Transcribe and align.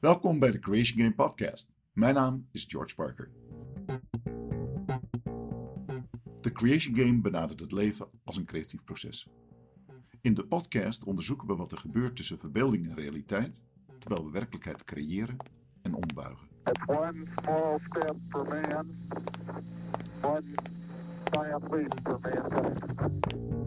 Welkom 0.00 0.38
bij 0.38 0.50
de 0.50 0.58
Creation 0.58 0.98
Game 0.98 1.14
Podcast. 1.14 1.72
Mijn 1.92 2.14
naam 2.14 2.48
is 2.52 2.64
George 2.68 2.94
Parker. 2.94 3.30
De 6.40 6.52
Creation 6.52 6.96
Game 6.96 7.20
benadert 7.20 7.60
het 7.60 7.72
leven 7.72 8.08
als 8.24 8.36
een 8.36 8.44
creatief 8.44 8.84
proces. 8.84 9.28
In 10.20 10.34
de 10.34 10.46
podcast 10.46 11.04
onderzoeken 11.04 11.46
we 11.46 11.56
wat 11.56 11.72
er 11.72 11.78
gebeurt 11.78 12.16
tussen 12.16 12.38
verbeelding 12.38 12.86
en 12.88 12.94
realiteit, 12.94 13.62
terwijl 13.98 14.24
we 14.24 14.32
werkelijkheid 14.32 14.84
creëren 14.84 15.36
en 15.82 15.94
ombuigen. 15.94 16.48
Man, 16.86 17.26
mankind. 22.52 23.59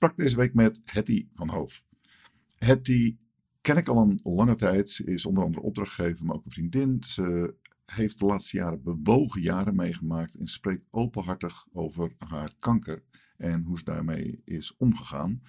Sprak 0.00 0.16
deze 0.16 0.36
week 0.36 0.54
met 0.54 0.80
Hetty 0.84 1.26
van 1.32 1.48
Hoof. 1.48 1.84
Hetty 2.58 3.16
ken 3.60 3.76
ik 3.76 3.88
al 3.88 3.96
een 3.96 4.20
lange 4.22 4.54
tijd. 4.54 4.90
Ze 4.90 5.04
is 5.04 5.26
onder 5.26 5.44
andere 5.44 5.62
opdrachtgever, 5.62 6.26
maar 6.26 6.36
ook 6.36 6.44
een 6.44 6.50
vriendin. 6.50 7.02
Ze 7.06 7.54
heeft 7.84 8.18
de 8.18 8.24
laatste 8.24 8.56
jaren 8.56 8.82
bewogen 8.82 9.42
jaren 9.42 9.74
meegemaakt 9.74 10.34
en 10.34 10.46
spreekt 10.46 10.86
openhartig 10.90 11.66
over 11.72 12.12
haar 12.18 12.54
kanker 12.58 13.02
en 13.36 13.64
hoe 13.64 13.78
ze 13.78 13.84
daarmee 13.84 14.40
is 14.44 14.76
omgegaan. 14.76 15.42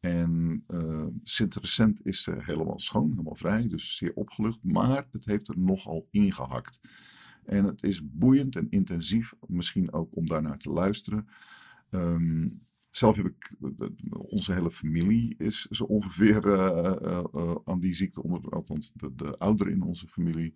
En 0.00 0.64
uh, 0.68 1.06
sinds 1.22 1.56
recent 1.56 2.06
is 2.06 2.22
ze 2.22 2.34
helemaal 2.38 2.78
schoon, 2.78 3.10
helemaal 3.10 3.34
vrij, 3.34 3.68
dus 3.68 3.96
zeer 3.96 4.14
opgelucht. 4.14 4.58
Maar 4.62 5.08
het 5.12 5.24
heeft 5.24 5.48
er 5.48 5.58
nogal 5.58 6.08
ingehakt. 6.10 6.80
En 7.44 7.64
het 7.64 7.82
is 7.82 8.10
boeiend 8.10 8.56
en 8.56 8.70
intensief, 8.70 9.34
misschien 9.46 9.92
ook 9.92 10.16
om 10.16 10.26
daarnaar 10.26 10.58
te 10.58 10.70
luisteren. 10.70 11.28
Um, 11.90 12.62
zelf 12.96 13.16
heb 13.16 13.26
ik, 13.26 13.54
onze 14.10 14.52
hele 14.52 14.70
familie 14.70 15.34
is 15.38 15.64
zo 15.64 15.84
ongeveer 15.84 16.46
uh, 16.46 16.96
uh, 17.34 17.54
aan 17.64 17.80
die 17.80 17.94
ziekte 17.94 18.22
onder, 18.22 18.50
althans 18.50 18.92
de, 18.92 19.14
de 19.14 19.38
ouderen 19.38 19.72
in 19.72 19.82
onze 19.82 20.08
familie 20.08 20.52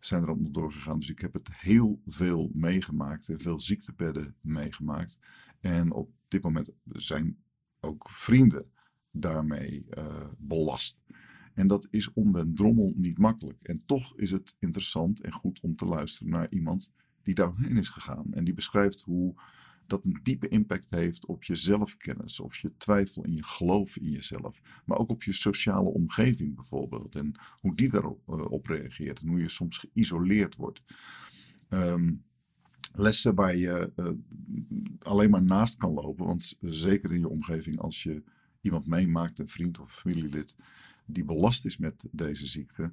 zijn 0.00 0.22
er 0.22 0.30
onder 0.30 0.52
doorgegaan. 0.52 0.98
Dus 0.98 1.10
ik 1.10 1.18
heb 1.18 1.32
het 1.32 1.48
heel 1.52 2.00
veel 2.06 2.50
meegemaakt 2.54 3.28
en 3.28 3.40
veel 3.40 3.60
ziektebedden 3.60 4.36
meegemaakt. 4.40 5.18
En 5.60 5.92
op 5.92 6.10
dit 6.28 6.42
moment 6.42 6.70
zijn 6.84 7.38
ook 7.80 8.10
vrienden 8.10 8.70
daarmee 9.10 9.86
belast. 10.38 11.02
En 11.54 11.66
dat 11.66 11.88
is 11.90 12.12
om 12.12 12.32
den 12.32 12.54
drommel 12.54 12.92
niet 12.96 13.18
makkelijk. 13.18 13.62
En 13.62 13.82
toch 13.86 14.16
is 14.16 14.30
het 14.30 14.56
interessant 14.58 15.20
en 15.20 15.32
goed 15.32 15.60
om 15.60 15.76
te 15.76 15.86
luisteren 15.86 16.32
naar 16.32 16.50
iemand 16.50 16.92
die 17.22 17.34
daarheen 17.34 17.76
is 17.76 17.88
gegaan. 17.88 18.32
En 18.32 18.44
die 18.44 18.54
beschrijft 18.54 19.02
hoe 19.02 19.34
dat 19.90 20.04
een 20.04 20.20
diepe 20.22 20.48
impact 20.48 20.90
heeft 20.90 21.26
op 21.26 21.44
je 21.44 21.54
zelfkennis, 21.54 22.40
of 22.40 22.56
je 22.56 22.76
twijfel 22.76 23.24
en 23.24 23.36
je 23.36 23.44
geloof 23.44 23.96
in 23.96 24.10
jezelf, 24.10 24.60
maar 24.84 24.98
ook 24.98 25.10
op 25.10 25.22
je 25.22 25.32
sociale 25.32 25.88
omgeving 25.88 26.54
bijvoorbeeld 26.54 27.14
en 27.14 27.32
hoe 27.60 27.74
die 27.76 27.88
daarop 27.90 28.28
op 28.50 28.66
reageert 28.66 29.20
en 29.20 29.28
hoe 29.28 29.40
je 29.40 29.48
soms 29.48 29.78
geïsoleerd 29.78 30.56
wordt. 30.56 30.82
Um, 31.68 32.22
lessen 32.92 33.34
waar 33.34 33.56
je 33.56 33.92
uh, 33.96 34.08
alleen 34.98 35.30
maar 35.30 35.42
naast 35.42 35.76
kan 35.76 35.92
lopen, 35.92 36.26
want 36.26 36.58
zeker 36.60 37.12
in 37.12 37.20
je 37.20 37.28
omgeving 37.28 37.78
als 37.78 38.02
je 38.02 38.22
iemand 38.60 38.86
meemaakt, 38.86 39.38
een 39.38 39.48
vriend 39.48 39.80
of 39.80 39.92
familielid, 39.92 40.56
die 41.04 41.24
belast 41.24 41.64
is 41.64 41.76
met 41.76 42.04
deze 42.10 42.46
ziekte, 42.46 42.92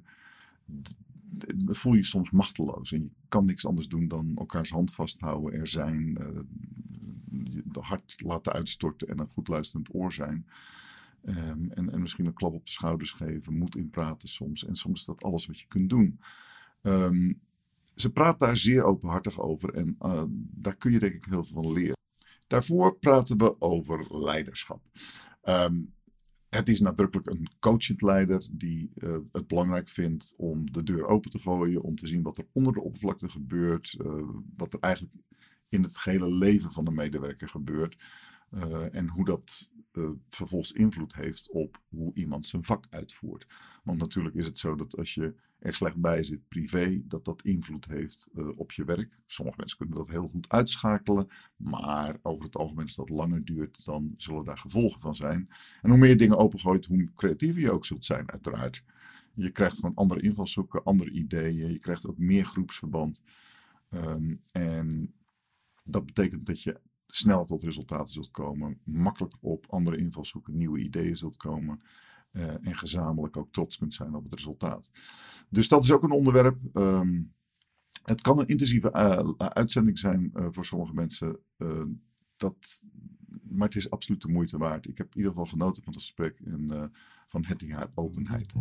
voel 1.66 1.94
je 1.94 2.04
soms 2.04 2.30
machteloos. 2.30 2.92
En 2.92 3.02
je 3.02 3.10
kan 3.28 3.44
niks 3.44 3.66
anders 3.66 3.88
doen 3.88 4.08
dan 4.08 4.32
elkaars 4.36 4.70
hand 4.70 4.94
vasthouden, 4.94 5.60
er 5.60 5.66
zijn, 5.66 6.18
uh, 6.20 6.40
de 7.64 7.80
hart 7.80 8.20
laten 8.24 8.52
uitstorten 8.52 9.08
en 9.08 9.18
een 9.18 9.28
goed 9.28 9.48
luisterend 9.48 9.94
oor 9.94 10.12
zijn. 10.12 10.46
Um, 11.24 11.70
en, 11.70 11.92
en, 11.92 12.00
misschien 12.00 12.26
een 12.26 12.34
klap 12.34 12.54
op 12.54 12.64
de 12.64 12.70
schouders 12.70 13.12
geven, 13.12 13.58
moed 13.58 13.76
inpraten 13.76 14.28
soms. 14.28 14.66
En 14.66 14.74
soms 14.74 15.00
is 15.00 15.06
dat 15.06 15.22
alles 15.22 15.46
wat 15.46 15.58
je 15.58 15.66
kunt 15.66 15.90
doen. 15.90 16.20
Um, 16.82 17.40
ze 17.94 18.10
praat 18.10 18.38
daar 18.38 18.56
zeer 18.56 18.84
openhartig 18.84 19.40
over 19.40 19.74
en 19.74 19.96
uh, 20.00 20.22
daar 20.36 20.76
kun 20.76 20.92
je 20.92 20.98
denk 20.98 21.14
ik 21.14 21.24
heel 21.24 21.44
veel 21.44 21.62
van 21.62 21.72
leren. 21.72 21.96
Daarvoor 22.46 22.98
praten 22.98 23.38
we 23.38 23.60
over 23.60 24.06
leiderschap. 24.08 24.82
Um, 25.42 25.94
het 26.48 26.68
is 26.68 26.80
nadrukkelijk 26.80 27.30
een 27.30 27.48
coachend 27.58 28.02
leider 28.02 28.48
die 28.52 28.90
uh, 28.94 29.16
het 29.32 29.46
belangrijk 29.46 29.88
vindt 29.88 30.34
om 30.36 30.72
de 30.72 30.82
deur 30.82 31.06
open 31.06 31.30
te 31.30 31.38
gooien, 31.38 31.82
om 31.82 31.96
te 31.96 32.06
zien 32.06 32.22
wat 32.22 32.38
er 32.38 32.46
onder 32.52 32.72
de 32.72 32.80
oppervlakte 32.80 33.28
gebeurt, 33.28 33.96
uh, 34.00 34.22
wat 34.56 34.74
er 34.74 34.80
eigenlijk 34.80 35.14
in 35.68 35.82
het 35.82 35.96
gehele 35.96 36.34
leven 36.34 36.72
van 36.72 36.84
de 36.84 36.90
medewerker 36.90 37.48
gebeurt 37.48 37.96
uh, 38.50 38.94
en 38.94 39.08
hoe 39.08 39.24
dat 39.24 39.70
vervolgens 40.28 40.72
invloed 40.72 41.14
heeft 41.14 41.50
op 41.50 41.80
hoe 41.88 42.14
iemand 42.14 42.46
zijn 42.46 42.64
vak 42.64 42.86
uitvoert. 42.90 43.46
Want 43.82 43.98
natuurlijk 43.98 44.34
is 44.34 44.44
het 44.44 44.58
zo 44.58 44.74
dat 44.74 44.96
als 44.96 45.14
je 45.14 45.34
er 45.58 45.74
slecht 45.74 45.96
bij 45.96 46.22
zit 46.22 46.48
privé, 46.48 47.00
dat 47.04 47.24
dat 47.24 47.42
invloed 47.42 47.86
heeft 47.86 48.28
uh, 48.34 48.58
op 48.58 48.72
je 48.72 48.84
werk. 48.84 49.18
Sommige 49.26 49.58
mensen 49.58 49.78
kunnen 49.78 49.96
dat 49.96 50.08
heel 50.08 50.28
goed 50.28 50.48
uitschakelen, 50.48 51.28
maar 51.56 52.16
over 52.22 52.44
het 52.44 52.56
algemeen 52.56 52.84
als 52.84 52.94
dat 52.94 53.08
langer 53.08 53.44
duurt, 53.44 53.84
dan 53.84 54.14
zullen 54.16 54.44
daar 54.44 54.58
gevolgen 54.58 55.00
van 55.00 55.14
zijn. 55.14 55.48
En 55.82 55.90
hoe 55.90 55.98
meer 55.98 56.16
dingen 56.16 56.36
opengooit, 56.36 56.84
hoe 56.84 57.10
creatiever 57.14 57.60
je 57.60 57.72
ook 57.72 57.84
zult 57.84 58.04
zijn, 58.04 58.30
uiteraard. 58.30 58.84
Je 59.34 59.50
krijgt 59.50 59.78
gewoon 59.78 59.94
andere 59.94 60.20
invalshoeken, 60.20 60.84
andere 60.84 61.10
ideeën, 61.10 61.72
je 61.72 61.78
krijgt 61.78 62.06
ook 62.06 62.18
meer 62.18 62.44
groepsverband. 62.44 63.22
Um, 63.90 64.40
en 64.52 65.12
dat 65.90 66.06
betekent 66.06 66.46
dat 66.46 66.62
je 66.62 66.80
snel 67.06 67.44
tot 67.44 67.62
resultaten 67.62 68.12
zult 68.12 68.30
komen, 68.30 68.80
makkelijk 68.84 69.34
op 69.40 69.66
andere 69.68 69.96
invalshoeken, 69.96 70.56
nieuwe 70.56 70.78
ideeën 70.78 71.16
zult 71.16 71.36
komen. 71.36 71.82
Uh, 72.32 72.66
en 72.66 72.76
gezamenlijk 72.76 73.36
ook 73.36 73.52
trots 73.52 73.78
kunt 73.78 73.94
zijn 73.94 74.14
op 74.14 74.22
het 74.22 74.34
resultaat. 74.34 74.90
Dus 75.48 75.68
dat 75.68 75.84
is 75.84 75.92
ook 75.92 76.02
een 76.02 76.10
onderwerp. 76.10 76.58
Um, 76.72 77.32
het 78.04 78.20
kan 78.20 78.38
een 78.38 78.46
intensieve 78.46 78.90
uh, 78.92 79.48
uitzending 79.48 79.98
zijn 79.98 80.30
uh, 80.34 80.46
voor 80.50 80.64
sommige 80.64 80.94
mensen. 80.94 81.38
dat, 82.36 82.84
maar 83.42 83.66
het 83.66 83.76
is 83.76 83.90
absoluut 83.90 84.22
de 84.22 84.28
moeite 84.28 84.58
waard. 84.58 84.88
Ik 84.88 84.98
heb 84.98 85.06
in 85.06 85.16
ieder 85.16 85.30
geval 85.30 85.46
genoten 85.46 85.82
van 85.82 85.92
het 85.92 86.02
gesprek 86.02 86.40
en 86.40 86.92
van 87.28 87.44
het 87.44 87.90
openheid. 87.94 88.54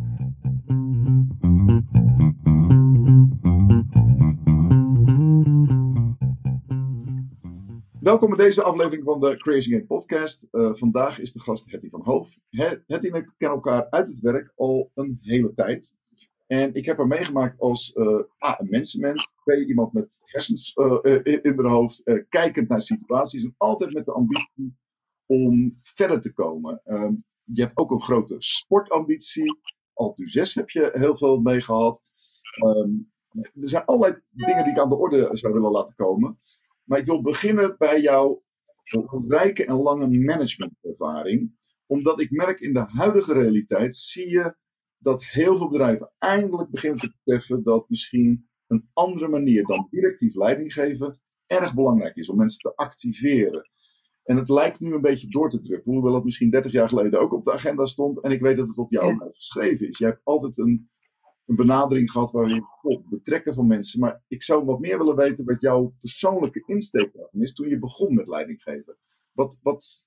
Welkom 8.08 8.30
bij 8.30 8.46
deze 8.46 8.64
aflevering 8.64 9.04
van 9.04 9.20
de 9.20 9.38
Crazy 9.38 9.70
Game 9.70 9.86
Podcast. 9.86 10.48
Uh, 10.52 10.74
vandaag 10.74 11.20
is 11.20 11.32
de 11.32 11.40
gast 11.40 11.72
Hetty 11.72 11.90
van 11.90 12.02
Hoof. 12.04 12.38
Hetty 12.50 13.08
en 13.08 13.14
ik 13.14 13.34
kennen 13.38 13.58
elkaar 13.58 13.90
uit 13.90 14.08
het 14.08 14.20
werk 14.20 14.54
al 14.56 14.92
een 14.94 15.18
hele 15.22 15.54
tijd. 15.54 15.96
En 16.46 16.74
ik 16.74 16.86
heb 16.86 16.98
haar 16.98 17.08
meegemaakt 17.08 17.60
als 17.60 17.96
uh, 17.96 18.20
A, 18.46 18.60
een 18.60 18.68
mensenmens, 18.70 19.34
B, 19.44 19.52
iemand 19.52 19.94
met 19.94 20.20
hersens 20.24 20.76
uh, 20.76 21.20
in 21.24 21.54
haar 21.56 21.72
hoofd, 21.72 22.04
kijkend 22.30 22.70
naar 22.70 22.82
situaties 22.82 23.44
en 23.44 23.56
altijd 23.58 23.94
met 23.94 24.06
de 24.06 24.14
ambitie 24.14 24.78
om 25.26 25.80
verder 25.82 26.22
te 26.22 26.34
komen. 26.34 26.82
Ehm, 26.84 27.14
je 27.44 27.62
hebt 27.62 27.78
ook 27.78 27.92
een 27.92 28.02
grote 28.02 28.36
sportambitie. 28.38 29.60
Altu 29.94 30.28
6 30.28 30.56
heb 30.56 30.70
je 30.70 30.90
heel 30.94 31.18
veel 31.18 31.40
mee 31.40 31.62
gehad. 31.62 32.02
Um, 32.66 33.12
er 33.38 33.70
zijn 33.70 33.86
allerlei 33.86 34.22
dingen 34.32 34.64
die 34.64 34.74
ik 34.74 34.80
aan 34.80 34.90
de 34.90 34.98
orde 34.98 35.30
zou 35.32 35.54
willen 35.54 35.72
laten 35.72 35.96
komen. 35.96 36.40
Maar 36.88 37.00
ik 37.00 37.06
wil 37.06 37.22
beginnen 37.22 37.76
bij 37.78 38.02
jouw 38.02 38.44
rijke 39.28 39.66
en 39.66 39.76
lange 39.76 40.08
managementervaring. 40.08 41.56
Omdat 41.86 42.22
ik 42.22 42.32
merk 42.32 42.60
in 42.60 42.74
de 42.74 42.86
huidige 42.88 43.34
realiteit 43.34 43.96
zie 43.96 44.30
je 44.30 44.56
dat 44.98 45.24
heel 45.24 45.58
veel 45.58 45.70
bedrijven 45.70 46.12
eindelijk 46.18 46.70
beginnen 46.70 47.00
te 47.00 47.14
beseffen 47.24 47.64
dat 47.64 47.90
misschien 47.90 48.50
een 48.68 48.90
andere 48.94 49.28
manier 49.28 49.64
dan 49.64 49.88
directief 49.90 50.36
leiding 50.36 50.74
geven 50.74 51.22
erg 51.48 51.74
belangrijk 51.74 52.16
is 52.16 52.30
om 52.30 52.38
mensen 52.38 52.60
te 52.60 52.76
activeren. 52.76 53.70
En 54.24 54.38
het 54.38 54.50
lijkt 54.50 54.80
nu 54.80 54.94
een 54.94 55.02
beetje 55.02 55.28
door 55.28 55.50
te 55.50 55.60
drukken, 55.60 55.94
hoewel 55.94 56.14
het 56.14 56.24
misschien 56.24 56.50
30 56.50 56.72
jaar 56.72 56.88
geleden 56.88 57.20
ook 57.20 57.34
op 57.34 57.44
de 57.44 57.54
agenda 57.54 57.86
stond. 57.86 58.22
En 58.22 58.32
ik 58.32 58.42
weet 58.42 58.58
dat 58.58 58.68
het 58.68 58.78
op 58.78 58.92
jou 58.92 59.08
ja. 59.08 59.28
geschreven 59.32 59.88
is. 59.88 59.98
Je 59.98 60.06
hebt 60.06 60.22
altijd 60.24 60.58
een 60.58 60.90
een 61.48 61.56
benadering 61.56 62.12
gehad 62.12 62.32
waar 62.32 62.50
je 62.50 62.64
betrekken 63.10 63.54
van 63.54 63.68
mensen. 63.68 64.00
Maar 64.00 64.22
ik 64.28 64.44
zou 64.44 64.66
wat 64.66 64.80
meer 64.80 64.98
willen 64.98 65.16
weten 65.16 65.46
wat 65.46 65.62
jouw 65.62 65.94
persoonlijke 66.00 66.64
insteek 66.66 67.14
daarvan 67.14 67.42
is 67.42 67.54
toen 67.54 67.70
je 67.70 67.80
begon 67.80 68.14
met 68.14 68.28
leidinggeven. 68.28 68.98
Wat, 69.32 69.60
wat 69.64 70.06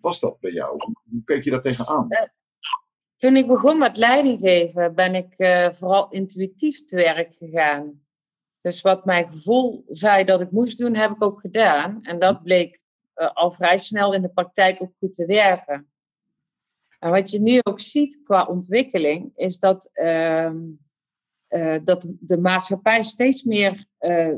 was 0.00 0.20
dat 0.20 0.40
bij 0.40 0.52
jou? 0.52 0.76
Hoe 1.10 1.24
keek 1.24 1.44
je 1.44 1.50
daar 1.50 1.62
tegenaan? 1.62 2.06
Uh, 2.08 2.22
toen 3.16 3.36
ik 3.36 3.46
begon 3.46 3.78
met 3.78 3.96
leidinggeven 3.96 4.94
ben 4.94 5.14
ik 5.14 5.34
uh, 5.36 5.70
vooral 5.70 6.10
intuïtief 6.10 6.84
te 6.84 6.96
werk 6.96 7.34
gegaan. 7.34 8.04
Dus 8.60 8.82
wat 8.82 9.04
mijn 9.04 9.28
gevoel 9.28 9.84
zei 9.88 10.24
dat 10.24 10.40
ik 10.40 10.50
moest 10.50 10.78
doen, 10.78 10.94
heb 10.94 11.10
ik 11.10 11.22
ook 11.22 11.40
gedaan. 11.40 12.02
En 12.02 12.18
dat 12.18 12.42
bleek 12.42 12.84
uh, 13.16 13.34
al 13.34 13.50
vrij 13.50 13.78
snel 13.78 14.14
in 14.14 14.22
de 14.22 14.28
praktijk 14.28 14.82
ook 14.82 14.92
goed 14.98 15.14
te 15.14 15.26
werken. 15.26 15.90
En 16.98 17.10
wat 17.10 17.30
je 17.30 17.40
nu 17.40 17.60
ook 17.62 17.80
ziet 17.80 18.20
qua 18.24 18.46
ontwikkeling, 18.46 19.32
is 19.34 19.58
dat, 19.58 19.90
uh, 19.94 20.50
uh, 21.48 21.76
dat 21.84 22.06
de 22.20 22.38
maatschappij 22.38 23.02
steeds 23.02 23.42
meer 23.42 23.86
uh, 24.00 24.34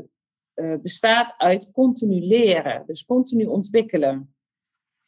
eh, 0.53 0.79
bestaat 0.81 1.33
uit 1.37 1.71
continu 1.71 2.19
leren, 2.19 2.83
dus 2.85 3.05
continu 3.05 3.45
ontwikkelen. 3.45 4.33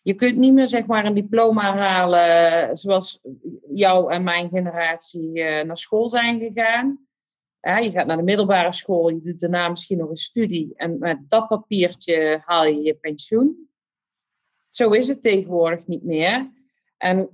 Je 0.01 0.13
kunt 0.13 0.37
niet 0.37 0.53
meer 0.53 0.67
zeg 0.67 0.85
maar 0.85 1.05
een 1.05 1.13
diploma 1.13 1.75
halen 1.75 2.77
zoals 2.77 3.21
jouw 3.73 4.09
en 4.09 4.23
mijn 4.23 4.49
generatie 4.49 5.43
naar 5.43 5.77
school 5.77 6.09
zijn 6.09 6.39
gegaan. 6.39 7.07
je 7.61 7.91
gaat 7.91 8.05
naar 8.05 8.17
de 8.17 8.23
middelbare 8.23 8.73
school, 8.73 9.09
je 9.09 9.21
doet 9.21 9.39
daarna 9.39 9.69
misschien 9.69 9.97
nog 9.97 10.09
een 10.09 10.15
studie 10.15 10.73
en 10.75 10.99
met 10.99 11.29
dat 11.29 11.47
papiertje 11.47 12.41
haal 12.45 12.65
je 12.65 12.81
je 12.81 12.95
pensioen. 12.95 13.69
Zo 14.69 14.91
is 14.91 15.07
het 15.07 15.21
tegenwoordig 15.21 15.87
niet 15.87 16.03
meer. 16.03 16.51
En 17.01 17.19
uh, 17.19 17.29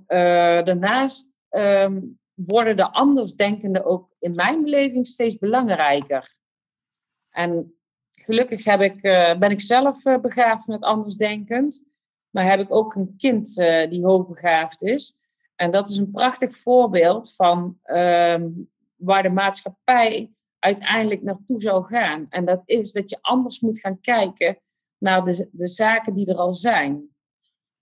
daarnaast 0.64 1.30
um, 1.50 2.18
worden 2.34 2.76
de 2.76 2.92
andersdenkenden 2.92 3.84
ook 3.84 4.14
in 4.18 4.34
mijn 4.34 4.62
beleving 4.62 5.06
steeds 5.06 5.38
belangrijker. 5.38 6.36
En 7.30 7.74
gelukkig 8.10 8.64
heb 8.64 8.80
ik, 8.80 9.04
uh, 9.04 9.34
ben 9.34 9.50
ik 9.50 9.60
zelf 9.60 10.04
uh, 10.04 10.18
begaafd 10.18 10.66
met 10.66 10.82
andersdenkend. 10.82 11.84
Maar 12.30 12.50
heb 12.50 12.60
ik 12.60 12.74
ook 12.74 12.94
een 12.94 13.14
kind 13.16 13.54
die 13.90 14.04
hoogbegaafd 14.04 14.82
is. 14.82 15.18
En 15.54 15.70
dat 15.70 15.88
is 15.88 15.96
een 15.96 16.10
prachtig 16.10 16.56
voorbeeld 16.56 17.34
van 17.34 17.78
um, 17.84 18.70
waar 18.96 19.22
de 19.22 19.30
maatschappij 19.30 20.32
uiteindelijk 20.58 21.22
naartoe 21.22 21.60
zou 21.60 21.84
gaan. 21.84 22.26
En 22.30 22.44
dat 22.44 22.62
is 22.64 22.92
dat 22.92 23.10
je 23.10 23.18
anders 23.20 23.60
moet 23.60 23.80
gaan 23.80 24.00
kijken 24.00 24.58
naar 24.98 25.24
de, 25.24 25.48
de 25.52 25.66
zaken 25.66 26.14
die 26.14 26.26
er 26.26 26.36
al 26.36 26.52
zijn. 26.52 27.08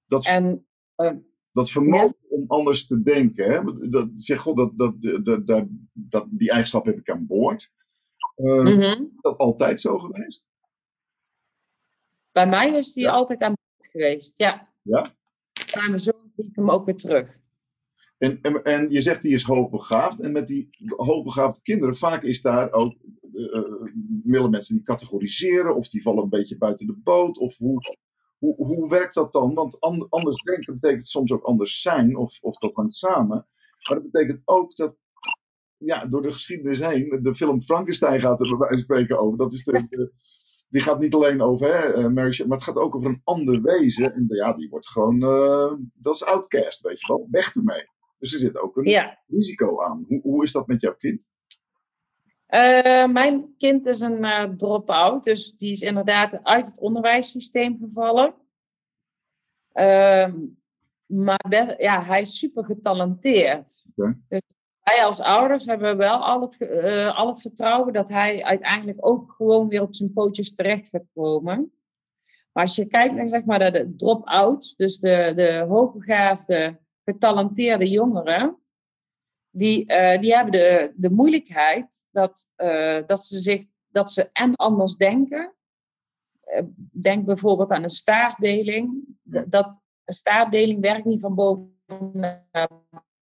Dat, 0.06 0.26
en, 0.26 0.66
uh, 0.96 1.12
dat 1.56 1.70
vermogen 1.70 2.16
ja. 2.20 2.36
om 2.36 2.44
anders 2.46 2.86
te 2.86 3.02
denken. 3.02 3.50
Hè? 3.50 3.88
Dat, 3.88 4.08
zeg, 4.14 4.40
God, 4.40 4.56
dat, 4.56 4.78
dat, 4.78 5.02
dat, 5.24 5.46
dat, 5.46 5.66
dat, 5.92 6.26
die 6.30 6.50
eigenschap 6.50 6.84
heb 6.84 6.98
ik 6.98 7.10
aan 7.10 7.26
boord. 7.26 7.70
Uh, 8.36 8.60
mm 8.60 8.66
-hmm. 8.66 9.04
Is 9.14 9.20
dat 9.20 9.38
altijd 9.38 9.80
zo 9.80 9.98
geweest? 9.98 10.46
Bij 12.32 12.48
mij 12.48 12.76
is 12.76 12.92
die 12.92 13.04
ja. 13.04 13.10
altijd 13.10 13.40
aan 13.40 13.54
boord 13.54 13.90
geweest, 13.90 14.32
ja. 14.36 14.68
Ja? 14.82 15.14
Bij 15.72 15.88
mijn 15.88 16.00
zoon 16.00 16.32
zie 16.36 16.44
ik 16.44 16.56
hem 16.56 16.70
ook 16.70 16.84
weer 16.86 16.96
terug. 16.96 17.38
En, 18.18 18.38
en, 18.42 18.62
en 18.62 18.90
je 18.90 19.00
zegt 19.00 19.22
die 19.22 19.32
is 19.32 19.42
hoogbegaafd. 19.42 20.20
En 20.20 20.32
met 20.32 20.46
die 20.46 20.68
hoogbegaafde 20.96 21.62
kinderen, 21.62 21.96
vaak 21.96 22.22
is 22.22 22.42
daar 22.42 22.72
ook 22.72 22.94
uh, 23.32 23.60
willen 24.24 24.50
mensen 24.50 24.74
die 24.74 24.84
categoriseren. 24.84 25.76
Of 25.76 25.88
die 25.88 26.02
vallen 26.02 26.22
een 26.22 26.28
beetje 26.28 26.58
buiten 26.58 26.86
de 26.86 26.96
boot. 26.96 27.38
Of 27.38 27.56
hoe, 27.56 27.80
hoe, 28.38 28.54
hoe 28.56 28.88
werkt 28.88 29.14
dat 29.14 29.32
dan? 29.32 29.54
Want 29.54 29.80
anders 30.08 30.42
denken 30.42 30.78
betekent 30.78 31.06
soms 31.06 31.32
ook 31.32 31.44
anders 31.44 31.80
zijn, 31.80 32.16
of, 32.16 32.38
of 32.40 32.56
dat 32.56 32.74
hangt 32.74 32.94
samen. 32.94 33.46
Maar 33.88 34.00
dat 34.00 34.10
betekent 34.10 34.42
ook 34.44 34.76
dat, 34.76 34.96
ja, 35.76 36.06
door 36.06 36.22
de 36.22 36.32
geschiedenis 36.32 36.78
heen, 36.78 37.18
de 37.22 37.34
film 37.34 37.62
Frankenstein 37.62 38.20
gaat 38.20 38.40
er 38.40 38.48
bij 38.48 38.56
wijze 38.56 38.74
van 38.74 38.82
spreken 38.82 39.18
over. 39.18 39.38
Dat 39.38 39.52
is 39.52 39.64
de, 39.64 39.86
de, 39.88 40.12
die 40.68 40.80
gaat 40.80 41.00
niet 41.00 41.14
alleen 41.14 41.40
over 41.40 41.66
hè, 41.66 42.10
Mary 42.10 42.32
Shelley, 42.32 42.48
maar 42.48 42.58
het 42.58 42.66
gaat 42.66 42.78
ook 42.78 42.94
over 42.94 43.08
een 43.08 43.20
ander 43.24 43.62
wezen. 43.62 44.14
En 44.14 44.24
ja, 44.28 44.52
die 44.52 44.68
wordt 44.68 44.88
gewoon, 44.88 45.22
uh, 45.22 45.72
dat 45.94 46.14
is 46.14 46.24
outcast, 46.24 46.80
weet 46.80 47.00
je 47.00 47.06
wel. 47.06 47.28
Weg 47.30 47.54
ermee. 47.54 47.84
Dus 48.18 48.32
er 48.32 48.38
zit 48.38 48.58
ook 48.58 48.76
een 48.76 48.84
ja. 48.84 49.22
risico 49.26 49.82
aan. 49.82 50.04
Hoe, 50.08 50.20
hoe 50.20 50.42
is 50.42 50.52
dat 50.52 50.66
met 50.66 50.80
jouw 50.80 50.94
kind? 50.94 51.26
Uh, 52.48 53.06
mijn 53.06 53.54
kind 53.58 53.86
is 53.86 54.00
een 54.00 54.24
uh, 54.24 54.44
drop-out, 54.44 55.24
dus 55.24 55.56
die 55.56 55.72
is 55.72 55.80
inderdaad 55.80 56.44
uit 56.44 56.66
het 56.66 56.80
onderwijssysteem 56.80 57.78
gevallen. 57.78 58.34
Uh, 59.74 60.32
maar 61.06 61.44
de, 61.48 61.74
ja, 61.78 62.04
hij 62.04 62.20
is 62.20 62.38
super 62.38 62.64
getalenteerd. 62.64 63.84
Okay. 63.94 64.18
Dus 64.28 64.40
wij 64.82 65.04
als 65.04 65.20
ouders 65.20 65.64
hebben 65.64 65.96
wel 65.96 66.24
al 66.24 66.40
het, 66.40 66.60
uh, 66.60 67.18
al 67.18 67.26
het 67.26 67.40
vertrouwen 67.40 67.92
dat 67.92 68.08
hij 68.08 68.44
uiteindelijk 68.44 69.06
ook 69.06 69.32
gewoon 69.32 69.68
weer 69.68 69.82
op 69.82 69.94
zijn 69.94 70.12
pootjes 70.12 70.54
terecht 70.54 70.88
gaat 70.88 71.06
komen. 71.14 71.72
Maar 72.52 72.64
als 72.64 72.76
je 72.76 72.86
kijkt 72.86 73.14
naar 73.14 73.28
zeg 73.28 73.44
maar, 73.44 73.58
de, 73.58 73.70
de 73.70 73.94
drop-out, 73.94 74.74
dus 74.76 74.98
de, 74.98 75.32
de 75.36 75.64
hoogbegaafde, 75.68 76.78
getalenteerde 77.04 77.88
jongeren, 77.88 78.58
die, 79.56 79.92
uh, 79.92 80.20
die 80.20 80.34
hebben 80.34 80.52
de, 80.52 80.92
de 80.96 81.10
moeilijkheid 81.10 82.06
dat, 82.10 82.48
uh, 82.56 83.06
dat, 83.06 83.24
ze 83.24 83.38
zich, 83.38 83.64
dat 83.86 84.12
ze 84.12 84.30
en 84.32 84.56
anders 84.56 84.96
denken. 84.96 85.54
Uh, 86.46 86.62
denk 86.92 87.24
bijvoorbeeld 87.24 87.70
aan 87.70 87.82
een 87.82 87.90
staartdeling. 87.90 89.04
Dat, 89.22 89.74
een 90.04 90.14
staartdeling 90.14 90.80
werkt 90.80 91.04
niet 91.04 91.20
van 91.20 91.34
boven 91.34 91.74
naar 92.12 92.70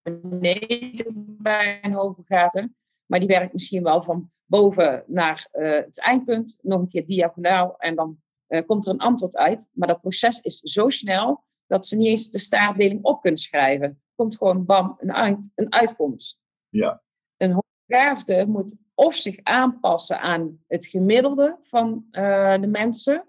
beneden 0.03 1.35
bij 1.39 1.79
een 1.81 1.93
hoogbegaafde. 1.93 2.71
Maar 3.05 3.19
die 3.19 3.27
werkt 3.27 3.53
misschien 3.53 3.83
wel 3.83 4.03
van 4.03 4.31
boven 4.45 5.03
naar 5.07 5.47
het 5.51 5.99
eindpunt, 5.99 6.57
nog 6.61 6.79
een 6.79 6.87
keer 6.87 7.05
diagonaal 7.05 7.77
en 7.77 7.95
dan 7.95 8.21
komt 8.65 8.85
er 8.85 8.91
een 8.91 8.99
antwoord 8.99 9.37
uit. 9.37 9.67
Maar 9.71 9.87
dat 9.87 10.01
proces 10.01 10.41
is 10.41 10.59
zo 10.59 10.89
snel 10.89 11.43
dat 11.73 11.87
ze 11.87 11.95
niet 11.95 12.07
eens 12.07 12.31
de 12.31 12.39
staartdeling 12.39 13.03
op 13.03 13.21
kunnen 13.21 13.39
schrijven 13.39 14.01
komt 14.15 14.37
gewoon 14.37 14.65
bam, 14.65 14.97
een, 14.99 15.13
uit, 15.13 15.51
een 15.55 15.73
uitkomst. 15.73 16.43
Ja. 16.69 17.03
Een 17.37 17.51
hoogbegaafde 17.51 18.45
moet 18.45 18.75
of 18.93 19.15
zich 19.15 19.39
aanpassen 19.43 20.19
aan 20.19 20.63
het 20.67 20.85
gemiddelde 20.85 21.57
van 21.61 22.05
uh, 22.11 22.61
de 22.61 22.67
mensen, 22.67 23.27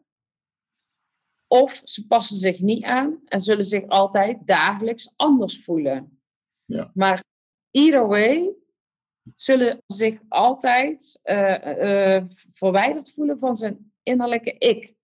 of 1.47 1.81
ze 1.85 2.07
passen 2.07 2.37
zich 2.37 2.61
niet 2.61 2.85
aan 2.85 3.21
en 3.25 3.41
zullen 3.41 3.65
zich 3.65 3.87
altijd 3.89 4.47
dagelijks 4.47 5.13
anders 5.17 5.65
voelen. 5.65 6.23
Ja. 6.65 6.91
Maar 6.95 7.25
either 7.71 8.07
way 8.07 8.55
zullen 9.37 9.83
zich 9.87 10.21
altijd 10.29 11.21
uh, 11.25 12.17
uh, 12.17 12.25
verwijderd 12.53 13.11
voelen 13.13 13.39
van 13.39 13.57
zijn 13.57 13.93
innerlijke 14.03 14.53
ik. 14.59 14.95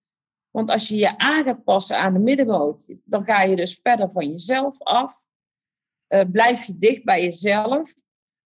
Want 0.51 0.69
als 0.69 0.87
je 0.87 0.95
je 0.95 1.17
aan 1.17 1.43
gaat 1.43 1.63
passen 1.63 1.97
aan 1.97 2.13
de 2.13 2.19
middenmoot, 2.19 2.95
dan 3.03 3.23
ga 3.23 3.41
je 3.41 3.55
dus 3.55 3.79
verder 3.81 4.11
van 4.11 4.29
jezelf 4.29 4.81
af 4.81 5.21
uh, 6.11 6.21
blijf 6.31 6.63
je 6.63 6.77
dicht 6.77 7.03
bij 7.03 7.23
jezelf, 7.23 7.93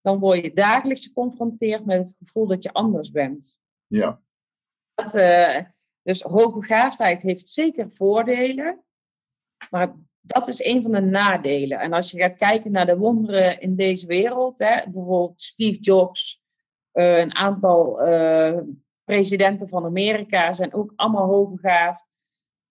dan 0.01 0.19
word 0.19 0.41
je 0.41 0.53
dagelijks 0.53 1.05
geconfronteerd 1.05 1.85
met 1.85 1.97
het 1.97 2.15
gevoel 2.17 2.47
dat 2.47 2.63
je 2.63 2.73
anders 2.73 3.11
bent. 3.11 3.59
Ja. 3.87 4.21
Dat, 4.93 5.15
uh, 5.15 5.59
dus 6.01 6.21
hoogbegaafdheid 6.21 7.21
heeft 7.21 7.49
zeker 7.49 7.91
voordelen, 7.91 8.83
maar 9.69 9.95
dat 10.21 10.47
is 10.47 10.63
een 10.63 10.81
van 10.81 10.91
de 10.91 11.01
nadelen. 11.01 11.79
En 11.79 11.93
als 11.93 12.11
je 12.11 12.19
gaat 12.19 12.37
kijken 12.37 12.71
naar 12.71 12.85
de 12.85 12.97
wonderen 12.97 13.59
in 13.59 13.75
deze 13.75 14.07
wereld, 14.07 14.59
hè, 14.59 14.83
bijvoorbeeld 14.83 15.41
Steve 15.41 15.79
Jobs, 15.79 16.43
uh, 16.93 17.17
een 17.17 17.35
aantal 17.35 18.01
presidenten 19.05 19.69
van 19.69 19.85
Amerika 19.85 20.53
zijn 20.53 20.73
ook 20.73 20.93
allemaal 20.95 21.27
hoogbegaafd. 21.27 22.05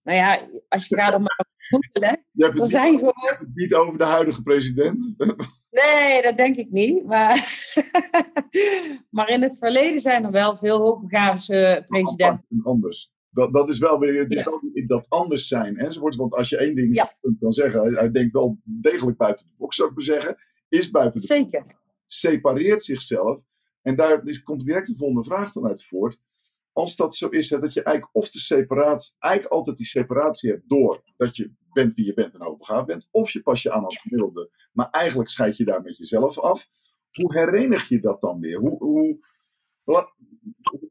Nou 0.03 0.17
ja, 0.17 0.49
als 0.67 0.87
je 0.87 0.95
gaat 0.95 1.13
er 1.13 1.21
maar 1.21 1.45
googelen, 1.57 2.25
er 2.35 2.53
het 2.53 2.69
zijn 2.69 2.91
niet, 2.91 2.99
gewoon... 2.99 3.13
je 3.21 3.27
hebt 3.27 3.39
het 3.39 3.55
niet 3.55 3.73
over 3.75 3.97
de 3.97 4.03
huidige 4.03 4.41
president. 4.41 5.13
Nee, 5.75 6.21
dat 6.21 6.37
denk 6.37 6.55
ik 6.55 6.71
niet. 6.71 7.05
Maar, 7.05 7.73
maar 9.15 9.29
in 9.29 9.41
het 9.41 9.57
verleden 9.57 9.99
zijn 9.99 10.23
er 10.25 10.31
wel 10.31 10.55
veel 10.55 10.79
hoogbegaafde 10.79 11.85
presidenten. 11.87 12.45
En 12.49 12.63
anders. 12.63 13.13
Dat, 13.29 13.53
dat 13.53 13.69
is 13.69 13.79
wel 13.79 13.99
weer 13.99 14.19
het 14.19 14.31
is 14.31 14.37
ja. 14.37 14.43
wel 14.43 14.61
dat 14.87 15.05
anders 15.09 15.47
zijn. 15.47 15.93
Want 16.17 16.33
als 16.33 16.49
je 16.49 16.57
één 16.57 16.75
ding 16.75 16.95
ja. 16.95 17.13
kan 17.39 17.51
zeggen, 17.51 17.81
hij, 17.81 17.91
hij, 17.91 18.11
denkt 18.11 18.33
wel 18.33 18.57
degelijk 18.63 19.17
buiten 19.17 19.47
de 19.47 19.53
box, 19.57 19.75
zou 19.75 19.89
ik 19.89 19.95
maar 19.95 20.03
zeggen. 20.03 20.37
Is 20.69 20.91
buiten 20.91 21.21
de 21.21 21.27
Zeker. 21.27 21.61
box. 21.61 21.73
Separeert 22.05 22.83
zichzelf. 22.83 23.39
En 23.85 23.95
daar 23.95 24.27
is, 24.27 24.43
komt 24.43 24.65
direct 24.65 24.87
de 24.87 24.95
volgende 24.97 25.23
vraag 25.23 25.51
dan 25.51 25.67
uit 25.67 25.85
voort 25.85 26.19
als 26.75 26.95
dat 26.95 27.15
zo 27.15 27.27
is, 27.27 27.47
dat 27.47 27.73
je 27.73 27.83
eigenlijk 27.83 28.15
of 28.15 28.29
de 28.29 28.39
separatie, 28.39 29.15
eigenlijk 29.19 29.53
altijd 29.53 29.77
die 29.77 29.85
separatie 29.85 30.49
hebt 30.49 30.69
door 30.69 31.03
dat 31.17 31.35
je 31.35 31.53
bent 31.73 31.93
wie 31.93 32.05
je 32.05 32.13
bent 32.13 32.33
en 32.33 32.41
hoogbegaafd 32.41 32.85
bent, 32.85 33.07
of 33.11 33.31
je 33.31 33.41
pas 33.41 33.61
je 33.61 33.71
aan 33.71 33.85
als 33.85 34.01
gemiddelde, 34.01 34.51
maar 34.71 34.89
eigenlijk 34.89 35.29
scheid 35.29 35.57
je 35.57 35.65
daar 35.65 35.81
met 35.81 35.97
jezelf 35.97 36.39
af. 36.39 36.69
Hoe 37.11 37.33
herenig 37.33 37.87
je 37.87 37.99
dat 37.99 38.21
dan 38.21 38.39
weer? 38.39 38.59
Hoe, 38.59 38.77
hoe, 38.77 39.19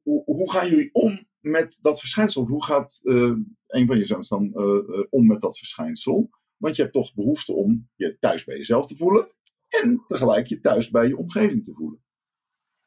hoe, 0.02 0.22
hoe 0.24 0.50
gaan 0.50 0.68
jullie 0.68 0.90
om 0.92 1.26
met 1.40 1.78
dat 1.80 2.00
verschijnsel? 2.00 2.46
Hoe 2.46 2.64
gaat 2.64 3.00
uh, 3.02 3.36
een 3.66 3.86
van 3.86 3.98
je 3.98 4.04
zoons 4.04 4.28
dan 4.28 4.52
uh, 4.54 4.64
uh, 4.64 5.04
om 5.10 5.26
met 5.26 5.40
dat 5.40 5.58
verschijnsel? 5.58 6.30
Want 6.56 6.76
je 6.76 6.82
hebt 6.82 6.94
toch 6.94 7.14
behoefte 7.14 7.52
om 7.52 7.88
je 7.94 8.16
thuis 8.18 8.44
bij 8.44 8.56
jezelf 8.56 8.86
te 8.86 8.96
voelen 8.96 9.28
en 9.68 10.04
tegelijk 10.08 10.46
je 10.46 10.60
thuis 10.60 10.90
bij 10.90 11.08
je 11.08 11.16
omgeving 11.16 11.64
te 11.64 11.74
voelen. 11.74 12.03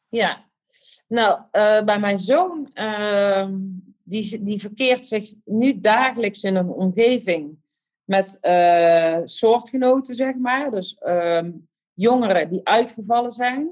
Ja, 0.10 0.48
nou, 1.08 1.40
uh, 1.40 1.84
bij 1.84 2.00
mijn 2.00 2.20
zoon, 2.20 2.70
uh, 2.74 3.50
die, 4.04 4.44
die 4.44 4.62
verkeert 4.62 5.08
zich 5.08 5.34
nu 5.46 5.80
dagelijks 5.80 6.44
in 6.44 6.56
een 6.56 6.70
omgeving 6.70 7.58
met 8.04 8.38
uh, 8.42 9.22
soortgenoten, 9.26 10.16
zeg 10.16 10.36
maar. 10.36 10.72
Dus 10.72 10.98
jongeren 11.94 12.50
die 12.50 12.68
uitgevallen 12.68 13.32
zijn. 13.32 13.72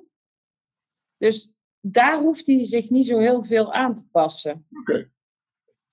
Dus 1.17 1.53
daar 1.79 2.19
hoeft 2.19 2.47
hij 2.47 2.65
zich 2.65 2.89
niet 2.89 3.05
zo 3.05 3.17
heel 3.17 3.43
veel 3.43 3.73
aan 3.73 3.95
te 3.95 4.03
passen. 4.11 4.67
Okay. 4.81 5.09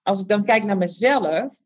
Als 0.02 0.20
ik 0.20 0.28
dan 0.28 0.44
kijk 0.44 0.64
naar 0.64 0.76
mezelf, 0.76 1.60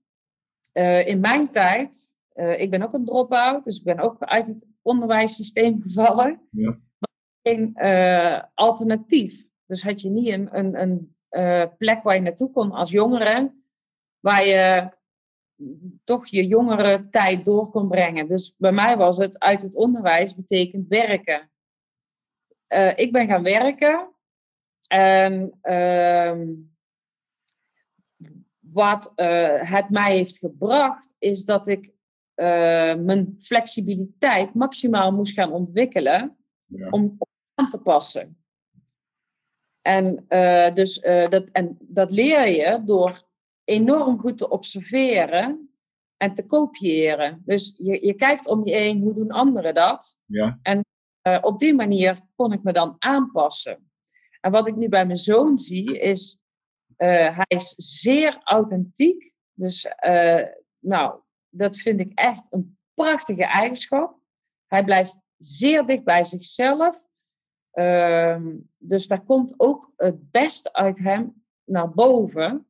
in 1.05 1.21
mijn 1.21 1.51
tijd, 1.51 2.15
ik 2.35 2.71
ben 2.71 2.83
ook 2.83 2.93
een 2.93 3.05
drop-out, 3.05 3.65
dus 3.65 3.79
ik 3.79 3.85
ben 3.85 3.99
ook 3.99 4.23
uit 4.23 4.47
het 4.47 4.67
onderwijssysteem 4.83 5.83
gevallen. 5.83 6.41
Ja 6.51 6.79
geen 7.47 7.73
uh, 7.77 8.43
alternatief. 8.55 9.47
Dus 9.67 9.83
had 9.83 10.01
je 10.01 10.11
niet 10.11 10.29
een, 10.29 10.59
een, 10.59 10.81
een 10.81 11.17
eh, 11.29 11.65
plek 11.79 12.03
waar 12.03 12.15
je 12.15 12.21
naartoe 12.21 12.51
kon 12.51 12.71
als 12.71 12.91
jongere, 12.91 13.55
waar 14.21 14.47
je 14.47 14.91
toch 16.05 16.27
je 16.27 16.47
jongere 16.47 17.09
tijd 17.09 17.45
door 17.45 17.71
kon 17.71 17.89
brengen. 17.89 18.29
Dus 18.29 18.55
bij 18.57 18.73
mij 18.73 18.97
was 18.97 19.17
het 19.17 19.39
uit 19.39 19.63
het 19.63 19.75
onderwijs 19.75 20.35
betekent 20.35 20.89
werken. 20.89 21.51
Eh, 22.67 22.99
ik 22.99 23.13
ben 23.13 23.27
gaan 23.27 23.43
werken 23.43 24.09
en 24.87 25.59
ehm, 25.63 26.47
wat 28.59 29.13
eh, 29.15 29.71
het 29.71 29.91
mij 29.91 30.17
heeft 30.17 30.39
gebracht, 30.39 31.15
is 31.19 31.45
dat 31.45 31.69
ik 31.69 31.95
eh, 32.35 32.95
mijn 32.95 33.35
flexibiliteit 33.39 34.55
maximaal 34.55 35.13
moest 35.13 35.33
gaan 35.35 35.53
ontwikkelen 35.53 36.37
Ja. 36.67 36.89
om 36.91 37.19
aan 37.67 37.71
te 37.71 37.79
passen. 37.79 38.39
En, 39.83 40.25
eh, 40.29 40.75
dus, 40.75 41.01
eh, 41.01 41.29
dat, 41.29 41.51
en 41.51 41.77
dat 41.81 42.11
leer 42.11 42.49
je 42.49 42.83
door 42.85 43.25
enorm 43.65 44.19
goed 44.19 44.39
te 44.39 44.49
observeren 44.49 45.71
en 46.17 46.35
te 46.35 46.47
kopiëren. 46.47 47.43
Dus 47.45 47.75
je, 47.77 48.07
je 48.07 48.15
kijkt 48.15 48.47
om 48.47 48.67
je 48.67 48.75
heen, 48.75 49.01
hoe 49.01 49.15
doen 49.15 49.31
anderen 49.31 49.75
dat? 49.75 50.19
Ja. 50.25 50.59
Eh, 50.63 51.39
op 51.41 51.59
die 51.59 51.75
manier 51.75 52.21
kon 52.35 52.53
ik 52.53 52.63
me 52.63 52.73
dan 52.73 52.97
aanpassen. 52.99 53.91
En 54.41 54.51
wat 54.51 54.67
ik 54.67 54.77
nu 54.77 54.89
bij 54.89 55.07
mijn 55.07 55.19
zoon 55.19 55.59
zie, 55.59 55.99
is 55.99 56.41
hij 56.97 57.45
is 57.47 57.75
zeer 57.77 58.41
authentiek. 58.43 59.33
Dus 59.53 59.87
nou, 60.79 61.21
dat 61.49 61.77
vind 61.77 62.01
ik 62.01 62.13
echt 62.15 62.47
een 62.51 62.79
prachtige 62.95 63.45
eigenschap. 63.45 64.19
Hij 64.67 64.85
blijft 64.85 65.19
zeer 65.37 65.87
dicht 65.87 66.05
bij 66.05 66.25
zichzelf. 66.25 67.06
Ehm, 67.77 68.57
dus 68.79 69.07
daar 69.07 69.25
komt 69.25 69.55
ook 69.57 69.93
het 69.97 70.31
beste 70.31 70.73
uit 70.73 70.99
hem 70.99 71.45
naar 71.65 71.91
boven. 71.91 72.67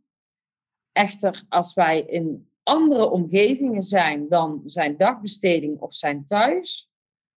Echter, 0.93 1.45
als 1.49 1.75
wij 1.75 2.01
in 2.01 2.51
andere 2.63 3.11
omgevingen 3.11 3.83
zijn 3.83 4.29
dan 4.29 4.63
zijn 4.65 4.97
dagbesteding 4.97 5.81
of 5.81 5.95
zijn 5.95 6.27
thuis, 6.27 6.91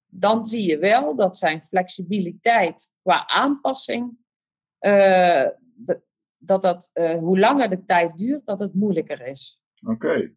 dan 0.06 0.46
zie 0.46 0.68
je 0.68 0.78
wel 0.78 1.16
dat 1.16 1.38
zijn 1.38 1.66
flexibiliteit 1.68 2.92
qua 3.02 3.28
aanpassing, 3.28 4.18
eh, 4.78 5.48
dat 6.38 6.62
dat, 6.62 6.90
eh, 6.94 7.18
hoe 7.18 7.40
langer 7.40 7.70
de 7.70 7.86
tijd 7.86 8.18
duurt, 8.18 8.46
dat 8.46 8.60
het 8.60 8.74
moeilijker 8.74 9.28
is. 9.28 9.62
Oké. 9.86 10.34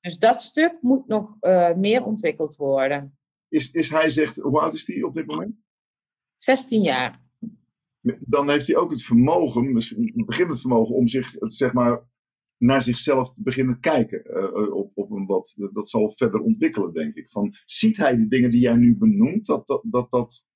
Dus 0.00 0.18
dat 0.18 0.42
stuk 0.42 0.78
moet 0.80 1.06
nog 1.06 1.36
eh, 1.40 1.74
meer 1.74 2.04
ontwikkeld 2.04 2.56
worden. 2.56 3.18
Is, 3.48 3.70
is 3.70 3.90
hij 3.90 4.10
zegt, 4.10 4.36
hoe 4.36 4.60
oud 4.60 4.72
is 4.72 4.86
hij 4.86 5.02
op 5.02 5.14
dit 5.14 5.26
moment? 5.26 5.60
16 6.42 6.82
jaar. 6.82 7.20
Dan 8.20 8.50
heeft 8.50 8.66
hij 8.66 8.76
ook 8.76 8.90
het 8.90 9.02
vermogen, 9.02 9.72
misschien 9.72 10.12
begint 10.26 10.50
het 10.50 10.60
vermogen 10.60 10.94
om 10.94 11.08
zich, 11.08 11.34
zeg 11.38 11.72
maar, 11.72 12.08
naar 12.56 12.82
zichzelf 12.82 13.34
te 13.34 13.42
beginnen 13.42 13.80
kijken. 13.80 14.24
eh, 14.24 14.44
eh, 14.44 14.74
op, 14.74 14.90
op 14.94 15.10
een 15.10 15.26
wat, 15.26 15.54
dat 15.72 15.88
zal 15.88 16.10
verder 16.16 16.40
ontwikkelen, 16.40 16.92
denk 16.92 17.14
ik. 17.14 17.30
Van, 17.30 17.54
ziet 17.64 17.96
hij 17.96 18.16
de 18.16 18.28
dingen 18.28 18.50
die 18.50 18.60
jij 18.60 18.74
nu 18.74 18.96
benoemt, 18.96 19.46
dat 19.46 19.66
dat, 19.66 19.82
dat, 19.84 20.10
dat 20.10 20.46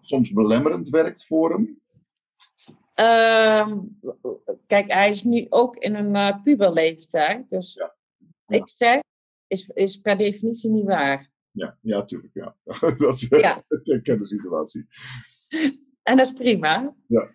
soms 0.00 0.32
belemmerend 0.32 0.88
werkt 0.88 1.26
voor 1.26 1.50
hem? 1.52 1.80
Ehm, 2.94 3.78
kijk, 4.66 4.92
hij 4.92 5.10
is 5.10 5.22
nu 5.22 5.46
ook 5.48 5.76
in 5.76 5.94
een 5.94 6.14
eh, 6.16 6.42
puberleeftijd. 6.42 7.48
Dus 7.48 7.74
Ja. 7.74 7.94
ik 8.46 8.68
zeg, 8.68 9.00
is, 9.46 9.66
is 9.66 10.00
per 10.00 10.16
definitie 10.16 10.70
niet 10.70 10.84
waar. 10.86 11.30
Ja, 11.56 11.78
ja, 11.80 12.04
tuurlijk. 12.04 12.34
Ja. 12.34 12.56
dat 12.96 13.20
Ja. 13.20 13.62
ik 13.82 14.02
ken 14.02 14.18
de 14.18 14.26
situatie. 14.26 14.86
En 16.02 16.16
dat 16.16 16.26
is 16.26 16.32
prima. 16.32 16.94
Ja. 17.06 17.30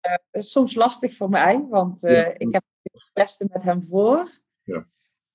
Eh, 0.00 0.14
is 0.30 0.50
soms 0.50 0.74
lastig 0.74 1.16
voor 1.16 1.28
mij, 1.28 1.66
want 1.68 2.04
eh, 2.04 2.12
Ja. 2.12 2.34
ik 2.38 2.52
heb 2.52 2.64
het 2.82 3.10
beste 3.12 3.46
met 3.52 3.62
hem 3.62 3.86
voor. 3.88 4.40
Ja. 4.62 4.88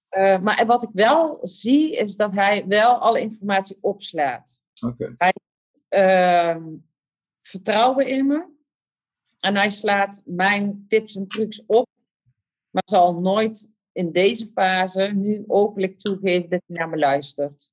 Eh, 0.09 0.41
maar 0.41 0.65
wat 0.65 0.83
ik 0.83 0.89
wel 0.93 1.39
zie, 1.41 1.95
is 1.97 2.15
dat 2.15 2.31
hij 2.31 2.67
wel 2.67 2.95
alle 2.97 3.19
informatie 3.19 3.77
opslaat. 3.81 4.59
Oké. 4.85 5.15
Ehm, 5.87 6.63
vertrouwen 7.41 8.07
in 8.07 8.27
me. 8.27 8.47
En 9.39 9.55
hij 9.55 9.69
slaat 9.69 10.21
mijn 10.25 10.85
tips 10.87 11.15
en 11.15 11.27
trucs 11.27 11.65
op, 11.65 11.89
maar 12.69 12.83
zal 12.85 13.19
nooit 13.19 13.69
in 13.91 14.11
deze 14.11 14.47
fase 14.47 15.01
nu 15.01 15.43
openlijk 15.47 15.99
toegeven 15.99 16.49
dat 16.49 16.61
hij 16.65 16.77
naar 16.77 16.89
me 16.89 16.97
luistert. 16.97 17.70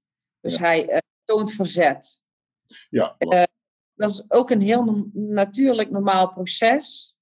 Dus 0.48 0.56
Ja. 0.58 0.62
hij 0.64 0.88
eh, 0.88 0.98
toont 1.24 1.52
verzet. 1.52 2.20
Ja, 2.90 3.14
Eh, 3.18 3.42
dat 3.94 4.10
is 4.10 4.24
ook 4.30 4.50
een 4.50 4.60
heel 4.60 5.08
natuurlijk 5.12 5.90
normaal 5.90 6.32
proces. 6.32 7.16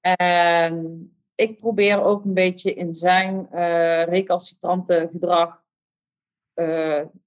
En 0.00 1.14
ik 1.34 1.56
probeer 1.56 2.02
ook 2.02 2.24
een 2.24 2.34
beetje 2.34 2.74
in 2.74 2.94
zijn 2.94 3.48
eh 3.50 4.04
recalcitrante 4.04 5.08
gedrag 5.12 5.62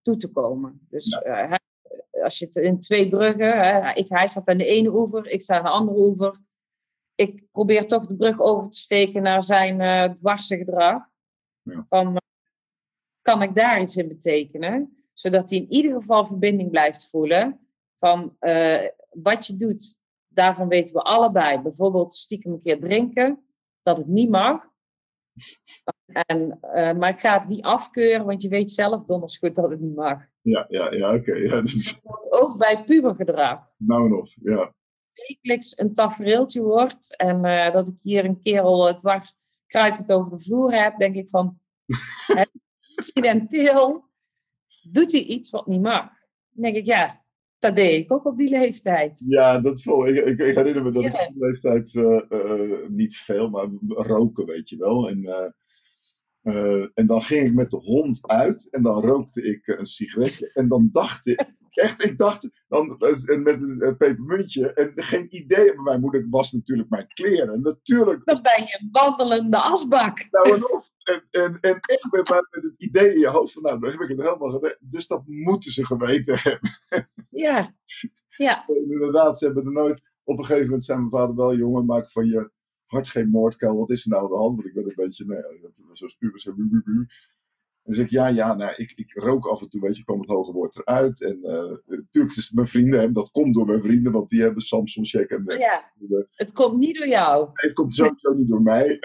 toe 0.01 0.17
te 0.17 0.32
komen. 0.34 0.88
Dus 0.89 1.05
Ja. 1.24 1.48
hij- 1.48 1.60
als 2.24 2.39
je 2.39 2.46
het 2.46 2.55
in 2.55 2.79
twee 2.79 3.10
bruggen, 3.10 3.58
hè, 3.63 3.93
ik, 3.93 4.10
hij 4.10 4.27
staat 4.27 4.48
aan 4.48 4.58
de 4.58 4.65
ene 4.65 4.89
oever, 4.96 5.27
ik 5.27 5.41
sta 5.41 5.58
aan 5.58 5.63
de 5.63 5.70
andere 5.70 5.98
oever. 5.98 6.38
Ik 7.15 7.51
probeer 7.51 7.88
toch 7.88 8.05
de 8.08 8.15
brug 8.15 8.39
over 8.39 8.70
te 8.70 8.77
steken 8.77 9.22
naar 9.22 9.43
zijn 9.43 9.82
eh 9.82 10.10
dwarse 10.13 10.58
gedrag. 10.58 11.10
Ja. 11.62 11.86
Van, 11.89 12.22
kan 13.22 13.41
ik 13.41 13.55
daar 13.55 13.82
iets 13.82 13.96
in 13.98 14.08
betekenen? 14.08 15.03
Zodat 15.13 15.50
hij 15.50 15.60
in 15.60 15.72
ieder 15.72 15.93
geval 15.93 16.25
verbinding 16.25 16.70
blijft 16.70 17.10
voelen 17.10 17.60
van 17.96 18.36
eh, 18.39 18.88
wat 19.10 19.48
je 19.48 19.58
doet, 19.58 19.98
daarvan 20.27 20.67
weten 20.67 20.93
we 20.93 21.01
allebei. 21.01 21.62
Bijvoorbeeld 21.62 22.13
stiekem 22.15 22.51
een 22.51 22.62
keer 22.62 22.79
drinken, 22.79 23.43
dat 23.84 23.98
het 23.98 24.08
niet 24.08 24.29
mag. 24.29 24.72
En, 26.05 26.58
eh, 26.62 26.93
maar 26.93 27.10
ik 27.10 27.20
ga 27.20 27.39
het 27.39 27.48
niet 27.48 27.63
afkeuren, 27.63 28.25
want 28.25 28.41
je 28.41 28.50
weet 28.50 28.72
zelf 28.72 29.05
donders 29.05 29.38
goed 29.38 29.55
dat 29.55 29.70
het 29.70 29.79
niet 29.79 29.96
mag. 29.96 30.20
ja, 30.41 30.65
ja, 30.70 30.91
ja 30.91 31.15
oké. 31.15 31.34
Ja, 31.34 31.62
Ook 32.29 32.58
bij 32.58 32.84
pubergedrag. 32.84 33.67
nou 33.77 34.10
nog. 34.10 34.29
Ja. 34.41 34.74
Wekelijks 35.13 35.77
een 35.77 35.93
tafereeltje 35.93 36.62
wordt 36.62 37.15
en 37.15 37.46
eh, 37.46 37.74
dat 37.74 37.88
ik 37.88 38.00
hier 38.01 38.25
een 38.25 38.39
kerel 38.39 38.88
het 38.88 39.00
dwars 39.00 39.36
kruipend 39.67 40.12
over 40.12 40.32
de 40.32 40.39
vloer 40.39 40.74
heb, 40.74 40.98
denk 40.98 41.15
ik 41.15 41.29
van, 41.29 41.60
hè, 42.38 42.43
accidenteel 42.96 44.12
doet 44.92 45.12
hij 45.12 45.22
iets 45.22 45.50
wat 45.50 45.68
niet 45.68 45.82
mag. 45.82 46.10
Dan 46.50 46.63
denk 46.63 46.75
ik, 46.75 46.86
ja, 46.86 47.24
dat 47.60 47.75
deed 47.75 48.04
ik 48.04 48.12
ook 48.12 48.25
op 48.25 48.38
die 48.38 48.50
leeftijd. 48.50 49.24
Ja, 49.28 49.60
dat 49.60 49.82
vol. 49.82 50.08
Ik, 50.08 50.16
ik, 50.16 50.40
ik 50.40 50.56
herinner 50.56 50.84
me 50.84 50.92
dat 50.92 51.04
ik 51.04 51.13
op 51.13 51.34
die 51.34 51.46
leeftijd 51.46 51.96
eh, 51.96 52.22
eh, 52.30 52.90
niet 52.90 53.16
veel, 53.16 53.50
maar 53.50 53.68
roken, 53.88 54.46
weet 54.46 54.70
je 54.70 54.78
wel. 54.78 55.10
En, 55.10 55.54
eh, 56.44 56.88
en 56.94 57.06
dan 57.06 57.22
ging 57.22 57.48
ik 57.48 57.54
met 57.54 57.72
de 57.72 57.78
hond 57.78 58.28
uit 58.28 58.70
en 58.70 58.84
dan 58.84 59.02
rookte 59.02 59.42
ik 59.42 59.68
eh, 59.68 59.78
een 59.78 59.86
sigaretje. 59.86 60.52
En 60.54 60.68
dan 60.68 60.90
dacht 60.92 61.28
ik, 61.28 61.46
echt, 61.70 62.04
ik 62.04 62.18
dacht, 62.18 62.50
dan, 62.68 62.98
eh, 63.00 63.38
met 63.38 63.62
een 63.62 63.96
pepermuntje. 63.98 64.74
En 64.74 64.92
geen 64.96 65.36
idee 65.36 65.66
bij 65.66 65.84
mijn 65.84 66.00
moeder 66.00 66.28
was 66.30 66.52
natuurlijk 66.52 66.90
mijn 66.90 67.08
kleren. 67.08 67.54
En 67.54 67.62
natuurlijk, 67.62 68.26
Dan 68.26 68.42
ben 68.42 68.66
je 68.66 68.80
een 68.82 68.90
wandelende 68.92 69.58
asbak. 69.58 70.28
nou 70.32 70.56
en 70.56 70.72
of. 70.72 70.92
En, 71.04 71.24
en, 71.32 71.58
en 71.60 71.80
echt 71.80 72.12
met, 72.12 72.30
met 72.30 72.64
het 72.64 72.74
idee 72.78 73.14
in 73.14 73.20
je 73.20 73.30
hoofd 73.30 73.54
van, 73.54 73.62
nou, 73.62 73.80
dan 73.80 73.92
heb 73.92 74.00
ik 74.00 74.10
het 74.10 74.22
helemaal 74.22 74.52
gedaan. 74.52 74.76
Dus 74.80 75.08
dat 75.08 75.24
moeten 75.26 75.72
ze 75.72 75.86
geweten 75.86 76.40
hebben. 76.40 76.72
Ja, 77.30 77.76
ja, 78.38 78.64
En 78.68 78.92
inderdaad, 78.92 79.38
ze 79.38 79.46
hebben 79.46 79.66
er 79.66 79.72
nooit. 79.72 80.02
Op 80.24 80.38
een 80.38 80.46
gegeven 80.46 80.66
moment 80.66 80.84
zei 80.84 80.98
mijn 80.98 81.12
vader 81.12 81.36
wel, 81.36 81.56
jongen, 81.56 81.86
maak 81.86 82.12
van 82.12 82.26
je 82.26 82.52
hart 82.86 83.08
geen 83.08 83.30
moordkuil. 83.30 83.78
Wat 83.78 83.90
is 83.90 84.04
er 84.04 84.10
nou 84.10 84.24
aan 84.24 84.30
de 84.30 84.36
hand? 84.38 84.56
Want 84.56 84.68
ik 84.68 84.74
ben 84.74 84.84
een 84.84 84.94
beetje, 84.96 85.26
nou 85.26 85.40
ja, 85.40 85.70
zo 85.96 86.08
puber, 86.20 86.40
zo 86.40 86.54
bu, 86.54 86.70
bu, 86.70 86.82
bu. 86.84 87.08
En 87.84 87.94
dan 87.94 87.94
zeg 87.94 88.06
ik, 88.06 88.12
ja, 88.12 88.28
ja, 88.28 88.56
nou, 88.56 88.74
ik, 88.76 88.92
ik 88.96 89.14
rook 89.14 89.48
af 89.48 89.62
en 89.62 89.70
toe, 89.70 89.82
weet 89.82 89.98
je, 89.98 90.04
kwam 90.04 90.20
het 90.20 90.30
hoge 90.30 90.52
woord 90.52 90.76
eruit. 90.76 91.22
En 91.22 91.44
eh 91.44 91.78
natuurlijk, 91.88 92.36
is 92.36 92.52
mijn 92.52 92.68
vrienden, 92.68 93.14
dat 93.14 93.32
komt 93.32 93.54
door 93.54 93.66
mijn 93.66 93.82
vrienden, 93.82 94.12
want 94.12 94.30
die 94.30 94.42
hebben 94.42 94.62
Samsung 94.62 95.08
check. 95.08 95.30
En 95.30 95.44
ja. 95.46 95.92
Het 96.32 96.52
komt 96.52 96.78
niet 96.78 96.96
door 96.96 97.08
jou. 97.08 97.50
het 97.54 97.74
komt 97.74 97.94
sowieso 97.94 98.34
niet 98.34 98.48
door 98.48 98.62
mij. 98.62 99.00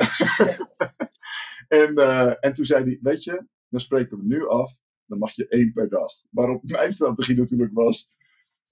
en, 1.83 1.95
eh, 1.95 2.33
en 2.41 2.53
toen 2.53 2.65
zei 2.65 2.85
hij, 2.85 2.99
weet 3.03 3.25
je, 3.25 3.47
dan 3.69 3.81
spreken 3.81 4.19
we 4.19 4.25
nu 4.25 4.47
af, 4.47 4.77
dan 5.07 5.19
mag 5.19 5.33
je 5.33 5.49
één 5.49 5.73
per 5.73 5.89
dag. 5.89 6.13
Waarop 6.31 6.63
mijn 6.63 6.93
strategie 6.93 7.37
natuurlijk 7.37 7.73
was, 7.73 8.11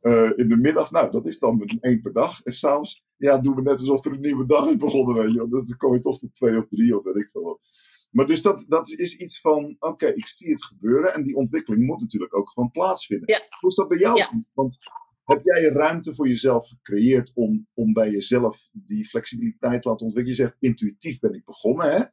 eh, 0.00 0.30
in 0.34 0.48
de 0.48 0.56
middag, 0.56 0.90
nou, 0.90 1.10
dat 1.10 1.26
is 1.26 1.38
dan 1.38 1.56
met 1.56 1.76
één 1.80 2.00
per 2.00 2.12
dag. 2.12 2.42
En 2.42 2.52
s'avonds, 2.52 3.04
ja, 3.16 3.38
doen 3.38 3.54
we 3.54 3.62
net 3.62 3.80
alsof 3.80 4.04
er 4.04 4.12
een 4.12 4.20
nieuwe 4.20 4.46
dag 4.46 4.68
is 4.68 4.76
begonnen, 4.76 5.14
weet 5.14 5.32
je. 5.32 5.38
Want 5.38 5.50
dan 5.50 5.76
kom 5.76 5.92
je 5.92 6.00
toch 6.00 6.18
tot 6.18 6.34
twee 6.34 6.58
of 6.58 6.66
drie 6.66 6.98
of 6.98 7.04
weet 7.04 7.16
ik 7.16 7.30
veel 7.30 7.42
wat. 7.42 7.60
Maar 8.10 8.26
dus 8.26 8.42
dat, 8.42 8.64
dat 8.68 8.90
is 8.90 9.16
iets 9.16 9.40
van, 9.40 9.76
oké, 9.78 10.06
ik 10.06 10.26
zie 10.26 10.50
het 10.50 10.64
gebeuren. 10.64 11.14
En 11.14 11.22
die 11.22 11.36
ontwikkeling 11.36 11.86
moet 11.86 12.00
natuurlijk 12.00 12.36
ook 12.36 12.50
gewoon 12.50 12.70
plaatsvinden. 12.70 13.32
Ja. 13.32 13.40
Hoe 13.60 13.70
is 13.70 13.74
dat 13.76 13.88
bij 13.88 13.98
jou? 13.98 14.16
Ja. 14.18 14.42
Want 14.54 14.78
heb 15.24 15.44
jij 15.44 15.62
ruimte 15.62 16.14
voor 16.14 16.28
jezelf 16.28 16.68
gecreëerd 16.68 17.32
om, 17.34 17.66
om 17.74 17.92
bij 17.92 18.10
jezelf 18.10 18.68
die 18.72 19.04
flexibiliteit 19.08 19.82
te 19.82 19.88
laten 19.88 20.06
ontwikkelen? 20.06 20.38
Je 20.38 20.44
zegt, 20.44 20.56
intuïtief 20.60 21.18
ben 21.18 21.32
ik 21.34 21.44
begonnen, 21.44 21.90
hè? 21.90 22.04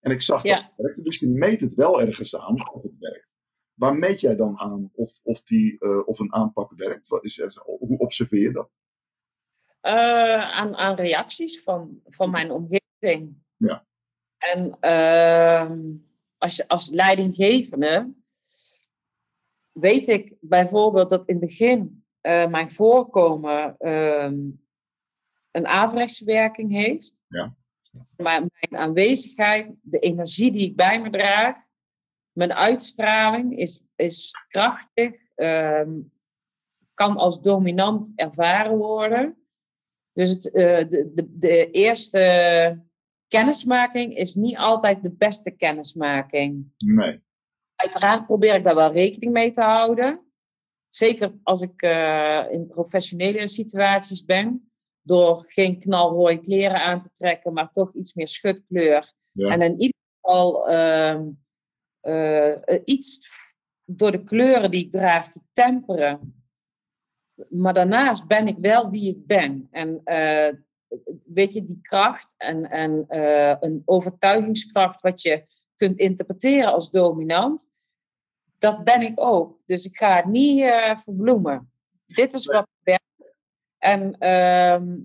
En 0.00 0.10
ik 0.10 0.22
zag 0.22 0.42
dat 0.42 0.54
Ja. 0.56 0.62
het 0.62 0.72
werkte, 0.76 1.02
dus 1.02 1.18
je 1.18 1.28
meet 1.28 1.60
het 1.60 1.74
wel 1.74 2.00
ergens 2.00 2.36
aan 2.36 2.72
of 2.72 2.82
het 2.82 2.98
werkt. 2.98 3.34
Waar 3.74 3.94
meet 3.96 4.20
jij 4.20 4.36
dan 4.36 4.58
aan 4.58 4.90
of, 4.94 5.18
of, 5.22 5.42
die, 5.42 5.78
eh, 5.78 6.06
of 6.08 6.18
een 6.18 6.32
aanpak 6.32 6.72
werkt? 6.76 7.08
Wat 7.08 7.24
is, 7.24 7.38
er- 7.38 7.62
hoe 7.64 7.98
observeer 7.98 8.40
je 8.42 8.52
dat? 8.52 8.70
eh, 9.80 10.50
aan, 10.50 10.74
aan 10.76 10.94
reacties 10.96 11.62
van, 11.62 12.00
van 12.04 12.30
mijn 12.30 12.50
omgeving. 12.50 13.42
Ja. 13.56 13.86
En 14.42 14.76
ehm, 14.80 15.80
als, 16.38 16.56
je, 16.56 16.68
als 16.68 16.88
leidinggevende 16.88 18.12
weet 19.72 20.08
ik 20.08 20.34
bijvoorbeeld 20.40 21.10
dat 21.10 21.28
in 21.28 21.36
het 21.36 21.44
begin 21.44 22.04
eh, 22.20 22.46
mijn 22.46 22.70
voorkomen 22.70 23.76
ehm, 23.78 24.40
een 25.50 25.66
averechtse 25.66 26.24
werking 26.24 26.72
heeft. 26.72 27.22
Ja. 27.28 27.54
Maar 28.16 28.40
mijn 28.40 28.82
aanwezigheid, 28.82 29.70
de 29.82 29.98
energie 29.98 30.52
die 30.52 30.68
ik 30.68 30.76
bij 30.76 31.00
me 31.00 31.10
draag, 31.10 31.56
mijn 32.32 32.52
uitstraling 32.52 33.58
is, 33.58 33.82
is 33.96 34.30
krachtig, 34.48 35.14
ehm, 35.34 36.00
kan 36.94 37.16
als 37.16 37.40
dominant 37.40 38.12
ervaren 38.14 38.76
worden. 38.76 39.36
Dus 40.12 40.28
het, 40.28 40.50
eh, 40.50 40.88
de, 40.88 41.12
de, 41.14 41.38
de 41.38 41.70
eerste 41.70 42.82
kennismaking 43.32 44.16
is 44.16 44.34
niet 44.34 44.56
altijd 44.56 45.02
de 45.02 45.10
beste 45.10 45.50
kennismaking. 45.50 46.72
Nee. 46.78 47.20
Uiteraard 47.74 48.26
probeer 48.26 48.54
ik 48.54 48.64
daar 48.64 48.74
wel 48.74 48.92
rekening 48.92 49.32
mee 49.32 49.52
te 49.52 49.60
houden. 49.60 50.20
Zeker 50.88 51.32
als 51.42 51.60
ik 51.60 51.82
eh, 51.82 52.44
in 52.50 52.66
professionele 52.66 53.48
situaties 53.48 54.24
ben. 54.24 54.72
Door 55.02 55.44
geen 55.48 55.80
knalrooie 55.80 56.40
kleren 56.40 56.82
aan 56.82 57.00
te 57.00 57.10
trekken, 57.12 57.52
maar 57.52 57.70
toch 57.70 57.94
iets 57.94 58.14
meer 58.14 58.28
schutkleur. 58.28 59.12
Ja. 59.30 59.52
En 59.52 59.60
in 59.60 59.80
ieder 59.80 59.98
geval 60.20 60.68
ehm, 60.68 61.28
eh, 62.00 62.80
iets 62.84 63.28
door 63.84 64.10
de 64.10 64.24
kleuren 64.24 64.70
die 64.70 64.84
ik 64.84 64.90
draag 64.90 65.28
te 65.28 65.40
temperen. 65.52 66.34
Maar 67.48 67.74
daarnaast 67.74 68.26
ben 68.26 68.48
ik 68.48 68.56
wel 68.58 68.90
wie 68.90 69.16
ik 69.16 69.26
ben. 69.26 69.68
En 69.70 70.00
eh, 70.04 70.54
weet 71.24 71.52
je, 71.52 71.64
die 71.64 71.78
kracht 71.82 72.34
en, 72.36 72.70
en 72.70 73.04
eh, 73.08 73.56
een 73.60 73.82
overtuigingskracht 73.84 75.00
wat 75.00 75.22
je 75.22 75.44
kunt 75.76 75.98
interpreteren 75.98 76.72
als 76.72 76.90
dominant, 76.90 77.70
dat 78.58 78.84
ben 78.84 79.02
ik 79.02 79.20
ook. 79.20 79.58
Dus 79.66 79.84
ik 79.84 79.96
ga 79.96 80.16
het 80.16 80.24
niet 80.24 80.60
eh, 80.60 80.96
verbloemen. 80.96 81.72
Dit 82.06 82.32
is 82.32 82.46
wat 82.46 82.62
ik 82.62 82.82
ben. 82.82 83.00
En 83.78 84.18
ehm, 84.18 84.98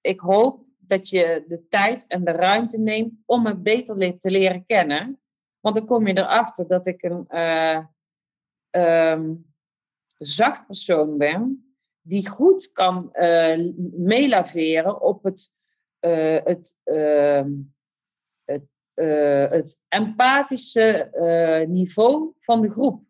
ik 0.00 0.20
hoop 0.20 0.64
dat 0.78 1.08
je 1.08 1.44
de 1.48 1.68
tijd 1.68 2.06
en 2.06 2.24
de 2.24 2.30
ruimte 2.30 2.78
neemt 2.78 3.12
om 3.26 3.42
me 3.42 3.56
beter 3.56 4.18
te 4.18 4.30
leren 4.30 4.66
kennen. 4.66 5.20
Want 5.60 5.74
dan 5.74 5.86
kom 5.86 6.06
je 6.06 6.18
erachter 6.18 6.68
dat 6.68 6.86
ik 6.86 7.02
een 7.02 7.28
eh, 7.28 7.84
ehm, 8.70 9.34
zacht 10.18 10.66
persoon 10.66 11.18
ben, 11.18 11.67
die 12.08 12.28
goed 12.28 12.72
kan 12.72 13.12
eh, 13.12 13.72
meelaveren 13.96 15.00
op 15.02 15.22
het, 15.24 15.52
eh, 15.98 16.44
het, 16.44 16.76
ehm, 16.84 17.50
het, 18.44 18.64
eh, 18.94 19.50
het 19.50 19.80
empathische 19.88 21.10
niveau 21.68 22.34
van 22.38 22.60
de 22.62 22.70
groep. 22.70 23.06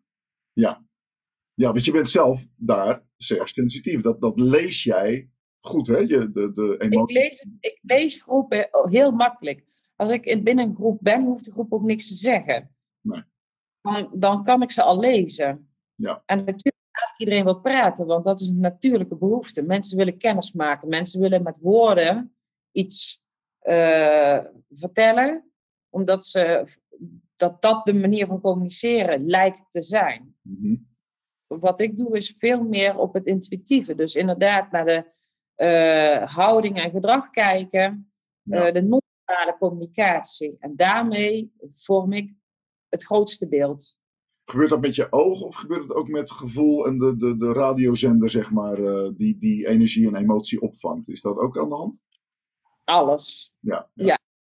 Ja, 1.53 1.71
want 1.71 1.85
je 1.85 1.91
bent 1.91 2.09
zelf 2.09 2.45
daar 2.55 3.03
zeer 3.17 3.47
sensitief. 3.47 4.01
Dat, 4.01 4.21
dat 4.21 4.39
lees 4.39 4.83
jij 4.83 5.29
goed, 5.59 5.87
hè? 5.87 5.97
Je, 5.97 6.31
de, 6.31 6.51
de 6.51 6.75
Ik 6.79 6.93
emoties. 6.93 7.17
lees, 7.17 7.47
ik 7.59 7.79
lees 7.81 8.21
groepen 8.21 8.69
heel 8.71 9.11
makkelijk. 9.11 9.65
Als 9.95 10.11
ik 10.11 10.25
in- 10.25 10.43
binnen 10.43 10.67
een 10.67 10.75
groep 10.75 10.97
ben, 11.01 11.23
hoeft 11.23 11.45
de 11.45 11.51
groep 11.51 11.73
ook 11.73 11.83
niks 11.83 12.07
te 12.07 12.13
zeggen. 12.15 12.75
Nee. 13.01 13.23
Dan, 13.81 14.09
dan 14.13 14.43
kan 14.43 14.61
ik 14.61 14.71
ze 14.71 14.81
al 14.81 14.99
lezen. 14.99 15.73
Ja. 15.95 16.23
En 16.25 16.37
natuurlijk 16.37 16.68
iedereen 17.19 17.43
wil 17.43 17.59
praten, 17.59 18.05
want 18.05 18.25
dat 18.25 18.41
is 18.41 18.47
een 18.47 18.59
natuurlijke 18.59 19.15
behoefte. 19.15 19.61
Mensen 19.61 19.97
willen 19.97 20.17
kennis 20.17 20.51
maken. 20.51 20.87
Mensen 20.87 21.19
willen 21.19 21.43
met 21.43 21.55
woorden 21.59 22.33
iets 22.71 23.23
eh, 23.59 24.39
vertellen, 24.69 25.51
omdat 25.89 26.25
ze, 26.25 26.67
dat 27.35 27.61
dat 27.61 27.85
de 27.85 27.93
manier 27.93 28.25
van 28.25 28.41
communiceren 28.41 29.25
lijkt 29.25 29.63
te 29.69 29.81
zijn 29.81 30.35
Mhm. 30.41 30.75
wat 31.47 31.79
ik 31.79 31.97
doe 31.97 32.15
is 32.15 32.35
veel 32.37 32.63
meer 32.63 32.97
op 32.97 33.13
het 33.13 33.25
intuïtieve. 33.25 33.95
Dus 33.95 34.15
inderdaad 34.15 34.71
naar 34.71 34.85
de 34.85 35.05
eh, 35.55 36.35
houding 36.35 36.77
en 36.77 36.91
gedrag 36.91 37.29
kijken, 37.29 38.11
Ja. 38.41 38.65
eh, 38.67 38.73
de 38.73 38.81
non-verbale 38.81 39.57
communicatie. 39.59 40.55
En 40.59 40.75
daarmee 40.75 41.51
vorm 41.73 42.13
ik 42.13 42.33
het 42.89 43.03
grootste 43.03 43.47
beeld. 43.47 43.97
Gebeurt 44.49 44.69
dat 44.69 44.81
met 44.81 44.95
je 44.95 45.11
ogen 45.11 45.45
of 45.45 45.55
gebeurt 45.55 45.81
het 45.81 45.93
ook 45.93 46.07
met 46.07 46.31
gevoel 46.31 46.85
en 46.85 46.97
de, 46.97 47.15
de, 47.15 47.37
de 47.37 47.53
radiozender, 47.53 48.29
zeg 48.29 48.51
maar, 48.51 48.83
eh, 48.83 49.09
die, 49.13 49.37
die 49.37 49.67
energie 49.67 50.07
en 50.07 50.15
emotie 50.15 50.61
opvangt? 50.61 51.09
Is 51.09 51.21
dat 51.21 51.37
ook 51.37 51.59
aan 51.59 51.69
de 51.69 51.75
hand? 51.75 52.01
Alles. 52.83 53.53
Ja. 53.59 53.89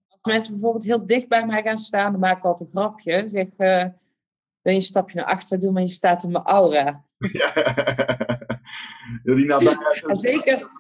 Als 0.09 0.33
mensen 0.33 0.53
bijvoorbeeld 0.53 0.85
heel 0.85 1.07
dicht 1.07 1.29
bij 1.29 1.47
mij 1.47 1.63
gaan 1.63 1.79
staan, 1.79 2.13
dan 2.13 2.21
maak 2.21 2.39
ik 2.39 2.45
altijd 2.45 2.69
een 2.69 2.81
grapje. 2.81 3.29
Zeg, 3.29 3.49
eh 3.57 3.87
wil 4.65 4.73
je 4.73 4.79
een 4.79 4.85
stapje 4.85 5.17
naar 5.17 5.27
achter 5.27 5.61
doen, 5.61 5.73
maar 5.73 5.83
je 5.83 5.89
staat 5.89 6.25
in 6.25 6.31
mijn 6.31 6.45
aura. 6.45 7.05
ja, 7.33 7.53
die 9.35 9.47
nabijheid. 9.47 10.19
Zeker, 10.19 10.71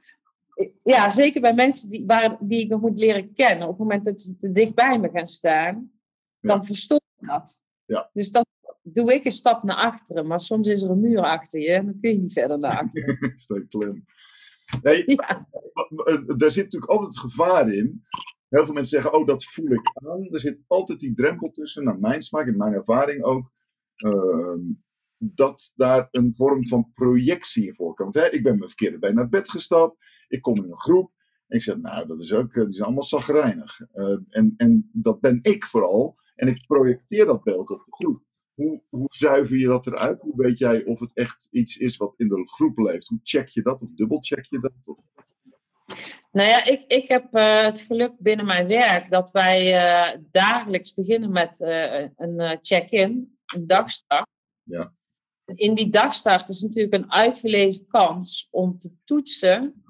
ja, 0.82 1.10
zeker 1.10 1.40
bij 1.40 1.54
mensen 1.54 1.90
die, 1.90 2.06
waar, 2.06 2.36
die 2.40 2.60
ik 2.60 2.68
nog 2.68 2.80
moet 2.80 2.98
leren 2.98 3.32
kennen. 3.34 3.68
Op 3.68 3.78
het 3.78 3.78
moment 3.78 4.04
dat 4.04 4.22
ze 4.22 4.36
te 4.36 4.52
dicht 4.52 4.74
bij 4.74 4.98
me 4.98 5.10
gaan 5.10 5.26
staan, 5.26 5.92
dan 6.40 6.64
verstoor 6.64 7.00
ik 7.20 7.28
dat. 7.28 7.60
Ja. 7.84 8.10
Dus 8.12 8.30
dan 8.30 8.44
doe 8.84 9.14
ik 9.14 9.24
een 9.24 9.30
stap 9.30 9.62
naar 9.62 9.76
achteren. 9.76 10.26
Maar 10.26 10.40
soms 10.40 10.68
is 10.68 10.82
er 10.82 10.90
een 10.90 11.00
muur 11.00 11.22
achter 11.22 11.60
je 11.60 11.70
en 11.70 11.84
dan 11.84 12.00
kun 12.00 12.10
je 12.10 12.18
niet 12.18 12.32
verder 12.32 12.58
naar 12.58 12.78
achteren. 12.78 13.32
Steek 13.36 13.68
klem. 13.68 14.04
Nee, 14.82 15.02
ja, 15.06 15.48
daar 16.36 16.50
zit 16.50 16.64
natuurlijk 16.64 16.92
altijd 16.92 17.14
het 17.14 17.18
gevaar 17.18 17.72
in. 17.72 18.04
Heel 18.48 18.64
veel 18.64 18.74
mensen 18.74 19.02
zeggen, 19.02 19.20
oh, 19.20 19.26
dat 19.26 19.44
voel 19.44 19.70
ik 19.70 19.90
aan. 19.94 20.28
Er 20.30 20.40
zit 20.40 20.58
altijd 20.66 21.00
die 21.00 21.14
drempel 21.14 21.50
tussen, 21.50 21.84
naar 21.84 21.98
mijn 21.98 22.22
smaak 22.22 22.46
en 22.46 22.56
mijn 22.56 22.72
ervaring 22.72 23.22
ook. 23.22 23.52
ehm, 23.94 24.60
dat 25.18 25.72
daar 25.76 26.08
een 26.10 26.34
vorm 26.34 26.66
van 26.66 26.90
projectie 26.94 27.66
in 27.66 27.74
voorkomt. 27.74 28.14
Hè? 28.14 28.28
Ik 28.30 28.42
ben 28.42 28.56
mijn 28.56 28.68
verkeerde 28.68 28.98
been 28.98 29.14
naar 29.14 29.28
bed 29.28 29.50
gestapt. 29.50 29.96
Ik 30.28 30.42
kom 30.42 30.56
in 30.56 30.70
een 30.70 30.76
groep. 30.78 31.12
En 31.46 31.56
ik 31.56 31.62
zeg, 31.62 31.76
nou, 31.76 32.06
dat 32.06 32.20
is 32.20 32.32
ook, 32.32 32.54
eh, 32.54 32.64
die 32.64 32.72
zijn 32.72 32.84
allemaal 32.84 33.02
zagrijnig. 33.04 33.80
Eh, 33.80 34.16
en, 34.28 34.54
en 34.56 34.90
dat 34.92 35.20
ben 35.20 35.38
ik 35.42 35.64
vooral. 35.64 36.16
En 36.34 36.48
ik 36.48 36.66
projecteer 36.66 37.26
dat 37.26 37.42
beeld 37.42 37.70
op 37.70 37.84
de 37.84 37.92
groep. 37.92 38.22
Hoe, 38.54 38.82
hoe 38.88 39.06
zuiver 39.08 39.56
je 39.56 39.66
dat 39.66 39.86
eruit? 39.86 40.20
Hoe 40.20 40.36
weet 40.36 40.58
jij 40.58 40.84
of 40.84 41.00
het 41.00 41.12
echt 41.14 41.48
iets 41.50 41.76
is 41.76 41.96
wat 41.96 42.14
in 42.16 42.28
de 42.28 42.48
groep 42.48 42.78
leeft? 42.78 43.06
Hoe 43.06 43.20
check 43.22 43.48
je 43.48 43.62
dat? 43.62 43.82
Of 43.82 43.90
dubbelcheck 43.90 44.44
je 44.44 44.60
dat? 44.60 44.96
Of... 44.96 45.04
nou 46.32 46.48
ja, 46.48 46.64
ik, 46.64 46.84
ik 46.86 47.08
heb 47.08 47.34
eh, 47.34 47.62
het 47.62 47.80
geluk 47.80 48.14
binnen 48.18 48.46
mijn 48.46 48.66
werk 48.66 49.10
dat 49.10 49.30
wij 49.30 49.76
eh, 49.76 50.20
dagelijks 50.30 50.94
beginnen 50.94 51.30
met 51.30 51.60
eh, 51.60 52.08
een 52.16 52.58
check-in, 52.62 53.38
een 53.54 53.66
dagstart. 53.66 54.28
Ja. 54.62 54.94
In 55.44 55.74
die 55.74 55.90
dagstart 55.90 56.48
is 56.48 56.60
natuurlijk 56.60 56.94
een 56.94 57.12
uitgelezen 57.12 57.86
kans 57.86 58.48
om 58.50 58.78
te 58.78 58.92
toetsen 59.04 59.84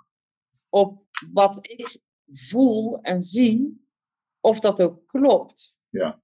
op 0.69 1.03
wat 1.33 1.59
ik 1.61 2.01
voel 2.33 3.01
en 3.01 3.23
zie, 3.23 3.87
of 4.41 4.61
dat 4.61 4.81
ook 4.81 5.07
klopt. 5.07 5.77
Ja. 5.89 6.23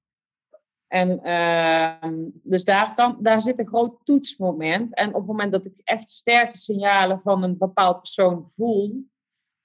En 0.91 1.23
ehm, 1.23 2.29
dus 2.33 2.65
daar, 2.65 2.95
kan, 2.95 3.19
daar 3.21 3.41
zit 3.41 3.59
een 3.59 3.67
groot 3.67 3.99
toetsmoment. 4.05 4.95
En 4.95 5.09
op 5.09 5.15
het 5.15 5.27
moment 5.27 5.53
dat 5.53 5.65
ik 5.65 5.81
echt 5.85 6.11
sterke 6.11 6.59
signalen 6.59 7.21
van 7.21 7.43
een 7.43 7.59
bepaald 7.59 7.99
persoon 7.99 8.49
voel, 8.49 9.05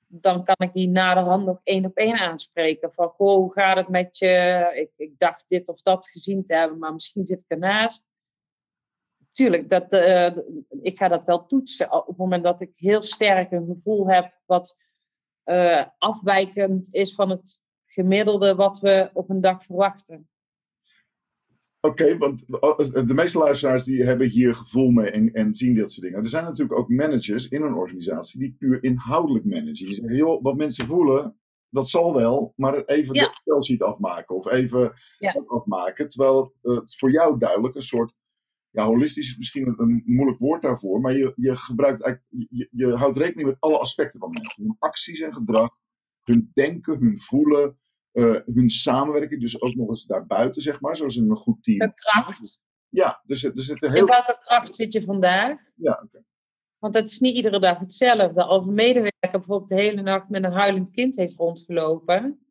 dan 0.08 0.44
kan 0.44 0.56
ik 0.58 0.74
die 0.74 0.90
naderhand 0.90 1.46
nog 1.46 1.60
één 1.64 1.86
op 1.86 1.96
één 1.96 2.18
aanspreken. 2.18 2.94
Van, 2.94 3.08
goh, 3.08 3.36
hoe 3.36 3.54
gaat 3.54 3.78
het 3.78 3.88
met 3.88 4.18
je? 4.18 4.72
Ik, 4.76 5.08
ik 5.08 5.20
dacht 5.20 5.44
dit 5.48 5.70
of 5.70 5.82
dat 5.82 6.10
gezien 6.10 6.44
te 6.44 6.54
hebben, 6.54 6.78
maar 6.78 6.94
misschien 6.94 7.26
zit 7.26 7.42
ik 7.42 7.52
ernaast. 7.52 8.06
Tuurlijk, 9.32 9.70
dat, 9.70 9.92
eh, 9.92 10.38
ik 10.82 10.98
ga 10.98 11.08
dat 11.08 11.24
wel 11.24 11.46
toetsen 11.46 11.94
op 11.94 12.08
het 12.08 12.18
moment 12.18 12.44
dat 12.44 12.62
ik 12.62 12.72
heel 12.76 13.02
sterk 13.02 13.52
een 13.52 13.66
gevoel 13.66 14.10
heb 14.10 14.34
wat 14.46 14.78
eh, 15.44 15.86
afwijkend 15.98 16.94
is 16.94 17.16
van 17.16 17.30
het 17.30 17.62
gemiddelde 17.86 18.56
wat 18.56 18.80
we 18.80 19.10
op 19.14 19.30
een 19.30 19.42
dag 19.42 19.64
verwachten. 19.64 20.30
Oké, 21.86 22.17
want 22.17 22.45
de 23.08 23.13
meeste 23.13 23.38
luisteraars 23.38 23.84
die 23.84 24.04
hebben 24.04 24.28
hier 24.28 24.56
gevoel 24.56 24.89
mee 24.91 25.10
en, 25.10 25.32
en 25.34 25.56
zien 25.56 25.74
dit 25.74 25.91
soort 25.91 26.06
dingen. 26.06 26.24
Er 26.24 26.30
zijn 26.30 26.43
natuurlijk 26.43 26.80
ook 26.80 26.89
managers 26.89 27.48
in 27.48 27.62
een 27.62 27.74
organisatie 27.74 28.39
die 28.39 28.56
puur 28.60 28.84
inhoudelijk 28.84 29.45
managen. 29.45 29.74
Die 29.74 29.93
zeggen, 29.93 30.15
joh, 30.15 30.43
wat 30.43 30.56
mensen 30.56 30.86
voelen, 30.86 31.39
dat 31.69 31.89
zal 31.89 32.13
wel, 32.15 32.54
maar 32.56 32.84
even 32.84 33.15
Ja. 33.15 33.21
de 33.24 33.30
Excel-sheet 33.30 33.82
afmaken 33.82 34.36
of 34.36 34.52
even 34.52 34.93
Ja. 35.17 35.32
dat 35.34 35.48
afmaken. 35.48 36.10
Terwijl 36.10 36.54
het 36.62 36.95
voor 36.98 37.12
jou 37.12 37.39
duidelijk 37.39 37.76
een 37.76 37.82
soort, 37.82 38.13
ja, 38.69 38.86
holistisch 38.86 39.30
is 39.30 39.38
misschien 39.38 39.74
een, 39.78 40.04
moeilijk 40.06 40.39
woord 40.39 40.62
daarvoor, 40.62 41.02
maar 41.02 41.13
je, 41.13 41.34
je 41.36 41.56
gebruikt 41.56 42.02
eigenlijk, 42.04 42.48
je, 42.50 42.67
je 42.71 42.93
houdt 42.95 43.17
rekening 43.17 43.48
met 43.48 43.60
alle 43.60 43.78
aspecten 43.80 44.19
van 44.19 44.32
mensen. 44.32 44.63
Hun 44.63 44.76
acties 44.80 45.19
en 45.19 45.34
gedrag, 45.34 45.69
hun 46.24 46.52
denken, 46.54 47.00
hun 47.00 47.19
voelen, 47.19 47.78
eh, 48.15 48.36
hun 48.45 48.69
samenwerking, 48.69 49.41
dus 49.41 49.62
ook 49.62 49.75
nog 49.75 49.88
eens 49.88 50.06
daarbuiten, 50.06 50.62
zeg 50.62 50.82
maar, 50.82 50.95
zoals 50.95 51.15
in 51.15 51.30
een 51.30 51.36
goed 51.36 51.63
team. 51.63 51.78
De 51.78 51.93
kracht. 51.93 52.60
Ja, 52.89 53.21
dus 53.25 53.43
er 53.43 53.51
zit 53.54 53.82
er 53.82 53.88
In 53.88 53.93
heel. 53.93 54.06
welke 54.06 54.41
kracht 54.43 54.75
zit 54.75 54.93
je 54.93 55.01
vandaag? 55.01 55.62
Ja, 55.75 56.01
oké. 56.04 56.23
Want 56.78 56.93
dat 56.93 57.08
is 57.08 57.19
niet 57.19 57.36
iedere 57.36 57.60
dag 57.60 57.80
hetzelfde. 57.80 58.43
Als 58.43 58.67
een 58.67 58.73
medewerker 58.73 59.32
bijvoorbeeld 59.32 59.69
de 59.69 59.75
hele 59.75 60.01
nacht 60.01 60.30
met 60.30 60.43
een 60.43 60.54
huilend 60.54 60.91
kind 60.91 61.15
heeft 61.15 61.36
rondgelopen, 61.36 62.45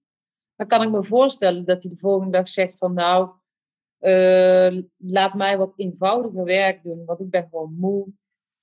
dan 0.56 0.66
kan 0.66 0.82
ik 0.82 0.90
me 0.90 1.04
voorstellen 1.04 1.64
dat 1.64 1.82
hij 1.82 1.92
de 1.92 1.98
volgende 1.98 2.32
dag 2.32 2.48
zegt 2.48 2.78
van 2.78 2.94
nou, 2.94 3.30
eh, 3.98 4.78
laat 4.96 5.34
mij 5.34 5.58
wat 5.58 5.72
eenvoudiger 5.76 6.44
werk 6.44 6.82
doen, 6.82 7.04
want 7.04 7.20
ik 7.20 7.30
ben 7.30 7.48
gewoon 7.50 7.74
moe. 7.78 8.08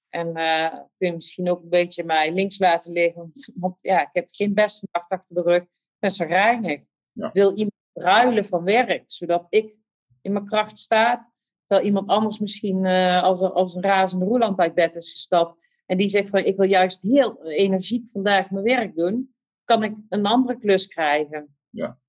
En 0.10 0.28
uh, 0.28 0.74
kun 0.74 1.08
je 1.08 1.14
misschien 1.14 1.50
ook 1.50 1.62
een 1.64 1.70
beetje 1.70 2.04
mij 2.04 2.34
links 2.34 2.60
laten 2.60 2.92
liggen, 2.92 3.22
want, 3.22 3.52
want 3.56 3.82
ja, 3.82 4.02
ik 4.02 4.10
heb 4.12 4.28
geen 4.30 4.54
beste 4.54 4.88
nacht 4.92 5.12
achter 5.12 5.36
de 5.36 5.42
rug. 5.42 5.62
Ik 5.62 5.70
ben 6.00 6.12
zo 6.12 6.26
reinig. 6.26 6.82
Ja. 7.12 7.30
Wil 7.34 7.52
iemand 7.52 7.74
ruilen 7.94 8.46
van 8.46 8.64
werk, 8.64 9.04
zodat 9.08 9.46
ik 9.50 9.76
in 10.22 10.32
mijn 10.32 10.46
kracht 10.46 10.80
sta, 10.80 11.32
terwijl 11.68 11.88
iemand 11.88 12.10
anders 12.10 12.40
misschien 12.40 12.86
uh, 12.86 13.24
als, 13.24 13.42
als 13.42 13.76
een 13.76 13.84
razende 13.84 14.26
roeland 14.26 14.60
uit 14.60 14.74
bed 14.74 14.96
is 14.96 15.12
gestapt 15.12 15.60
en 15.86 15.98
die 15.98 16.10
zegt 16.10 16.30
van 16.30 16.40
ik 16.40 16.58
wil 16.58 16.68
juist 16.68 17.02
heel 17.02 17.46
energiek 17.46 18.08
vandaag 18.12 18.50
mijn 18.50 18.66
werk 18.66 18.96
doen, 18.96 19.36
kan 19.64 19.84
ik 19.84 19.96
een 20.10 20.26
andere 20.26 20.58
klus 20.60 20.88
krijgen. 20.88 21.58
Ja. 21.70 22.00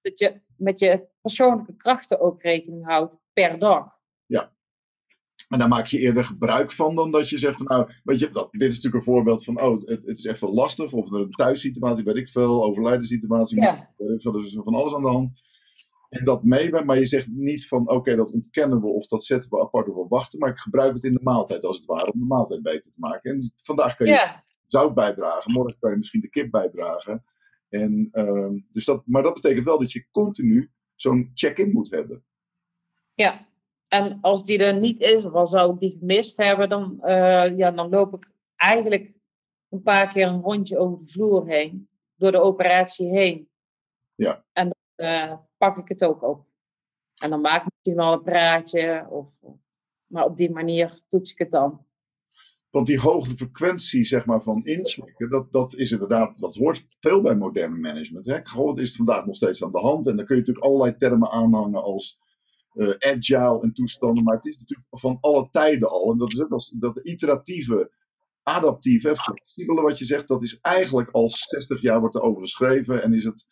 Dat 0.00 0.18
je 0.18 0.40
met 0.56 0.78
je 0.78 1.08
persoonlijke 1.20 1.76
krachten 1.76 2.20
ook 2.20 2.42
rekening 2.42 2.84
houdt 2.86 3.14
per 3.32 3.58
dag. 3.58 3.98
Ja. 4.26 4.52
En 5.48 5.58
daar 5.58 5.68
maak 5.68 5.86
je 5.86 5.98
eerder 5.98 6.24
gebruik 6.24 6.72
van 6.72 6.94
dan 6.94 7.10
dat 7.10 7.28
je 7.28 7.38
zegt 7.38 7.56
van 7.56 7.66
nou, 7.66 7.90
weet 8.04 8.18
je, 8.18 8.30
dat, 8.30 8.48
dit 8.52 8.62
is 8.62 8.74
natuurlijk 8.74 8.94
een 8.94 9.12
voorbeeld 9.12 9.44
van 9.44 9.60
oh, 9.62 9.72
het, 9.80 9.88
het 10.06 10.18
is 10.18 10.24
even 10.24 10.48
lastig 10.48 10.92
of 10.92 11.12
er 11.12 11.20
een 11.20 11.30
thuissituatie, 11.30 12.04
weet 12.04 12.16
ik 12.16 12.28
veel, 12.28 12.64
overlijdenssituatie, 12.64 13.60
Ja. 13.60 13.90
veel, 13.96 14.34
er 14.34 14.44
is 14.44 14.58
van 14.62 14.74
alles 14.74 14.94
aan 14.94 15.02
de 15.02 15.08
hand. 15.08 15.32
En 16.08 16.24
dat 16.24 16.44
mee, 16.44 16.70
maar 16.84 16.98
je 16.98 17.06
zegt 17.06 17.26
niet 17.28 17.68
van 17.68 17.88
oké, 17.90 18.16
dat 18.16 18.30
ontkennen 18.32 18.80
we 18.80 18.86
of 18.86 19.06
dat 19.06 19.24
zetten 19.24 19.50
we 19.50 19.60
apart 19.60 19.88
of 19.88 19.94
we 19.94 20.06
wachten, 20.08 20.38
maar 20.38 20.50
ik 20.50 20.58
gebruik 20.58 20.94
het 20.94 21.04
in 21.04 21.12
de 21.14 21.20
maaltijd 21.22 21.64
als 21.64 21.76
het 21.76 21.86
ware 21.86 22.12
om 22.12 22.18
de 22.18 22.24
maaltijd 22.26 22.62
beter 22.62 22.82
te 22.92 23.00
maken. 23.00 23.30
En 23.32 23.52
vandaag 23.56 23.96
kan 23.96 24.06
je 24.06 24.12
Ja, 24.12 24.44
zout 24.66 24.94
bijdragen, 24.94 25.52
morgen 25.52 25.76
kan 25.78 25.90
je 25.90 25.96
misschien 25.96 26.20
de 26.20 26.28
kip 26.28 26.50
bijdragen. 26.50 27.24
En, 27.68 28.08
ehm, 28.12 28.58
dus 28.72 28.84
dat, 28.84 29.02
maar 29.06 29.22
dat 29.22 29.34
betekent 29.34 29.64
wel 29.64 29.78
dat 29.78 29.92
je 29.92 30.06
continu 30.10 30.70
zo'n 30.94 31.30
check-in 31.34 31.72
moet 31.72 31.90
hebben. 31.90 32.24
ja. 33.14 33.47
En 33.88 34.18
als 34.20 34.44
die 34.44 34.58
er 34.58 34.78
niet 34.78 35.00
is, 35.00 35.24
of 35.24 35.32
al 35.32 35.46
zou 35.46 35.72
ik 35.72 35.80
die 35.80 35.96
gemist 35.98 36.36
hebben, 36.36 36.68
dan, 36.68 37.02
eh, 37.02 37.56
ja, 37.56 37.70
dan 37.70 37.88
loop 37.88 38.14
ik 38.14 38.30
eigenlijk 38.56 39.12
een 39.68 39.82
paar 39.82 40.12
keer 40.12 40.26
een 40.26 40.40
rondje 40.40 40.78
over 40.78 40.98
de 40.98 41.12
vloer 41.12 41.46
heen, 41.46 41.88
door 42.14 42.32
de 42.32 42.40
operatie 42.40 43.08
heen. 43.08 43.48
Ja. 44.14 44.44
En 44.52 44.64
dan 44.64 45.06
eh, 45.06 45.36
pak 45.56 45.78
ik 45.78 45.88
het 45.88 46.04
ook 46.04 46.22
op. 46.22 46.46
En 47.22 47.30
dan 47.30 47.40
maak 47.40 47.66
ik 47.66 47.72
misschien 47.72 48.04
wel 48.04 48.12
een 48.12 48.22
praatje, 48.22 49.06
of, 49.10 49.40
maar 50.06 50.24
op 50.24 50.36
die 50.36 50.50
manier 50.50 51.00
toets 51.08 51.32
ik 51.32 51.38
het 51.38 51.50
dan. 51.50 51.86
Want 52.70 52.86
die 52.86 53.00
hoge 53.00 53.36
frequentie 53.36 54.04
zeg 54.04 54.26
maar, 54.26 54.42
van 54.42 54.64
inchecken, 54.64 55.30
dat, 55.30 55.52
dat 55.52 55.74
is 55.74 55.92
inderdaad, 55.92 56.38
dat 56.38 56.54
hoort 56.54 56.86
veel 57.00 57.20
bij 57.20 57.34
moderne 57.34 57.76
management. 57.76 58.26
Hè? 58.26 58.40
Wat 58.54 58.78
is 58.78 58.88
het 58.88 58.96
vandaag 58.96 59.26
nog 59.26 59.34
steeds 59.34 59.64
aan 59.64 59.72
de 59.72 59.78
hand? 59.78 60.06
En 60.06 60.16
dan 60.16 60.24
kun 60.24 60.34
je 60.34 60.40
natuurlijk 60.40 60.66
allerlei 60.66 60.96
termen 60.96 61.30
aanhangen 61.30 61.82
als 61.82 62.18
agile 62.98 63.60
en 63.62 63.72
toestanden, 63.72 64.24
maar 64.24 64.34
het 64.34 64.46
is 64.46 64.58
natuurlijk 64.58 64.88
van 64.90 65.18
alle 65.20 65.48
tijden 65.50 65.88
al. 65.88 66.12
En 66.12 66.18
dat 66.18 66.32
is 66.32 66.42
ook 66.42 66.50
als, 66.50 66.74
dat 66.76 66.98
iteratieve, 67.02 67.90
adaptieve, 68.42 69.16
flexibele 69.16 69.82
wat 69.82 69.98
je 69.98 70.04
zegt, 70.04 70.28
dat 70.28 70.42
is 70.42 70.58
eigenlijk 70.60 71.10
al 71.10 71.30
60 71.30 71.80
jaar 71.80 72.00
wordt 72.00 72.14
er 72.14 72.22
over 72.22 72.42
geschreven 72.42 73.02
en 73.02 73.12
is 73.12 73.24
het 73.24 73.46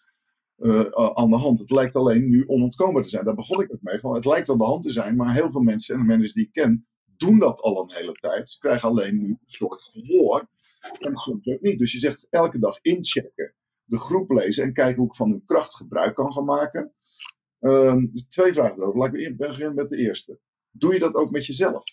eh, 0.57 0.91
aan 1.15 1.31
de 1.31 1.37
hand. 1.37 1.59
Het 1.59 1.71
lijkt 1.71 1.97
alleen 1.97 2.29
nu 2.29 2.45
onontkoombaar 2.47 3.03
te 3.03 3.09
zijn. 3.09 3.25
Daar 3.25 3.35
begon 3.35 3.63
ik 3.63 3.73
ook 3.73 3.83
mee. 3.83 3.99
Van, 3.99 4.15
het 4.15 4.25
lijkt 4.25 4.49
aan 4.49 4.59
de 4.59 4.65
hand 4.65 4.83
te 4.83 4.91
zijn, 4.91 5.17
maar 5.17 5.35
heel 5.35 5.51
veel 5.51 5.61
mensen 5.61 5.95
en 5.95 6.01
de 6.01 6.07
mensen 6.07 6.35
die 6.35 6.47
ik 6.47 6.53
ken, 6.53 6.87
doen 7.17 7.39
dat 7.39 7.61
al 7.61 7.83
een 7.83 7.97
hele 7.97 8.13
tijd. 8.13 8.51
Ze 8.51 8.59
krijgen 8.59 8.89
alleen 8.89 9.19
nu 9.19 9.29
een 9.29 9.39
soort 9.45 9.83
gehoor. 9.83 10.49
En 10.99 11.17
soms 11.17 11.47
ook 11.47 11.61
niet. 11.61 11.79
Dus 11.79 11.93
je 11.93 11.99
zegt 11.99 12.27
elke 12.31 12.59
dag 12.59 12.79
inchecken. 12.83 13.55
De 13.85 13.99
groep 13.99 14.31
lezen 14.31 14.65
en 14.65 14.73
kijken 14.73 14.97
hoe 14.97 15.07
ik 15.07 15.15
van 15.15 15.31
hun 15.31 15.45
kracht 15.45 15.77
gebruik 15.77 16.15
kan 16.15 16.33
gaan 16.33 16.45
maken. 16.45 16.93
Dus 18.11 18.27
twee 18.29 18.53
vragen 18.53 18.77
erover. 18.77 18.99
Laat 18.99 19.15
ik 19.15 19.37
be- 19.37 19.47
beginnen 19.47 19.75
met 19.75 19.89
de 19.89 19.97
eerste. 19.97 20.39
Doe 20.71 20.93
je 20.93 20.99
dat 20.99 21.15
ook 21.15 21.31
met 21.31 21.47
jezelf? 21.47 21.85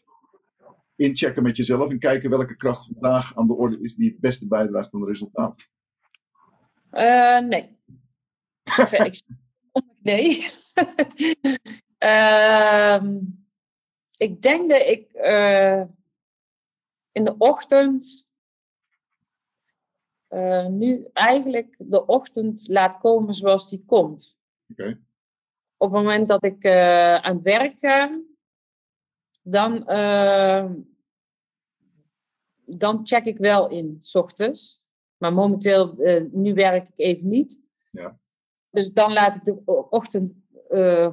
Inchecken 0.95 1.43
met 1.43 1.57
jezelf 1.57 1.89
en 1.89 1.99
kijken 1.99 2.29
welke 2.29 2.55
kracht 2.55 2.85
vandaag 2.85 3.35
aan 3.35 3.47
de 3.47 3.55
orde 3.55 3.81
is 3.81 3.95
die 3.95 4.09
het 4.09 4.19
beste 4.19 4.47
bijdraagt 4.47 4.93
aan 4.93 4.99
het 4.99 5.09
resultaat. 5.09 5.67
Eh, 6.89 7.39
nee. 7.39 7.77
Ik 8.63 8.87
zeg, 8.87 9.05
ik 9.05 9.21
nee. 10.01 10.49
Ehm, 11.97 13.19
ik 14.17 14.41
denk 14.41 14.69
dat 14.69 14.81
ik 14.81 15.11
eh, 15.11 15.83
in 17.11 17.23
de 17.23 17.37
ochtend 17.37 18.27
eh, 20.27 20.67
nu 20.67 21.07
eigenlijk 21.13 21.75
de 21.77 22.05
ochtend 22.05 22.67
laat 22.67 22.99
komen 22.99 23.33
zoals 23.33 23.69
die 23.69 23.83
komt. 23.85 24.37
Oké. 24.71 25.01
Op 25.77 25.91
het 25.91 26.01
moment 26.01 26.27
dat 26.27 26.43
ik 26.43 26.63
eh, 26.63 27.15
aan 27.15 27.35
het 27.35 27.43
werk 27.43 27.75
ga, 27.79 28.19
dan, 29.41 29.87
eh, 29.87 30.71
dan 32.65 33.07
check 33.07 33.25
ik 33.25 33.37
wel 33.37 33.69
in, 33.69 33.97
s 33.99 34.15
ochtends. 34.15 34.81
Maar 35.17 35.33
momenteel, 35.33 35.97
eh, 35.97 36.23
nu 36.31 36.53
werk 36.53 36.87
ik 36.87 36.93
even 36.95 37.27
niet. 37.27 37.61
Ja. 37.91 38.19
Dus 38.69 38.93
dan 38.93 39.13
laat 39.13 39.35
ik 39.35 39.43
de 39.43 39.61
ochtend 39.89 40.33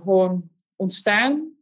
gewoon 0.02 0.50
ontstaan. 0.76 1.54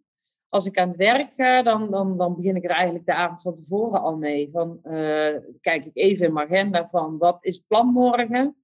Als 0.49 0.67
ik 0.67 0.79
aan 0.79 0.89
het 0.89 0.97
werk 0.97 1.33
ga, 1.33 1.63
dan, 1.63 1.91
dan, 1.91 2.17
dan 2.17 2.37
begin 2.37 2.57
ik 2.57 2.65
er 2.65 2.71
eigenlijk 2.71 3.07
de 3.07 3.15
avond 3.15 3.43
van 3.43 3.55
tevoren 3.55 4.01
al 4.01 4.17
mee. 4.17 4.51
Van, 4.51 4.81
kijk 5.61 5.85
ik 5.85 5.97
even 5.97 6.27
in 6.27 6.33
mijn 6.33 6.47
agenda 6.51 6.87
van 6.87 7.19
wat 7.19 7.45
is 7.45 7.57
het 7.57 7.67
plan 7.67 7.87
morgen? 7.87 8.57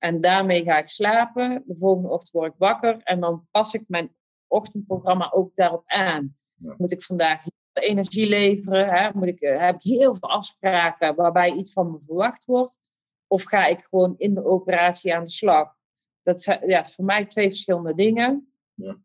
En 0.00 0.20
daarmee 0.20 0.62
ga 0.62 0.78
ik 0.78 0.88
slapen. 0.88 1.62
De 1.66 1.76
volgende 1.76 2.08
ochtend 2.08 2.30
word 2.30 2.52
ik 2.52 2.58
wakker. 2.58 3.00
En 3.02 3.20
dan 3.20 3.46
pas 3.50 3.74
ik 3.74 3.84
mijn 3.86 4.14
ochtendprogramma 4.46 5.32
ook 5.32 5.52
daarop 5.54 5.82
aan. 5.86 6.34
Ja. 6.56 6.74
Moet 6.78 6.92
ik 6.92 7.02
vandaag 7.02 7.44
energie 7.72 8.28
leveren? 8.28 8.88
Hè? 8.88 9.10
Moet 9.14 9.26
ik, 9.26 9.40
eh, 9.40 9.60
heb 9.60 9.74
ik 9.74 9.82
heel 9.82 10.14
veel 10.14 10.30
afspraken 10.30 11.14
waarbij 11.14 11.52
iets 11.52 11.72
van 11.72 11.90
me 11.90 11.98
verwacht 12.00 12.44
wordt? 12.44 12.78
Of 13.26 13.42
ga 13.42 13.66
ik 13.66 13.84
gewoon 13.84 14.14
in 14.18 14.34
de 14.34 14.44
operatie 14.44 15.14
aan 15.14 15.24
de 15.24 15.30
slag? 15.30 15.74
Dat 16.22 16.42
zijn 16.42 16.68
ja, 16.68 16.86
voor 16.86 17.04
mij 17.04 17.26
twee 17.26 17.48
verschillende 17.48 17.94
dingen. 17.94 18.52
Ja. 18.74 18.98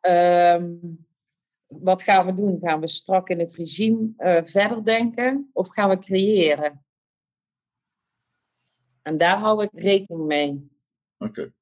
Ehm, 0.00 0.76
wat 1.66 2.02
gaan 2.02 2.26
we 2.26 2.34
doen? 2.34 2.58
Gaan 2.60 2.80
we 2.80 2.88
strak 2.88 3.28
in 3.28 3.38
het 3.38 3.54
regime 3.54 4.12
eh, 4.16 4.44
verder 4.44 4.84
denken 4.84 5.50
of 5.52 5.68
gaan 5.68 5.88
we 5.88 5.98
creëren? 5.98 6.83
En 9.04 9.16
daar 9.18 9.38
hou 9.38 9.62
ik 9.62 9.70
rekening 9.72 10.26
mee. 10.26 10.68
Oké. 11.18 11.52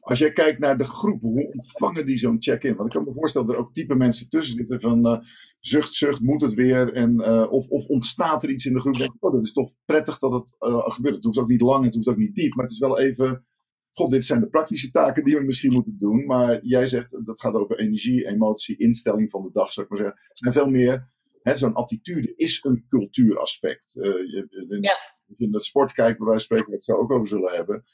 Als 0.00 0.18
jij 0.18 0.32
kijkt 0.32 0.58
naar 0.58 0.78
de 0.78 0.84
groep, 0.84 1.20
hoe 1.20 1.52
ontvangen 1.52 2.06
die 2.06 2.16
zo'n 2.16 2.36
check-in? 2.42 2.74
Want 2.76 2.88
ik 2.88 2.94
kan 3.00 3.04
me 3.04 3.12
voorstellen 3.18 3.46
dat 3.46 3.56
er 3.56 3.62
ook 3.62 3.74
type 3.74 3.94
mensen 3.94 4.28
tussen 4.28 4.54
zitten 4.54 4.80
van 4.80 5.06
eh, 5.06 5.18
zucht, 5.58 5.92
zucht, 5.92 6.20
moet 6.20 6.40
het 6.40 6.54
weer? 6.54 6.92
En, 6.92 7.20
eh, 7.20 7.46
of, 7.50 7.68
of 7.68 7.86
ontstaat 7.86 8.42
er 8.42 8.50
iets 8.50 8.64
in 8.66 8.72
de 8.72 8.80
groep? 8.80 8.96
Denk 8.96 9.14
oh, 9.18 9.32
dat 9.32 9.44
is 9.44 9.52
toch 9.52 9.72
prettig 9.84 10.18
dat 10.18 10.32
het 10.32 10.56
eh, 10.58 10.90
gebeurt. 10.90 11.14
Het 11.14 11.24
hoeft 11.24 11.38
ook 11.38 11.48
niet 11.48 11.60
lang, 11.60 11.84
het 11.84 11.94
hoeft 11.94 12.08
ook 12.08 12.16
niet 12.16 12.34
diep, 12.34 12.54
maar 12.54 12.64
het 12.64 12.72
is 12.74 12.78
wel 12.78 12.98
even... 12.98 13.46
God, 13.92 14.10
dit 14.10 14.24
zijn 14.24 14.40
de 14.40 14.48
praktische 14.48 14.90
taken 14.90 15.24
die 15.24 15.36
we 15.36 15.44
misschien 15.44 15.72
moeten 15.72 15.98
doen. 15.98 16.26
Maar 16.26 16.64
jij 16.64 16.86
zegt, 16.86 17.24
dat 17.26 17.40
gaat 17.40 17.54
over 17.54 17.78
energie, 17.78 18.26
emotie, 18.26 18.76
instelling 18.76 19.30
van 19.30 19.42
de 19.42 19.50
dag, 19.52 19.72
zou 19.72 19.86
ik 19.86 19.92
maar 19.92 20.02
zeggen. 20.02 20.20
Het 20.28 20.38
zijn 20.38 20.52
veel 20.52 20.70
meer, 20.70 21.10
zo'n 21.42 21.74
attitude 21.74 22.32
is 22.36 22.64
een 22.64 22.84
cultuuraspect. 22.88 23.92
Je, 23.92 24.46
je- 24.68 24.78
Ja. 24.80 25.15
Als 25.28 25.38
je 25.38 25.44
in 25.44 25.52
de 25.52 25.60
sport 25.60 25.92
kijkt, 25.92 26.18
bij 26.18 26.26
wijze 26.26 26.46
van 26.46 26.56
spreken, 26.56 26.64
waar 26.70 26.78
we 26.78 26.84
het 26.84 26.96
zo 26.96 27.02
ook 27.04 27.10
over 27.10 27.26
zullen 27.26 27.54
hebben 27.54 27.84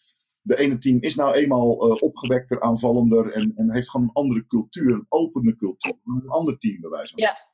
de 0.43 0.59
ene 0.59 0.79
team 0.79 1.01
is 1.01 1.15
nou 1.15 1.35
eenmaal 1.35 1.91
eh, 1.91 2.03
opgewekter, 2.03 2.61
aanvallender 2.61 3.33
en, 3.33 3.53
en 3.57 3.73
heeft 3.73 3.91
gewoon 3.91 4.07
een 4.07 4.13
andere 4.15 4.47
cultuur, 4.47 4.93
een 4.93 5.07
opene 5.09 5.57
cultuur, 5.57 5.95
dan 6.05 6.21
een 6.23 6.29
ander 6.29 6.59
team 6.59 6.81
bij 6.81 6.91
wijze 6.91 7.13
van 7.13 7.23
Ja. 7.23 7.29
spreken. 7.29 7.51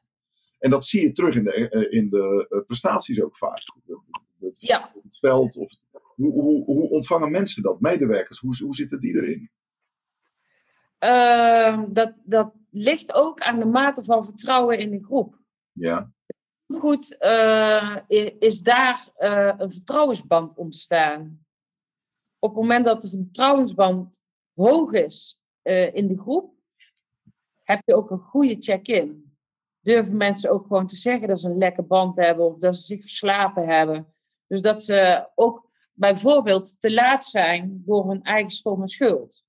En 0.58 0.70
dat 0.70 0.86
zie 0.86 1.02
je 1.02 1.12
terug 1.12 1.34
in 1.36 1.44
de, 1.44 1.68
eh, 1.68 1.98
in 1.98 2.08
de 2.08 2.46
eh, 2.48 2.60
prestaties 2.66 3.22
ook 3.22 3.36
vaak. 3.36 3.62
Het, 4.40 4.60
Ja. 4.60 4.92
het 5.02 5.18
veld, 5.18 5.56
of 5.56 5.72
hoe, 6.14 6.32
hoe, 6.32 6.64
hoe 6.64 6.90
ontvangen 6.90 7.30
mensen 7.30 7.62
dat, 7.62 7.80
medewerkers, 7.80 8.38
hoe, 8.38 8.56
hoe 8.62 8.74
zitten 8.74 9.00
die 9.00 9.14
erin? 9.14 9.50
Ehm, 10.98 11.92
dat, 11.92 12.14
dat 12.24 12.52
ligt 12.70 13.12
ook 13.12 13.40
aan 13.40 13.58
de 13.58 13.64
mate 13.64 14.04
van 14.04 14.24
vertrouwen 14.24 14.78
in 14.78 14.90
de 14.90 15.04
groep. 15.04 15.38
Ja, 15.72 16.12
goed 16.76 17.16
eh, 17.16 17.96
is 18.38 18.62
daar 18.62 19.08
eh, 19.16 19.54
een 19.58 19.72
vertrouwensband 19.72 20.56
ontstaan? 20.56 21.46
Op 22.38 22.50
het 22.50 22.60
moment 22.60 22.84
dat 22.84 23.02
de 23.02 23.08
vertrouwensband 23.08 24.20
hoog 24.54 24.92
is 24.92 25.40
eh, 25.62 25.94
in 25.94 26.08
de 26.08 26.18
groep, 26.18 26.54
heb 27.64 27.80
je 27.84 27.94
ook 27.94 28.10
een 28.10 28.18
goede 28.18 28.56
check-in. 28.60 29.36
Durven 29.80 30.16
mensen 30.16 30.50
ook 30.50 30.66
gewoon 30.66 30.86
te 30.86 30.96
zeggen 30.96 31.28
dat 31.28 31.40
ze 31.40 31.48
een 31.48 31.58
lekke 31.58 31.82
band 31.82 32.16
hebben 32.16 32.46
of 32.46 32.58
dat 32.58 32.76
ze 32.76 32.82
zich 32.82 33.00
verslapen 33.00 33.68
hebben. 33.68 34.14
Dus 34.46 34.62
dat 34.62 34.84
ze 34.84 35.28
ook 35.34 35.70
bijvoorbeeld 35.92 36.80
te 36.80 36.92
laat 36.92 37.24
zijn 37.24 37.82
door 37.84 38.08
hun 38.08 38.22
eigen 38.22 38.50
stomme 38.50 38.88
schuld. 38.88 39.46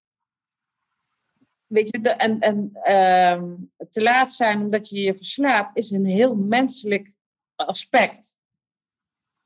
Weet 1.69 1.87
je, 1.91 2.01
de, 2.01 2.09
en, 2.09 2.39
en 2.39 2.69
ehm, 2.73 3.55
te 3.89 4.01
laat 4.01 4.33
zijn 4.33 4.61
omdat 4.61 4.89
je 4.89 4.99
je 4.99 5.15
verslaapt 5.15 5.77
is 5.77 5.91
een 5.91 6.05
heel 6.05 6.35
menselijk 6.35 7.11
aspect. 7.55 8.35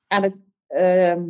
En 0.08 0.24
het, 0.24 0.38
ehm, 0.68 1.26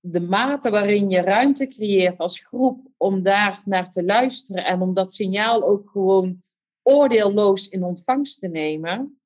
de 0.00 0.20
mate 0.20 0.70
waarin 0.70 1.10
je 1.10 1.20
ruimte 1.20 1.66
creëert 1.66 2.18
als 2.18 2.38
groep 2.38 2.88
om 2.96 3.22
daar 3.22 3.62
naar 3.64 3.90
te 3.90 4.04
luisteren 4.04 4.64
en 4.64 4.80
om 4.80 4.94
dat 4.94 5.14
signaal 5.14 5.62
ook 5.62 5.90
gewoon 5.90 6.42
oordeelloos 6.82 7.68
in 7.68 7.84
ontvangst 7.84 8.38
te 8.38 8.48
nemen, 8.48 9.20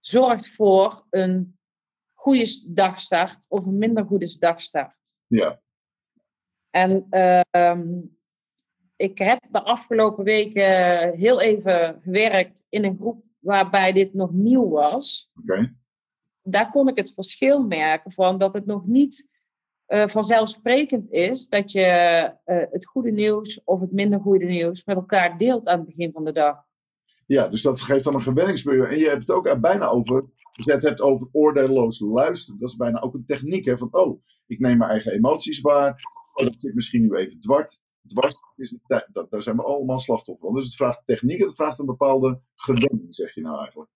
zorgt 0.00 0.48
voor 0.48 1.06
een 1.10 1.58
goede 2.12 2.64
dagstart 2.68 3.46
of 3.48 3.66
een 3.66 3.78
minder 3.78 4.04
goede 4.04 4.38
dagstart. 4.38 5.16
Ja. 5.26 5.60
En 6.70 7.06
ehm, 7.10 8.00
ik 8.96 9.18
heb 9.18 9.38
de 9.50 9.62
afgelopen 9.62 10.24
weken 10.24 11.12
heel 11.16 11.40
even 11.40 12.00
gewerkt 12.02 12.64
in 12.68 12.84
een 12.84 12.96
groep 12.96 13.24
waarbij 13.38 13.92
dit 13.92 14.14
nog 14.14 14.32
nieuw 14.32 14.68
was. 14.68 15.30
Daar 16.42 16.70
kon 16.70 16.88
ik 16.88 16.96
het 16.96 17.14
verschil 17.14 17.66
merken 17.66 18.12
van 18.12 18.38
dat 18.38 18.54
het 18.54 18.66
nog 18.66 18.86
niet 18.86 19.30
uh, 19.88 20.08
vanzelfsprekend 20.08 21.10
is 21.10 21.48
dat 21.48 21.72
je 21.72 22.30
uh, 22.46 22.62
het 22.70 22.86
goede 22.86 23.10
nieuws 23.10 23.60
of 23.64 23.80
het 23.80 23.92
minder 23.92 24.20
goede 24.20 24.44
nieuws 24.44 24.84
met 24.84 24.96
elkaar 24.96 25.38
deelt 25.38 25.66
aan 25.66 25.78
het 25.78 25.86
begin 25.86 26.12
van 26.12 26.24
de 26.24 26.32
dag. 26.32 26.56
Ja, 27.26 27.48
dus 27.48 27.62
dat 27.62 27.80
geeft 27.80 28.04
dan 28.04 28.14
een 28.14 28.20
gewenningsperiode. 28.22 28.88
En 28.88 28.98
je 28.98 29.08
hebt 29.08 29.26
het 29.26 29.30
ook 29.30 29.60
bijna 29.60 29.86
over, 29.86 30.22
als 30.52 30.66
je 30.66 30.72
het 30.72 30.82
hebt 30.82 31.00
over 31.00 31.28
oordeelloos 31.32 32.00
luisteren, 32.00 32.60
dat 32.60 32.68
is 32.68 32.76
bijna 32.76 33.00
ook 33.00 33.14
een 33.14 33.26
techniek 33.26 33.64
hè, 33.64 33.78
van, 33.78 33.88
oh, 33.90 34.22
ik 34.46 34.58
neem 34.58 34.78
mijn 34.78 34.90
eigen 34.90 35.12
emoties 35.12 35.60
waar, 35.60 36.02
oh, 36.34 36.46
dat 36.46 36.60
zit 36.60 36.74
misschien 36.74 37.02
nu 37.02 37.14
even 37.14 37.40
dwars. 37.40 37.80
Dwars 38.08 38.34
is 38.56 38.76
dat, 38.86 39.30
daar 39.30 39.42
zijn 39.42 39.56
we 39.56 39.62
allemaal 39.62 39.98
slachtoffer 39.98 40.46
van. 40.46 40.54
Dus 40.54 40.64
het 40.64 40.74
vraagt 40.74 41.02
techniek, 41.04 41.38
het 41.38 41.54
vraagt 41.54 41.78
een 41.78 41.86
bepaalde 41.86 42.40
gewenning, 42.54 43.14
zeg 43.14 43.34
je 43.34 43.40
nou 43.40 43.58
eigenlijk. 43.58 43.90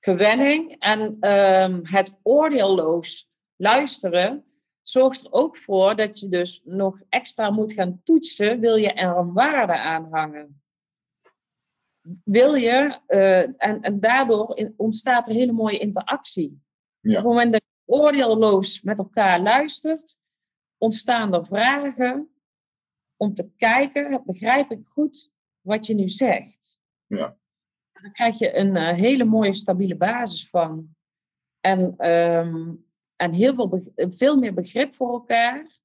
Gewenning 0.00 0.76
en 0.78 1.30
um, 1.30 1.80
het 1.82 2.18
oordeelloos 2.22 3.28
luisteren 3.56 4.44
zorgt 4.82 5.24
er 5.24 5.32
ook 5.32 5.56
voor 5.56 5.96
dat 5.96 6.20
je 6.20 6.28
dus 6.28 6.62
nog 6.64 7.02
extra 7.08 7.50
moet 7.50 7.72
gaan 7.72 8.00
toetsen, 8.04 8.60
wil 8.60 8.76
je 8.76 8.92
er 8.92 9.16
een 9.16 9.32
waarde 9.32 9.78
aan 9.78 10.08
hangen. 10.10 10.62
Wil 12.24 12.54
je, 12.54 13.00
uh, 13.08 13.40
en, 13.40 13.80
en 13.80 14.00
daardoor 14.00 14.72
ontstaat 14.76 15.28
er 15.28 15.34
hele 15.34 15.52
mooie 15.52 15.78
interactie. 15.78 16.62
Ja. 17.00 17.10
Op 17.10 17.16
het 17.16 17.24
moment 17.24 17.52
dat 17.52 17.62
je 17.62 17.92
oordeelloos 17.92 18.82
met 18.82 18.98
elkaar 18.98 19.40
luistert, 19.40 20.16
ontstaan 20.76 21.34
er 21.34 21.46
vragen 21.46 22.30
om 23.18 23.34
te 23.34 23.50
kijken, 23.56 24.22
begrijp 24.26 24.70
ik 24.70 24.86
goed 24.86 25.32
wat 25.60 25.86
je 25.86 25.94
nu 25.94 26.08
zegt. 26.08 26.78
Ja. 27.06 27.38
Dan 27.92 28.12
krijg 28.12 28.38
je 28.38 28.56
een 28.56 28.76
uh, 28.76 28.92
hele 28.92 29.24
mooie 29.24 29.54
stabiele 29.54 29.96
basis 29.96 30.48
van. 30.48 30.96
En 31.60 32.10
um, 32.10 32.86
en 33.16 33.32
heel 33.32 33.54
veel, 33.54 33.92
veel 33.94 34.38
meer 34.38 34.54
begrip 34.54 34.94
voor 34.94 35.12
elkaar. 35.12 35.80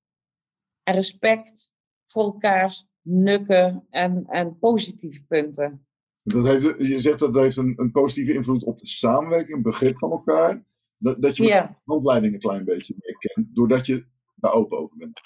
En 0.83 0.93
respect 0.93 1.71
voor 2.07 2.23
elkaars 2.23 2.87
nukken 3.01 3.87
en, 3.89 4.25
en 4.27 4.59
positieve 4.59 5.25
punten. 5.25 5.85
Dat 6.23 6.43
heeft, 6.43 6.63
je 6.63 6.99
zegt 6.99 7.19
dat 7.19 7.35
heeft 7.35 7.57
een, 7.57 7.73
een 7.75 7.91
positieve 7.91 8.33
invloed 8.33 8.63
op 8.63 8.77
de 8.77 8.87
samenwerking, 8.87 9.63
begrip 9.63 9.97
van 9.97 10.11
elkaar. 10.11 10.63
Dat, 10.97 11.21
dat 11.21 11.37
je 11.37 11.43
Ja. 11.43 11.81
handleiding 11.85 12.33
een 12.33 12.39
klein 12.39 12.65
beetje 12.65 12.95
meer 12.97 13.17
kent, 13.17 13.55
doordat 13.55 13.85
je 13.85 14.05
daar 14.35 14.53
open 14.53 14.77
over 14.77 14.97
bent. 14.97 15.21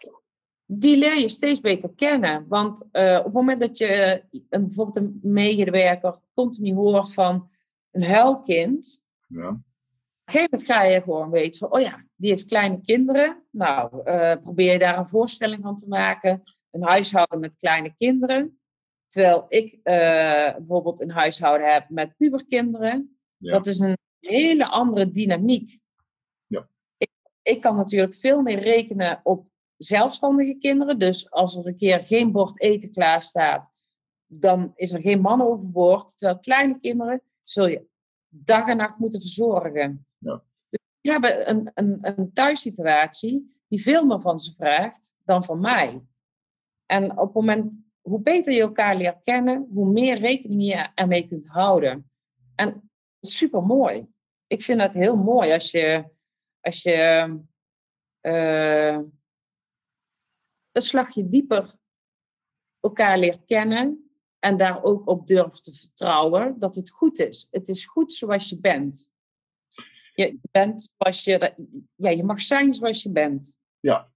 Die 0.70 0.98
leer 0.98 1.20
je 1.20 1.28
steeds 1.28 1.60
beter 1.60 1.90
kennen. 1.96 2.46
Want 2.48 2.88
eh, 2.92 3.18
op 3.18 3.24
het 3.24 3.34
moment 3.34 3.60
dat 3.60 3.78
je 3.78 3.86
eh, 3.86 4.42
een, 4.50 4.66
bijvoorbeeld 4.66 4.98
een 4.98 5.20
medewerker 5.22 6.20
continu 6.34 6.74
hoort 6.74 7.14
van 7.14 7.50
een 7.92 8.04
huilkind. 8.04 9.04
Ja. 9.28 9.50
Op 9.50 9.54
een 9.54 10.34
gegeven 10.34 10.50
moment 10.52 10.72
ga 10.72 10.84
je 10.84 11.02
gewoon 11.02 11.30
weten 11.30 11.60
van, 11.60 11.72
oh 11.72 11.80
ja, 11.80 12.04
die 12.16 12.30
heeft 12.30 12.46
kleine 12.46 12.82
kinderen. 12.82 13.44
Nou, 13.52 14.04
eh, 14.04 14.36
probeer 14.42 14.72
je 14.72 14.80
daar 14.80 14.98
een 14.98 15.08
voorstelling 15.08 15.62
van 15.64 15.78
te 15.78 15.88
maken. 15.88 16.42
Een 16.72 16.84
huishouden 16.84 17.40
met 17.40 17.58
kleine 17.58 17.94
kinderen. 17.96 18.60
Terwijl 19.08 19.46
ik 19.50 19.80
bijvoorbeeld 19.84 21.02
een 21.02 21.12
huishouden 21.12 21.74
heb 21.74 21.90
met 21.90 22.18
puberkinderen. 22.18 23.18
Ja. 23.38 23.52
Dat 23.52 23.68
is 23.68 23.80
een 23.80 23.98
hele 24.20 24.66
andere 24.66 25.12
dynamiek. 25.12 25.80
Ja. 26.46 26.70
Ik, 26.98 27.10
ik 27.42 27.62
kan 27.62 27.76
natuurlijk 27.76 28.14
veel 28.14 28.42
meer 28.42 28.60
rekenen 28.60 29.20
op 29.24 29.48
zelfstandige 29.78 30.58
kinderen. 30.60 31.00
Dus 31.00 31.32
als 31.32 31.56
er 31.56 31.68
een 31.68 31.78
keer 31.78 32.04
geen 32.04 32.32
bord 32.32 32.62
eten 32.62 32.92
klaar 32.92 33.24
staat, 33.24 33.70
dan 34.26 34.72
is 34.76 34.94
er 34.94 35.02
geen 35.02 35.22
man 35.22 35.42
overboord. 35.42 36.18
Terwijl 36.18 36.40
kleine 36.40 36.80
kinderen 36.80 37.22
zul 37.42 37.68
je 37.68 37.86
dag 38.30 38.68
en 38.68 38.78
nacht 38.78 38.98
moeten 38.98 39.22
verzorgen. 39.22 40.06
Ja. 40.18 40.44
Dus 40.70 40.80
die 41.02 41.12
hebben 41.12 41.50
een, 41.50 41.72
een, 41.74 41.98
een 42.02 42.34
thuissituatie 42.34 43.56
die 43.68 43.82
veel 43.82 44.06
meer 44.06 44.22
van 44.22 44.40
ze 44.40 44.54
vraagt 44.54 45.14
dan 45.26 45.44
van 45.44 45.60
mij. 45.60 46.02
En 46.86 47.12
op 47.12 47.26
het 47.26 47.34
moment, 47.34 47.80
hoe 48.02 48.22
beter 48.22 48.54
je 48.54 48.62
elkaar 48.62 48.96
leert 48.96 49.22
kennen, 49.22 49.68
hoe 49.74 49.92
meer 49.92 50.18
rekening 50.18 50.64
je 50.64 50.90
ermee 50.96 51.28
kunt 51.28 51.48
houden. 51.48 52.12
En 52.56 52.90
super 53.20 53.64
mooi. 53.64 54.08
Ik 54.48 54.62
vind 54.62 54.82
het 54.82 54.94
heel 54.94 55.16
mooi 55.16 55.54
als 55.54 55.72
je, 55.72 56.04
als 56.62 56.84
je 56.84 57.28
uh, 58.22 59.00
een 60.78 60.84
slagje 60.84 61.28
dieper 61.30 61.76
elkaar 62.80 63.18
leert 63.20 63.46
kennen 63.46 64.10
en 64.40 64.58
daar 64.58 64.84
ook 64.84 65.08
op 65.10 65.28
durft 65.28 65.64
te 65.64 65.74
vertrouwen 65.74 66.56
dat 66.60 66.76
het 66.76 66.90
goed 66.90 67.20
is. 67.20 67.48
Het 67.52 67.68
is 67.68 67.86
goed 67.86 68.12
zoals 68.12 68.50
je 68.50 68.60
bent. 68.60 69.10
Je 70.14 70.40
bent 70.52 70.90
zoals 70.98 71.24
je, 71.24 71.54
ja, 71.96 72.10
je 72.10 72.24
mag 72.24 72.42
zijn 72.42 72.74
zoals 72.74 73.04
je 73.04 73.12
bent. 73.12 73.56
Ja, 73.80 74.12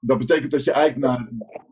dat 0.00 0.18
betekent 0.18 0.50
dat 0.50 0.64
je 0.64 0.72
eigenlijk 0.72 1.06
naar 1.06 1.28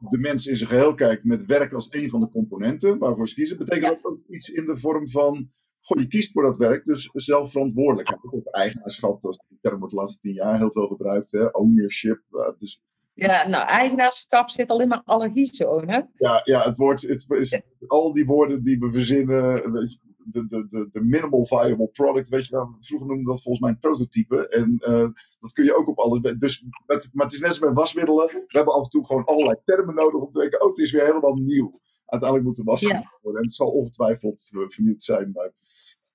de 0.09 0.19
mens 0.19 0.47
in 0.47 0.57
zijn 0.57 0.69
geheel 0.71 0.95
kijkt 0.95 1.25
met 1.25 1.45
werk 1.47 1.73
als 1.73 1.87
een 1.91 2.09
van 2.09 2.21
de 2.21 2.31
componenten 2.31 2.99
waarvoor 2.99 3.29
ze 3.29 3.35
kiezen. 3.35 3.59
Betekent 3.59 3.85
Ja. 3.85 3.91
dat 3.93 4.05
ook 4.05 4.27
iets 4.29 4.49
in 4.49 4.65
de 4.65 4.77
vorm 4.77 5.09
van, 5.11 5.51
goh, 5.81 6.01
je 6.01 6.07
kiest 6.09 6.33
voor 6.33 6.43
dat 6.43 6.57
werk, 6.57 6.85
dus 6.85 7.11
zelfverantwoordelijkheid. 7.13 8.23
Of 8.33 8.45
eigenaarschap, 8.45 9.21
dat 9.21 9.33
is 9.33 9.41
die 9.49 9.59
term 9.61 9.79
wordt 9.79 9.95
de 9.95 9.99
laatste 10.01 10.21
tien 10.21 10.35
jaar 10.35 10.59
heel 10.59 10.73
veel 10.73 10.87
gebruikt, 10.87 11.31
hè? 11.31 11.47
ownership. 11.47 12.23
eh, 12.31 12.59
Dus 12.59 12.83
Ja, 13.15 13.49
nou, 13.49 13.67
eigenaarschap 13.67 14.51
zit 14.51 14.69
alleen 14.69 14.89
maar 14.89 15.03
allergie 15.05 15.55
zo, 15.55 15.81
hè? 15.87 16.01
ja, 16.15 16.41
ja 16.45 16.63
het 16.63 16.77
woord, 16.77 17.03
het 17.03 17.27
is, 17.31 17.61
al 17.87 18.13
die 18.13 18.27
woorden 18.27 18.63
die 18.63 18.79
we 18.79 18.93
verzinnen, 18.93 19.73
de, 20.25 20.47
de, 20.47 20.67
de, 20.69 20.89
de 20.93 21.01
minimal 21.01 21.47
viable 21.47 21.89
product, 21.89 22.29
weet 22.29 22.47
je 22.47 22.57
wel, 22.57 22.77
vroeger 22.81 23.09
noemden 23.09 23.27
dat 23.27 23.43
volgens 23.43 23.65
mij 23.65 23.71
een 23.73 23.79
prototype. 23.79 24.49
En 24.49 24.77
eh, 24.79 25.09
dat 25.41 25.53
kun 25.53 25.65
je 25.65 25.77
ook 25.77 25.89
op 25.89 25.99
alles. 25.99 26.35
Dus, 26.39 26.65
met, 26.87 27.09
maar 27.13 27.25
het 27.25 27.35
is 27.35 27.41
net 27.41 27.49
als 27.49 27.59
met 27.59 27.75
wasmiddelen. 27.75 28.27
We 28.27 28.45
hebben 28.47 28.75
af 28.75 28.83
en 28.83 28.89
toe 28.91 29.07
gewoon 29.07 29.25
allerlei 29.25 29.57
termen 29.65 29.95
nodig 29.95 30.21
om 30.23 30.31
te 30.31 30.39
denken, 30.39 30.63
oh, 30.63 30.69
het 30.69 30.79
is 30.79 30.91
weer 30.91 31.05
helemaal 31.05 31.35
nieuw. 31.35 31.81
Uiteindelijk 32.07 32.49
moet 32.49 32.57
de 32.57 32.71
was 32.71 32.81
Ja. 32.81 33.13
worden. 33.23 33.41
En 33.41 33.47
het 33.47 33.57
zal 33.57 33.69
ongetwijfeld 33.69 34.51
eh, 34.53 34.61
vernieuwd 34.67 35.03
zijn. 35.03 35.31
Maar, 35.33 35.53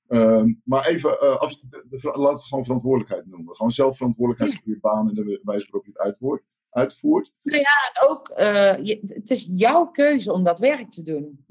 Ehm, 0.08 0.54
maar 0.64 0.88
even, 0.88 1.20
eh, 1.20 1.38
af, 1.38 1.54
laten 2.02 2.38
we 2.38 2.46
gewoon 2.46 2.64
verantwoordelijkheid 2.64 3.26
noemen. 3.26 3.56
Gewoon 3.56 3.72
zelfverantwoordelijkheid 3.72 4.64
voor 4.64 4.74
je 4.74 4.80
baan 4.80 5.08
en 5.10 5.14
de 5.14 5.42
wijze 5.44 5.68
waarop 5.72 5.86
je 5.86 5.92
het 5.94 6.02
uitvoert. 6.02 6.44
Uitvoert. 6.78 7.34
Nou 7.42 7.60
ja, 7.60 7.92
en 7.94 8.10
ook, 8.10 8.30
eh, 8.30 8.78
je, 8.86 9.02
het 9.08 9.30
is 9.30 9.50
jouw 9.52 9.86
keuze 9.86 10.34
om 10.34 10.44
dat 10.44 10.60
werk 10.60 10.92
te 10.92 11.04
doen. 11.04 11.46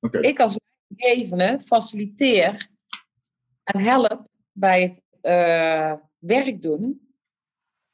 Oké. 0.00 0.18
Ik 0.18 0.40
als 0.40 0.58
leidinggevende 0.86 1.60
faciliteer 1.60 2.68
en 3.62 3.80
help 3.80 4.28
bij 4.52 4.82
het 4.82 5.02
eh, 5.20 5.94
werk 6.18 6.62
doen. 6.62 7.14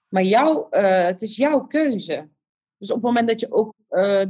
Maar 0.08 0.22
jou, 0.22 0.66
eh, 0.70 1.04
het 1.04 1.22
is 1.22 1.36
jouw 1.36 1.66
keuze. 1.66 2.28
Dus 2.76 2.90
op 2.90 2.96
het 2.96 3.04
moment 3.04 3.28
dat 3.28 3.40
je 3.40 3.52
ook 3.52 3.74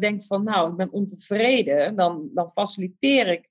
denkt 0.01 0.27
van, 0.27 0.45
nou, 0.45 0.71
ik 0.71 0.77
ben 0.77 0.93
ontevreden, 0.93 1.97
dan, 1.97 2.31
dan 2.35 2.51
faciliteer 2.51 3.27
ik 3.27 3.51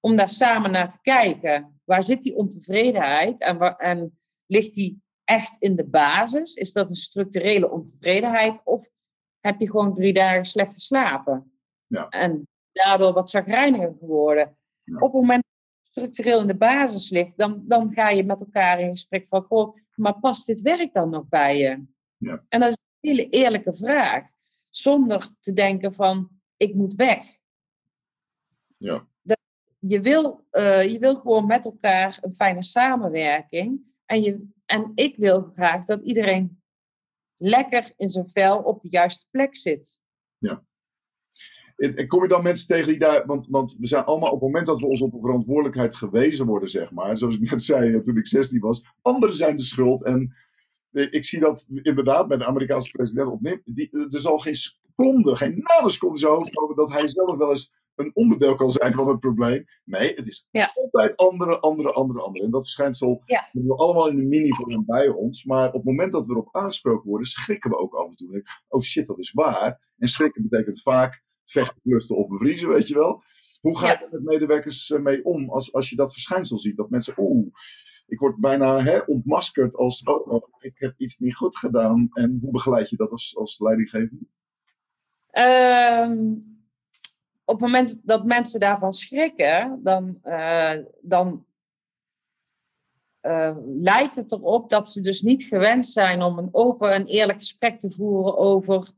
om 0.00 0.16
daar 0.16 0.28
samen 0.28 0.70
naar 0.70 0.90
te 0.90 0.98
kijken. 1.02 1.80
Waar 1.84 2.02
zit 2.02 2.22
die 2.22 2.34
ontevredenheid 2.34 3.40
en, 3.40 3.58
waar, 3.58 3.76
en 3.76 4.18
ligt 4.46 4.74
die 4.74 5.02
echt 5.28 5.56
in 5.58 5.76
de 5.76 5.84
basis? 5.84 6.54
Is 6.54 6.72
dat 6.72 6.88
een 6.88 6.94
structurele 6.94 7.70
ontevredenheid 7.70 8.60
of 8.64 8.90
heb 9.40 9.60
je 9.60 9.70
gewoon 9.70 9.94
drie 9.94 10.12
dagen 10.12 10.44
slecht 10.44 10.72
geslapen? 10.72 11.52
Ja. 11.86 12.08
En 12.08 12.48
daardoor 12.72 13.12
wat 13.12 13.30
zagrijniger 13.30 13.94
geworden. 13.98 14.56
Ja. 14.84 14.94
Op 14.94 15.12
het 15.12 15.12
moment 15.12 15.42
dat 15.42 15.74
het 15.78 15.86
structureel 15.86 16.40
in 16.40 16.46
de 16.46 16.56
basis 16.56 17.10
ligt, 17.10 17.36
dan, 17.36 17.64
dan 17.66 17.92
ga 17.92 18.08
je 18.08 18.24
met 18.24 18.40
elkaar 18.40 18.80
in 18.80 18.90
gesprek 18.90 19.26
van, 19.28 19.42
goh, 19.42 19.76
maar 19.94 20.18
past 20.18 20.46
dit 20.46 20.60
werk 20.60 20.92
dan 20.92 21.10
nog 21.10 21.28
bij 21.28 21.58
je? 21.58 21.84
Ja. 22.16 22.44
En 22.48 22.60
dat 22.60 22.68
is 22.68 22.76
een 23.00 23.10
hele 23.10 23.28
eerlijke 23.28 23.76
vraag. 23.76 24.26
Zonder 24.68 25.30
te 25.40 25.52
denken 25.52 25.94
van, 25.94 26.28
ik 26.56 26.74
moet 26.74 26.94
weg. 26.94 27.24
Ja. 28.76 29.06
Dat, 29.22 29.38
je, 29.78 30.00
wil, 30.00 30.46
uh, 30.52 30.88
je 30.92 30.98
wil 30.98 31.16
gewoon 31.16 31.46
met 31.46 31.64
elkaar 31.64 32.18
een 32.20 32.34
fijne 32.34 32.62
samenwerking. 32.62 33.80
En, 34.04 34.22
je, 34.22 34.48
en 34.68 34.92
ik 34.94 35.16
wil 35.16 35.50
graag 35.52 35.84
dat 35.84 36.02
iedereen 36.02 36.62
lekker 37.36 37.92
in 37.96 38.08
zijn 38.08 38.28
vel 38.28 38.58
op 38.58 38.80
de 38.80 38.88
juiste 38.90 39.26
plek 39.30 39.56
zit. 39.56 40.00
En, 41.76 41.96
en 41.96 42.06
kom 42.06 42.22
je 42.22 42.28
dan 42.28 42.42
mensen 42.42 42.66
tegen 42.66 42.86
die 42.86 42.98
daar. 42.98 43.26
Want, 43.26 43.46
want 43.46 43.76
we 43.78 43.86
zijn 43.86 44.04
allemaal 44.04 44.28
op 44.28 44.40
het 44.40 44.48
moment 44.48 44.66
dat 44.66 44.78
we 44.78 44.86
ons 44.86 45.00
op 45.00 45.14
een 45.14 45.20
verantwoordelijkheid 45.20 45.94
gewezen 45.94 46.46
worden, 46.46 46.68
zeg 46.68 46.92
maar. 46.92 47.18
Zoals 47.18 47.38
ik 47.38 47.50
net 47.50 47.62
zei 47.62 47.94
eh, 47.94 48.00
toen 48.00 48.16
ik 48.16 48.26
16 48.26 48.60
was. 48.60 48.84
Anderen 49.02 49.36
zijn 49.36 49.56
de 49.56 49.62
schuld. 49.62 50.04
En 50.04 50.34
eh, 50.90 51.06
ik 51.10 51.24
zie 51.24 51.40
dat 51.40 51.66
inderdaad 51.68 52.28
bij 52.28 52.36
de 52.36 52.46
Amerikaanse 52.46 52.90
president 52.90 53.28
opnieuw. 53.28 53.60
Die, 53.64 53.90
er 53.90 54.20
zal 54.20 54.38
geen 54.38 54.54
seconde, 54.54 55.36
geen 55.36 55.58
nanoseconde 55.58 56.18
zo 56.18 56.34
hoofd 56.34 56.54
komen 56.54 56.76
dat 56.76 56.92
hij 56.92 57.08
zelf 57.08 57.36
wel 57.36 57.50
eens 57.50 57.72
een 57.98 58.10
onderdeel 58.14 58.54
kan 58.54 58.70
zijn 58.70 58.92
van 58.92 59.08
het 59.08 59.20
probleem. 59.20 59.64
Nee, 59.84 60.08
het 60.14 60.26
is 60.26 60.46
Ja. 60.50 60.72
altijd 60.74 61.16
andere, 61.16 61.60
andere, 61.60 61.90
andere, 61.92 62.20
andere. 62.20 62.44
En 62.44 62.50
dat 62.50 62.62
verschijnsel 62.62 63.22
Ja. 63.26 63.48
hebben 63.52 63.70
we 63.70 63.76
allemaal 63.76 64.08
in 64.08 64.16
de 64.16 64.22
mini-vorm 64.22 64.84
bij 64.86 65.08
ons. 65.08 65.44
Maar 65.44 65.66
op 65.66 65.72
het 65.72 65.84
moment 65.84 66.12
dat 66.12 66.26
we 66.26 66.32
erop 66.32 66.48
aangesproken 66.56 67.08
worden, 67.08 67.26
schrikken 67.26 67.70
we 67.70 67.76
ook 67.78 67.94
af 67.94 68.06
en 68.08 68.16
toe. 68.16 68.42
Oh 68.68 68.80
shit, 68.80 69.06
dat 69.06 69.18
is 69.18 69.32
waar. 69.32 69.92
En 69.98 70.08
schrikken 70.08 70.42
betekent 70.48 70.82
vaak 70.82 71.22
vechten, 71.44 71.80
vluchten 71.82 72.16
of 72.16 72.28
bevriezen, 72.28 72.68
weet 72.68 72.88
je 72.88 72.94
wel. 72.94 73.22
Hoe 73.60 73.78
ga 73.78 73.86
je 73.92 73.98
Ja. 74.00 74.08
met 74.10 74.22
medewerkers 74.24 74.90
eh, 74.90 75.00
mee 75.00 75.24
om 75.24 75.50
als, 75.50 75.72
als 75.72 75.90
je 75.90 75.96
dat 75.96 76.12
verschijnsel 76.12 76.58
ziet? 76.58 76.76
Dat 76.76 76.90
mensen, 76.90 77.14
oeh, 77.16 77.46
ik 78.06 78.18
word 78.18 78.36
bijna 78.40 78.82
hè, 78.82 78.98
ontmaskerd 79.06 79.74
als, 79.76 80.02
oh, 80.02 80.26
oh, 80.32 80.42
ik 80.58 80.72
heb 80.78 80.94
iets 80.96 81.18
niet 81.18 81.36
goed 81.36 81.56
gedaan. 81.56 82.08
En 82.12 82.38
hoe 82.42 82.50
begeleid 82.50 82.88
je 82.90 82.96
dat 82.96 83.10
als, 83.10 83.36
als 83.36 83.58
leidinggevende? 83.60 84.26
Ehm, 85.30 86.34
op 87.48 87.60
het 87.60 87.60
moment 87.60 88.06
dat 88.06 88.24
mensen 88.24 88.60
daarvan 88.60 88.94
schrikken, 88.94 89.80
dan, 89.82 90.18
eh, 90.22 90.78
dan 91.00 91.46
eh, 93.20 93.56
lijkt 93.64 94.16
het 94.16 94.32
erop 94.32 94.70
dat 94.70 94.90
ze 94.90 95.00
dus 95.00 95.22
niet 95.22 95.42
gewend 95.42 95.86
zijn 95.86 96.22
om 96.22 96.38
een 96.38 96.48
open 96.52 96.92
en 96.92 97.06
eerlijk 97.06 97.38
gesprek 97.38 97.78
te 97.80 97.90
voeren 97.90 98.36
over 98.36 98.88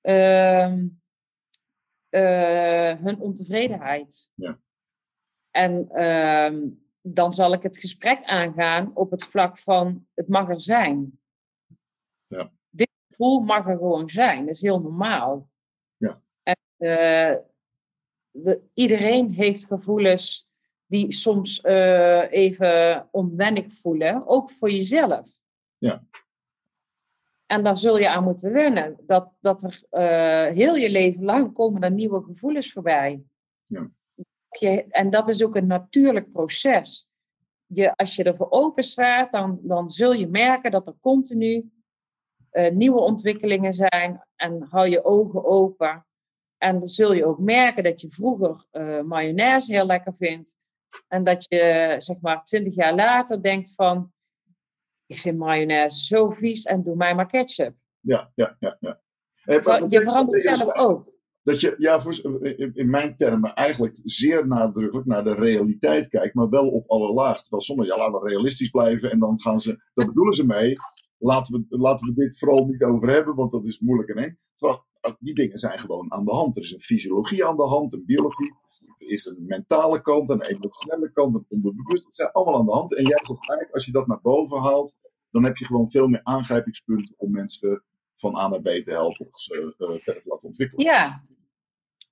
ehm, 0.00 0.86
eh, 2.08 2.96
hun 2.98 3.20
ontevredenheid. 3.20 4.28
Ja. 4.34 4.58
En 5.50 5.88
ehm, 5.90 6.68
dan 7.00 7.32
zal 7.32 7.52
ik 7.52 7.62
het 7.62 7.78
gesprek 7.78 8.24
aangaan 8.24 8.90
op 8.94 9.10
het 9.10 9.24
vlak 9.24 9.58
van 9.58 10.06
het 10.14 10.28
mag 10.28 10.48
er 10.48 10.60
zijn. 10.60 11.20
Ja. 12.26 12.52
Dit 12.70 12.90
gevoel 13.08 13.40
mag 13.40 13.68
er 13.68 13.76
gewoon 13.76 14.08
zijn, 14.08 14.46
dat 14.46 14.54
is 14.54 14.60
heel 14.60 14.80
normaal. 14.80 15.48
Ja. 15.96 16.22
En, 16.42 17.50
de, 18.32 18.62
iedereen 18.74 19.30
heeft 19.30 19.64
gevoelens 19.64 20.50
die 20.86 21.12
soms 21.12 21.60
eh, 21.60 22.32
even 22.32 23.08
onwennig 23.10 23.72
voelen, 23.72 24.26
ook 24.26 24.50
voor 24.50 24.70
jezelf. 24.70 25.28
Ja. 25.78 26.04
En 27.46 27.62
daar 27.62 27.76
zul 27.76 27.98
je 27.98 28.08
aan 28.08 28.24
moeten 28.24 28.52
wennen. 28.52 28.96
Dat, 29.06 29.32
dat 29.40 29.62
er 29.62 29.82
eh, 29.90 30.54
heel 30.54 30.74
je 30.74 30.90
leven 30.90 31.24
lang 31.24 31.52
komen 31.52 31.82
er 31.82 31.90
nieuwe 31.90 32.22
gevoelens 32.22 32.72
voorbij. 32.72 33.22
Ja. 33.66 33.90
Je, 34.48 34.84
en 34.88 35.10
dat 35.10 35.28
is 35.28 35.44
ook 35.44 35.56
een 35.56 35.66
natuurlijk 35.66 36.30
proces. 36.30 37.08
Je, 37.66 37.96
als 37.96 38.16
je 38.16 38.24
ervoor 38.24 38.50
open 38.50 38.82
staat, 38.82 39.32
dan, 39.32 39.58
dan 39.62 39.90
zul 39.90 40.12
je 40.12 40.28
merken 40.28 40.70
dat 40.70 40.86
er 40.86 40.94
continu 41.00 41.70
eh, 42.50 42.72
nieuwe 42.72 43.00
ontwikkelingen 43.00 43.72
zijn. 43.72 44.26
En 44.36 44.62
hou 44.62 44.88
je 44.88 45.04
ogen 45.04 45.44
open. 45.44 46.06
En 46.62 46.78
dan 46.78 46.88
zul 46.88 47.12
je 47.12 47.24
ook 47.24 47.38
merken 47.38 47.82
dat 47.84 48.00
je 48.00 48.10
vroeger 48.10 48.64
eh 48.70 49.00
mayonaise 49.00 49.72
heel 49.72 49.86
lekker 49.86 50.14
vindt. 50.18 50.56
En 51.08 51.24
dat 51.24 51.44
je, 51.48 51.94
zeg 51.98 52.20
maar, 52.20 52.44
twintig 52.44 52.74
jaar 52.74 52.94
later 52.94 53.42
denkt 53.42 53.72
van... 53.74 54.12
Ik 55.06 55.18
vind 55.18 55.38
mayonaise 55.38 56.04
zo 56.04 56.30
vies 56.30 56.64
en 56.64 56.82
doe 56.82 56.96
mij 56.96 57.14
maar 57.14 57.26
ketchup. 57.26 57.74
Ja, 58.00 58.32
ja, 58.34 58.56
ja. 58.58 58.76
ja. 58.80 59.00
Eh, 59.44 59.64
maar- 59.64 59.88
Je 59.88 60.00
verandert 60.00 60.42
zelf 60.42 60.74
ook. 60.74 61.10
Dat 61.42 61.60
je, 61.60 61.74
ja, 61.78 62.00
voor, 62.00 62.42
in, 62.44 62.74
in 62.74 62.90
mijn 62.90 63.16
termen 63.16 63.54
eigenlijk 63.54 64.00
zeer 64.02 64.46
nadrukkelijk 64.46 65.06
naar 65.06 65.24
de 65.24 65.34
realiteit 65.34 66.08
kijkt, 66.08 66.34
maar 66.34 66.48
wel 66.48 66.68
op 66.68 66.90
alle 66.90 67.12
lagen. 67.12 67.42
Terwijl 67.42 67.62
sommigen, 67.62 67.92
ja, 67.96 67.98
laten 68.02 68.22
we 68.22 68.28
realistisch 68.28 68.70
blijven 68.70 69.10
en 69.10 69.18
dan 69.18 69.40
gaan 69.40 69.60
ze, 69.60 69.82
dat 69.94 70.06
bedoelen 70.06 70.34
ze 70.34 70.46
mee, 70.46 70.76
laten 71.18 71.54
we, 71.54 71.76
laten 71.78 72.06
we 72.06 72.14
dit 72.14 72.38
vooral 72.38 72.66
niet 72.66 72.82
over 72.82 73.08
hebben, 73.10 73.34
want 73.34 73.50
dat 73.50 73.66
is 73.66 73.78
moeilijk 73.80 74.08
en 74.08 74.22
eng. 74.24 74.38
Terwijl 74.54 74.78
eh, 74.78 74.91
die 75.18 75.34
dingen 75.34 75.58
zijn 75.58 75.78
gewoon 75.78 76.12
aan 76.12 76.24
de 76.24 76.32
hand. 76.32 76.56
Er 76.56 76.62
is 76.62 76.72
een 76.72 76.80
fysiologie 76.80 77.46
aan 77.46 77.56
de 77.56 77.66
hand, 77.66 77.92
een 77.92 78.04
biologie, 78.06 78.54
er 78.98 79.08
is 79.08 79.24
een 79.24 79.44
mentale 79.46 80.02
kant, 80.02 80.30
een 80.30 80.42
emotionele 80.42 81.12
kant, 81.12 81.34
een 81.34 81.46
onderbewust. 81.48 82.04
Het 82.04 82.16
zijn 82.16 82.32
allemaal 82.32 82.58
aan 82.58 82.66
de 82.66 82.72
hand. 82.72 82.96
En 82.96 83.04
jij 83.04 83.18
zegt 83.22 83.48
eigenlijk, 83.48 83.74
als 83.74 83.84
je 83.84 83.92
dat 83.92 84.06
naar 84.06 84.20
boven 84.20 84.60
haalt, 84.60 84.96
dan 85.30 85.44
heb 85.44 85.56
je 85.56 85.64
gewoon 85.64 85.90
veel 85.90 86.08
meer 86.08 86.20
aangrijpingspunten 86.22 87.14
om 87.16 87.30
mensen 87.30 87.82
van 88.14 88.36
A 88.36 88.48
naar 88.48 88.60
B 88.60 88.66
te 88.66 88.90
helpen 88.90 89.26
of 89.26 89.40
ze 89.40 89.74
eh, 89.78 89.88
verder 89.88 90.22
te 90.22 90.28
laten 90.28 90.48
ontwikkelen. 90.48 90.84
Ja. 90.84 91.24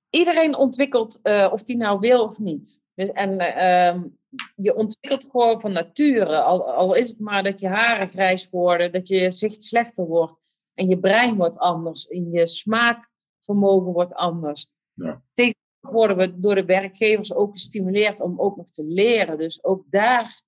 Iedereen 0.09 0.55
ontwikkelt, 0.55 1.19
eh, 1.21 1.49
of 1.51 1.63
die 1.63 1.77
nou 1.77 1.99
wil 1.99 2.23
of 2.23 2.39
niet. 2.39 2.81
Dus, 2.95 3.11
en 3.11 3.39
eh, 3.39 3.87
ehm, 3.87 4.07
je 4.55 4.75
ontwikkelt 4.75 5.31
gewoon 5.31 5.61
van 5.61 5.71
nature. 5.71 6.41
Al, 6.41 6.71
al 6.71 6.93
is 6.93 7.09
het 7.09 7.19
maar 7.19 7.43
dat 7.43 7.59
je 7.59 7.67
haren 7.67 8.07
grijs 8.07 8.49
worden, 8.49 8.91
dat 8.91 9.07
je 9.07 9.31
zicht 9.31 9.63
slechter 9.63 10.05
wordt. 10.05 10.40
En 10.73 10.87
je 10.87 10.99
brein 10.99 11.35
wordt 11.35 11.57
anders. 11.57 12.07
En 12.07 12.31
je 12.31 12.47
smaakvermogen 12.47 13.91
wordt 13.91 14.13
anders. 14.13 14.67
Ja. 14.93 15.23
Tegenwoordig 15.33 15.59
worden 15.81 16.17
we 16.17 16.39
door 16.39 16.55
de 16.55 16.65
werkgevers 16.65 17.33
ook 17.33 17.51
gestimuleerd 17.51 18.19
om 18.19 18.39
ook 18.39 18.55
nog 18.55 18.69
te 18.69 18.83
leren. 18.83 19.37
Dus 19.37 19.63
ook 19.63 19.85
daar 19.89 20.41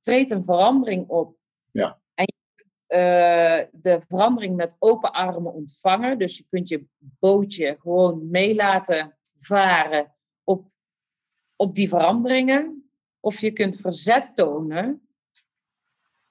treedt 0.00 0.30
een 0.30 0.44
verandering 0.44 1.08
op. 1.08 1.36
Ja. 1.70 2.00
En 2.14 2.26
eh, 2.86 3.66
de 3.72 4.00
verandering 4.08 4.56
met 4.56 4.76
open 4.78 5.12
armen 5.12 5.52
ontvangen. 5.52 6.18
Dus 6.18 6.38
je 6.38 6.46
kunt 6.48 6.68
je 6.68 6.86
bootje 6.98 7.76
gewoon 7.80 8.30
mee 8.30 8.54
laten 8.54 9.18
varen 9.34 10.14
op, 10.44 10.70
op 11.56 11.74
die 11.74 11.88
veranderingen. 11.88 12.88
Of 13.20 13.40
je 13.40 13.52
kunt 13.52 13.76
verzet 13.76 14.36
tonen. 14.36 15.08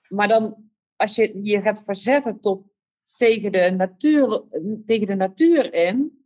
Maar 0.07 0.27
dan, 0.27 0.71
als 0.95 1.15
je 1.15 1.45
je 1.45 1.61
gaat 1.61 1.83
verzetten 1.83 2.39
tot, 2.39 2.72
tegen, 3.17 3.51
de 3.51 3.71
natuur, 3.71 4.43
tegen 4.85 5.07
de 5.07 5.15
natuur 5.15 5.73
in, 5.73 6.25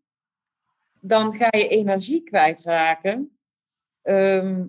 dan 1.00 1.34
ga 1.34 1.48
je 1.58 1.68
energie 1.68 2.24
kwijtraken. 2.24 3.38
Ehm, 4.02 4.66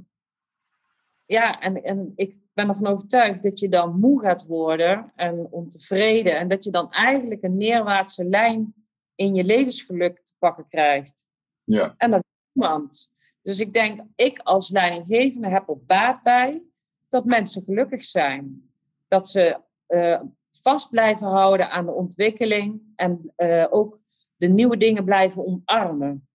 ja, 1.26 1.60
en, 1.60 1.82
en 1.82 2.12
ik 2.16 2.36
ben 2.52 2.68
ervan 2.68 2.86
overtuigd 2.86 3.42
dat 3.42 3.58
je 3.58 3.68
dan 3.68 3.98
moe 3.98 4.20
gaat 4.20 4.46
worden 4.46 5.12
en 5.14 5.46
ontevreden. 5.50 6.38
En 6.38 6.48
dat 6.48 6.64
je 6.64 6.70
dan 6.70 6.92
eigenlijk 6.92 7.42
een 7.42 7.56
neerwaartse 7.56 8.24
lijn 8.24 8.74
in 9.14 9.34
je 9.34 9.44
levensgeluk 9.44 10.20
te 10.24 10.32
pakken 10.38 10.68
krijgt. 10.68 11.26
Ja, 11.64 11.94
En 11.96 12.10
dat 12.10 12.20
wil 12.20 12.40
niemand. 12.52 13.10
Dus 13.42 13.60
ik 13.60 13.72
denk, 13.72 14.00
ik 14.14 14.38
als 14.38 14.70
leidinggevende 14.70 15.48
heb 15.48 15.68
er 15.68 15.84
baat 15.84 16.22
bij 16.22 16.62
dat 17.08 17.24
mensen 17.24 17.62
gelukkig 17.62 18.04
zijn. 18.04 18.70
Dat 19.08 19.28
ze 19.28 19.60
eh, 19.86 20.20
vast 20.62 20.90
blijven 20.90 21.26
houden 21.26 21.70
aan 21.70 21.86
de 21.86 21.92
ontwikkeling 21.92 22.82
en 22.96 23.32
eh, 23.36 23.66
ook 23.70 24.00
de 24.36 24.48
nieuwe 24.48 24.76
dingen 24.76 25.04
blijven 25.04 25.46
omarmen. 25.46 26.28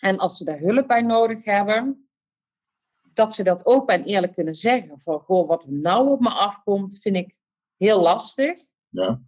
En 0.00 0.18
als 0.18 0.36
ze 0.36 0.44
daar 0.44 0.58
hulp 0.58 0.86
bij 0.86 1.02
nodig 1.02 1.44
hebben, 1.44 2.08
dat 3.12 3.34
ze 3.34 3.42
dat 3.42 3.66
open 3.66 3.94
en 3.94 4.04
eerlijk 4.04 4.34
kunnen 4.34 4.54
zeggen. 4.54 5.00
Van, 5.00 5.20
goh, 5.20 5.48
wat 5.48 5.64
er 5.64 5.72
nou 5.72 6.10
op 6.10 6.20
me 6.20 6.30
afkomt, 6.30 6.98
vind 7.00 7.16
ik 7.16 7.34
heel 7.76 8.00
lastig. 8.00 8.58
ja, 8.88 9.20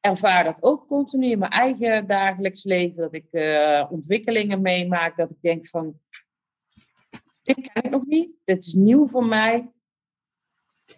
Ervaar 0.00 0.44
dat 0.44 0.56
ook 0.60 0.86
continu 0.86 1.26
in 1.26 1.38
mijn 1.38 1.50
eigen 1.50 2.06
dagelijks 2.06 2.64
leven. 2.64 2.96
Dat 2.96 3.14
ik 3.14 3.26
eh, 3.30 3.86
ontwikkelingen 3.90 4.60
meemaak. 4.60 5.16
Dat 5.16 5.30
ik 5.30 5.40
denk 5.40 5.68
van, 5.68 6.00
dit 7.42 7.72
ken 7.72 7.82
ik 7.82 7.90
nog 7.90 8.06
niet. 8.06 8.30
Dit 8.44 8.66
is 8.66 8.72
nieuw 8.72 9.06
voor 9.06 9.24
mij. 9.24 9.72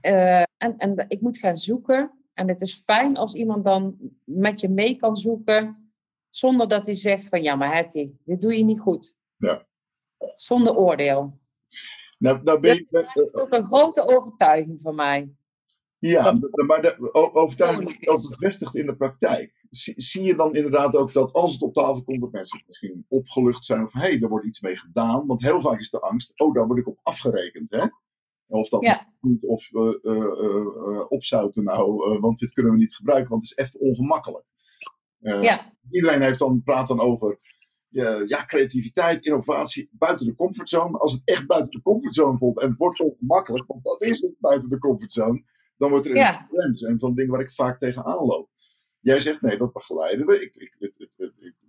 Eh, 0.00 0.40
en, 0.40 0.76
en 0.76 1.04
ik 1.08 1.20
moet 1.20 1.38
gaan 1.38 1.56
zoeken. 1.56 2.21
En 2.42 2.48
het 2.48 2.60
is 2.60 2.82
fijn 2.84 3.16
als 3.16 3.34
iemand 3.34 3.64
dan 3.64 3.96
met 4.24 4.60
je 4.60 4.68
mee 4.68 4.96
kan 4.96 5.16
zoeken. 5.16 5.92
Zonder 6.30 6.68
dat 6.68 6.86
hij 6.86 6.94
zegt 6.94 7.28
van, 7.28 7.42
ja 7.42 7.54
maar 7.54 7.74
Hetty, 7.74 8.10
dit 8.24 8.40
doe 8.40 8.56
je 8.56 8.64
niet 8.64 8.80
goed. 8.80 9.16
Ja. 9.36 9.66
Zonder 10.34 10.76
oordeel. 10.76 11.40
Nou, 12.18 12.42
nou 12.42 12.60
ben 12.60 12.74
je, 12.74 12.86
Dat 12.90 13.16
is 13.16 13.34
ook 13.34 13.52
een 13.52 13.64
grote 13.64 14.16
overtuiging 14.16 14.80
van 14.80 14.94
mij. 14.94 15.34
ja, 15.98 16.34
maar 16.66 16.82
de 16.82 17.14
overtuiging 17.34 17.82
Nodig 17.84 18.00
is 18.00 18.08
ook 18.08 18.18
is. 18.18 18.28
bevestigd 18.28 18.74
in 18.74 18.86
de 18.86 18.96
praktijk. 18.96 19.66
Zie, 19.70 19.94
zie 19.96 20.22
je 20.22 20.34
dan 20.34 20.54
inderdaad 20.54 20.96
ook 20.96 21.12
dat 21.12 21.32
als 21.32 21.52
het 21.52 21.62
op 21.62 21.74
tafel 21.74 22.02
komt, 22.02 22.20
dat 22.20 22.32
mensen 22.32 22.62
misschien 22.66 23.04
opgelucht 23.08 23.64
zijn 23.64 23.84
of 23.84 23.92
hé, 23.92 24.00
hey, 24.00 24.20
er 24.20 24.28
wordt 24.28 24.46
iets 24.46 24.60
mee 24.60 24.76
gedaan. 24.76 25.26
Want 25.26 25.42
heel 25.42 25.60
vaak 25.60 25.78
is 25.78 25.90
de 25.90 26.00
angst, 26.00 26.40
oh, 26.40 26.54
daar 26.54 26.66
word 26.66 26.78
ik 26.78 26.88
op 26.88 26.98
afgerekend. 27.02 27.70
Hè? 27.70 27.86
Of 28.52 28.68
dat 28.68 28.82
Ja. 28.82 29.12
niet, 29.20 29.44
of 29.44 29.70
uh, 29.72 29.94
uh, 30.02 30.16
uh, 30.16 31.04
opzouten 31.08 31.64
nou, 31.64 32.18
want 32.20 32.38
dit 32.38 32.52
kunnen 32.52 32.72
we 32.72 32.78
niet 32.78 32.94
gebruiken, 32.94 33.30
want 33.30 33.48
het 33.48 33.58
is 33.58 33.64
even 33.64 33.80
ongemakkelijk. 33.80 34.44
Ja, 35.18 35.72
Iedereen 35.90 36.22
heeft 36.22 36.38
dan, 36.38 36.62
praat 36.62 36.88
dan 36.88 37.00
over 37.00 37.38
ja, 37.88 38.22
ja, 38.26 38.44
creativiteit, 38.44 39.24
innovatie 39.26 39.88
buiten 39.92 40.26
de 40.26 40.34
comfortzone. 40.34 40.98
Als 40.98 41.12
het 41.12 41.22
echt 41.24 41.46
buiten 41.46 41.72
de 41.72 41.82
comfortzone 41.82 42.38
voelt 42.38 42.60
en 42.60 42.68
het 42.68 42.78
wordt 42.78 43.00
ongemakkelijk, 43.00 43.66
want 43.66 43.84
dat 43.84 44.02
is 44.02 44.20
het 44.20 44.34
buiten 44.38 44.68
de 44.68 44.78
comfortzone, 44.78 45.44
dan 45.76 45.90
wordt 45.90 46.06
er 46.06 46.16
een 46.16 46.46
grens. 46.48 46.82
En 46.82 46.98
van 46.98 47.14
dingen 47.14 47.30
waar 47.32 47.40
ik 47.40 47.52
vaak 47.52 47.78
tegenaan 47.78 48.26
loop. 48.26 48.48
Jij 49.00 49.20
zegt 49.20 49.40
nee, 49.40 49.56
dat 49.56 49.72
begeleiden 49.72 50.26
we. 50.26 50.42
Ik, 50.42 50.54
ik, 50.54 50.74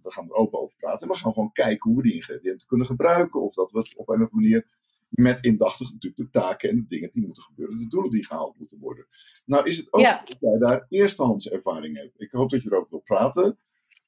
we 0.02 0.12
gaan 0.12 0.26
er 0.26 0.34
open 0.34 0.60
over 0.60 0.76
praten. 0.78 1.08
En 1.08 1.14
we 1.14 1.20
gaan 1.20 1.34
gewoon 1.34 1.52
kijken 1.52 1.92
hoe 1.92 2.02
we 2.02 2.08
die 2.08 2.14
ingrediënten 2.16 2.68
kunnen 2.68 2.88
gebruiken. 2.88 3.42
Of 3.42 3.54
dat 3.54 3.72
we 3.72 3.80
het 3.80 3.96
op 3.96 4.10
een 4.10 4.14
of 4.14 4.32
andere 4.32 4.36
manier 4.36 4.68
met 5.14 5.46
indachtig 5.46 5.92
natuurlijk 5.92 6.16
de 6.32 6.40
taken 6.40 6.70
en 6.70 6.76
de 6.76 6.86
dingen 6.86 7.10
die 7.14 7.26
moeten 7.26 7.44
gebeuren. 7.44 7.78
De 7.78 7.88
doelen 7.88 8.12
die 8.12 8.26
gehaald 8.26 8.58
moeten 8.58 8.80
worden. 8.80 9.08
Nou 9.46 9.68
is 9.68 9.78
het 9.78 9.94
ook 9.94 10.02
Ja. 10.02 10.24
dat 10.26 10.38
jij 10.40 10.58
daar 10.58 10.86
eerstehands 10.90 11.50
ervaring 11.50 11.98
hebt. 11.98 12.22
Ik 12.22 12.32
hoop 12.32 12.50
dat 12.50 12.64
je 12.64 12.70
erover 12.72 12.90
wil 12.90 13.00
praten. 13.00 13.60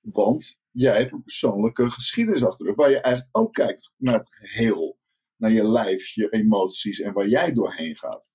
Want 0.02 0.62
jij 0.72 0.98
hebt 1.00 1.12
een 1.12 1.24
persoonlijke 1.24 1.90
geschiedenis 1.90 2.44
achter 2.44 2.60
de 2.60 2.72
rug. 2.72 2.76
Waar 2.76 2.90
je 2.90 3.00
eigenlijk 3.00 3.38
ook 3.38 3.54
kijkt 3.54 3.92
naar 3.98 4.18
het 4.18 4.28
geheel. 4.32 4.98
Naar 5.38 5.52
je 5.52 5.64
lijf, 5.64 6.08
je 6.08 6.30
emoties 6.30 7.00
en 7.00 7.14
waar 7.14 7.28
jij 7.28 7.54
doorheen 7.54 7.96
gaat. 7.96 8.32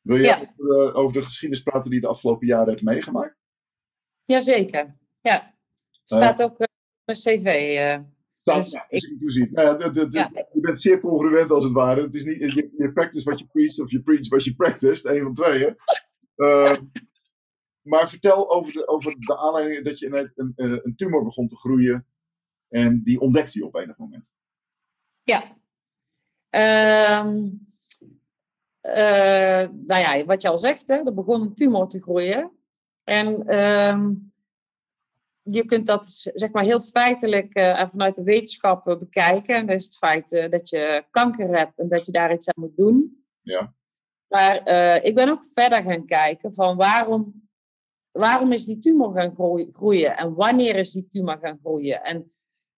Wil 0.00 0.16
je 0.16 0.22
Ja. 0.22 0.40
over, 0.58 0.88
eh, 0.88 0.96
over 0.96 1.12
de 1.12 1.22
geschiedenis 1.22 1.62
praten 1.64 1.90
die 1.90 2.00
je 2.00 2.06
de 2.06 2.12
afgelopen 2.12 2.46
jaren 2.46 2.68
hebt 2.68 2.82
meegemaakt? 2.82 3.36
Jazeker. 4.24 4.96
Ja. 5.20 5.54
Staat 6.04 6.42
ook 6.42 6.58
eh, 6.58 6.66
op 6.66 6.68
mijn 7.04 7.18
cv. 7.18 7.44
eh. 7.78 7.98
Staat, 8.42 8.62
Dus 8.62 8.72
ja, 8.72 8.86
dus 8.88 9.02
inclusief. 9.04 9.48
Ja, 9.52 9.74
de- 9.74 9.90
de- 9.90 10.06
de- 10.08 10.18
Ja. 10.18 10.30
Je 10.52 10.60
bent 10.60 10.80
zeer 10.80 11.00
congruent 11.00 11.50
als 11.50 11.64
het 11.64 11.72
ware. 11.72 12.00
Het 12.02 12.14
is 12.14 12.24
niet, 12.24 12.38
je, 12.54 12.70
je 12.76 12.92
practice 12.92 13.30
wat 13.30 13.38
je 13.38 13.46
preach 13.46 13.78
of 13.78 13.90
je 13.90 14.02
preach 14.02 14.28
wat 14.28 14.44
je 14.44 14.54
practiced. 14.54 15.04
Een 15.04 15.22
van 15.22 15.34
tweeën. 15.34 15.76
Eh, 16.34 16.76
maar 17.82 18.08
vertel 18.08 18.50
over 18.50 18.72
de, 18.72 18.88
over 18.88 19.16
de 19.18 19.36
aanleiding 19.38 19.84
dat 19.84 19.98
je 19.98 20.06
een, 20.06 20.32
een, 20.34 20.52
eh, 20.56 20.78
een 20.82 20.94
tumor 20.96 21.24
begon 21.24 21.48
te 21.48 21.56
groeien. 21.56 22.06
En 22.68 23.02
die 23.02 23.20
ontdekte 23.20 23.58
je 23.58 23.64
op 23.66 23.74
enig 23.76 23.96
moment. 23.98 24.32
Ja. 25.22 25.56
Ehm, 26.50 27.48
eh, 28.80 29.68
nou 29.86 30.00
ja, 30.00 30.24
wat 30.24 30.42
je 30.42 30.48
al 30.48 30.58
zegt, 30.58 30.88
hè, 30.88 30.94
er 30.96 31.14
begon 31.14 31.40
een 31.40 31.54
tumor 31.54 31.88
te 31.88 32.00
groeien. 32.02 32.50
En 33.04 33.46
ehm, 33.46 34.12
je 35.42 35.64
kunt 35.64 35.86
dat 35.86 36.06
zeg 36.34 36.50
maar 36.50 36.64
heel 36.64 36.80
feitelijk 36.80 37.54
eh, 37.54 37.80
en 37.80 37.90
vanuit 37.90 38.14
de 38.14 38.22
wetenschap 38.22 38.88
eh, 38.88 38.98
bekijken. 38.98 39.54
En 39.54 39.66
dat 39.66 39.76
is 39.76 39.84
het 39.84 39.96
feit 39.96 40.32
eh, 40.32 40.50
dat 40.50 40.68
je 40.68 41.04
kanker 41.10 41.58
hebt 41.58 41.78
en 41.78 41.88
dat 41.88 42.06
je 42.06 42.12
daar 42.12 42.32
iets 42.32 42.48
aan 42.48 42.62
moet 42.62 42.76
doen. 42.76 43.24
Ja. 43.40 43.74
Maar 44.28 44.66
ik 45.04 45.14
ben 45.14 45.28
ook 45.28 45.46
verder 45.54 45.82
gaan 45.82 46.06
kijken 46.06 46.52
van 46.52 46.76
waarom, 46.76 47.48
waarom 48.10 48.52
is 48.52 48.64
die 48.64 48.78
tumor 48.78 49.20
gaan 49.20 49.34
groei- 49.34 49.70
groeien 49.72 50.16
en 50.16 50.34
wanneer 50.34 50.76
is 50.76 50.92
die 50.92 51.08
tumor 51.12 51.38
gaan 51.38 51.58
groeien. 51.62 52.02
En 52.02 52.32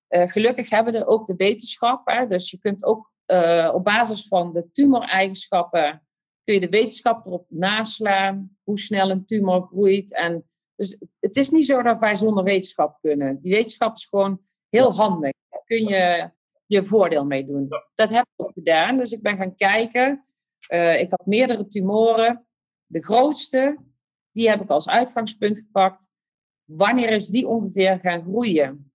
gelukkig 0.08 0.70
hebben 0.70 0.92
we 0.92 1.06
ook 1.06 1.26
de 1.26 1.34
wetenschap. 1.36 2.08
Hè, 2.08 2.26
dus 2.26 2.50
je 2.50 2.58
kunt 2.58 2.84
ook 2.84 3.12
op 3.74 3.84
basis 3.84 4.28
van 4.28 4.52
de 4.52 4.70
tumoreigenschappen 4.72 6.02
kun 6.44 6.54
je 6.54 6.60
de 6.60 6.68
wetenschap 6.68 7.26
erop 7.26 7.46
naslaan 7.48 8.56
hoe 8.62 8.78
snel 8.78 9.10
een 9.10 9.26
tumor 9.26 9.66
groeit. 9.66 10.14
En 10.14 10.44
dus 10.76 10.98
het 11.20 11.36
is 11.36 11.50
niet 11.50 11.66
zo 11.66 11.82
dat 11.82 11.98
wij 11.98 12.16
zonder 12.16 12.44
wetenschap 12.44 12.98
kunnen. 13.00 13.40
Die 13.40 13.52
wetenschap 13.52 13.96
is 13.96 14.06
gewoon 14.06 14.40
heel 14.68 14.94
handig. 14.94 15.32
Daar 15.48 15.62
kun 15.64 15.84
je 15.84 16.30
je 16.66 16.84
voordeel 16.84 17.24
mee 17.24 17.46
doen. 17.46 17.68
Dat 17.94 18.08
heb 18.08 18.24
ik 18.34 18.46
ook 18.46 18.52
gedaan. 18.52 18.96
Dus 18.96 19.12
ik 19.12 19.22
ben 19.22 19.36
gaan 19.36 19.56
kijken. 19.56 20.26
Eh, 20.68 21.00
ik 21.00 21.10
had 21.10 21.26
meerdere 21.26 21.66
tumoren. 21.66 22.46
De 22.86 23.02
grootste, 23.02 23.78
die 24.30 24.48
heb 24.48 24.60
ik 24.60 24.70
als 24.70 24.88
uitgangspunt 24.88 25.58
gepakt. 25.58 26.08
Wanneer 26.64 27.08
is 27.08 27.26
die 27.26 27.46
ongeveer 27.48 27.98
gaan 27.98 28.22
groeien? 28.22 28.92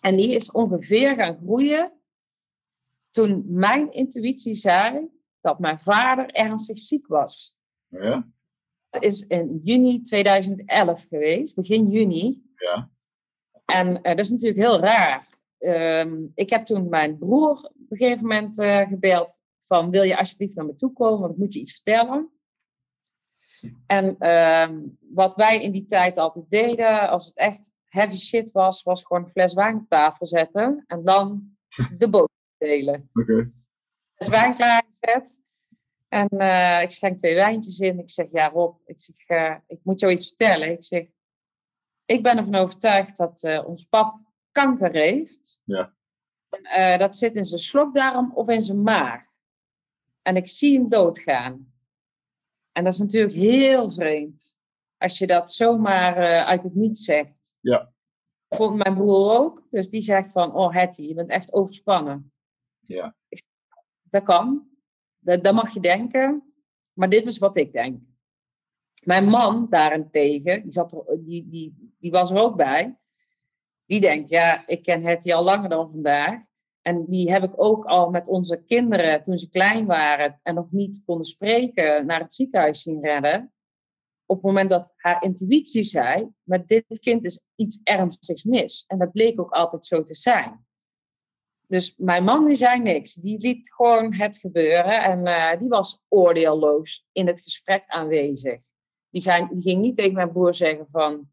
En 0.00 0.16
die 0.16 0.34
is 0.34 0.50
ongeveer 0.50 1.14
gaan 1.14 1.36
groeien 1.36 1.92
toen 3.10 3.44
mijn 3.46 3.92
intuïtie 3.92 4.54
zei 4.54 5.08
dat 5.40 5.58
mijn 5.58 5.78
vader 5.78 6.30
ernstig 6.30 6.78
ziek 6.78 7.06
was. 7.06 7.56
Ja? 7.86 8.28
Het 8.90 9.02
is 9.02 9.26
in 9.26 9.60
juni 9.62 10.02
2011 10.02 11.06
geweest, 11.08 11.54
begin 11.54 11.90
juni. 11.90 12.42
Ja. 12.54 12.90
En 13.64 14.02
eh, 14.02 14.16
dat 14.16 14.24
is 14.24 14.30
natuurlijk 14.30 14.60
heel 14.60 14.78
raar. 14.78 15.28
Ehm, 15.58 16.26
ik 16.34 16.50
heb 16.50 16.66
toen 16.66 16.88
mijn 16.88 17.18
broer 17.18 17.50
op 17.50 17.74
een 17.88 17.96
gegeven 17.96 18.26
moment 18.26 18.58
eh, 18.58 18.88
gebeld 18.88 19.36
van 19.60 19.90
wil 19.90 20.02
je 20.02 20.18
alsjeblieft 20.18 20.54
naar 20.54 20.64
me 20.64 20.74
toe 20.74 20.92
komen, 20.92 21.20
want 21.20 21.32
ik 21.32 21.38
moet 21.38 21.52
je 21.52 21.60
iets 21.60 21.72
vertellen. 21.74 22.30
En 23.86 24.18
ehm, 24.18 24.80
wat 25.00 25.36
wij 25.36 25.62
in 25.62 25.72
die 25.72 25.86
tijd 25.86 26.16
altijd 26.16 26.50
deden, 26.50 27.08
als 27.08 27.26
het 27.26 27.36
echt 27.36 27.72
heavy 27.84 28.16
shit 28.16 28.50
was, 28.50 28.82
was 28.82 29.02
gewoon 29.04 29.24
een 29.24 29.30
fles 29.30 29.54
wijn 29.54 29.76
op 29.76 29.88
tafel 29.88 30.26
zetten 30.26 30.84
en 30.86 31.04
dan 31.04 31.56
de 31.98 32.08
boot 32.08 32.30
delen 32.58 33.10
Oké. 33.12 33.52
fles 34.14 34.28
wijn 34.28 34.54
klaargezet. 34.54 35.40
En 36.08 36.28
eh, 36.28 36.82
ik 36.82 36.90
schenk 36.90 37.18
twee 37.18 37.34
wijntjes 37.34 37.78
in. 37.78 37.98
Ik 37.98 38.10
zeg, 38.10 38.26
ja 38.32 38.48
Rob, 38.48 38.76
ik, 38.86 39.00
zeg, 39.00 39.26
eh, 39.26 39.56
ik 39.66 39.78
moet 39.82 40.00
jou 40.00 40.12
iets 40.12 40.26
vertellen. 40.26 40.70
Ik 40.70 40.84
zeg, 40.84 41.06
ik 42.04 42.22
ben 42.22 42.36
ervan 42.36 42.54
overtuigd 42.54 43.16
dat 43.16 43.42
eh, 43.42 43.68
ons 43.68 43.84
pap 43.84 44.20
kanker 44.52 44.92
heeft. 44.92 45.60
Ja. 45.64 45.94
En, 46.48 46.98
dat 46.98 47.16
zit 47.16 47.34
in 47.34 47.44
zijn 47.44 47.60
slokdarm 47.60 48.32
of 48.34 48.48
in 48.48 48.60
zijn 48.60 48.82
maag. 48.82 49.22
En 50.22 50.36
ik 50.36 50.48
zie 50.48 50.78
hem 50.78 50.88
doodgaan. 50.88 51.72
En 52.72 52.84
dat 52.84 52.92
is 52.92 52.98
natuurlijk 52.98 53.34
heel 53.34 53.90
vreemd. 53.90 54.56
Als 54.96 55.18
je 55.18 55.26
dat 55.26 55.52
zomaar 55.52 56.44
uit 56.44 56.62
het 56.62 56.74
niets 56.74 57.04
zegt. 57.04 57.54
Ja. 57.60 57.92
Vond 58.48 58.76
mijn 58.76 58.94
broer 58.94 59.30
ook. 59.30 59.66
Dus 59.70 59.90
die 59.90 60.02
zegt 60.02 60.32
van, 60.32 60.54
oh 60.54 60.74
Hetty, 60.74 61.02
je 61.02 61.14
bent 61.14 61.30
echt 61.30 61.52
overspannen. 61.52 62.32
Ja. 62.86 63.16
Dat 64.02 64.22
kan. 64.22 64.68
Dat, 65.18 65.44
dat 65.44 65.54
mag 65.54 65.74
je 65.74 65.80
denken. 65.80 66.52
Maar 66.92 67.08
dit 67.08 67.26
is 67.26 67.38
wat 67.38 67.56
ik 67.56 67.72
denk. 67.72 68.00
Mijn 69.04 69.24
man 69.24 69.66
daarentegen, 69.70 70.62
die, 70.62 70.72
zat 70.72 70.92
er, 70.92 71.24
die, 71.24 71.48
die, 71.48 71.94
die 71.98 72.10
was 72.10 72.30
er 72.30 72.36
ook 72.36 72.56
bij. 72.56 72.98
Die 73.86 74.00
denkt, 74.00 74.28
ja, 74.28 74.66
ik 74.66 74.82
ken 74.82 75.04
Hetty 75.04 75.32
al 75.32 75.44
langer 75.44 75.68
dan 75.68 75.90
vandaag. 75.90 76.40
En 76.82 77.04
die 77.06 77.32
heb 77.32 77.42
ik 77.42 77.52
ook 77.62 77.84
al 77.84 78.10
met 78.10 78.28
onze 78.28 78.62
kinderen, 78.64 79.22
toen 79.22 79.38
ze 79.38 79.48
klein 79.48 79.86
waren 79.86 80.40
en 80.42 80.54
nog 80.54 80.70
niet 80.70 81.02
konden 81.04 81.26
spreken, 81.26 82.06
naar 82.06 82.20
het 82.20 82.34
ziekenhuis 82.34 82.82
zien 82.82 83.02
redden. 83.02 83.52
Op 84.26 84.36
het 84.36 84.44
moment 84.44 84.70
dat 84.70 84.92
haar 84.96 85.22
intuïtie 85.22 85.82
zei, 85.82 86.28
met 86.42 86.68
dit 86.68 86.84
kind 87.00 87.24
is 87.24 87.40
iets 87.54 87.80
ernstigs 87.82 88.44
mis. 88.44 88.84
En 88.86 88.98
dat 88.98 89.12
bleek 89.12 89.40
ook 89.40 89.50
altijd 89.50 89.86
zo 89.86 90.04
te 90.04 90.14
zijn. 90.14 90.66
Dus 91.68 91.94
mijn 91.96 92.24
man 92.24 92.44
die 92.46 92.54
zei 92.54 92.82
niks. 92.82 93.14
Die 93.14 93.38
liet 93.38 93.74
gewoon 93.74 94.14
het 94.14 94.38
gebeuren. 94.38 95.02
En 95.02 95.26
eh, 95.26 95.58
die 95.58 95.68
was 95.68 96.02
oordeelloos 96.08 97.06
in 97.12 97.26
het 97.26 97.40
gesprek 97.40 97.84
aanwezig. 97.86 98.60
Die, 99.10 99.22
ga- 99.22 99.46
die 99.46 99.62
ging 99.62 99.80
niet 99.80 99.96
tegen 99.96 100.14
mijn 100.14 100.32
broer 100.32 100.54
zeggen 100.54 100.86
van... 100.90 101.30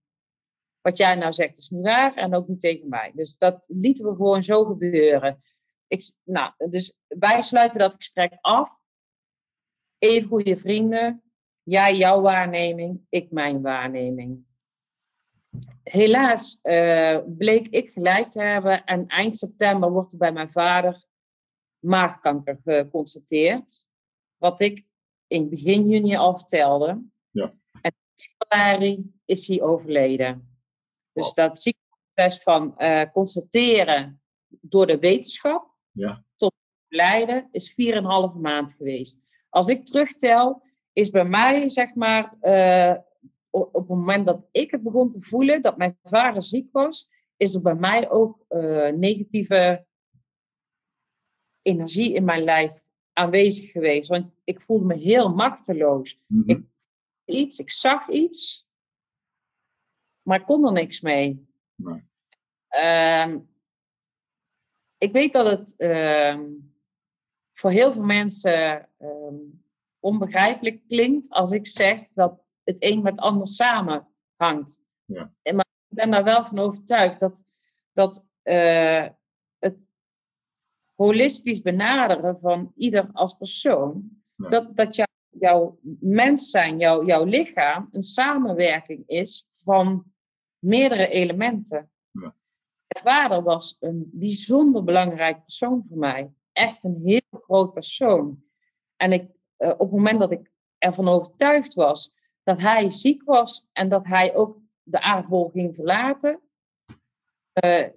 Wat 0.82 0.98
jij 0.98 1.16
nou 1.16 1.34
zegt 1.34 1.58
is 1.58 1.70
niet 1.70 1.84
waar. 1.86 2.16
En 2.16 2.36
ook 2.36 2.48
niet 2.48 2.60
tegen 2.60 2.90
mij. 2.90 3.12
Dus 3.16 3.38
dat 3.38 3.64
lieten 3.68 4.06
we 4.06 4.16
gewoon 4.16 4.44
zo 4.44 4.64
gebeuren. 4.66 5.38
Ik, 5.88 6.14
nou, 6.24 6.54
dus 6.70 6.94
wij 7.08 7.42
sluiten 7.42 7.80
dat 7.80 7.96
gesprek 7.96 8.38
af. 8.42 8.78
Even 9.98 10.28
goede 10.28 10.58
vrienden. 10.58 11.24
Jij 11.64 11.96
jouw 11.96 12.22
waarneming, 12.22 13.06
ik 13.10 13.32
mijn 13.32 13.62
waarneming. 13.62 14.46
Helaas 15.84 16.60
eh, 16.62 17.20
bleek 17.38 17.68
ik 17.68 17.90
gelijk 17.90 18.32
te 18.32 18.42
hebben 18.42 18.84
en 18.86 19.08
eind 19.08 19.38
september 19.38 19.92
wordt 19.92 20.12
er 20.12 20.18
bij 20.18 20.32
mijn 20.32 20.52
vader 20.52 21.06
maagkanker 21.80 22.60
geconstateerd. 22.64 23.86
Wat 24.38 24.62
ik 24.62 24.86
in 25.28 25.50
begin 25.50 25.90
juni 25.90 26.16
al 26.16 26.38
vertelde. 26.38 27.04
Ja. 27.32 27.54
En 27.82 27.92
in 28.16 28.24
februari 28.38 29.14
is 29.26 29.48
hij 29.48 29.62
overleden. 29.62 30.60
Dus 31.14 31.26
Wow. 31.26 31.36
dat 31.36 31.62
ziekteproces 31.62 32.44
van 32.44 32.78
eh, 32.78 33.12
constateren 33.12 34.22
door 34.48 34.88
de 34.88 35.00
wetenschap 35.00 35.74
Ja. 35.92 36.24
tot 36.36 36.54
lijden 36.88 37.48
is 37.52 37.72
4,5 37.74 38.36
maand 38.42 38.74
geweest. 38.74 39.22
Als 39.50 39.68
ik 39.68 39.86
terugtel, 39.86 40.64
is 40.94 41.10
bij 41.10 41.26
mij 41.26 41.70
zeg 41.70 41.94
maar 41.96 42.36
eh, 42.40 42.96
op 43.64 43.74
het 43.74 43.88
moment 43.88 44.26
dat 44.26 44.46
ik 44.52 44.72
het 44.72 44.84
begon 44.84 45.12
te 45.12 45.22
voelen 45.22 45.62
dat 45.62 45.78
mijn 45.78 45.98
vader 46.04 46.44
ziek 46.44 46.72
was, 46.72 47.10
is 47.38 47.54
er 47.54 47.62
bij 47.62 47.76
mij 47.76 48.10
ook 48.10 48.46
eh, 48.48 48.90
negatieve 48.90 49.86
energie 51.62 52.14
in 52.14 52.24
mijn 52.24 52.44
lijf 52.44 52.84
aanwezig 53.14 53.72
geweest. 53.72 54.08
Want 54.10 54.32
ik 54.44 54.62
voelde 54.62 54.86
me 54.86 54.96
heel 54.96 55.34
machteloos. 55.34 56.20
Mhm. 56.28 56.50
Ik- 56.50 56.64
Iets, 57.26 57.60
ik 57.60 57.72
zag 57.72 58.10
iets, 58.10 58.68
maar 60.22 60.40
ik 60.40 60.46
kon 60.46 60.66
er 60.66 60.72
niks 60.72 61.02
mee. 61.02 61.46
Nee. 61.76 62.04
Ehm, 62.68 63.40
ik 64.98 65.12
weet 65.12 65.34
dat 65.34 65.46
het 65.46 65.76
ehm, 65.78 66.52
voor 67.54 67.72
heel 67.72 67.92
veel 67.92 68.04
mensen 68.04 68.90
ehm, 68.98 69.36
onbegrijpelijk 70.00 70.88
klinkt 70.88 71.30
als 71.30 71.52
ik 71.52 71.68
zeg 71.68 72.08
dat 72.14 72.44
het 72.66 72.84
een 72.84 73.02
met 73.02 73.12
het 73.12 73.22
ander 73.22 73.48
samenhangt. 73.48 74.80
Ja. 75.06 75.34
En 75.42 75.56
Maar 75.56 75.66
ik 75.90 75.96
ben 75.96 76.12
daar 76.12 76.24
wel 76.24 76.46
van 76.46 76.60
overtuigd 76.60 77.20
dat, 77.20 77.44
dat 77.94 78.26
eh, 78.42 79.08
het 79.60 79.78
holistisch 80.96 81.62
benaderen 81.62 82.40
van 82.40 82.72
ieder 82.76 83.10
als 83.14 83.34
persoon, 83.34 84.24
Ja. 84.36 84.50
dat, 84.50 84.76
dat 84.76 84.96
jou, 84.96 85.08
jouw 85.30 85.80
mens 86.00 86.50
zijn, 86.50 86.78
jouw, 86.78 87.06
jouw 87.06 87.24
lichaam, 87.24 87.88
een 87.92 88.04
samenwerking 88.04 89.04
is 89.08 89.50
van 89.64 90.14
meerdere 90.60 91.08
elementen. 91.08 91.92
Ja. 92.12 92.36
Mijn 92.88 93.06
vader 93.16 93.44
was 93.44 93.78
een 93.80 94.10
bijzonder 94.14 94.84
belangrijk 94.84 95.42
persoon 95.42 95.86
voor 95.88 95.98
mij. 95.98 96.34
Echt 96.52 96.84
een 96.84 97.02
heel 97.04 97.40
groot 97.42 97.74
persoon. 97.74 98.44
En 98.96 99.12
ik, 99.12 99.30
eh, 99.58 99.70
op 99.70 99.80
het 99.80 99.92
moment 99.92 100.20
dat 100.20 100.32
ik 100.32 100.52
ervan 100.78 101.08
overtuigd 101.08 101.74
was 101.74 102.15
dat 102.46 102.60
hij 102.60 102.90
ziek 102.90 103.24
was 103.24 103.70
en 103.74 103.90
dat 103.90 104.06
hij 104.06 104.36
ook 104.36 104.58
de 104.84 105.02
aardbol 105.02 105.50
ging 105.50 105.76
verlaten, 105.76 106.40
eh, 107.54 107.88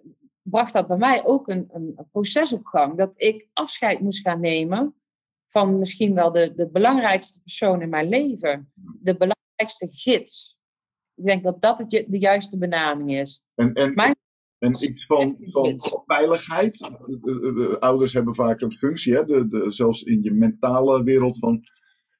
bracht 0.43 0.73
dat 0.73 0.87
bij 0.87 0.97
mij 0.97 1.25
ook 1.27 1.49
een, 1.49 1.69
een, 1.73 2.09
proces 2.11 2.53
op 2.53 2.67
gang. 2.67 2.97
Dat 2.97 3.13
ik 3.17 3.49
afscheid 3.53 4.01
moest 4.01 4.21
gaan 4.21 4.41
nemen 4.41 4.95
van 5.49 5.79
misschien 5.79 6.15
wel 6.15 6.33
de, 6.33 6.55
de 6.55 6.69
belangrijkste 6.71 7.41
persoon 7.41 7.83
in 7.83 7.89
mijn 7.89 8.09
leven. 8.09 8.73
De 9.01 9.17
belangrijkste 9.17 9.89
gids. 9.91 10.59
Ik 11.15 11.25
denk 11.25 11.43
dat 11.43 11.63
dat 11.63 11.79
het, 11.79 11.91
de 11.91 12.19
juiste 12.19 12.59
benaming 12.59 13.13
is. 13.13 13.45
En, 13.55 13.73
en, 13.73 13.95
Mijn- 13.95 14.17
en 14.59 14.85
iets 14.85 15.07
van, 15.07 15.37
van 15.41 15.81
veiligheid. 16.07 16.79
De- 16.79 17.19
de- 17.21 17.53
de 17.53 17.81
ouders 17.81 18.13
hebben 18.13 18.35
vaak 18.35 18.61
een 18.61 18.73
functie, 18.73 19.15
hè? 19.15 19.25
De, 19.25 19.47
de, 19.47 19.71
zelfs 19.71 20.03
in 20.03 20.23
je 20.23 20.33
mentale 20.33 21.03
wereld 21.03 21.39
van 21.39 21.63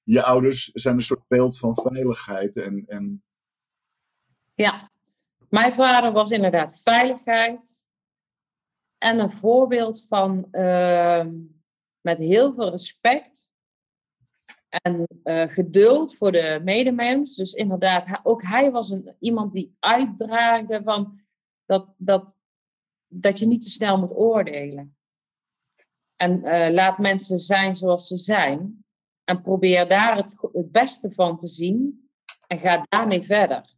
je 0.09 0.23
ouders 0.23 0.65
zijn 0.65 0.95
een 0.95 1.03
soort 1.03 1.27
beeld 1.27 1.59
van 1.59 1.75
veiligheid. 1.75 2.57
En, 2.57 2.85
en 2.87 3.23
Ja, 4.55 4.91
mijn 5.49 5.75
vader 5.75 6.13
was 6.13 6.31
inderdaad 6.31 6.81
veiligheid. 6.83 7.87
En 8.99 9.19
een 9.19 9.33
voorbeeld 9.33 10.07
van 10.09 10.49
ehm, 10.51 11.35
met 12.01 12.19
heel 12.19 12.55
veel 12.55 12.71
respect 12.71 13.47
en 14.69 15.07
eh, 15.23 15.49
geduld 15.49 16.17
voor 16.17 16.33
de 16.33 16.61
medemens. 16.65 17.37
Dus 17.37 17.53
inderdaad, 17.53 18.21
ook 18.23 18.43
hij 18.43 18.71
was 18.71 18.91
een, 18.91 19.17
iemand 19.19 19.53
die 19.53 19.77
uitdraagde 19.79 20.83
van 20.83 21.21
dat, 21.65 21.95
dat, 21.97 22.37
dat 23.07 23.39
je 23.39 23.47
niet 23.47 23.63
te 23.63 23.71
snel 23.71 23.99
moet 23.99 24.17
oordelen. 24.17 24.97
En 26.17 26.45
eh, 26.45 26.73
laat 26.73 26.99
mensen 26.99 27.39
zijn 27.39 27.75
zoals 27.75 28.07
ze 28.07 28.17
zijn. 28.17 28.83
En 29.29 29.43
probeer 29.43 29.89
daar 29.89 30.17
het, 30.17 30.37
beste 30.73 31.11
van 31.11 31.39
te 31.39 31.47
zien. 31.47 32.09
En 32.47 32.59
ga 32.59 32.87
daarmee 32.89 33.23
verder. 33.23 33.77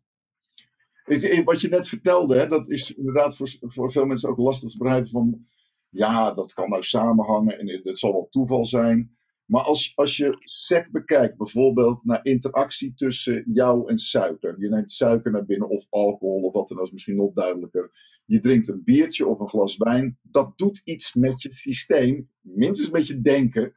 Wat 1.44 1.60
je 1.60 1.68
net 1.68 1.88
vertelde, 1.88 2.38
hè, 2.38 2.46
dat 2.46 2.68
is 2.68 2.94
inderdaad 2.94 3.36
voor, 3.36 3.48
voor 3.60 3.92
veel 3.92 4.04
mensen 4.04 4.28
ook 4.28 4.38
lastig 4.38 4.70
te 4.70 4.78
begrijpen. 4.78 5.10
Van, 5.10 5.46
ja, 5.88 6.32
dat 6.32 6.52
kan 6.52 6.68
nou 6.68 6.82
samenhangen 6.82 7.58
en 7.58 7.80
het 7.82 7.98
zal 7.98 8.12
wel 8.12 8.28
toeval 8.30 8.64
zijn. 8.64 9.16
Maar 9.44 9.62
als, 9.62 9.92
als 9.96 10.16
je 10.16 10.36
SEC 10.40 10.90
bekijkt, 10.90 11.36
bijvoorbeeld 11.36 12.04
naar 12.04 12.24
interactie 12.24 12.94
tussen 12.94 13.44
jou 13.52 13.88
en 13.88 13.98
suiker. 13.98 14.60
Je 14.60 14.68
neemt 14.68 14.92
suiker 14.92 15.32
naar 15.32 15.44
binnen 15.44 15.68
of 15.68 15.86
alcohol 15.88 16.42
of 16.42 16.52
wat 16.52 16.68
dan 16.68 16.78
ook, 16.78 16.84
is 16.84 16.90
misschien 16.90 17.16
nog 17.16 17.32
duidelijker. 17.32 17.90
Je 18.24 18.40
drinkt 18.40 18.68
een 18.68 18.84
biertje 18.84 19.26
of 19.26 19.40
een 19.40 19.48
glas 19.48 19.76
wijn. 19.76 20.18
Dat 20.22 20.58
doet 20.58 20.80
iets 20.84 21.14
met 21.14 21.42
je 21.42 21.52
systeem, 21.52 22.30
minstens 22.40 22.90
met 22.90 23.06
je 23.06 23.20
denken. 23.20 23.74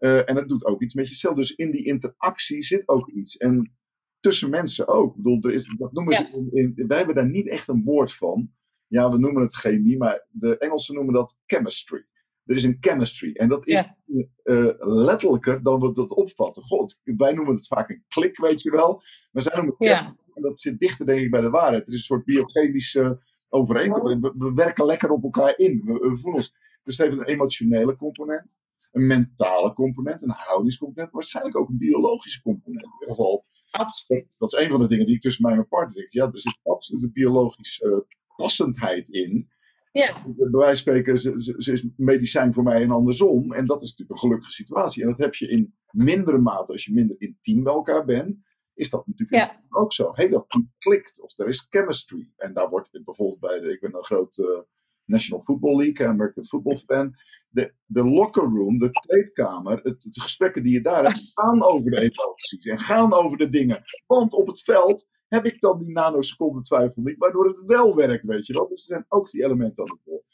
Eh, 0.00 0.28
en 0.28 0.36
het 0.36 0.48
doet 0.48 0.64
ook 0.64 0.82
iets 0.82 0.94
met 0.94 1.08
je 1.08 1.14
cel. 1.14 1.34
Dus 1.34 1.54
in 1.54 1.70
die 1.70 1.84
interactie 1.84 2.62
zit 2.62 2.88
ook 2.88 3.08
iets. 3.10 3.36
En 3.36 3.74
tussen 4.20 4.50
mensen 4.50 4.88
ook. 4.88 5.10
Ik 5.16 5.22
bedoel, 5.22 5.38
er 5.42 5.52
is, 5.54 5.74
dat 5.78 5.92
noemen 5.92 6.14
ze 6.14 6.28
in, 6.52 6.74
in- 6.76 6.86
wij 6.86 6.96
hebben 6.96 7.14
daar 7.14 7.28
niet 7.28 7.48
echt 7.48 7.68
een 7.68 7.82
woord 7.84 8.12
van. 8.14 8.50
Ja, 8.86 9.10
we 9.10 9.18
noemen 9.18 9.42
het 9.42 9.54
chemie, 9.54 9.96
maar 9.98 10.26
de 10.30 10.58
Engelsen 10.58 10.94
noemen 10.94 11.14
dat 11.14 11.36
chemistry. 11.46 12.04
Er 12.44 12.56
is 12.56 12.62
een 12.62 12.76
chemistry. 12.80 13.32
En 13.34 13.48
dat 13.48 13.66
is 13.66 13.74
Ja. 13.74 13.96
eh, 14.42 14.70
letterlijker 14.78 15.62
dan 15.62 15.80
we 15.80 15.92
dat 15.92 16.10
opvatten. 16.10 16.62
God, 16.62 17.00
wij 17.04 17.32
noemen 17.32 17.54
het 17.54 17.66
vaak 17.66 17.90
een 17.90 18.04
klik, 18.08 18.38
weet 18.40 18.62
je 18.62 18.70
wel. 18.70 19.02
Maar 19.32 19.42
zij 19.42 19.56
noemen 19.56 19.74
het 19.78 19.88
Ja. 19.88 20.16
En 20.34 20.42
dat 20.42 20.60
zit 20.60 20.78
dichter, 20.78 21.06
denk 21.06 21.20
ik, 21.20 21.30
bij 21.30 21.40
de 21.40 21.50
waarheid. 21.50 21.80
Het 21.84 21.88
is 21.88 21.94
een 21.94 22.00
soort 22.00 22.24
biochemische 22.24 23.20
overeenkomst. 23.48 24.14
We, 24.20 24.34
we 24.36 24.52
werken 24.54 24.84
lekker 24.86 25.10
op 25.10 25.22
elkaar 25.22 25.58
in. 25.58 25.82
We, 25.84 25.92
we 25.92 26.16
voelen 26.16 26.34
ons. 26.34 26.54
Dus 26.84 26.96
het 26.96 27.06
heeft 27.06 27.18
een 27.18 27.24
emotionele 27.34 27.96
component, 27.96 28.56
een 28.90 29.06
mentale 29.06 29.72
component, 29.72 30.22
een 30.22 30.30
houdingscomponent, 30.30 31.12
waarschijnlijk 31.12 31.56
ook 31.56 31.68
een 31.68 31.78
biologische 31.78 32.42
component. 32.42 32.84
In 32.84 32.92
ieder 32.92 33.14
geval, 33.14 33.46
Absoluut. 33.70 34.34
dat 34.38 34.52
is 34.52 34.64
een 34.64 34.70
van 34.70 34.80
de 34.80 34.88
dingen 34.88 35.06
die 35.06 35.14
ik 35.14 35.20
tussen 35.20 35.42
mij 35.42 35.50
en 35.50 35.56
mijn 35.56 35.68
partner 35.68 35.94
denk. 35.96 36.12
Ja, 36.12 36.24
er 36.24 36.40
zit 36.40 36.58
absoluut 36.62 37.02
een 37.02 37.12
biologische 37.12 37.90
eh, 37.90 38.16
passendheid 38.36 39.08
in. 39.08 39.50
Ja, 39.92 40.22
Bij 40.22 40.48
wijze 40.50 40.66
van 40.66 40.76
spreken, 40.76 41.18
ze, 41.18 41.54
ze, 41.56 41.72
is 41.72 41.86
medicijn 41.96 42.54
voor 42.54 42.62
mij 42.62 42.82
en 42.82 42.90
andersom. 42.90 43.52
En 43.52 43.66
dat 43.66 43.82
is 43.82 43.88
natuurlijk 43.88 44.10
een 44.10 44.28
gelukkige 44.28 44.52
situatie. 44.52 45.02
En 45.02 45.08
dat 45.08 45.18
heb 45.18 45.34
je 45.34 45.48
in 45.48 45.74
mindere 45.90 46.38
mate 46.38 46.72
als 46.72 46.84
je 46.84 46.92
minder 46.92 47.20
intiem 47.20 47.62
bij 47.62 47.72
elkaar 47.72 48.04
bent. 48.04 48.36
Is 48.74 48.90
dat 48.90 49.06
natuurlijk 49.06 49.42
ja, 49.42 49.62
ook 49.68 49.92
zo. 49.92 50.10
Hey, 50.14 50.28
dat 50.28 50.46
klikt. 50.78 51.20
Of 51.22 51.38
er 51.38 51.48
is 51.48 51.66
chemistry. 51.70 52.30
En 52.36 52.52
daar 52.52 52.68
wordt 52.68 53.04
bijvoorbeeld 53.04 53.40
bij 53.40 53.60
de, 53.60 53.72
ik 53.72 53.80
ben 53.80 53.96
een 53.96 54.04
groot 54.04 54.38
eh, 54.38 54.60
National 55.04 55.44
Football 55.44 55.76
League, 55.76 56.06
American 56.06 56.44
Football 56.44 56.76
fan. 56.76 57.14
De, 57.52 57.74
de 57.86 58.04
locker 58.04 58.42
room, 58.42 58.78
de 58.78 58.90
kleedkamer, 58.90 59.80
het, 59.82 60.00
de 60.00 60.20
gesprekken 60.20 60.62
die 60.62 60.72
je 60.72 60.80
daar 60.80 61.04
hebt, 61.04 61.30
gaan 61.34 61.64
over 61.64 61.90
de 61.90 61.96
emoties 62.00 62.64
en 62.66 62.78
gaan 62.78 63.12
over 63.12 63.38
de 63.38 63.48
dingen. 63.48 63.82
Want 64.06 64.32
op 64.32 64.46
het 64.46 64.62
veld 64.62 65.06
heb 65.28 65.46
ik 65.46 65.60
dan 65.60 65.78
die 65.78 65.92
nanoseconde 65.92 66.60
twijfel 66.60 67.02
niet, 67.02 67.18
waardoor 67.18 67.46
het 67.46 67.62
wel 67.66 67.96
werkt, 67.96 68.24
weet 68.24 68.46
je 68.46 68.52
wel. 68.52 68.68
Dus 68.68 68.80
er 68.80 68.86
zijn 68.86 69.04
ook 69.08 69.30
die 69.30 69.44
elementen 69.44 69.84
aan 69.84 69.90
het 69.96 70.04
woord. 70.04 70.24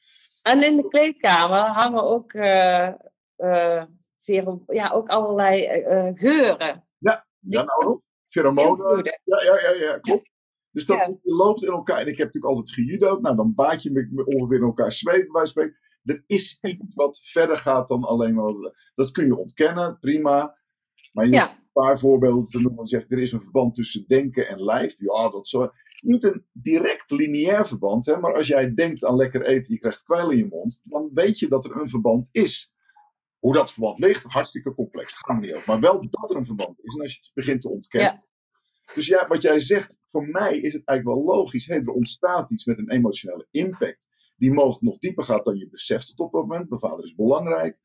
En 0.42 0.62
in 0.62 0.76
de 0.76 0.88
kleedkamer 0.88 1.58
hangen 1.58 2.02
ook, 2.02 2.32
vero- 4.20 4.64
ja, 4.66 4.90
ook 4.90 5.08
allerlei 5.08 5.64
eh, 5.64 6.10
geuren. 6.14 6.84
Ja, 6.98 7.24
nou 7.40 7.84
nog. 7.84 8.00
Pheromonen. 8.28 9.04
Ja, 9.04 9.42
ja, 9.42 9.60
ja, 9.60 9.70
ja, 9.70 9.98
klopt. 9.98 10.30
Dus 10.70 10.86
dat 10.86 10.96
Ja. 10.96 11.16
loopt 11.22 11.62
in 11.62 11.72
elkaar. 11.72 11.98
En 11.98 12.06
ik 12.06 12.16
heb 12.16 12.26
natuurlijk 12.26 12.54
altijd 12.54 12.74
gejudo'd. 12.74 13.22
Nou, 13.22 13.36
dan 13.36 13.54
baat 13.54 13.82
je 13.82 13.90
me 13.90 14.24
ongeveer 14.24 14.56
in 14.58 14.64
elkaar 14.64 14.92
zweet, 14.92 15.32
bij 15.32 15.46
spreken. 15.46 15.78
Er 16.06 16.24
is 16.26 16.58
iets 16.62 16.94
wat 16.94 17.20
verder 17.24 17.56
gaat 17.56 17.88
dan 17.88 18.04
alleen 18.04 18.34
maar... 18.34 18.44
wat- 18.44 18.74
Dat 18.94 19.10
kun 19.10 19.26
je 19.26 19.36
ontkennen, 19.36 19.98
prima. 19.98 20.58
Maar 21.12 21.24
je 21.26 21.32
Ja, 21.32 21.50
een 21.50 21.70
paar 21.72 21.98
voorbeelden 21.98 22.48
te 22.48 22.60
noemen. 22.60 22.86
Zegt, 22.86 23.12
er 23.12 23.18
is 23.18 23.32
een 23.32 23.40
verband 23.40 23.74
tussen 23.74 24.04
denken 24.06 24.48
en 24.48 24.62
lijf. 24.64 24.98
Ja, 24.98 25.28
dat 25.30 25.48
zo. 25.48 25.70
Niet 26.00 26.24
een 26.24 26.46
direct 26.52 27.10
lineair 27.10 27.66
verband. 27.66 28.06
Hè, 28.06 28.16
maar 28.18 28.34
als 28.34 28.46
jij 28.46 28.74
denkt 28.74 29.04
aan 29.04 29.16
lekker 29.16 29.42
eten, 29.42 29.72
je 29.72 29.78
krijgt 29.80 30.02
kwijl 30.02 30.30
in 30.30 30.36
je 30.38 30.46
mond. 30.46 30.80
Dan 30.84 31.10
weet 31.12 31.38
je 31.38 31.48
dat 31.48 31.64
er 31.64 31.76
een 31.80 31.88
verband 31.88 32.28
is. 32.32 32.74
Hoe 33.38 33.52
dat 33.52 33.72
verband 33.72 33.98
ligt, 33.98 34.22
hartstikke 34.24 34.74
complex. 34.74 35.12
Daar 35.12 35.22
gaan 35.26 35.40
we 35.40 35.46
niet 35.46 35.54
over. 35.54 35.68
Maar 35.68 35.80
wel 35.80 36.06
dat 36.10 36.30
er 36.30 36.36
een 36.36 36.44
verband 36.46 36.78
is. 36.82 36.94
En 36.94 37.00
als 37.00 37.12
je 37.12 37.18
het 37.20 37.30
begint 37.34 37.60
te 37.60 37.68
ontkennen. 37.70 38.12
Ja. 38.12 38.24
Dus 38.94 39.06
ja, 39.06 39.26
wat 39.26 39.42
jij 39.42 39.60
zegt, 39.60 40.00
voor 40.04 40.28
mij 40.28 40.58
is 40.58 40.72
het 40.72 40.84
eigenlijk 40.84 41.18
wel 41.18 41.36
logisch. 41.36 41.66
Hé, 41.66 41.74
er 41.74 41.88
ontstaat 41.88 42.50
iets 42.50 42.64
met 42.64 42.78
een 42.78 42.90
emotionele 42.90 43.46
impact. 43.50 44.06
Die 44.36 44.52
mogelijk 44.52 44.82
nog 44.82 44.98
dieper 44.98 45.24
gaat 45.24 45.44
dan 45.44 45.56
je 45.56 45.68
beseft 45.68 46.08
het 46.08 46.18
op 46.20 46.32
dat 46.32 46.46
moment. 46.46 46.68
Mijn 46.68 46.80
vader 46.80 47.04
is 47.04 47.14
belangrijk. 47.14 47.78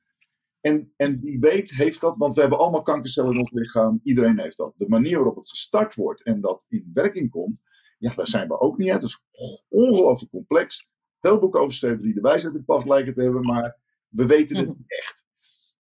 En, 0.61 0.93
en 0.97 1.19
wie 1.21 1.39
weet 1.39 1.69
heeft 1.69 2.01
dat, 2.01 2.17
want 2.17 2.33
we 2.33 2.41
hebben 2.41 2.59
allemaal 2.59 2.81
kankercellen 2.81 3.33
in 3.33 3.39
ons 3.39 3.51
lichaam. 3.51 3.99
Iedereen 4.03 4.39
heeft 4.39 4.57
dat. 4.57 4.73
De 4.77 4.87
manier 4.89 5.15
waarop 5.15 5.35
het 5.35 5.49
gestart 5.49 5.95
wordt 5.95 6.23
en 6.23 6.41
dat 6.41 6.65
in 6.69 6.91
werking 6.93 7.29
komt, 7.29 7.61
ja, 7.97 8.13
daar 8.15 8.27
zijn 8.27 8.47
we 8.47 8.59
ook 8.59 8.77
niet 8.77 8.91
uit. 8.91 9.01
Het 9.01 9.11
is 9.11 9.23
ongelooflijk 9.69 10.31
complex. 10.31 10.89
Veel 11.19 11.39
boeken 11.39 11.59
over 11.59 11.71
geschreven 11.71 12.01
die 12.03 12.13
de 12.13 12.21
wijsheid 12.21 12.55
in 12.55 12.65
pacht 12.65 12.87
lijken 12.87 13.13
te 13.13 13.21
hebben, 13.21 13.41
maar 13.41 13.79
we 14.07 14.25
weten 14.25 14.57
het 14.57 14.67
niet 14.67 14.83
echt. 14.85 15.25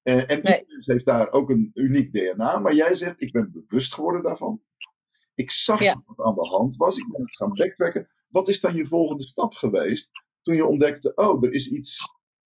En 0.03 0.15
Nee. 0.15 0.37
ieder 0.37 0.63
mens 0.67 0.85
heeft 0.85 1.05
daar 1.05 1.31
ook 1.31 1.49
een 1.49 1.71
uniek 1.73 2.13
DNA, 2.13 2.59
maar 2.59 2.73
jij 2.73 2.93
zegt, 2.93 3.21
ik 3.21 3.31
ben 3.31 3.51
bewust 3.67 3.93
geworden 3.93 4.23
daarvan. 4.23 4.61
Ik 5.35 5.51
zag 5.51 5.81
Ja. 5.83 6.03
wat 6.05 6.25
aan 6.25 6.35
de 6.35 6.47
hand 6.47 6.75
was, 6.75 6.97
ik 6.97 7.07
ben 7.11 7.21
het 7.21 7.35
gaan 7.35 7.53
backtracken. 7.53 8.09
Wat 8.29 8.47
is 8.47 8.59
dan 8.59 8.75
je 8.75 8.85
volgende 8.85 9.23
stap 9.23 9.53
geweest 9.53 10.11
toen 10.41 10.55
je 10.55 10.65
ontdekte, 10.65 11.11
oh, 11.15 11.43
er 11.43 11.53
is 11.53 11.71
iets 11.71 11.97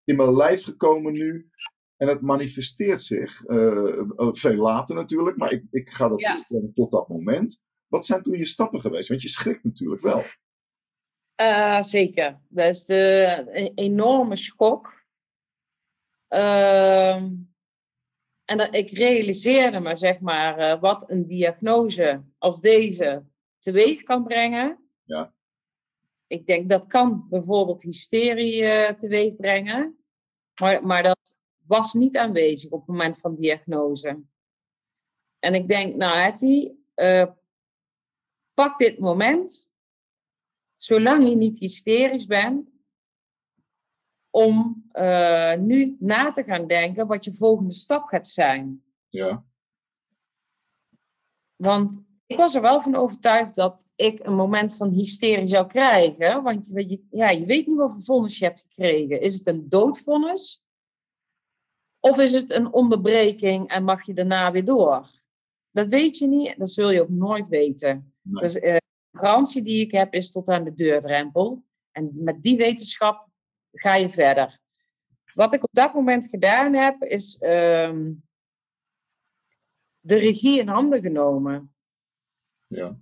in 0.04 0.16
mijn 0.16 0.36
lijf 0.36 0.64
gekomen 0.64 1.14
nu 1.14 1.50
en 1.98 2.08
het 2.08 2.22
manifesteert 2.22 3.02
zich. 3.02 3.44
eh, 3.46 3.98
eh, 4.00 4.28
veel 4.32 4.56
later 4.56 4.96
natuurlijk, 4.96 5.38
maar 5.38 5.52
ik, 5.52 5.64
ik 5.72 5.90
ga 5.90 6.08
dat 6.08 6.20
Ja. 6.20 6.46
tot 6.74 6.92
dat 6.92 7.08
moment. 7.08 7.62
Wat 7.88 8.06
zijn 8.06 8.22
toen 8.24 8.38
je 8.38 8.46
stappen 8.46 8.82
geweest? 8.82 9.10
Want 9.10 9.22
je 9.22 9.28
schrikt 9.28 9.64
natuurlijk 9.64 10.02
wel. 10.02 10.24
eh, 11.36 11.82
zeker. 11.82 12.40
Dat 12.50 12.68
is 12.70 12.86
de, 12.86 13.44
een 13.52 13.72
enorme 13.76 14.36
schok. 14.36 15.04
Ehm, 16.28 17.34
en 18.46 18.58
dat, 18.58 18.74
ik 18.76 18.90
realiseerde 18.90 19.80
me, 19.80 19.96
zeg 19.96 20.20
maar, 20.20 20.80
wat 20.80 21.10
een 21.10 21.28
diagnose 21.28 22.24
als 22.38 22.62
deze 22.62 23.26
teweeg 23.60 24.04
kan 24.04 24.24
brengen. 24.24 24.90
Ja. 25.04 25.34
Ik 26.36 26.48
denk 26.48 26.70
dat 26.70 26.88
kan 26.88 27.28
bijvoorbeeld 27.30 27.82
hysterie 27.82 28.66
eh, 28.66 28.94
teweeg 28.94 29.36
brengen. 29.36 29.98
Maar, 30.62 30.86
maar 30.86 31.04
dat 31.04 31.38
was 31.66 31.94
niet 31.94 32.18
aanwezig 32.18 32.72
op 32.72 32.80
het 32.80 32.88
moment 32.88 33.20
van 33.20 33.36
diagnose. 33.36 34.24
En 35.40 35.54
ik 35.54 35.68
denk, 35.68 35.96
nou 35.96 36.18
Hetty, 36.18 36.72
eh, 36.94 37.32
pak 38.54 38.78
dit 38.78 39.00
moment, 39.00 39.70
zolang 40.78 41.30
je 41.30 41.36
niet 41.36 41.60
hysterisch 41.60 42.26
bent, 42.26 42.70
om 44.30 44.86
eh, 44.92 45.56
nu 45.58 45.96
na 46.00 46.32
te 46.32 46.44
gaan 46.44 46.68
denken 46.68 47.08
wat 47.08 47.24
je 47.26 47.34
volgende 47.34 47.74
stap 47.74 48.08
gaat 48.08 48.28
zijn. 48.28 48.84
Ja, 49.10 49.46
Want 51.56 52.05
ik 52.26 52.38
was 52.38 52.56
er 52.56 52.62
wel 52.62 52.82
van 52.82 52.96
overtuigd 52.96 53.56
dat 53.56 53.86
ik 53.96 54.20
een 54.20 54.36
moment 54.36 54.76
van 54.76 54.90
hysterie 54.90 55.48
zou 55.48 55.68
krijgen. 55.68 56.44
Want 56.44 56.68
je, 56.68 56.90
je, 56.90 57.04
ja, 57.10 57.30
je 57.30 57.46
weet 57.46 57.68
niet 57.68 57.78
wat 57.78 57.92
voor 57.92 58.04
vonnis 58.04 58.38
je 58.38 58.46
hebt 58.46 58.62
gekregen. 58.62 59.22
Is 59.22 59.34
het 59.34 59.48
een 59.48 59.70
doodvonnis? 59.70 60.64
Of 62.00 62.18
is 62.18 62.32
het 62.32 62.52
een 62.52 62.74
onderbreking 62.74 63.68
en 63.70 63.84
mag 63.84 64.06
je 64.06 64.14
daarna 64.14 64.52
weer 64.52 64.66
door? 64.66 65.10
Dat 65.72 65.88
weet 65.88 66.18
je 66.18 66.28
niet, 66.28 66.58
dat 66.58 66.72
zul 66.72 66.92
je 66.92 67.02
ook 67.02 67.10
nooit 67.10 67.48
weten. 67.48 68.14
Nee. 68.22 68.42
Dus 68.42 68.60
eh, 68.60 68.76
de 69.10 69.18
garantie 69.18 69.62
die 69.62 69.82
ik 69.82 69.92
heb 69.92 70.14
is 70.14 70.32
tot 70.32 70.50
aan 70.50 70.64
de 70.64 70.74
deurdrempel. 70.74 71.64
En 71.92 72.12
met 72.14 72.44
die 72.44 72.58
wetenschap 72.58 73.28
ga 73.72 73.96
je 73.96 74.10
verder. 74.10 74.60
Wat 75.34 75.54
ik 75.54 75.64
op 75.64 75.70
dat 75.72 75.94
moment 75.94 76.30
gedaan 76.30 76.74
heb, 76.74 77.04
is 77.04 77.38
ehm, 77.38 78.12
de 80.00 80.16
regie 80.16 80.60
in 80.60 80.68
handen 80.68 81.02
genomen. 81.02 81.75
Ja. 82.68 82.98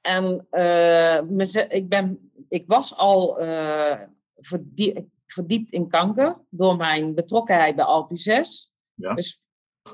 En 0.00 0.46
eh, 0.50 1.68
ik, 1.68 1.88
ben, 1.88 2.30
ik 2.48 2.66
was 2.66 2.96
al 2.96 3.40
eh, 3.40 4.00
verdie- 4.36 5.10
verdiept 5.26 5.72
in 5.72 5.88
kanker 5.88 6.36
door 6.48 6.76
mijn 6.76 7.14
betrokkenheid 7.14 7.76
bij 7.76 7.84
Alpu 7.84 8.16
6. 8.16 8.72
Ja. 8.94 9.14
Dus 9.14 9.40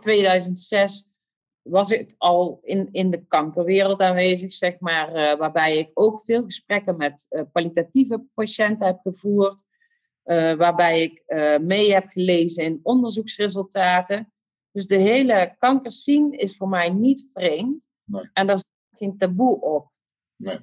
2006 0.01 1.09
was 1.63 1.91
ik 1.91 2.15
al 2.19 2.61
in, 2.63 2.89
in 2.93 3.11
de 3.11 3.25
kankerwereld 3.27 4.01
aanwezig, 4.01 4.53
zeg 4.53 4.79
maar, 4.81 5.15
eh, 5.15 5.39
waarbij 5.39 5.79
ik 5.79 5.91
ook 5.95 6.23
veel 6.25 6.45
gesprekken 6.45 6.97
met 6.97 7.27
kwalitatieve 7.53 8.25
patiënten 8.35 8.87
heb 8.87 8.99
gevoerd, 9.03 9.65
waarbij 10.57 11.03
ik 11.03 11.23
mee 11.61 11.93
heb 11.93 12.09
gelezen 12.09 12.65
in 12.65 12.81
onderzoeksresultaten. 12.83 14.33
Dus 14.71 14.87
de 14.87 14.97
hele 14.97 15.55
kankerscene 15.59 16.37
is 16.37 16.57
voor 16.57 16.69
mij 16.69 16.91
niet 16.91 17.29
vreemd. 17.33 17.87
Nee. 18.05 18.31
En 18.33 18.47
daar 18.47 18.57
zit 18.57 18.76
geen 18.97 19.17
taboe 19.17 19.61
op. 19.61 19.91
Nee. 20.37 20.59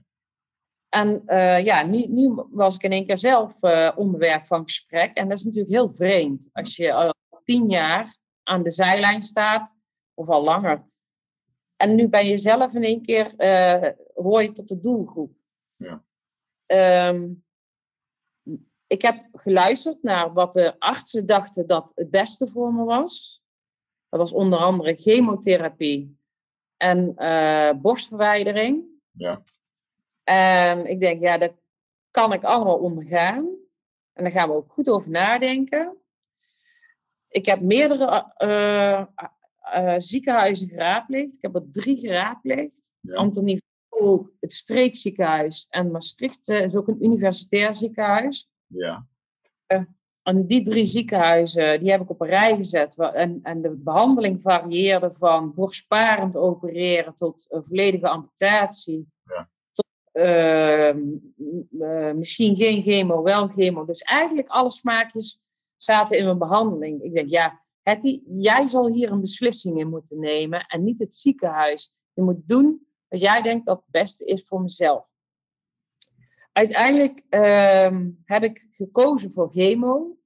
En 0.90 1.24
eh, 1.26 1.66
ja, 1.66 1.84
nu, 1.84 2.06
nu 2.08 2.34
was 2.52 2.76
ik 2.76 2.84
in 2.84 2.92
één 2.92 3.06
keer 3.06 3.18
zelf 3.18 3.64
eh, 3.64 3.92
onderwerp 3.96 4.46
van 4.46 4.64
gesprek. 4.64 5.18
En 5.18 5.30
dat 5.30 5.38
is 5.38 5.44
natuurlijk 5.44 5.74
heel 5.74 5.94
vreemd. 5.94 6.50
Als 6.52 6.76
je 6.76 6.94
al 6.94 7.14
tien 7.44 7.70
jaar 7.70 8.18
aan 8.44 8.64
de 8.64 8.72
zijlijn 8.72 9.24
staat, 9.24 9.76
of 10.14 10.30
al 10.30 10.44
langer. 10.44 10.86
En 11.76 11.96
nu 11.96 12.10
ben 12.10 12.28
je 12.28 12.38
zelf 12.38 12.74
in 12.74 12.84
één 12.84 13.02
keer, 13.02 13.36
eh, 13.36 13.92
hoor 14.14 14.42
je 14.42 14.52
tot 14.52 14.68
de 14.68 14.80
doelgroep. 14.80 15.36
Ja. 15.76 16.04
Ehm, 16.66 17.32
ik 18.88 19.02
heb 19.02 19.28
geluisterd 19.32 20.04
naar 20.04 20.34
wat 20.34 20.54
de 20.54 20.80
artsen 20.80 21.26
dachten 21.26 21.68
dat 21.68 21.92
het 21.96 22.10
beste 22.10 22.48
voor 22.48 22.74
me 22.74 22.84
was. 22.84 23.44
Dat 24.10 24.20
was 24.20 24.32
onder 24.32 24.60
andere 24.60 24.96
chemotherapie 24.96 26.18
en 26.84 27.16
eh, 27.16 27.82
borstverwijdering. 27.82 28.86
Ja. 29.12 29.44
En 30.24 30.86
ik 30.86 31.00
denk, 31.00 31.22
ja, 31.22 31.38
dat 31.38 31.54
kan 32.12 32.34
ik 32.34 32.44
allemaal 32.44 32.78
ondergaan. 32.78 33.50
En 34.14 34.24
daar 34.24 34.32
gaan 34.32 34.50
we 34.50 34.56
ook 34.56 34.72
goed 34.72 34.90
over 34.90 35.10
nadenken. 35.10 35.98
Ik 37.28 37.46
heb 37.46 37.62
meerdere 37.62 38.34
eh, 38.38 39.06
eh, 39.58 39.96
ziekenhuizen 39.98 40.70
geraadpleegd. 40.70 41.36
Ik 41.36 41.42
heb 41.42 41.56
er 41.56 41.72
drie 41.72 41.98
geraadpleegd. 41.98 42.94
Ja. 43.00 43.16
Antonie 43.16 43.62
Volk, 43.90 44.32
het 44.40 44.54
streekziekenhuis. 44.54 45.68
En 45.70 45.92
Maastricht 45.92 46.48
is 46.48 46.76
ook 46.76 46.88
een 46.88 47.04
universitair 47.04 47.74
ziekenhuis. 47.74 48.50
Ja. 48.68 49.08
En 50.24 50.46
die 50.46 50.64
drie 50.64 50.86
ziekenhuizen, 50.86 51.80
die 51.80 51.92
heb 51.92 52.02
ik 52.02 52.10
op 52.10 52.22
een 52.22 52.28
rij 52.28 52.56
gezet. 52.56 52.96
En, 52.96 53.40
en 53.44 53.62
de 53.62 53.70
behandeling 53.70 54.42
varieerde 54.42 55.12
van 55.12 55.54
borstsparend 55.54 56.36
opereren 56.36 57.16
tot 57.16 57.48
eh, 57.50 57.60
volledige 57.64 58.08
amputatie. 58.10 59.08
Ja. 59.24 59.50
Tot 59.72 59.86
ehm, 60.12 61.00
eh, 61.80 62.12
misschien 62.12 62.56
geen 62.56 62.82
chemo, 62.82 63.24
wel 63.24 63.48
chemo. 63.48 63.86
Dus 63.86 64.02
eigenlijk 64.02 64.48
alle 64.48 64.72
smaakjes 64.72 65.42
zaten 65.76 66.18
in 66.18 66.26
mijn 66.26 66.38
behandeling. 66.38 67.02
Ik 67.02 67.14
denk, 67.14 67.30
ja, 67.30 67.62
Hetty, 67.82 68.22
jij 68.26 68.68
zal 68.68 68.88
hier 68.88 69.12
een 69.12 69.22
beslissing 69.22 69.80
in 69.80 69.90
moeten 69.90 70.20
nemen 70.20 70.66
en 70.66 70.84
niet 70.84 71.00
het 71.00 71.16
ziekenhuis. 71.16 71.94
Je 72.14 72.22
moet 72.22 72.48
doen 72.48 72.88
wat 73.08 73.22
jij 73.22 73.42
denkt 73.42 73.66
dat 73.66 73.78
het 73.78 73.92
beste 73.92 74.26
is 74.26 74.44
voor 74.46 74.62
mezelf. 74.62 75.13
Uiteindelijk 76.54 77.24
ehm, 77.30 78.10
heb 78.26 78.44
ik 78.44 78.68
gekozen 78.72 79.32
voor 79.32 79.52
chemo. 79.52 80.18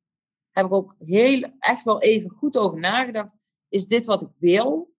Heb 0.51 0.65
ik 0.65 0.71
ook 0.73 0.95
heel, 1.05 1.51
echt 1.59 1.83
wel 1.83 2.01
even 2.01 2.29
goed 2.29 2.57
over 2.57 2.79
nagedacht. 2.79 3.37
Is 3.69 3.87
dit 3.87 4.05
wat 4.05 4.21
ik 4.21 4.29
wil? 4.37 4.93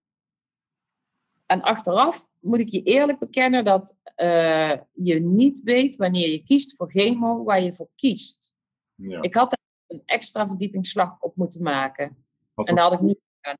En 1.47 1.62
achteraf 1.62 2.26
moet 2.41 2.61
ik 2.61 2.68
je 2.68 2.83
eerlijk 2.83 3.18
bekennen 3.18 3.64
dat 3.64 3.95
eh, 4.14 4.76
je 4.93 5.20
niet 5.20 5.61
weet 5.62 5.97
wanneer 5.97 6.29
je 6.31 6.43
kiest 6.43 6.76
voor 6.76 6.91
chemo, 6.91 7.45
waar 7.45 7.61
je 7.62 7.72
voor 7.72 7.89
kiest. 7.95 8.53
ja. 8.95 9.22
Ik 9.22 9.35
had 9.35 9.51
daar 9.51 9.59
een 9.87 10.03
extra 10.05 10.47
verdiepingsslag 10.47 11.16
op 11.20 11.37
moeten 11.37 11.62
maken. 11.62 12.24
Had 12.55 12.68
En 12.68 12.74
dat- 12.74 12.85
had 12.85 12.93
ik 12.93 13.01
niet 13.07 13.20
gedaan. 13.41 13.57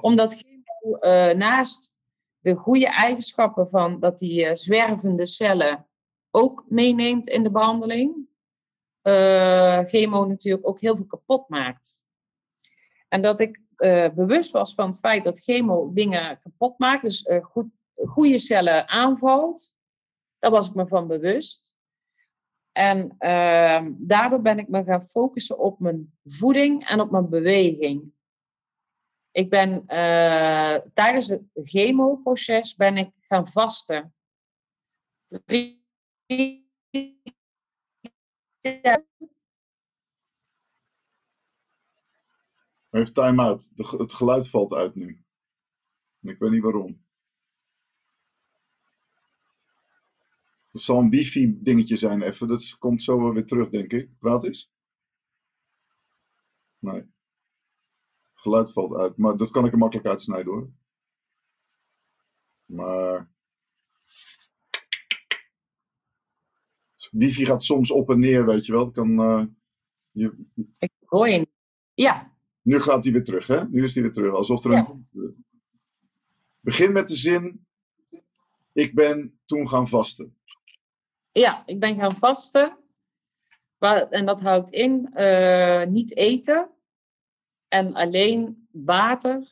Omdat 0.00 0.34
chemo 0.34 0.96
eh, 0.98 1.36
naast 1.36 1.94
de 2.38 2.54
goede 2.54 2.86
eigenschappen 2.86 3.68
van 3.68 4.00
dat 4.00 4.18
die 4.18 4.46
eh, 4.46 4.54
zwervende 4.54 5.26
cellen 5.26 5.86
ook 6.34 6.64
meeneemt 6.68 7.28
in 7.28 7.42
de 7.42 7.50
behandeling, 7.50 8.28
eh, 9.02 9.84
chemo 9.84 10.24
natuurlijk 10.24 10.68
ook 10.68 10.80
heel 10.80 10.96
veel 10.96 11.06
kapot 11.06 11.48
maakt. 11.48 12.04
En 13.08 13.22
dat 13.22 13.40
ik 13.40 13.60
eh, 13.76 14.08
bewust 14.14 14.50
was 14.50 14.74
van 14.74 14.90
het 14.90 14.98
feit 14.98 15.24
dat 15.24 15.40
chemo 15.40 15.92
dingen 15.92 16.40
kapot 16.40 16.78
maakt, 16.78 17.02
dus 17.02 17.22
eh, 17.22 17.44
goed, 17.44 17.66
goede 17.94 18.38
cellen 18.38 18.88
aanvalt, 18.88 19.72
daar 20.38 20.50
was 20.50 20.68
ik 20.68 20.74
me 20.74 20.86
van 20.86 21.06
bewust. 21.06 21.72
En 22.72 23.16
daardoor 23.98 24.40
ben 24.40 24.58
ik 24.58 24.68
me 24.68 24.84
gaan 24.84 25.08
focussen 25.08 25.58
op 25.58 25.78
mijn 25.78 26.12
voeding 26.24 26.84
en 26.88 27.00
op 27.00 27.10
mijn 27.10 27.28
beweging. 27.28 28.12
Ik 29.30 29.50
ben 29.50 29.86
tijdens 30.94 31.28
het 31.28 31.42
chemoproces 31.54 32.76
ben 32.76 32.96
ik 32.96 33.10
gaan 33.20 33.48
vasten. 33.48 34.14
Even 36.26 36.64
time-out. 43.12 43.70
Het 43.74 44.12
geluid 44.12 44.50
valt 44.50 44.72
uit 44.72 44.94
nu. 44.94 45.24
Ik 46.20 46.38
weet 46.38 46.50
niet 46.50 46.62
waarom. 46.62 47.02
Het 50.70 50.82
zal 50.82 50.98
een 50.98 51.10
wifi-dingetje 51.10 51.96
zijn 51.96 52.22
even. 52.22 52.48
Dat 52.48 52.78
komt 52.78 53.02
zo 53.02 53.32
weer 53.32 53.46
terug, 53.46 53.68
denk 53.68 53.92
ik. 53.92 54.18
Praat 54.18 54.44
eens. 54.44 54.72
Nee. 56.78 57.12
Geluid 58.34 58.72
valt 58.72 58.94
uit. 58.94 59.16
Maar 59.16 59.36
dat 59.36 59.50
kan 59.50 59.66
ik 59.66 59.72
er 59.72 59.78
makkelijk 59.78 60.06
uitsnijden 60.06 60.52
hoor. 60.52 60.70
Maar. 62.64 63.33
Wifi 67.12 67.44
gaat 67.44 67.62
soms 67.62 67.90
op 67.90 68.10
en 68.10 68.18
neer, 68.18 68.46
weet 68.46 68.66
je 68.66 68.72
wel. 68.72 68.84
Het 68.84 68.94
kan, 68.94 69.20
eh, 69.20 69.44
je, 70.10 70.46
Ik 70.78 70.92
hoor 71.04 71.28
je 71.28 71.38
niet. 71.38 71.52
Ja, 71.94 72.34
nu 72.64 72.80
gaat 72.80 73.04
hij 73.04 73.12
weer 73.12 73.24
terug, 73.24 73.46
hè? 73.46 73.68
Nu 73.68 73.82
is 73.82 73.94
hij 73.94 74.02
weer 74.02 74.12
terug. 74.12 74.34
Alsof 74.34 74.64
er 74.64 74.72
een. 74.72 75.08
Begin 76.60 76.92
met 76.92 77.08
de 77.08 77.14
zin. 77.16 77.66
Ik 78.72 78.94
ben 78.94 79.40
toen 79.44 79.68
gaan 79.68 79.88
vasten. 79.88 80.36
ja, 81.32 81.62
ik 81.66 81.80
ben 81.80 81.96
gaan 81.96 82.16
vasten. 82.16 82.78
En 84.10 84.26
dat 84.26 84.40
houdt 84.40 84.70
in 84.70 85.14
eh, 85.14 85.86
niet 85.86 86.16
eten. 86.16 86.70
En 87.68 87.94
alleen 87.94 88.68
water, 88.70 89.46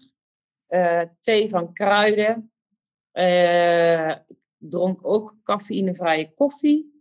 eh, 0.66 1.03
thee 1.20 1.48
van 1.48 1.72
kruiden. 1.72 2.53
Ik 3.12 4.70
dronk 4.70 5.07
ook 5.07 5.36
cafeïnevrije 5.42 6.34
koffie. 6.34 6.91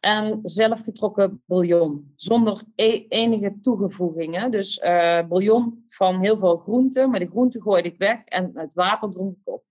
En 0.00 0.40
zelfgetrokken 0.42 1.42
bouillon, 1.46 2.12
zonder 2.16 2.62
e- 2.74 3.06
enige 3.08 3.58
toegevoegingen. 3.62 4.50
Dus 4.50 4.78
eh 4.78 5.26
bouillon 5.26 5.86
van 5.88 6.20
heel 6.20 6.36
veel 6.36 6.56
groenten, 6.56 7.10
maar 7.10 7.20
de 7.20 7.30
groenten 7.30 7.62
gooide 7.62 7.88
ik 7.88 7.98
weg 7.98 8.24
en 8.24 8.50
het 8.54 8.74
water 8.74 9.10
dronk 9.10 9.36
ik 9.36 9.48
op. 9.48 9.64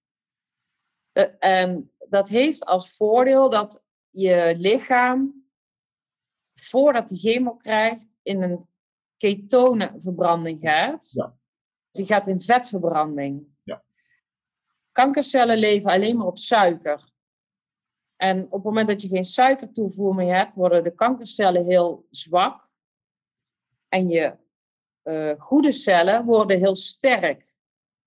Eh, 1.11 1.25
en 1.39 1.91
dat 2.09 2.30
heeft 2.30 2.65
als 2.65 2.95
voordeel 2.95 3.49
dat 3.49 3.84
je 4.09 4.53
lichaam, 4.57 5.49
voordat 6.53 7.09
hij 7.09 7.17
chemo 7.17 7.55
krijgt, 7.55 8.17
in 8.21 8.41
een 8.41 8.67
ketonenverbranding 9.17 10.59
gaat. 10.59 11.11
Ja. 11.11 11.36
Die 11.91 12.05
gaat 12.05 12.28
in 12.28 12.41
vetverbranding. 12.41 13.47
Ja. 13.63 13.84
Kankercellen 14.91 15.57
leven 15.57 15.91
alleen 15.91 16.17
maar 16.17 16.28
op 16.28 16.38
suiker. 16.38 17.15
En 18.18 18.43
op 18.45 18.51
het 18.51 18.63
moment 18.63 18.88
dat 18.88 19.01
je 19.01 19.07
geen 19.07 19.26
suikertoevoer 19.26 20.15
meer 20.15 20.36
hebt, 20.36 20.55
worden 20.55 20.84
de 20.84 20.95
kankercellen 20.95 21.65
heel 21.65 22.05
zwak. 22.09 22.70
En 23.89 24.09
je 24.09 24.36
eh, 25.01 25.32
goede 25.38 25.72
cellen 25.72 26.26
worden 26.26 26.59
heel 26.59 26.76
sterk. 26.76 27.45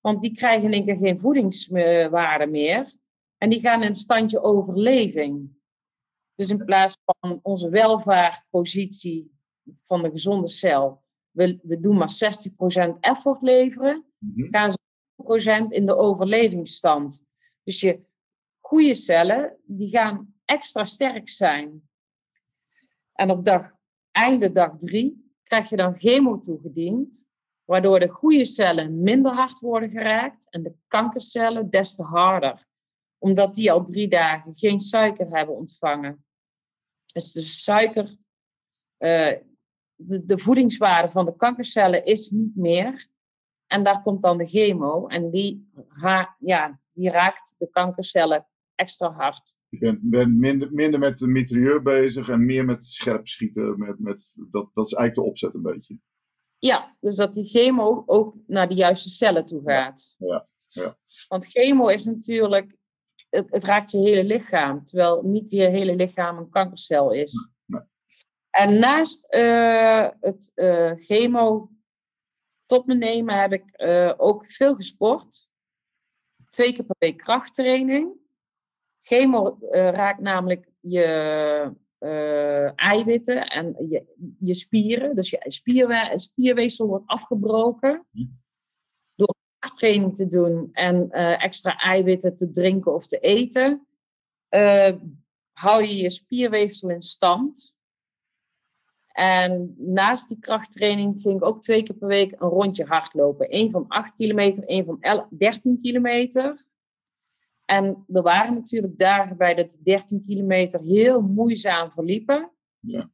Want 0.01 0.23
die 0.23 0.35
krijgen 0.35 0.65
in 0.65 0.73
één 0.73 0.85
keer 0.85 0.97
geen 0.97 1.19
voedingswaarde 1.19 2.47
meer. 2.47 2.95
En 3.39 3.49
die 3.51 3.61
gaan 3.61 3.83
in 3.83 3.87
een 3.87 3.95
standje 3.95 4.43
overleving. 4.43 5.59
Dus 6.35 6.51
in 6.51 6.65
plaats 6.65 6.97
van 7.05 7.41
onze 7.43 7.69
welvaartpositie 7.69 9.39
van 9.85 10.03
de 10.03 10.11
gezonde 10.11 10.49
cel, 10.49 11.03
we, 11.31 11.59
we 11.63 11.81
doen 11.81 11.97
maar 11.97 12.13
60% 12.95 12.99
effort 13.01 13.43
leveren, 13.43 14.05
Mhm. 14.21 14.47
gaan 14.51 14.71
ze 14.71 14.79
100% 15.17 15.73
in 15.73 15.87
de 15.87 15.97
overlevingsstand. 15.97 17.25
Dus 17.63 17.81
je 17.81 18.01
goede 18.71 18.95
cellen, 18.95 19.57
die 19.65 19.89
gaan 19.89 20.35
extra 20.45 20.85
sterk 20.85 21.29
zijn. 21.29 21.89
En 23.13 23.31
op 23.31 23.45
dag, 23.45 23.71
einde 24.11 24.53
dag 24.53 24.77
drie 24.79 25.35
krijg 25.43 25.69
je 25.69 25.77
dan 25.77 25.97
chemo 25.97 26.41
toegediend, 26.41 27.27
waardoor 27.65 28.01
de 28.01 28.09
goede 28.09 28.45
cellen 28.45 29.03
minder 29.03 29.33
hard 29.33 29.59
worden 29.59 29.91
geraakt 29.91 30.51
en 30.51 30.63
de 30.63 30.75
kankercellen 30.87 31.71
des 31.71 31.95
te 31.95 32.03
harder. 32.03 32.67
Omdat 33.19 33.55
die 33.55 33.73
al 33.73 33.85
drie 33.85 34.09
dagen 34.09 34.55
geen 34.55 34.81
suiker 34.81 35.29
hebben 35.31 35.55
ontvangen. 35.55 36.25
Dus 37.13 37.33
de 37.33 37.41
suiker, 37.41 38.17
eh, 38.97 39.37
de, 39.95 40.25
de 40.25 40.39
voedingswaarde 40.39 41.11
van 41.11 41.25
de 41.25 41.37
kankercellen 41.37 42.05
is 42.05 42.31
niet 42.31 42.57
meer. 42.57 43.09
En 43.67 43.83
daar 43.83 44.03
komt 44.03 44.23
dan 44.23 44.39
de 44.39 44.47
chemo 44.47 45.07
en 45.07 45.31
die, 45.31 45.71
ja, 46.39 46.81
die 46.93 47.11
raakt 47.11 47.55
de 47.59 47.71
kankercellen 47.71 48.45
extra 48.81 49.13
hard. 49.13 49.57
Je 49.69 49.79
bent, 49.79 49.99
bent 50.03 50.35
minder, 50.35 50.73
minder 50.73 51.01
met 51.01 51.19
de 51.19 51.27
mitrailleur 51.27 51.83
bezig 51.83 52.29
en 52.29 52.45
meer 52.45 52.65
met 52.65 52.87
scherp 52.87 53.27
schieten. 53.27 53.79
Met, 53.79 53.99
met, 53.99 54.37
dat, 54.51 54.71
dat 54.75 54.87
is 54.87 54.93
eigenlijk 54.93 55.15
de 55.15 55.23
opzet 55.23 55.55
een 55.55 55.63
beetje. 55.63 55.99
Ja, 56.59 56.97
dus 57.01 57.17
dat 57.17 57.35
die 57.35 57.49
chemo 57.49 58.03
ook 58.07 58.35
naar 58.47 58.69
de 58.69 58.75
juiste 58.75 59.09
cellen 59.09 59.47
toe 59.47 59.63
gaat. 59.65 60.15
ja, 60.19 60.49
ja. 60.67 60.99
Want 61.29 61.47
chemo 61.47 61.89
is 61.89 62.05
natuurlijk, 62.05 62.77
het, 63.31 63.51
het 63.51 63.65
raakt 63.65 63.91
je 63.91 63.99
hele 63.99 64.25
lichaam, 64.25 64.85
terwijl 64.85 65.23
niet 65.23 65.51
je 65.51 65.63
hele 65.63 65.97
lichaam 65.97 66.39
een 66.39 66.51
kankercel 66.51 67.13
is. 67.13 67.49
Nee. 67.65 67.83
En 68.51 68.79
naast 68.79 69.25
eh, 69.25 70.09
het 70.21 70.51
eh, 70.55 70.93
chemo 70.97 71.71
tot 72.67 72.87
me 72.87 72.95
nemen 72.95 73.41
heb 73.41 73.53
ik 73.53 73.71
eh, 73.71 74.15
ook 74.17 74.51
veel 74.51 74.75
gesport. 74.75 75.49
Twee 76.49 76.73
keer 76.73 76.85
per 76.85 76.97
week 76.99 77.17
krachttraining. 77.17 78.20
Chemo 79.01 79.59
eh, 79.71 79.91
raakt 79.91 80.21
namelijk 80.21 80.69
je 80.81 81.05
eh, 81.99 82.79
eiwitten 82.79 83.49
en 83.49 83.77
je, 83.89 84.05
je 84.39 84.55
spieren. 84.55 85.15
Dus 85.15 85.31
je 85.31 85.45
spierwe 85.47 86.13
spierweefsel 86.15 86.87
wordt 86.87 87.07
afgebroken. 87.07 88.07
Hm. 88.11 88.25
Door 89.15 89.35
krachttraining 89.59 90.17
te 90.17 90.29
doen 90.29 90.69
en 90.73 91.11
eh, 91.11 91.45
extra 91.45 91.79
eiwitten 91.79 92.37
te 92.37 92.51
drinken 92.51 92.95
of 92.95 93.07
te 93.07 93.19
eten, 93.19 93.87
hou 95.53 95.85
je 95.85 95.97
je 95.97 96.11
spierweefsel 96.11 96.91
in 96.91 97.03
stand. 97.03 97.75
En 99.13 99.75
naast 99.79 100.29
die 100.29 100.39
krachttraining 100.39 101.21
ging 101.21 101.37
ik 101.37 101.45
ook 101.45 101.63
twee 101.63 101.83
keer 101.83 101.97
per 101.97 102.09
week 102.09 102.33
een 102.33 102.49
rondje 102.49 102.85
hardlopen. 102.85 103.55
Eén 103.55 103.71
van 103.71 103.85
8 103.89 104.15
kilometer, 104.17 104.65
één 104.65 104.85
van 104.85 104.97
11, 105.01 105.27
13 105.31 105.79
kilometer. 105.83 106.70
En 107.71 108.05
er 108.13 108.23
waren 108.23 108.55
natuurlijk 108.55 108.99
dagen 108.99 109.37
bij 109.37 109.55
dat 109.55 109.71
die 109.71 109.83
13 109.83 110.23
kilometer 110.23 110.81
heel 110.81 111.21
moeizaam 111.21 111.91
verliepen. 111.91 112.53
Ja. 112.79 113.11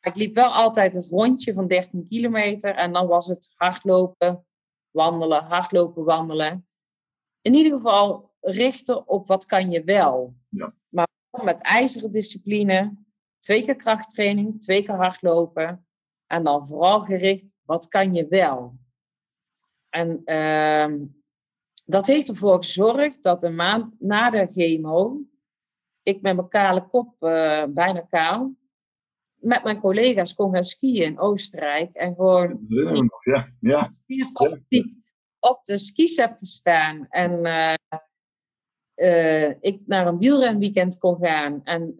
Ik 0.00 0.16
liep 0.16 0.34
wel 0.34 0.48
altijd 0.48 0.94
het 0.94 1.08
rondje 1.08 1.52
van 1.52 1.66
13 1.66 2.04
kilometer 2.04 2.74
en 2.74 2.92
dan 2.92 3.06
was 3.06 3.26
het 3.26 3.50
hardlopen, 3.54 4.46
wandelen, 4.90 5.44
hardlopen, 5.44 6.04
wandelen. 6.04 6.68
In 7.40 7.54
ieder 7.54 7.72
geval 7.72 8.34
richten 8.40 9.08
op 9.08 9.26
wat 9.26 9.46
kan 9.46 9.70
je 9.70 9.84
wel. 9.84 10.34
Ja. 10.48 10.74
Maar 10.88 11.08
met 11.44 11.60
ijzeren 11.60 12.12
discipline, 12.12 12.96
twee 13.38 13.64
keer 13.64 13.76
krachttraining, 13.76 14.60
twee 14.60 14.82
keer 14.82 14.94
hardlopen. 14.94 15.86
En 16.26 16.44
dan 16.44 16.66
vooral 16.66 17.00
gericht, 17.00 17.46
wat 17.62 17.88
kan 17.88 18.14
je 18.14 18.26
wel? 18.28 18.78
En 19.88 20.20
ehm, 20.24 21.04
dat 21.86 22.06
heeft 22.06 22.28
ervoor 22.28 22.56
gezorgd 22.56 23.22
dat 23.22 23.42
een 23.42 23.54
maand 23.54 23.94
na 23.98 24.30
de 24.30 24.46
chemo, 24.46 25.20
ik 26.02 26.22
met 26.22 26.36
mijn 26.36 26.48
kale 26.48 26.88
kop, 26.88 27.22
eh, 27.22 27.64
bijna 27.68 28.00
kaal, 28.00 28.54
met 29.34 29.64
mijn 29.64 29.80
collega's 29.80 30.34
kon 30.34 30.52
gaan 30.52 30.64
skiën 30.64 31.02
in 31.02 31.18
Oostenrijk. 31.18 31.94
En 31.94 32.14
gewoon. 32.14 32.66
Ja, 33.20 33.46
ja. 33.60 33.88
op 35.38 35.64
de 35.64 35.78
skis 35.78 36.16
heb 36.16 36.36
gestaan. 36.38 37.06
En 37.08 37.44
eh, 37.44 37.74
eh, 38.94 39.56
ik 39.60 39.80
naar 39.86 40.06
een 40.06 40.18
wielrenweekend 40.18 40.98
kon 40.98 41.16
gaan. 41.16 41.64
En 41.64 41.96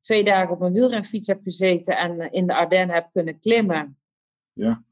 twee 0.00 0.24
dagen 0.24 0.50
op 0.50 0.60
een 0.60 0.72
wielrenfiets 0.72 1.26
heb 1.26 1.42
gezeten 1.42 1.96
en 1.96 2.32
in 2.32 2.46
de 2.46 2.54
Ardennen 2.54 2.94
heb 2.94 3.08
kunnen 3.12 3.38
klimmen. 3.38 3.98
Ja. 4.52 4.84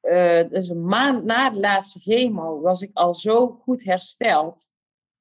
Eh, 0.00 0.48
dus 0.48 0.68
een 0.68 0.84
maand 0.84 1.24
na 1.24 1.50
de 1.50 1.60
laatste 1.60 2.00
chemo 2.00 2.60
was 2.60 2.82
ik 2.82 2.90
al 2.92 3.14
zo 3.14 3.48
goed 3.48 3.84
hersteld 3.84 4.70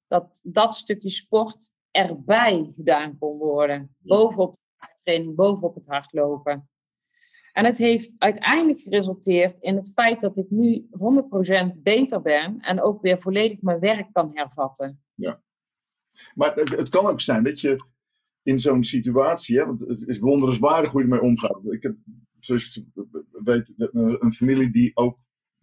dat 0.07 0.39
dat 0.43 0.75
stukje 0.75 1.09
sport 1.09 1.71
erbij 1.91 2.71
gedaan 2.75 3.17
kon 3.17 3.38
worden. 3.38 3.95
Ja. 4.01 4.15
Bovenop 4.15 4.53
de 4.53 4.59
training, 5.03 5.36
bovenop 5.36 5.75
het 5.75 5.86
hardlopen. 5.88 6.69
En 7.53 7.65
het 7.65 7.77
heeft 7.77 8.15
uiteindelijk 8.17 8.80
geresulteerd 8.80 9.55
in 9.59 9.75
het 9.75 9.91
feit 9.91 10.21
dat 10.21 10.38
ik 10.38 10.49
nu 10.49 10.88
100% 10.91 11.82
beter 11.82 12.21
ben 12.21 12.59
en 12.59 12.82
ook 12.82 13.01
weer 13.01 13.19
volledig 13.19 13.61
mijn 13.61 13.80
werk 13.80 14.07
kan 14.11 14.32
hervatten. 14.34 15.03
Maar 16.36 16.55
het, 16.55 16.69
het 16.69 16.89
kan 16.89 17.05
ook 17.05 17.21
zijn 17.21 17.43
dat 17.43 17.59
je 17.59 17.86
in 18.43 18.59
zo'n 18.59 18.84
situatie, 18.84 19.57
hè, 19.57 19.65
want 19.65 19.80
het 19.80 20.07
is 20.07 20.19
bewonderenswaardig 20.19 20.91
hoe 20.91 21.01
je 21.01 21.07
ermee 21.07 21.30
omgaat. 21.30 21.59
Ik 21.63 21.84
heb, 21.84 21.95
zoals 22.40 22.74
je 22.74 22.86
weet, 23.44 23.74
een 24.22 24.34
familie 24.34 24.72
die 24.72 24.92
ook. 24.96 25.18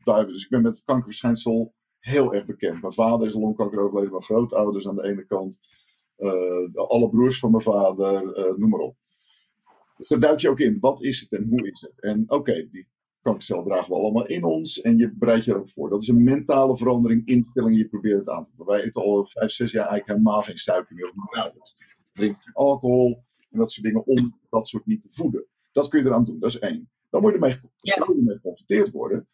Dus 0.05 0.45
ik 0.45 0.51
ben 0.51 0.63
met 0.63 0.77
het 0.77 0.85
kankerverschijnsel 0.85 1.75
heel 1.99 2.35
erg 2.35 2.47
bekend. 2.47 2.81
Mijn 2.81 2.93
vader 2.93 3.27
is 3.27 3.35
longkanker 3.35 3.81
overleden, 3.81 4.11
mijn 4.11 4.23
grootouders 4.23 4.89
aan 4.89 4.97
de 4.97 5.05
ene 5.09 5.27
kant. 5.27 5.61
eh, 6.17 6.75
alle 6.75 7.09
broers 7.11 7.39
van 7.39 7.51
mijn 7.51 7.63
vader, 7.63 8.35
eh, 8.35 8.57
noem 8.57 8.71
maar 8.71 8.81
op. 8.81 8.97
Dus 9.97 10.09
daar 10.09 10.41
je 10.41 10.51
ook 10.51 10.61
in. 10.61 10.79
Wat 10.81 11.03
is 11.03 11.21
het 11.21 11.33
en 11.33 11.49
hoe 11.49 11.71
is 11.71 11.81
het? 11.81 12.01
En 12.03 12.25
oké, 12.31 12.69
die 12.71 12.89
kankercel 13.23 13.65
dragen 13.65 13.91
we 13.91 13.99
allemaal 13.99 14.27
in 14.27 14.45
ons 14.45 14.81
en 14.81 14.99
je 14.99 15.13
bereidt 15.17 15.45
je 15.45 15.53
erop 15.53 15.71
voor. 15.71 15.91
Dat 15.91 16.03
is 16.03 16.09
een 16.09 16.25
mentale 16.25 16.77
verandering, 16.77 17.27
instelling, 17.27 17.77
je 17.77 17.89
probeert 17.89 18.19
het 18.19 18.29
aan 18.29 18.45
te 18.45 18.51
pakken. 18.57 18.75
Wij 18.75 18.85
eten 18.85 19.03
al 19.03 19.25
vijf, 19.25 19.51
zes 19.51 19.73
jaar 19.73 19.89
eigenlijk 19.89 20.19
helemaal 20.19 20.43
geen 20.43 20.57
suiker 20.57 20.95
meer. 20.95 21.13
of 21.59 21.75
drink 22.13 22.37
geen 22.43 22.55
alcohol 22.55 23.25
en 23.51 23.59
dat 23.59 23.71
soort 23.73 23.87
dingen 23.87 24.07
om 24.07 24.39
dat 24.51 24.69
soort 24.69 24.87
niet 24.87 25.03
te 25.03 25.09
voeden. 25.11 25.47
Dat 25.77 25.89
kun 25.89 26.01
je 26.01 26.07
eraan 26.07 26.25
doen, 26.25 26.39
dat 26.39 26.49
is 26.51 26.59
één. 26.59 26.91
Dan 27.11 27.21
word 27.21 27.35
je 27.35 27.41
ermee, 27.41 27.61
Ja. 27.81 27.95
geconfronteerd 28.05 28.91
worden. 28.91 29.29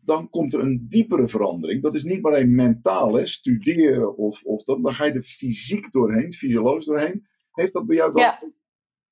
Dan 0.00 0.30
komt 0.30 0.54
er 0.54 0.60
een 0.60 0.86
diepere 0.88 1.28
verandering. 1.28 1.82
Dat 1.82 1.94
is 1.94 2.04
niet 2.04 2.22
maar 2.22 2.32
een 2.40 2.54
mentaal, 2.54 3.14
hè, 3.14 3.26
studeren 3.26 4.16
of, 4.16 4.42
of 4.42 4.62
dat. 4.62 4.82
Dan 4.82 4.92
ga 4.94 5.04
je 5.04 5.12
er 5.12 5.22
fysiek 5.22 5.92
doorheen, 5.92 6.32
fysiologisch 6.32 6.84
doorheen. 6.84 7.26
Heeft 7.52 7.72
dat 7.72 7.86
bij 7.86 7.96
jou 7.96 8.12
dan 8.12 8.22
Ja. 8.22 8.42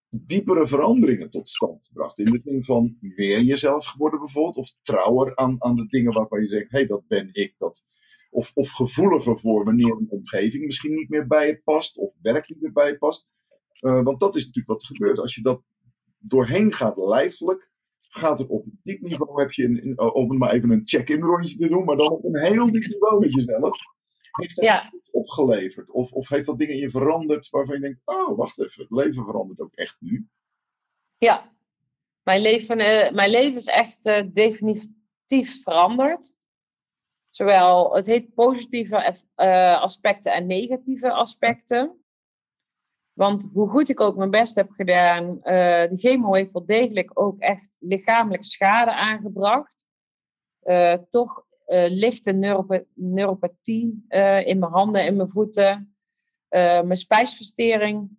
diepere 0.08 0.66
veranderingen 0.66 1.30
tot 1.30 1.48
stand 1.48 1.86
gebracht? 1.86 2.18
In 2.18 2.30
de 2.32 2.40
zin 2.44 2.64
van 2.64 2.96
meer 3.00 3.40
jezelf 3.40 3.86
geworden 3.86 4.18
bijvoorbeeld? 4.20 4.56
Of 4.56 4.74
trouwer 4.82 5.36
aan, 5.36 5.56
aan 5.64 5.76
de 5.76 5.86
dingen 5.86 6.12
waarvan 6.12 6.40
je 6.40 6.46
zegt, 6.46 6.70
hé, 6.70 6.78
hey, 6.78 6.86
dat 6.86 7.06
ben 7.06 7.28
ik. 7.32 7.54
Dat, 7.58 7.84
of, 8.30 8.50
of 8.54 8.70
gevoeliger 8.70 9.38
voor 9.38 9.64
wanneer 9.64 9.92
een 9.92 10.10
omgeving 10.10 10.64
misschien 10.64 10.94
niet 10.94 11.08
meer 11.08 11.26
bij 11.26 11.46
je 11.46 11.60
past. 11.64 11.96
Of 11.96 12.12
werk 12.22 12.48
niet 12.48 12.60
meer 12.60 12.72
bij 12.72 12.88
je 12.88 12.98
past. 12.98 13.30
Eh, 13.80 14.02
want 14.02 14.20
dat 14.20 14.34
is 14.36 14.40
natuurlijk 14.46 14.72
wat 14.72 14.82
er 14.82 14.96
gebeurt. 14.96 15.18
Als 15.18 15.34
je 15.34 15.42
dat 15.42 15.62
doorheen 16.22 16.72
gaat 16.72 16.96
lijfelijk, 16.96 17.70
gaat 18.00 18.38
het 18.38 18.48
op 18.48 18.64
een 18.64 18.80
diep 18.82 19.00
niveau, 19.00 19.40
heb 19.40 19.52
je, 19.52 19.64
een, 19.64 19.86
een- 19.88 20.00
om 20.14 20.30
het 20.30 20.38
maar 20.38 20.50
even 20.52 20.70
een 20.70 20.82
check-in 20.84 21.22
rondje 21.22 21.56
te 21.56 21.68
doen, 21.68 21.84
maar 21.84 21.96
dan 21.96 22.10
op 22.10 22.24
een 22.24 22.38
heel 22.38 22.70
diep 22.70 22.86
niveau 22.86 23.18
met 23.20 23.32
jezelf. 23.32 23.76
Heeft 24.32 24.56
dat 24.56 24.64
Ja. 24.64 24.92
opgeleverd? 25.10 25.90
Of, 25.90 26.12
of 26.12 26.28
heeft 26.28 26.44
dat 26.46 26.58
dingen 26.58 26.74
in 26.74 26.80
je 26.80 26.90
veranderd 26.90 27.50
waarvan 27.50 27.74
je 27.74 27.80
denkt, 27.80 28.00
oh, 28.04 28.36
wacht 28.36 28.60
even, 28.60 28.82
het 28.82 28.90
leven 28.90 29.24
verandert 29.24 29.60
ook 29.60 29.74
echt 29.74 29.96
nu? 30.00 30.28
Ja, 31.18 31.52
mijn 32.22 32.40
leven, 32.40 32.78
eh, 32.78 33.12
mijn 33.14 33.30
leven 33.30 33.56
is 33.56 33.66
echt 33.66 34.06
eh, 34.06 34.26
definitief 34.32 35.62
veranderd. 35.62 36.34
Zowel, 37.30 37.94
het 37.94 38.06
heeft 38.06 38.34
positieve 38.34 39.16
eh, 39.34 39.80
aspecten 39.80 40.32
en 40.32 40.46
negatieve 40.46 41.12
aspecten. 41.12 42.01
Want 43.12 43.44
hoe 43.52 43.68
goed 43.68 43.88
ik 43.88 44.00
ook 44.00 44.16
mijn 44.16 44.30
best 44.30 44.54
heb 44.54 44.70
gedaan, 44.70 45.42
eh, 45.42 45.90
de 45.90 45.96
chemo 45.96 46.34
heeft 46.34 46.52
wel 46.52 46.66
degelijk 46.66 47.10
ook 47.20 47.40
echt 47.40 47.76
lichamelijke 47.80 48.46
schade 48.46 48.94
aangebracht. 48.94 49.84
Eh, 50.60 50.92
toch 51.10 51.44
eh, 51.66 51.84
lichte 51.88 52.32
neuropa- 52.32 52.84
neuropathie 52.94 54.04
in 54.44 54.58
mijn 54.58 54.72
handen 54.72 55.02
en 55.02 55.16
mijn 55.16 55.28
voeten. 55.28 55.96
Mijn 56.48 56.96
spijsvertering 56.96 58.10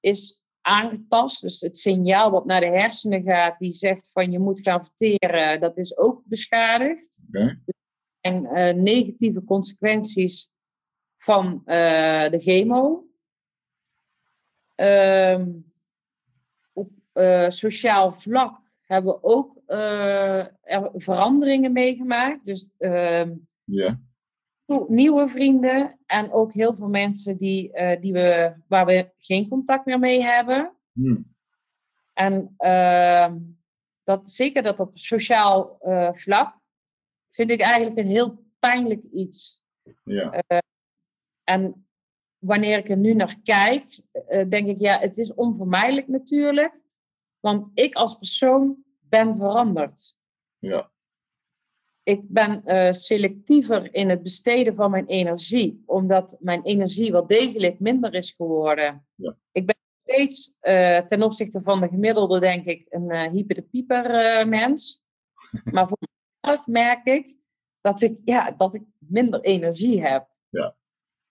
is 0.00 0.42
aangetast. 0.60 1.40
Dus 1.40 1.60
het 1.60 1.78
signaal 1.78 2.30
wat 2.30 2.44
naar 2.44 2.60
de 2.60 2.66
hersenen 2.66 3.22
gaat, 3.22 3.58
die 3.58 3.72
zegt 3.72 4.10
van 4.12 4.30
je 4.30 4.38
moet 4.38 4.60
gaan 4.60 4.84
verteren, 4.84 5.60
dat 5.60 5.76
is 5.76 5.96
ook 5.96 6.22
beschadigd. 6.24 7.20
Zijn 8.20 8.46
eh, 8.46 8.74
negatieve 8.74 9.44
consequenties 9.44 10.50
van 11.16 11.62
de 11.64 12.38
chemo. 12.40 13.09
Ehm, 14.80 15.50
op 16.72 16.90
eh, 17.12 17.48
sociaal 17.48 18.12
vlak 18.12 18.60
hebben 18.80 19.12
we 19.12 19.22
ook 19.22 19.56
eh, 19.66 20.38
er 20.62 20.90
veranderingen 20.94 21.72
meegemaakt. 21.72 22.44
Dus 22.44 22.70
ehm, 22.78 23.34
Ja. 23.64 24.00
nieuwe 24.88 25.28
vrienden 25.28 25.98
en 26.06 26.32
ook 26.32 26.52
heel 26.52 26.74
veel 26.74 26.88
mensen 26.88 27.36
die, 27.36 27.72
eh, 27.72 28.00
die 28.00 28.12
we, 28.12 28.54
waar 28.68 28.86
we 28.86 29.10
geen 29.18 29.48
contact 29.48 29.84
meer 29.84 29.98
mee 29.98 30.22
hebben. 30.22 30.72
Hm. 30.92 31.22
En 32.12 32.54
ehm, 32.56 33.38
dat, 34.04 34.30
zeker 34.30 34.62
dat 34.62 34.80
op 34.80 34.98
sociaal 34.98 35.78
vlak 36.12 36.58
vind 37.30 37.50
ik 37.50 37.60
eigenlijk 37.60 37.98
een 37.98 38.08
heel 38.10 38.44
pijnlijk 38.58 39.02
iets. 39.12 39.60
Ja. 40.04 40.42
En 41.44 41.89
wanneer 42.40 42.78
ik 42.78 42.88
er 42.88 42.96
nu 42.96 43.14
naar 43.14 43.36
kijk, 43.42 44.00
eh, 44.12 44.48
denk 44.48 44.68
ik, 44.68 44.80
ja, 44.80 44.98
het 44.98 45.18
is 45.18 45.34
onvermijdelijk 45.34 46.08
natuurlijk. 46.08 46.80
Want 47.40 47.70
ik 47.74 47.94
als 47.94 48.14
persoon 48.14 48.84
ben 49.00 49.36
veranderd. 49.36 50.14
Ja. 50.58 50.90
Ik 52.02 52.28
ben 52.28 52.64
eh, 52.64 52.92
selectiever 52.92 53.94
in 53.94 54.08
het 54.08 54.22
besteden 54.22 54.74
van 54.74 54.90
mijn 54.90 55.06
energie, 55.06 55.82
omdat 55.86 56.36
mijn 56.38 56.62
energie 56.62 57.12
wel 57.12 57.26
degelijk 57.26 57.80
minder 57.80 58.14
is 58.14 58.30
geworden. 58.30 59.06
Ja. 59.14 59.36
Ik 59.52 59.66
ben 59.66 59.76
steeds 60.02 60.54
eh, 60.60 60.98
ten 60.98 61.22
opzichte 61.22 61.62
van 61.62 61.80
de 61.80 61.88
gemiddelde, 61.88 62.40
denk 62.40 62.66
ik, 62.66 62.86
een 62.88 63.10
eh 63.10 63.30
hyper 63.30 63.54
de 63.54 63.62
pieper 63.62 64.48
mens. 64.48 65.02
maar 65.72 65.88
voor 65.88 65.98
mezelf 66.40 66.66
merk 66.66 67.06
ik 67.06 67.38
dat 67.80 68.00
ik, 68.00 68.18
ja, 68.24 68.50
dat 68.50 68.74
ik 68.74 68.82
minder 68.98 69.40
energie 69.40 70.02
heb. 70.02 70.29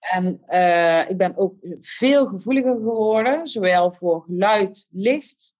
En 0.00 0.42
eh, 0.46 1.10
ik 1.10 1.16
ben 1.16 1.36
ook 1.36 1.54
veel 1.80 2.26
gevoeliger 2.26 2.74
geworden, 2.74 3.48
zowel 3.48 3.90
voor 3.90 4.22
geluid, 4.22 4.86
licht, 4.90 5.54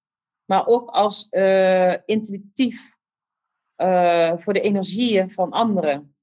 maar 0.44 0.66
ook 0.66 0.90
als 0.90 1.28
eh, 1.28 1.94
intuïtief 2.04 2.96
eh, 3.74 4.36
voor 4.36 4.52
de 4.52 4.60
energieën 4.60 5.30
van 5.30 5.50
anderen. 5.50 6.14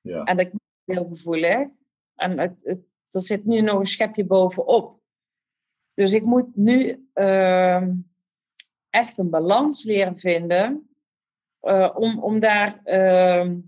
Ja. 0.00 0.24
En 0.24 0.36
dat 0.36 0.46
ik 0.46 0.52
ben 0.52 0.96
heel 0.96 1.08
gevoelig. 1.08 1.68
En 2.14 2.38
het, 2.38 2.58
het, 2.62 2.80
er 3.10 3.20
zit 3.20 3.44
nu 3.44 3.60
nog 3.60 3.78
een 3.78 3.86
schepje 3.86 4.24
bovenop. 4.24 5.00
Dus 5.94 6.12
ik 6.12 6.24
moet 6.24 6.56
nu 6.56 7.08
ehm, 7.12 7.94
echt 8.90 9.18
een 9.18 9.30
balans 9.30 9.82
leren 9.82 10.18
vinden. 10.18 10.88
om, 11.94 12.18
om 12.18 12.40
daar 12.40 12.80
ehm, 12.84 13.58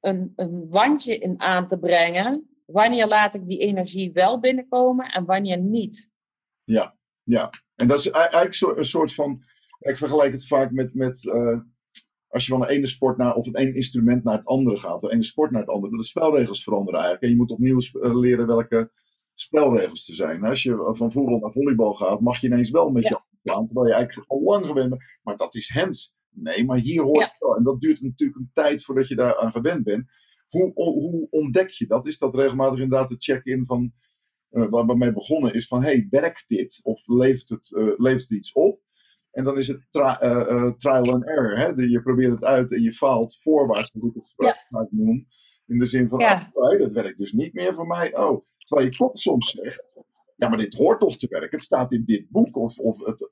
een, 0.00 0.32
een 0.36 0.66
wandje 0.70 1.18
in 1.18 1.40
aan 1.40 1.68
te 1.68 1.78
brengen. 1.78 2.48
Wanneer 2.66 3.06
laat 3.06 3.34
ik 3.34 3.48
die 3.48 3.58
energie 3.58 4.12
wel 4.12 4.40
binnenkomen 4.40 5.06
en 5.12 5.24
wanneer 5.24 5.58
niet? 5.58 6.10
Ja, 6.64 6.96
ja. 7.22 7.50
En 7.74 7.86
dat 7.86 7.98
is 7.98 8.10
ei- 8.10 8.22
eigenlijk 8.22 8.54
zo- 8.54 8.76
een 8.76 8.84
soort 8.84 9.14
van. 9.14 9.42
Ik 9.78 9.96
vergelijk 9.96 10.32
het 10.32 10.46
vaak 10.46 10.70
met. 10.70 10.94
met 10.94 11.28
eh, 11.28 11.58
als 12.28 12.46
je 12.46 12.50
van 12.50 12.60
de 12.60 12.68
ene 12.68 12.86
sport 12.86 13.16
naar. 13.16 13.34
of 13.34 13.46
het 13.46 13.56
ene 13.56 13.74
instrument 13.74 14.24
naar 14.24 14.36
het 14.36 14.46
andere 14.46 14.78
gaat. 14.78 15.00
De 15.00 15.12
ene 15.12 15.22
sport 15.22 15.50
naar 15.50 15.60
het 15.60 15.70
andere. 15.70 15.96
De 15.96 16.04
spelregels 16.04 16.62
veranderen 16.62 17.00
eigenlijk. 17.00 17.24
En 17.24 17.30
je 17.30 17.36
moet 17.42 17.50
opnieuw 17.50 17.78
eh, 17.78 18.18
leren 18.20 18.46
welke 18.46 18.92
spelregels 19.34 20.08
er 20.08 20.14
zijn. 20.14 20.44
Als 20.44 20.62
je 20.62 20.90
van 20.92 21.12
voetbal 21.12 21.38
naar 21.38 21.52
volleybal 21.52 21.94
gaat. 21.94 22.20
mag 22.20 22.38
je 22.40 22.46
ineens 22.46 22.70
wel 22.70 22.90
met 22.90 23.02
je 23.08 23.20
afslaan. 23.42 23.66
Terwijl 23.66 23.86
je 23.88 23.94
eigenlijk 23.94 24.30
al 24.30 24.42
lang 24.42 24.66
gewend 24.66 24.88
bent. 24.90 25.02
Maar 25.22 25.36
dat 25.36 25.54
is 25.54 25.68
hands. 25.70 26.14
Nee, 26.34 26.64
maar 26.64 26.78
hier 26.78 27.02
hoort 27.02 27.18
Ja. 27.18 27.24
het 27.24 27.36
wel. 27.38 27.56
En 27.56 27.62
dat 27.64 27.80
duurt 27.80 28.00
natuurlijk 28.02 28.38
een 28.38 28.50
tijd 28.52 28.84
voordat 28.84 29.08
je 29.08 29.14
daar 29.16 29.36
aan 29.36 29.50
gewend 29.50 29.84
bent. 29.84 30.10
Hoe, 30.48 30.72
hoe 30.74 31.26
ontdek 31.30 31.68
je 31.70 31.86
dat? 31.86 32.06
Is 32.06 32.18
dat 32.18 32.34
regelmatig 32.34 32.80
inderdaad 32.80 33.08
de 33.08 33.16
check-in 33.18 33.66
van 33.66 33.92
eh, 34.50 34.66
waar 34.70 34.86
we 34.86 34.96
mee 34.96 35.12
begonnen 35.12 35.54
is 35.54 35.66
van, 35.66 35.82
hey, 35.82 36.06
werkt 36.10 36.44
dit? 36.48 36.80
Of 36.82 37.02
levert 37.06 37.48
het, 37.48 37.70
levert 37.96 38.20
het 38.22 38.30
iets 38.30 38.52
op? 38.52 38.82
En 39.30 39.44
dan 39.44 39.58
is 39.58 39.66
het 39.68 39.86
tri- 39.90 40.16
eh, 40.20 40.70
trial 40.72 41.12
and 41.12 41.26
error. 41.26 41.58
Hè? 41.58 41.72
De- 41.72 41.90
je 41.90 42.02
probeert 42.02 42.32
het 42.32 42.44
uit 42.44 42.72
en 42.72 42.82
je 42.82 42.92
faalt 42.92 43.36
voorwaarts, 43.40 43.92
moet 43.92 44.10
ik 44.10 44.14
het 44.14 44.34
Ja. 44.36 44.86
noemen. 44.90 45.26
In 45.66 45.78
de 45.78 45.86
zin 45.86 46.08
van, 46.08 46.18
Ja. 46.18 46.50
oh, 46.52 46.68
hey, 46.68 46.78
dat 46.78 46.92
werkt 46.92 47.18
dus 47.18 47.32
niet 47.32 47.52
meer 47.54 47.74
voor 47.74 47.86
mij. 47.86 48.16
Oh, 48.16 48.46
terwijl 48.58 48.88
je 48.90 48.96
kop 48.96 49.16
soms 49.18 49.50
zegt, 49.50 49.98
ja, 50.36 50.48
maar 50.48 50.58
dit 50.58 50.74
hoort 50.74 51.00
toch 51.00 51.16
te 51.16 51.26
werken? 51.30 51.50
Het 51.50 51.62
staat 51.62 51.92
in 51.92 52.04
dit 52.04 52.30
boek. 52.30 52.56
Of, 52.56 52.78
of 52.78 53.04
het, 53.06 53.30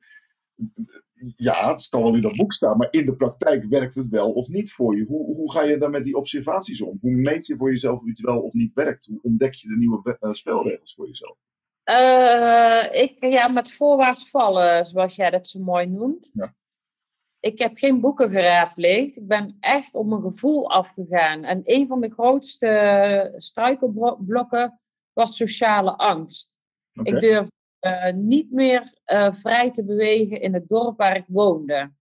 ja, 1.37 1.71
het 1.71 1.89
kan 1.89 2.03
wel 2.03 2.15
in 2.15 2.23
dat 2.23 2.37
boek 2.37 2.53
staan, 2.53 2.77
maar 2.77 2.89
in 2.91 3.07
de 3.07 3.17
praktijk 3.17 3.65
werkt 3.65 3.95
het 3.95 4.09
wel 4.09 4.33
of 4.33 4.49
niet 4.49 4.73
voor 4.73 4.97
je. 4.97 5.05
Hoe, 5.05 5.25
hoe 5.37 5.53
ga 5.53 5.63
je 5.63 5.79
dan 5.79 5.91
met 5.91 6.05
die 6.05 6.17
observaties 6.17 6.81
om? 6.83 6.99
Hoe 7.01 7.11
meet 7.11 7.47
je 7.47 7.57
voor 7.57 7.69
jezelf 7.71 8.01
of 8.01 8.07
iets 8.07 8.21
wel 8.21 8.41
of 8.43 8.53
niet 8.53 8.73
werkt? 8.75 9.07
Hoe 9.07 9.19
ontdek 9.23 9.55
je 9.55 9.69
de 9.69 9.77
nieuwe 9.77 10.01
we- 10.03 10.17
eh, 10.21 10.33
spelregels 10.33 10.95
voor 10.95 11.07
jezelf? 11.07 11.37
Eh, 11.83 13.03
ik, 13.03 13.17
ja, 13.25 13.49
met 13.49 13.73
voorwaarts 13.73 14.31
vallen, 14.31 14.87
zoals 14.87 15.17
jij 15.17 15.31
dat 15.31 15.49
zo 15.49 15.61
mooi 15.61 15.87
noemt. 15.87 16.31
Ja. 16.33 16.55
Ik 17.41 17.59
heb 17.59 17.77
geen 17.77 18.01
boeken 18.01 18.31
geraadpleegd. 18.31 19.17
Ik 19.17 19.27
ben 19.27 19.57
echt 19.61 19.95
op 19.95 20.07
mijn 20.07 20.21
gevoel 20.23 20.71
afgegaan. 20.71 21.45
En 21.45 21.61
een 21.65 21.87
van 21.87 22.01
de 22.01 22.11
grootste 22.11 23.35
struikelblokken 23.37 24.81
was 25.13 25.37
sociale 25.37 25.97
angst. 25.97 26.57
Ik 27.03 27.21
durf 27.21 27.49
eh, 27.83 28.13
niet 28.13 28.51
meer 28.51 28.93
eh, 29.05 29.35
vrij 29.35 29.71
te 29.71 29.85
bewegen 29.85 30.41
in 30.41 30.55
het 30.55 30.69
dorp 30.69 30.97
waar 30.97 31.17
ik 31.17 31.25
woonde. 31.27 31.93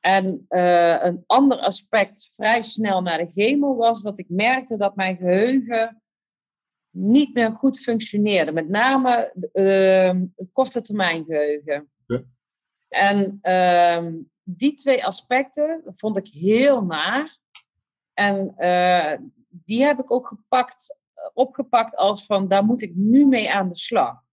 En 0.00 0.44
eh, 0.48 1.02
een 1.02 1.24
ander 1.26 1.58
aspect 1.58 2.30
vrij 2.34 2.62
snel 2.62 3.02
na 3.02 3.16
de 3.16 3.30
chemo 3.30 3.76
was 3.76 4.02
dat 4.02 4.18
ik 4.18 4.28
merkte 4.28 4.76
dat 4.76 4.96
mijn 4.96 5.16
geheugen 5.16 6.02
niet 6.90 7.34
meer 7.34 7.52
goed 7.52 7.80
functioneerde. 7.80 8.52
Met 8.52 8.68
name 8.68 9.32
eh, 9.52 10.20
het 10.36 10.52
korte 10.52 10.80
termijn 10.80 11.24
geheugen. 11.24 11.90
Ja. 12.06 12.22
En 12.88 13.38
ehm, 13.42 14.14
die 14.42 14.74
twee 14.74 15.04
aspecten 15.04 15.82
vond 15.96 16.16
ik 16.16 16.28
heel 16.28 16.84
naar. 16.84 17.38
En 18.12 18.54
die 19.48 19.84
heb 19.84 19.98
ik 19.98 20.10
ook 20.10 20.26
gepakt, 20.26 20.98
opgepakt 21.34 21.96
als 21.96 22.26
van 22.26 22.48
daar 22.48 22.64
moet 22.64 22.82
ik 22.82 22.94
nu 22.94 23.26
mee 23.26 23.52
aan 23.52 23.68
de 23.68 23.76
slag. 23.76 24.26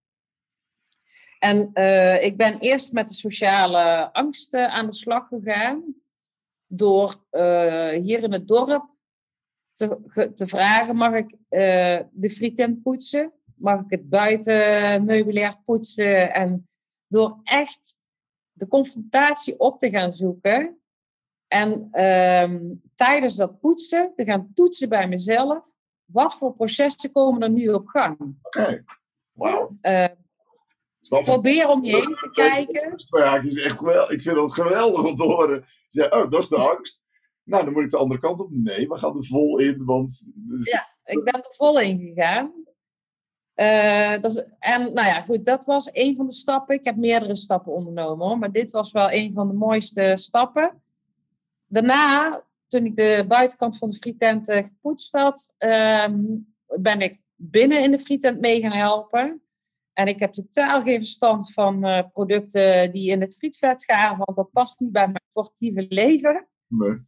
En 1.38 1.70
eh, 1.72 2.24
ik 2.24 2.36
ben 2.36 2.58
eerst 2.58 2.92
met 2.92 3.08
de 3.08 3.14
sociale 3.14 4.12
angsten 4.12 4.70
aan 4.70 4.86
de 4.86 4.94
slag 4.94 5.28
gegaan. 5.28 5.94
Door 6.66 7.24
eh, 7.30 7.88
hier 7.88 8.22
in 8.22 8.32
het 8.32 8.48
dorp 8.48 8.90
te, 9.74 10.30
te 10.34 10.46
vragen: 10.46 10.96
mag 10.96 11.14
ik 11.14 11.36
eh, 11.48 12.00
de 12.10 12.30
frietent 12.30 12.82
poetsen? 12.82 13.32
Mag 13.54 13.80
ik 13.80 13.90
het 13.90 14.08
buiten 14.08 15.04
meubilair 15.04 15.60
poetsen? 15.64 16.34
En 16.34 16.68
door 17.06 17.40
echt 17.42 17.98
de 18.52 18.68
confrontatie 18.68 19.58
op 19.58 19.78
te 19.78 19.90
gaan 19.90 20.12
zoeken. 20.12 20.80
En 21.46 21.88
ehm, 21.92 22.74
tijdens 22.94 23.34
dat 23.34 23.60
poetsen 23.60 24.12
te 24.16 24.24
gaan 24.24 24.50
toetsen 24.54 24.88
bij 24.88 25.08
mezelf. 25.08 25.64
Wat 26.04 26.34
voor 26.34 26.54
processen 26.54 27.12
komen 27.12 27.42
er 27.42 27.50
nu 27.50 27.68
op 27.68 27.86
gang? 27.86 28.36
Oké. 28.42 28.84
Wauw. 29.32 29.76
Is 31.10 31.22
probeer 31.22 31.68
om 31.68 31.84
je 31.84 31.96
heen 31.96 32.14
te 32.14 32.30
kijken. 32.32 32.96
Twee 32.96 33.22
haakjes, 33.22 33.62
echt 33.62 33.78
geweldig. 33.78 34.10
Ik 34.10 34.22
vind 34.22 34.36
het 34.36 34.52
geweldig 34.52 35.04
om 35.04 35.14
te 35.14 35.24
horen. 35.24 35.64
Zeg, 35.88 36.12
oh, 36.12 36.30
dat 36.30 36.42
is 36.42 36.48
de 36.48 36.56
angst. 36.56 37.04
Nou, 37.42 37.64
dan 37.64 37.72
moet 37.72 37.82
ik 37.82 37.90
de 37.90 37.96
andere 37.96 38.20
kant 38.20 38.40
op. 38.40 38.48
Nee, 38.50 38.88
we 38.88 38.98
gaan 38.98 39.16
er 39.16 39.24
vol 39.24 39.58
in, 39.58 39.84
want... 39.84 40.30
Ja. 40.62 40.86
Ik 41.04 41.24
ben 41.24 41.34
er 41.34 41.54
vol 41.54 41.80
in 41.80 41.98
gegaan. 41.98 42.52
Eh, 43.54 44.20
dat 44.20 44.30
is, 44.30 44.44
en 44.58 44.80
nou 44.80 45.06
ja, 45.06 45.20
goed, 45.20 45.44
dat 45.44 45.64
was 45.64 45.88
een 45.92 46.16
van 46.16 46.26
de 46.26 46.32
stappen. 46.32 46.74
Ik 46.74 46.84
heb 46.84 46.96
meerdere 46.96 47.36
stappen 47.36 47.72
ondernomen 47.72 48.26
hoor, 48.26 48.38
maar 48.38 48.52
dit 48.52 48.70
was 48.70 48.92
wel 48.92 49.12
een 49.12 49.32
van 49.32 49.48
de 49.48 49.54
mooiste 49.54 50.12
stappen. 50.16 50.82
Daarna, 51.66 52.42
toen 52.68 52.84
ik 52.84 52.96
de 52.96 53.24
buitenkant 53.28 53.78
van 53.78 53.90
de 53.90 53.96
frietent 53.96 54.48
eh, 54.48 54.64
gepoetst 54.64 55.12
had, 55.12 55.54
ehm, 55.58 56.22
ben 56.66 57.00
ik 57.00 57.20
binnen 57.34 57.82
in 57.82 57.90
de 57.90 57.98
frietent 57.98 58.40
mee 58.40 58.60
gaan 58.60 58.72
helpen. 58.72 59.42
En 59.96 60.06
ik 60.06 60.18
heb 60.18 60.32
totaal 60.32 60.82
geen 60.82 60.98
verstand 60.98 61.52
van 61.52 61.84
eh, 61.84 62.08
producten 62.12 62.92
die 62.92 63.10
in 63.10 63.20
het 63.20 63.36
frietvet 63.36 63.84
gaan, 63.84 64.16
want 64.16 64.36
dat 64.36 64.50
past 64.52 64.80
niet 64.80 64.92
bij 64.92 65.06
mijn 65.06 65.24
sportieve 65.30 65.86
leven. 65.88 66.48
Nee. 66.66 67.04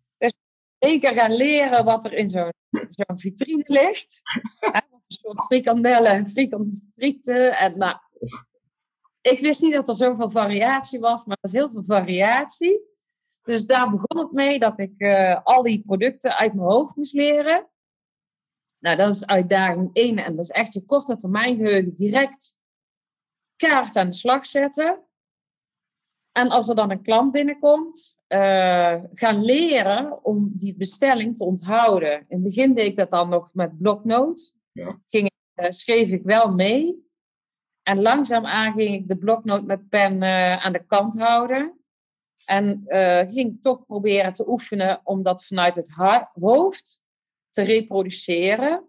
Eén 0.79 1.01
keer 1.01 1.13
gaan 1.13 1.33
leren 1.33 1.85
wat 1.85 2.05
er 2.05 2.13
in 2.13 2.31
zo'n 2.31 2.53
vitrine 3.17 3.65
ligt. 3.67 4.21
Hè, 4.73 4.81
een 4.91 5.03
soort 5.07 5.45
frikandellen 5.45 6.11
en 6.11 6.29
frieten. 6.29 7.59
En, 7.59 7.79
nou, 7.79 7.97
ik 9.21 9.41
wist 9.41 9.63
niet 9.63 9.73
dat 9.73 9.89
er 9.89 9.95
zoveel 9.95 10.31
variatie 10.31 11.01
was, 11.01 11.25
maar 11.25 11.39
er 11.41 11.49
is 11.49 11.57
heel 11.57 11.69
veel 11.69 11.85
variatie. 11.85 12.81
Dus 13.43 13.67
daar 13.67 13.91
begon 13.91 14.19
het 14.19 14.33
mee 14.33 14.59
dat 14.59 14.79
ik 14.79 14.95
eh, 14.97 15.41
al 15.45 15.63
die 15.63 15.83
producten 15.87 16.37
uit 16.37 16.55
mijn 16.55 16.69
hoofd 16.69 16.97
moest 16.97 17.15
leren. 17.15 17.69
Nou, 18.79 18.97
dat 18.97 19.15
is 19.15 19.27
uitdaging 19.27 19.91
één. 19.93 20.25
En 20.25 20.37
dat 20.37 20.45
is 20.45 20.51
echt 20.51 20.75
je 20.75 20.85
korte 20.85 21.17
termijn 21.17 21.57
geheugen 21.57 21.97
direct 21.97 22.58
kaart 23.59 23.97
aan 23.97 24.09
de 24.09 24.15
slag 24.15 24.47
zetten. 24.47 25.03
En 26.33 26.49
als 26.49 26.69
er 26.69 26.75
dan 26.75 26.91
een 26.91 27.03
klant 27.03 27.33
binnenkomt, 27.33 28.17
eh, 28.27 29.03
gaan 29.15 29.45
leren 29.45 30.25
om 30.25 30.53
die 30.55 30.77
bestelling 30.77 31.37
te 31.37 31.45
onthouden. 31.45 32.13
In 32.13 32.27
het 32.29 32.43
begin 32.43 32.75
deed 32.75 32.87
ik 32.87 32.97
dat 32.97 33.11
dan 33.11 33.29
nog 33.29 33.51
met 33.53 33.79
bloknoot. 33.79 34.55
Ja. 34.73 35.01
Ging, 35.09 35.31
eh, 35.55 35.71
schreef 35.71 36.11
ik 36.11 36.23
wel 36.23 36.55
mee. 36.55 37.07
En 37.83 38.03
langzaamaan 38.03 38.73
ging 38.73 38.95
ik 38.95 39.09
de 39.09 39.17
bloknoot 39.17 39.65
met 39.65 39.89
pen 39.89 40.23
eh, 40.23 40.65
aan 40.65 40.73
de 40.73 40.87
kant 40.87 41.19
houden. 41.19 41.73
En 42.45 42.85
ging 43.29 43.63
toch 43.63 43.87
proberen 43.87 44.33
te 44.33 44.49
oefenen 44.49 45.01
om 45.05 45.23
dat 45.23 45.45
vanuit 45.45 45.77
het 45.77 45.91
hoofd 46.33 47.03
te 47.51 47.63
reproduceren. 47.63 48.89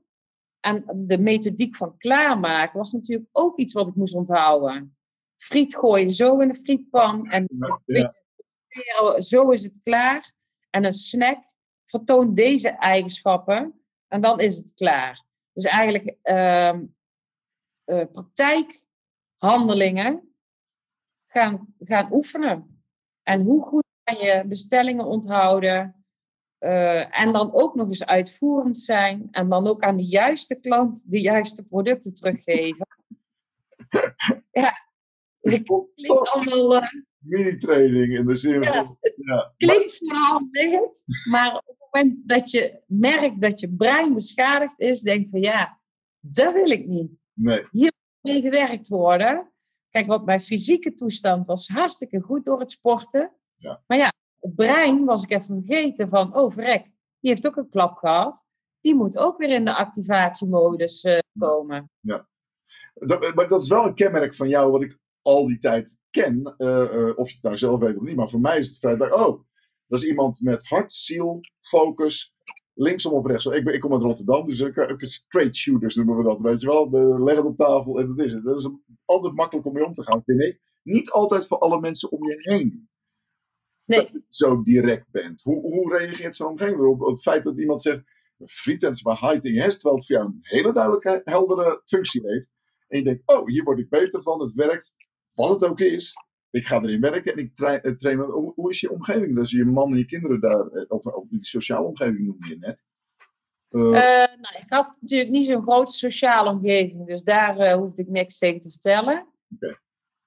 En 0.59 0.83
de 0.95 1.17
methodiek 1.17 1.75
van 1.75 1.97
klaarmaken 1.97 2.77
was 2.77 2.91
natuurlijk 2.91 3.29
ook 3.31 3.57
iets 3.57 3.73
wat 3.73 3.87
ik 3.87 3.95
moest 3.95 4.13
onthouden. 4.13 4.97
Friet 5.35 5.75
gooien 5.75 6.11
zo 6.11 6.39
in 6.39 6.47
de 6.47 6.59
frietpan 6.63 7.29
en 7.29 7.47
Ja, 7.85 8.13
ja. 8.67 9.21
zo 9.21 9.49
is 9.49 9.63
het 9.63 9.79
klaar. 9.83 10.33
En 10.69 10.83
een 10.83 10.93
snack 10.93 11.43
vertoont 11.85 12.35
deze 12.35 12.69
eigenschappen 12.69 13.81
en 14.07 14.21
dan 14.21 14.39
is 14.39 14.57
het 14.57 14.73
klaar. 14.73 15.23
Dus 15.53 15.63
eigenlijk 15.63 16.15
ehm 16.21 16.79
eh, 17.89 18.05
praktijkhandelingen 18.11 20.33
gaan, 21.27 21.75
gaan 21.79 22.13
oefenen. 22.13 22.83
En 23.23 23.41
hoe 23.41 23.63
goed 23.63 23.83
kan 24.03 24.17
je 24.17 24.43
bestellingen 24.47 25.05
onthouden? 25.05 25.98
Eh, 26.59 27.21
en 27.21 27.31
dan 27.33 27.53
ook 27.53 27.75
nog 27.75 27.87
eens 27.87 28.05
uitvoerend 28.05 28.77
zijn. 28.77 29.27
En 29.31 29.49
dan 29.49 29.67
ook 29.67 29.81
aan 29.83 29.97
de 29.97 30.05
juiste 30.05 30.55
klant 30.55 31.11
de 31.11 31.21
juiste 31.21 31.63
producten 31.63 32.13
teruggeven. 32.13 32.87
ja, 34.51 34.71
het 35.41 35.63
klinkt 35.95 36.31
allemaal, 36.31 36.75
eh, 36.75 36.87
Mini-training 37.17 38.13
in 38.13 38.25
de 38.25 38.35
zin 38.35 38.61
Ja, 38.61 38.73
van... 38.73 38.97
Ja, 39.15 39.53
klinkt 39.57 40.01
maar 41.29 41.55
op 41.55 41.63
het 41.65 41.77
moment 41.91 42.27
dat 42.27 42.51
je 42.51 42.81
merkt 42.87 43.41
dat 43.41 43.59
je 43.59 43.73
brein 43.73 44.13
beschadigd 44.13 44.79
is, 44.79 45.01
denk 45.01 45.23
je 45.23 45.29
van 45.29 45.41
ja, 45.41 45.79
dat 46.19 46.53
wil 46.53 46.69
ik 46.69 46.87
niet. 46.87 47.11
nee. 47.33 47.91
Mee 48.21 48.41
gewerkt 48.41 48.87
worden. 48.87 49.51
Kijk, 49.89 50.07
wat 50.07 50.25
mijn 50.25 50.41
fysieke 50.41 50.93
toestand 50.93 51.47
was 51.47 51.67
hartstikke 51.67 52.19
goed 52.21 52.45
door 52.45 52.59
het 52.59 52.71
sporten. 52.71 53.31
Ja. 53.55 53.83
Maar 53.87 53.97
ja, 53.97 54.13
brein 54.55 55.05
was 55.05 55.23
ik 55.23 55.31
even 55.31 55.63
vergeten 55.65 56.09
van, 56.09 56.35
oh 56.37 56.51
verrek, 56.51 56.83
die 57.19 57.31
heeft 57.31 57.47
ook 57.47 57.55
een 57.55 57.69
klap 57.69 57.97
gehad. 57.97 58.43
Die 58.81 58.95
moet 58.95 59.17
ook 59.17 59.37
weer 59.37 59.49
in 59.49 59.65
de 59.65 59.75
activatiemodus 59.75 61.01
eh, 61.01 61.19
komen. 61.39 61.91
Dat, 62.93 63.35
maar 63.35 63.47
dat 63.47 63.61
is 63.61 63.67
wel 63.69 63.85
een 63.85 63.95
kenmerk 63.95 64.35
van 64.35 64.47
jou 64.47 64.71
wat 64.71 64.81
ik 64.81 64.99
al 65.21 65.47
die 65.47 65.57
tijd 65.57 65.97
ken. 66.09 66.53
eh, 66.57 67.07
eh, 67.09 67.17
of 67.17 67.27
je 67.27 67.33
het 67.33 67.43
nou 67.43 67.57
zelf 67.57 67.79
weet 67.79 67.97
of 67.97 68.03
niet. 68.03 68.15
Maar 68.15 68.29
voor 68.29 68.39
mij 68.39 68.57
is 68.57 68.67
het 68.67 68.79
vrij 68.79 68.95
duidelijk. 68.95 69.27
Oh, 69.29 69.43
dat 69.87 70.01
is 70.01 70.07
iemand 70.07 70.41
met 70.41 70.67
hart, 70.67 70.93
ziel, 70.93 71.39
focus. 71.59 72.33
Linksom 72.73 73.13
of 73.13 73.25
rechtsom. 73.25 73.53
Ik, 73.53 73.67
ik 73.67 73.79
kom 73.79 73.93
uit 73.93 74.01
Rotterdam, 74.01 74.45
dus 74.45 74.59
ik, 74.59 74.75
ik, 74.75 75.05
straight 75.05 75.55
shooters 75.55 75.95
noemen 75.95 76.17
we 76.17 76.23
dat. 76.23 76.41
Weet 76.41 76.61
je 76.61 76.67
wel? 76.67 76.89
De, 76.89 77.23
leg 77.23 77.35
het 77.35 77.45
op 77.45 77.55
tafel 77.55 77.99
en 77.99 78.07
dat 78.07 78.25
is 78.25 78.33
het. 78.33 78.43
Dat 78.43 78.59
is 78.59 78.69
altijd 79.05 79.35
makkelijk 79.35 79.67
om 79.67 79.73
mee 79.73 79.85
om 79.85 79.93
te 79.93 80.03
gaan, 80.03 80.21
vind 80.25 80.41
ik. 80.41 80.61
Niet 80.83 81.11
altijd 81.11 81.47
voor 81.47 81.57
alle 81.57 81.79
mensen 81.79 82.11
om 82.11 82.27
je 82.27 82.35
heen. 82.37 82.89
Nee. 83.89 84.01
Dat 84.01 84.11
je 84.11 84.23
zo 84.27 84.63
direct 84.63 85.11
bent. 85.11 85.41
Hoe, 85.41 85.61
hoe 85.61 85.97
reageert 85.97 86.35
zo'n 86.35 86.47
omgeving 86.47 86.79
erop? 86.79 86.99
Het 86.99 87.21
feit 87.21 87.43
dat 87.43 87.59
iemand 87.59 87.81
zegt. 87.81 88.01
Friet 88.45 88.83
en 88.83 88.99
maar 89.03 89.19
hide 89.19 89.47
in 89.47 89.53
je 89.53 89.61
hersen, 89.61 89.79
terwijl 89.79 89.95
het 89.95 90.07
voor 90.07 90.15
jou 90.15 90.27
een 90.27 90.39
hele 90.41 90.73
duidelijke, 90.73 91.21
heldere 91.23 91.81
functie 91.85 92.21
heeft. 92.25 92.49
En 92.87 92.97
je 92.97 93.03
denkt, 93.03 93.21
oh, 93.25 93.47
hier 93.47 93.63
word 93.63 93.79
ik 93.79 93.89
beter 93.89 94.21
van, 94.21 94.41
het 94.41 94.53
werkt, 94.53 94.93
wat 95.33 95.49
het 95.49 95.69
ook 95.69 95.79
is. 95.79 96.13
Ik 96.51 96.65
ga 96.65 96.81
erin 96.81 97.01
werken 97.01 97.33
en 97.33 97.37
ik 97.37 97.59
eh, 97.59 97.91
train. 97.91 98.19
Hoe, 98.19 98.53
hoe 98.55 98.69
is 98.69 98.79
je 98.79 98.91
omgeving? 98.91 99.35
Dus 99.35 99.51
je 99.51 99.65
man 99.65 99.91
en 99.91 99.97
je 99.97 100.05
kinderen 100.05 100.39
daar, 100.39 100.67
eh, 100.67 100.85
of, 100.87 101.05
of 101.05 101.27
die 101.29 101.43
sociale 101.43 101.87
omgeving 101.87 102.19
noemde 102.19 102.47
je 102.47 102.57
net. 102.57 102.83
Eh, 103.69 103.81
nou, 104.41 104.57
ik 104.57 104.65
had 104.67 104.97
natuurlijk 105.01 105.31
niet 105.31 105.45
zo'n 105.45 105.61
grote 105.61 105.91
sociale 105.91 106.49
omgeving, 106.49 107.07
dus 107.07 107.23
daar 107.23 107.73
hoefde 107.73 108.01
ik 108.01 108.07
niks 108.07 108.37
tegen 108.37 108.61
te 108.61 108.69
vertellen. 108.69 109.27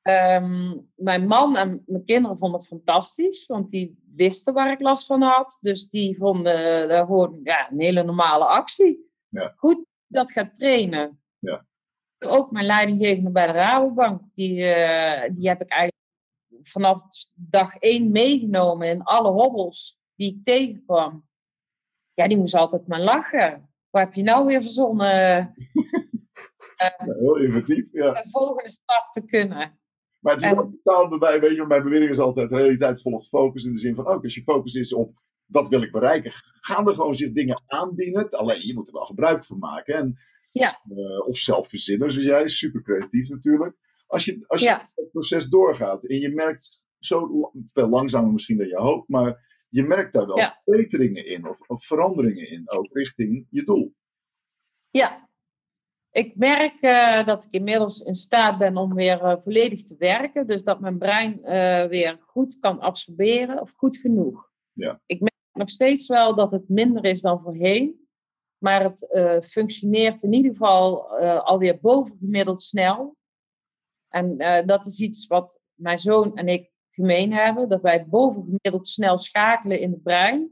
Ehm, 0.03 0.79
mijn 0.95 1.27
man 1.27 1.57
en 1.57 1.83
mijn 1.87 2.05
kinderen 2.05 2.39
vonden 2.39 2.59
het 2.59 2.69
fantastisch, 2.69 3.47
want 3.47 3.71
die 3.71 4.03
wisten 4.15 4.55
waar 4.55 4.73
ik 4.73 4.81
last 4.81 5.07
van 5.07 5.23
had. 5.23 5.59
Dus 5.61 5.89
die 5.89 6.17
vonden 6.17 6.89
dat 6.89 7.07
gewoon 7.07 7.41
ja, 7.43 7.71
een 7.71 7.81
hele 7.81 8.03
normale 8.03 8.45
actie. 8.45 9.11
Ja. 9.29 9.53
Goed 9.57 9.85
dat 10.07 10.33
gaat 10.33 10.55
trainen. 10.55 11.21
Ja. 11.39 11.67
Ook 12.19 12.51
mijn 12.51 12.67
leidinggevende 12.67 13.31
bij 13.31 13.47
de 13.47 13.53
Rabobank, 13.53 14.23
die, 14.35 14.65
eh, 14.65 15.31
die 15.35 15.49
heb 15.49 15.61
ik 15.61 15.69
eigenlijk 15.69 16.01
vanaf 16.63 17.03
dag 17.35 17.77
één 17.77 18.11
meegenomen 18.11 18.89
in 18.89 19.03
alle 19.03 19.31
hobbels 19.31 20.01
die 20.15 20.35
ik 20.35 20.45
tegenkwam. 20.45 21.29
Ja, 22.15 22.29
die 22.29 22.37
moest 22.37 22.55
altijd 22.55 22.87
maar 22.87 23.01
lachen. 23.01 23.71
Wat 23.91 24.03
heb 24.03 24.15
je 24.15 24.23
nou 24.23 24.47
weer 24.47 24.61
verzonnen? 24.61 25.55
heel 27.21 27.37
inventief, 27.37 27.87
ja. 27.93 28.13
de 28.13 28.31
volgende 28.31 28.71
stap 28.71 29.13
te 29.13 29.25
kunnen. 29.25 29.81
Maar 30.23 30.35
het 30.35 30.43
is 30.43 30.51
wel 30.51 30.71
totaal 30.83 31.09
bij 31.09 31.19
mij, 31.19 31.41
weet 31.41 31.57
je, 31.57 31.67
mijn 31.67 31.83
bewering 31.83 32.11
is 32.11 32.19
altijd 32.19 32.51
realiteit 32.51 33.03
volgt 33.03 33.29
focus. 33.29 33.65
In 33.65 33.73
de 33.73 33.79
zin 33.79 33.95
van, 33.95 34.07
ook 34.07 34.23
als 34.23 34.35
je 34.35 34.43
focus 34.43 34.75
is 34.75 34.93
op 34.93 35.21
dat 35.47 35.69
wil 35.69 35.83
ik 35.83 35.93
bereiken, 35.93 36.33
gaan 36.61 36.89
er 36.89 36.95
gewoon 36.95 37.15
zich 37.15 37.33
dingen 37.33 37.63
aandienen. 37.67 38.31
Alleen 38.31 38.67
je 38.67 38.75
moet 38.75 38.87
er 38.87 38.93
wel 38.93 39.05
gebruik 39.05 39.45
van 39.45 39.59
maken. 39.59 39.95
En, 39.95 40.19
Ja. 40.53 40.81
eh, 40.89 41.27
of 41.29 41.37
zelf 41.37 41.69
verzinnen, 41.69 42.11
zoals 42.13 42.27
jij, 42.27 42.49
super 42.49 42.83
creatief 42.83 43.29
natuurlijk. 43.29 43.77
Als 44.07 44.25
je, 44.25 44.45
als 44.47 44.61
je 44.61 44.67
Ja. 44.67 44.91
het 44.95 45.11
proces 45.11 45.47
doorgaat 45.47 46.05
en 46.05 46.19
je 46.19 46.35
merkt 46.35 46.81
zo 46.99 47.51
veel 47.73 47.89
langzamer 47.89 48.33
misschien 48.33 48.57
dan 48.59 48.67
je 48.67 48.77
hoopt, 48.77 49.09
maar 49.09 49.65
je 49.69 49.83
merkt 49.83 50.13
daar 50.13 50.27
wel 50.27 50.37
Ja. 50.37 50.61
verbeteringen 50.65 51.27
in 51.27 51.49
of, 51.49 51.61
of 51.61 51.85
veranderingen 51.85 52.51
in, 52.51 52.71
ook 52.71 52.89
richting 52.93 53.47
je 53.51 53.65
doel. 53.65 53.95
Ja, 54.91 55.29
ik 56.13 56.37
merk 56.37 56.81
eh, 56.81 57.27
dat 57.27 57.45
ik 57.45 57.51
inmiddels 57.51 58.01
in 58.01 58.15
staat 58.15 58.59
ben 58.59 58.77
om 58.77 58.95
weer 58.95 59.23
eh, 59.23 59.37
volledig 59.41 59.83
te 59.83 59.97
werken. 59.99 60.47
Dus 60.47 60.63
dat 60.63 60.81
mijn 60.81 60.99
brein 60.99 61.45
eh, 61.45 61.89
weer 61.89 62.19
goed 62.27 62.59
kan 62.59 62.81
absorberen 62.81 63.61
of 63.61 63.73
goed 63.77 63.97
genoeg. 63.97 64.51
Ja. 64.73 65.01
Ik 65.07 65.21
merk 65.21 65.35
nog 65.53 65.71
steeds 65.71 66.09
wel 66.09 66.35
dat 66.35 66.51
het 66.51 66.69
minder 66.69 67.05
is 67.05 67.21
dan 67.21 67.43
voorheen. 67.43 68.07
Maar 68.59 68.83
het 68.83 69.07
functioneert 69.45 70.23
in 70.23 70.33
ieder 70.33 70.51
geval 70.51 71.19
alweer 71.39 71.79
bovengemiddeld 71.81 72.63
snel. 72.63 73.17
En 74.09 74.37
dat 74.67 74.87
is 74.87 75.01
iets 75.01 75.27
wat 75.27 75.61
mijn 75.75 75.99
zoon 75.99 76.37
en 76.37 76.49
ik 76.49 76.71
gemeen 76.91 77.33
hebben. 77.33 77.69
Dat 77.69 77.81
wij 77.81 78.07
bovengemiddeld 78.07 78.89
snel 78.89 79.19
schakelen 79.19 79.81
in 79.81 79.91
het 79.91 80.03
brein. 80.03 80.51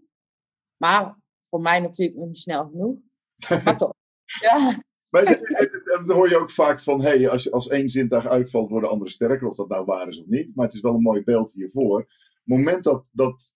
Maar 0.77 1.19
voor 1.43 1.61
mij 1.61 1.81
natuurlijk 1.81 2.19
nog 2.19 2.27
niet 2.27 2.37
snel 2.37 2.69
genoeg. 2.69 2.99
Maar 3.65 3.77
toch. 3.77 3.95
Ja, 4.41 4.83
Maar 5.11 5.27
ze- 5.27 5.89
dat 6.07 6.17
hoor 6.17 6.29
je 6.29 6.39
ook 6.39 6.51
vaak 6.51 6.81
van, 6.81 7.03
hey, 7.03 7.29
als, 7.29 7.51
als 7.53 7.69
één 7.69 7.89
zintuig 7.89 8.27
uitvalt, 8.27 8.69
worden 8.69 8.89
anderen 8.91 9.13
sterker. 9.13 9.47
Of 9.49 9.55
dat 9.57 9.69
nou 9.69 9.85
waar 9.85 10.09
is 10.09 10.21
of 10.21 10.27
niet. 10.27 10.55
Maar 10.55 10.65
het 10.67 10.75
is 10.75 10.81
wel 10.81 10.95
een 10.95 11.03
mooi 11.03 11.23
beeld 11.23 11.53
hiervoor. 11.53 11.99
Het 11.99 12.59
moment 12.59 12.85
dat, 12.85 13.07
dat 13.13 13.55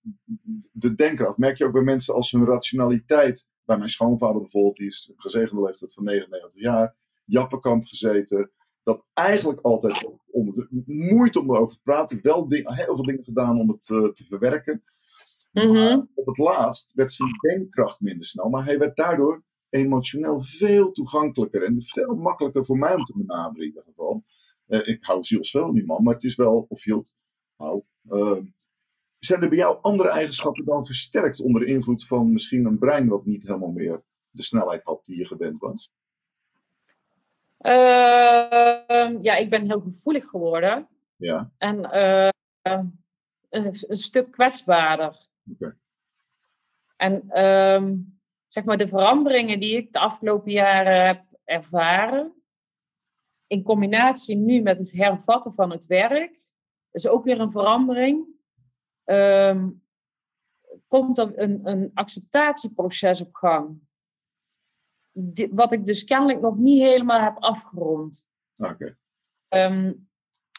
de 0.72 0.94
denkkracht, 0.94 1.38
merk 1.38 1.56
je 1.58 1.64
ook 1.64 1.72
bij 1.72 1.82
mensen 1.82 2.14
als 2.14 2.30
hun 2.30 2.44
rationaliteit. 2.44 3.46
Bij 3.64 3.76
mijn 3.76 3.88
schoonvader 3.90 4.40
bijvoorbeeld, 4.40 4.76
die 4.76 4.86
is 4.86 5.12
gezegende 5.16 5.62
leeftijd 5.62 5.94
van 5.94 6.04
99 6.04 6.60
jaar. 6.62 6.96
Jappenkamp 7.24 7.84
gezeten. 7.84 8.50
Dat 8.82 9.04
eigenlijk 9.12 9.60
altijd 9.60 10.08
onder 10.30 10.54
de 10.54 10.82
moeite 10.86 11.40
om 11.40 11.50
erover 11.50 11.74
te 11.74 11.82
praten. 11.82 12.18
Wel 12.22 12.48
ding, 12.48 12.74
heel 12.74 12.94
veel 12.94 13.04
dingen 13.04 13.24
gedaan 13.24 13.58
om 13.60 13.68
het 13.68 13.90
eh, 13.90 14.04
te 14.08 14.24
verwerken. 14.24 14.82
Maar 15.52 16.06
op 16.14 16.26
het 16.26 16.38
laatst 16.38 16.92
werd 16.94 17.12
zijn 17.12 17.30
denkkracht 17.40 18.00
minder 18.00 18.24
snel. 18.26 18.48
Maar 18.48 18.64
hij 18.64 18.78
werd 18.78 18.96
daardoor 18.96 19.42
emotioneel 19.74 20.42
veel 20.42 20.92
toegankelijker 20.92 21.62
en 21.62 21.82
veel 21.82 22.14
makkelijker 22.14 22.64
voor 22.64 22.78
mij 22.78 22.94
om 22.94 23.04
te 23.04 23.16
benaderen 23.16 23.60
in 23.60 23.66
ieder 23.66 23.82
geval. 23.82 24.24
Eh, 24.66 24.88
ik 24.88 25.04
hou 25.04 25.24
zielsveel 25.24 25.64
van 25.64 25.74
die 25.74 25.86
man, 25.86 26.02
maar 26.02 26.14
het 26.14 26.24
is 26.24 26.34
wel, 26.34 26.66
of 26.68 26.84
hield, 26.84 27.14
nou, 27.56 27.82
eh, 28.08 28.38
zijn 29.18 29.42
er 29.42 29.48
bij 29.48 29.58
jou 29.58 29.78
andere 29.80 30.08
eigenschappen 30.08 30.64
dan 30.64 30.86
versterkt 30.86 31.40
onder 31.40 31.66
invloed 31.66 32.06
van 32.06 32.32
misschien 32.32 32.64
een 32.64 32.78
brein 32.78 33.08
wat 33.08 33.24
niet 33.24 33.42
helemaal 33.42 33.72
meer 33.72 34.02
de 34.30 34.42
snelheid 34.42 34.82
had 34.82 35.04
die 35.04 35.18
je 35.18 35.24
gewend 35.24 35.58
was? 35.58 35.92
Ehm, 37.58 39.18
ja, 39.20 39.36
ik 39.36 39.50
ben 39.50 39.66
heel 39.66 39.80
gevoelig 39.80 40.24
geworden. 40.24 40.88
Ja, 41.16 41.52
En 41.58 41.90
eh, 41.90 42.28
een, 42.62 42.98
een 43.88 43.96
stuk 43.96 44.30
kwetsbaarder. 44.30 45.28
Oké. 45.52 45.76
En 46.96 47.30
ehm, 47.30 47.94
zeg 48.54 48.64
maar 48.64 48.78
de 48.78 48.88
veranderingen 48.88 49.60
die 49.60 49.76
ik 49.76 49.92
de 49.92 49.98
afgelopen 49.98 50.52
jaren 50.52 51.06
heb 51.06 51.24
ervaren, 51.44 52.42
in 53.46 53.62
combinatie 53.62 54.36
nu 54.36 54.60
met 54.60 54.78
het 54.78 54.92
hervatten 54.92 55.54
van 55.54 55.70
het 55.70 55.86
werk, 55.86 56.52
is 56.90 57.06
ook 57.06 57.24
weer 57.24 57.40
een 57.40 57.50
verandering. 57.50 58.26
Ehm, 59.04 59.70
komt 60.88 61.18
er 61.18 61.38
een, 61.38 61.60
een 61.68 61.90
acceptatieproces 61.94 63.20
op 63.20 63.34
gang. 63.34 63.80
Wat 65.50 65.72
ik 65.72 65.86
dus 65.86 66.04
kennelijk 66.04 66.40
nog 66.40 66.56
niet 66.56 66.82
helemaal 66.82 67.20
heb 67.20 67.36
afgerond. 67.38 68.26
oké. 68.56 68.96
Ehm, 69.48 69.92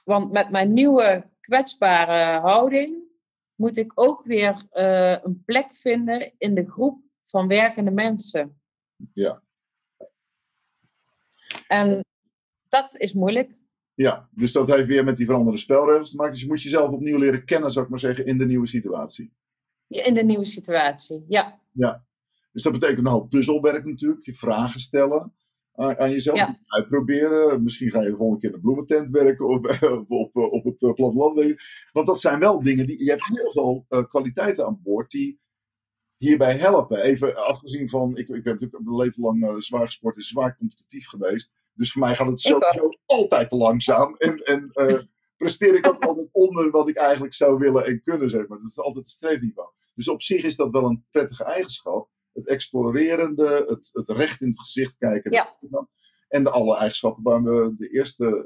want 0.03 0.31
met 0.31 0.49
mijn 0.49 0.73
nieuwe 0.73 1.29
kwetsbare 1.39 2.39
houding 2.39 3.03
moet 3.55 3.77
ik 3.77 3.91
ook 3.95 4.23
weer 4.23 4.65
eh, 4.69 5.23
een 5.23 5.43
plek 5.45 5.75
vinden 5.75 6.33
in 6.37 6.55
de 6.55 6.65
groep 6.65 7.04
van 7.36 7.47
werkende 7.47 7.91
mensen. 7.91 8.61
Ja. 9.13 9.41
En 11.67 12.05
dat 12.69 12.95
is 12.97 13.13
moeilijk. 13.13 13.51
Ja, 13.93 14.29
dus 14.31 14.51
dat 14.51 14.67
heeft 14.67 14.88
weer 14.88 15.03
met 15.03 15.17
die 15.17 15.25
veranderde 15.25 15.59
spelregels 15.59 16.09
te 16.09 16.15
maken. 16.15 16.31
Dus 16.33 16.41
je 16.41 16.47
moet 16.47 16.61
jezelf 16.61 16.91
opnieuw 16.91 17.17
leren 17.17 17.45
kennen, 17.45 17.71
zou 17.71 17.86
ik 17.86 17.91
maar 17.91 17.99
zeggen, 17.99 18.25
in 18.25 18.38
de 18.38 18.45
nieuwe 18.45 18.67
situatie. 18.67 19.33
In 19.88 20.13
de 20.13 20.23
nieuwe 20.23 20.45
situatie, 20.45 21.25
ja. 21.27 21.61
Dus 22.51 22.63
dat 22.63 22.71
betekent 22.71 22.99
een 22.99 23.11
hoop 23.11 23.29
puzzelwerk 23.29 23.86
natuurlijk. 23.86 24.25
Je 24.25 24.33
vragen 24.33 24.79
stellen 24.79 25.33
aan, 25.73 25.97
aan 25.99 26.11
jezelf. 26.11 26.38
Ja. 26.38 26.59
Uitproberen. 26.65 27.63
Misschien 27.63 27.91
ga 27.91 28.01
je 28.01 28.09
de 28.09 28.15
volgende 28.15 28.41
keer 28.41 28.49
in 28.49 28.55
de 28.55 28.61
bloementent 28.61 29.09
werken 29.09 29.47
of 29.47 29.81
op, 30.07 30.11
op, 30.11 30.36
op 30.36 30.63
het 30.63 30.83
eh, 30.83 30.93
platteland. 30.93 31.55
Want 31.91 32.07
dat 32.07 32.19
zijn 32.19 32.39
wel 32.39 32.63
dingen 32.63 32.86
die. 32.86 33.03
Je 33.03 33.09
hebt 33.09 33.27
heel 33.27 33.51
veel 33.51 33.86
eh, 33.89 34.03
kwaliteiten 34.03 34.65
aan 34.65 34.81
boord 34.83 35.11
die 35.11 35.43
hierbij 36.18 36.57
helpen. 36.57 37.01
Even 37.01 37.45
afgezien 37.45 37.89
van. 37.89 38.18
Ik, 38.18 38.28
ik 38.30 38.43
ben 38.43 38.53
natuurlijk 38.53 38.84
mijn 38.84 38.97
leven 38.97 39.22
lang 39.22 39.47
eh, 39.47 39.55
zwaar 39.55 39.86
gesport 39.86 40.16
en 40.16 40.22
zwaar 40.22 40.57
competitief 40.57 41.07
geweest. 41.07 41.51
Dus 41.74 41.91
voor 41.91 42.01
mij 42.01 42.16
gaat 42.16 42.28
het 42.28 42.39
sowieso 42.39 42.89
altijd 43.05 43.49
te 43.49 43.55
langzaam. 43.55 44.16
En, 44.18 44.38
en 44.38 44.70
eh, 44.74 44.99
presteer 45.38 45.76
ik 45.76 45.88
ook 45.88 46.03
altijd 46.03 46.30
onder 46.32 46.72
wat 46.72 46.89
ik 46.89 46.95
eigenlijk 46.95 47.34
zou 47.34 47.57
willen 47.57 47.86
en 47.86 48.01
kunnen, 48.03 48.30
zeg 48.30 48.47
maar. 48.47 48.57
Dat 48.57 48.68
is 48.68 48.78
altijd 48.80 49.05
het 49.05 49.13
streefniveau. 49.13 49.70
Dus 49.95 50.09
op 50.09 50.22
zich 50.22 50.43
is 50.43 50.55
dat 50.55 50.72
wel 50.72 50.86
een 50.86 51.05
prettige 51.11 51.43
eigenschap. 51.43 52.09
Het 52.34 52.47
explorerende, 52.47 53.66
het, 53.68 53.89
het 53.93 54.09
recht 54.09 54.41
in 54.41 54.47
het 54.47 54.59
gezicht 54.59 54.97
kijken. 54.97 55.32
Ja. 55.32 55.57
En 56.28 56.43
de 56.43 56.49
alle 56.49 56.78
eigenschappen 56.78 57.24
waar 57.24 57.43
we 57.43 57.74
de 57.78 57.89
eerste 57.89 58.45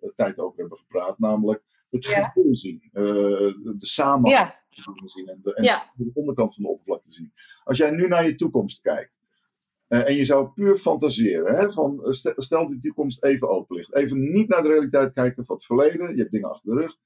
eh, 0.00 0.08
tijd 0.16 0.38
over 0.38 0.58
hebben 0.58 0.78
gepraat. 0.78 1.18
Namelijk 1.18 1.62
het 1.90 2.04
geheel 2.32 2.54
zien. 2.54 2.88
eh, 2.92 3.02
de 3.04 3.74
samenhang 3.78 4.46
zien. 5.04 5.28
En, 5.28 5.40
de, 5.42 5.54
en 5.54 5.64
ja, 5.64 5.92
de 5.96 6.10
onderkant 6.14 6.54
van 6.54 6.62
de 6.62 6.68
oppervlakte 6.70 7.10
zien. 7.10 7.32
Als 7.64 7.78
jij 7.78 7.90
nu 7.90 8.08
naar 8.08 8.26
je 8.26 8.34
toekomst 8.34 8.80
kijkt. 8.80 9.16
eh, 9.86 10.08
en 10.08 10.14
je 10.14 10.24
zou 10.24 10.48
puur 10.48 10.76
fantaseren. 10.76 11.54
Hè, 11.56 11.72
van, 11.72 12.04
eh, 12.04 12.12
stel, 12.36 12.66
die 12.66 12.80
toekomst 12.80 13.24
even 13.24 13.48
open 13.48 13.76
ligt. 13.76 13.94
Even 13.94 14.30
niet 14.32 14.48
naar 14.48 14.62
de 14.62 14.68
realiteit 14.68 15.12
kijken 15.12 15.44
van 15.46 15.54
het 15.56 15.64
verleden. 15.64 16.10
Je 16.14 16.18
hebt 16.20 16.32
dingen 16.32 16.48
achter 16.50 16.74
de 16.74 16.80
rug. 16.80 16.96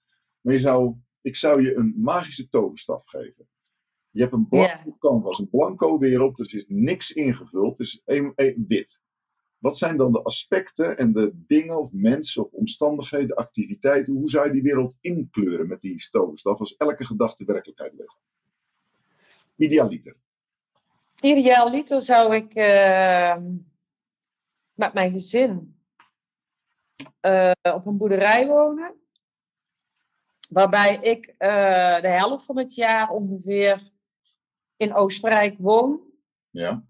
Maar 0.40 0.52
je 0.54 0.60
zou, 0.60 0.94
ik 1.20 1.36
zou 1.36 1.62
je 1.62 1.74
een 1.74 1.94
magische 1.96 2.48
toverstaf 2.48 3.04
geven. 3.06 3.48
Je 4.10 4.20
hebt 4.20 4.32
een 4.32 4.48
blanco 4.48 4.96
canvas, 4.98 5.38
een 5.38 5.48
blanco 5.50 5.98
wereld. 5.98 6.38
Er 6.38 6.54
is 6.54 6.64
niks 6.68 7.12
ingevuld. 7.12 7.78
Het 7.78 7.86
is 7.86 8.02
één- 8.04 8.32
wit. 8.66 9.00
Wat 9.62 9.78
zijn 9.78 9.96
dan 9.96 10.12
de 10.12 10.22
aspecten 10.22 10.96
en 10.96 11.12
de 11.12 11.30
dingen 11.46 11.78
of 11.78 11.92
mensen 11.92 12.44
of 12.44 12.52
omstandigheden, 12.52 13.36
activiteiten? 13.36 14.14
Hoe 14.14 14.28
zou 14.28 14.46
je 14.46 14.52
die 14.52 14.62
wereld 14.62 14.96
inkleuren 15.00 15.68
met 15.68 15.80
die 15.80 16.08
toverstaf 16.10 16.58
als 16.58 16.76
elke 16.76 17.04
gedachte 17.04 17.44
werkelijkheid 17.44 17.94
werd? 17.96 18.16
Idealiter. 19.56 20.16
idealiter 21.20 22.00
zou 22.00 22.34
ik 22.34 22.54
eh, 22.54 23.36
met 24.72 24.92
mijn 24.92 25.12
gezin 25.12 25.80
eh, 27.20 27.52
op 27.62 27.86
een 27.86 27.96
boerderij 27.96 28.46
wonen. 28.46 28.94
Waarbij 30.48 30.96
ik 30.96 31.34
eh, 31.38 32.00
de 32.00 32.08
helft 32.08 32.44
van 32.44 32.58
het 32.58 32.74
jaar 32.74 33.10
ongeveer 33.10 33.90
in 34.76 34.94
Oostenrijk 34.94 35.58
woon. 35.58 36.00
Ja, 36.50 36.70
in 36.70 36.84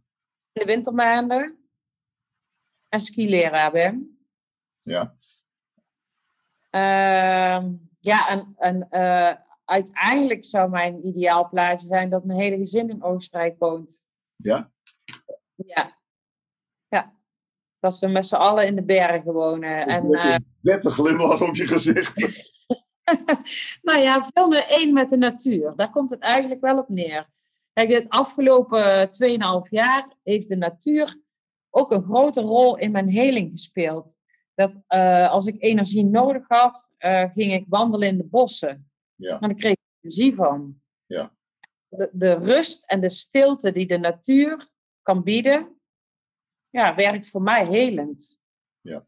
de 0.52 0.64
wintermaanden. 0.64 1.61
En 2.92 3.00
skileraar 3.00 3.70
ben. 3.70 4.18
ja, 4.82 5.16
Ehm, 6.70 7.72
ja, 8.00 8.28
en, 8.28 8.54
en 8.56 8.86
eh, 8.90 9.34
uiteindelijk 9.64 10.44
zou 10.44 10.70
mijn 10.70 11.06
ideaal 11.06 11.48
plaatje 11.48 11.86
zijn 11.86 12.10
dat 12.10 12.24
mijn 12.24 12.38
hele 12.38 12.56
gezin 12.56 12.88
in 12.90 13.02
Oostenrijk 13.02 13.58
woont. 13.58 14.02
ja. 14.36 14.70
Ja. 15.54 16.00
Ja. 16.88 17.16
Dat 17.80 17.98
we 17.98 18.06
met 18.06 18.26
z'n 18.26 18.34
allen 18.34 18.66
in 18.66 18.74
de 18.74 18.84
bergen 18.84 19.32
wonen. 19.32 19.86
En, 19.86 20.12
eh, 20.12 20.32
een 20.32 20.46
nette 20.60 20.90
glimlach 20.90 21.40
op 21.40 21.54
je 21.54 21.66
gezicht. 21.66 22.16
nou 23.82 23.98
ja, 24.00 24.24
veel 24.32 24.48
meer 24.48 24.66
één 24.68 24.92
met 24.92 25.08
de 25.08 25.16
natuur. 25.16 25.76
Daar 25.76 25.90
komt 25.90 26.10
het 26.10 26.20
eigenlijk 26.20 26.60
wel 26.60 26.78
op 26.78 26.88
neer. 26.88 27.28
Kijk, 27.72 27.90
het 27.90 28.08
afgelopen 28.08 29.10
2,5 29.10 29.68
jaar 29.70 30.16
heeft 30.22 30.48
de 30.48 30.56
natuur 30.56 31.16
ook 31.74 31.92
een 31.92 32.02
grote 32.02 32.40
rol 32.40 32.76
in 32.76 32.90
mijn 32.90 33.08
heling 33.08 33.50
gespeeld. 33.50 34.16
Dat 34.54 34.72
eh, 34.86 35.30
als 35.30 35.46
ik 35.46 35.62
energie 35.62 36.04
nodig 36.04 36.44
had, 36.48 36.88
eh, 36.98 37.30
ging 37.32 37.52
ik 37.52 37.64
wandelen 37.68 38.08
in 38.08 38.16
de 38.16 38.24
bossen. 38.24 38.90
Ja. 39.14 39.38
Maar 39.38 39.48
daar 39.48 39.58
kreeg 39.58 39.72
ik 39.72 39.78
energie 40.00 40.34
van. 40.34 40.80
Ja. 41.06 41.34
De, 41.88 42.10
de 42.12 42.32
rust 42.32 42.84
en 42.86 43.00
de 43.00 43.08
stilte 43.10 43.72
die 43.72 43.86
de 43.86 43.98
natuur 43.98 44.68
kan 45.02 45.22
bieden, 45.22 45.80
ja, 46.70 46.94
werkt 46.94 47.28
voor 47.28 47.42
mij 47.42 47.66
helend. 47.66 48.38
Ja. 48.80 49.06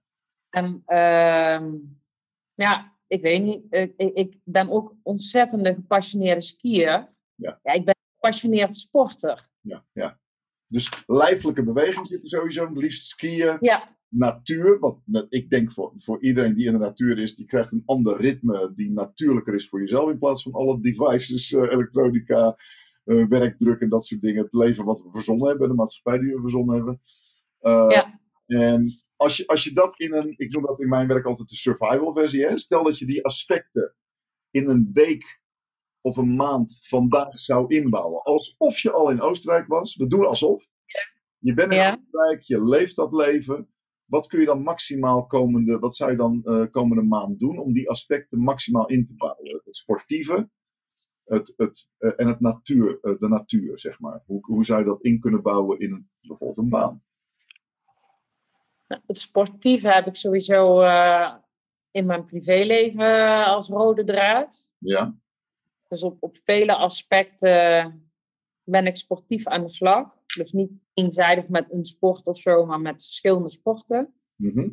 En 0.51 0.83
ehm, 0.87 1.75
ja, 2.55 2.97
ik 3.07 3.23
weet 3.23 3.43
niet, 3.43 3.65
ik, 3.71 3.95
ik- 3.97 4.15
ik 4.15 4.39
ben 4.45 4.71
ook 4.71 4.95
ontzettende 5.03 5.75
gepassioneerde 5.75 6.41
skier. 6.41 7.13
Ja. 7.35 7.59
ik 7.63 7.85
ben 7.85 7.95
een 7.95 8.15
gepassioneerd 8.15 8.77
sporter. 8.77 9.49
Ja, 9.61 9.85
ja. 9.93 10.19
Dus 10.67 10.91
lijfelijke 11.07 11.65
beweging 11.65 12.07
zit 12.07 12.23
er 12.23 12.29
sowieso. 12.29 12.67
Het 12.69 12.77
liefst 12.77 13.07
skiën. 13.09 13.57
Ja, 13.61 13.97
Natuur. 14.09 14.79
Want 14.79 14.99
ik 15.29 15.51
denk 15.51 15.73
voor, 15.73 15.93
voor 15.95 16.23
iedereen 16.23 16.55
die 16.55 16.67
in 16.67 16.73
de 16.73 16.79
natuur 16.79 17.19
is, 17.19 17.35
die 17.37 17.47
krijgt 17.47 17.73
een 17.73 17.83
ander 17.87 18.17
ritme 18.21 18.73
die 18.75 18.91
natuurlijker 18.93 19.55
is 19.55 19.69
voor 19.69 19.81
jezelf. 19.81 20.11
In 20.11 20.19
plaats 20.19 20.43
van 20.43 20.53
alle 20.53 20.81
devices, 20.81 21.53
eh, 21.53 21.63
elektronica, 21.63 22.57
eh, 23.05 23.27
werkdruk 23.27 23.81
en 23.81 23.89
dat 23.89 24.05
soort 24.05 24.21
dingen. 24.21 24.43
Het 24.43 24.53
leven 24.53 24.85
wat 24.85 25.03
we 25.03 25.09
verzonnen 25.13 25.49
hebben, 25.49 25.69
de 25.69 25.75
maatschappij 25.75 26.19
die 26.19 26.35
we 26.35 26.41
verzonnen 26.41 26.75
hebben. 26.75 27.01
Eh, 27.59 27.87
Ja. 27.89 28.21
En 28.47 28.93
als 29.17 29.37
je, 29.37 29.47
als 29.47 29.65
je 29.65 29.73
dat 29.73 30.01
in 30.01 30.13
een, 30.15 30.35
ik 30.37 30.53
noem 30.53 30.67
dat 30.67 30.81
in 30.81 30.89
mijn 30.89 31.09
werk 31.09 31.27
altijd 31.27 31.49
de 31.49 31.57
survival 31.57 32.15
versie. 32.15 32.47
Hè? 32.47 32.59
Stel 32.59 32.83
dat 32.85 32.99
je 32.99 33.07
die 33.07 33.25
aspecten 33.25 33.95
in 34.51 34.69
een 34.69 34.91
week 34.93 35.43
of 36.05 36.17
een 36.17 36.37
maand 36.37 36.79
vandaag 36.81 37.39
zou 37.39 37.75
inbouwen. 37.75 38.23
Alsof 38.23 38.79
je 38.79 38.93
al 38.93 39.11
in 39.11 39.21
Oostenrijk 39.21 39.67
was. 39.67 39.97
We 39.97 40.07
doen 40.07 40.27
alsof. 40.27 40.65
Je 41.39 41.55
bent 41.55 41.73
in 41.73 41.77
Ja. 41.77 41.93
Oostenrijk, 41.93 42.43
je 42.43 42.65
leeft 42.65 42.97
dat 42.97 43.15
leven. 43.15 43.69
Wat 44.05 44.27
kun 44.27 44.41
je 44.41 44.47
dan 44.47 44.63
maximaal 44.63 45.27
komende, 45.27 45.79
wat 45.79 45.97
zou 45.97 46.11
je 46.11 46.17
dan 46.17 46.43
eh, 46.45 46.65
komende 46.71 47.03
maand 47.03 47.39
doen 47.39 47.59
om 47.59 47.73
die 47.73 47.91
aspecten 47.91 48.39
maximaal 48.39 48.87
in 48.87 49.07
te 49.07 49.15
bouwen? 49.15 49.61
Het 49.65 49.77
sportieve 49.77 50.51
het, 51.25 51.55
het, 51.57 51.91
eh, 51.99 52.11
en 52.17 52.27
het 52.27 52.41
natuur, 52.41 52.99
eh, 53.01 53.19
de 53.19 53.29
natuur, 53.29 53.79
zeg 53.79 54.01
maar. 54.01 54.23
Hoe, 54.27 54.45
hoe 54.45 54.65
zou 54.65 54.79
je 54.79 54.87
dat 54.87 55.03
in 55.03 55.21
kunnen 55.21 55.43
bouwen 55.43 55.79
in 55.79 55.93
een, 55.93 56.11
bijvoorbeeld 56.21 56.59
een 56.59 56.69
baan? 56.69 57.03
het 59.07 59.19
sportieve 59.19 59.89
heb 59.89 60.07
ik 60.07 60.17
sowieso 60.17 60.81
in 61.91 62.07
mijn 62.07 62.25
privéleven 62.25 63.45
als 63.45 63.69
rode 63.69 64.05
draad. 64.05 64.71
Ja, 64.79 65.15
Dus 65.95 66.03
op, 66.03 66.17
op 66.21 66.37
vele 66.45 66.75
aspecten 66.75 68.11
ben 68.63 68.87
ik 68.87 68.97
sportief 68.97 69.47
aan 69.47 69.63
de 69.63 69.69
slag. 69.69 70.17
Dus 70.37 70.53
niet 70.53 70.85
eenzijdig 70.95 71.49
met 71.49 71.73
een 71.73 71.85
sport 71.85 72.27
of 72.27 72.39
zo, 72.39 72.67
maar 72.67 72.81
met 72.81 73.03
verschillende 73.03 73.51
sporten. 73.51 74.15
Mhm. 74.37 74.69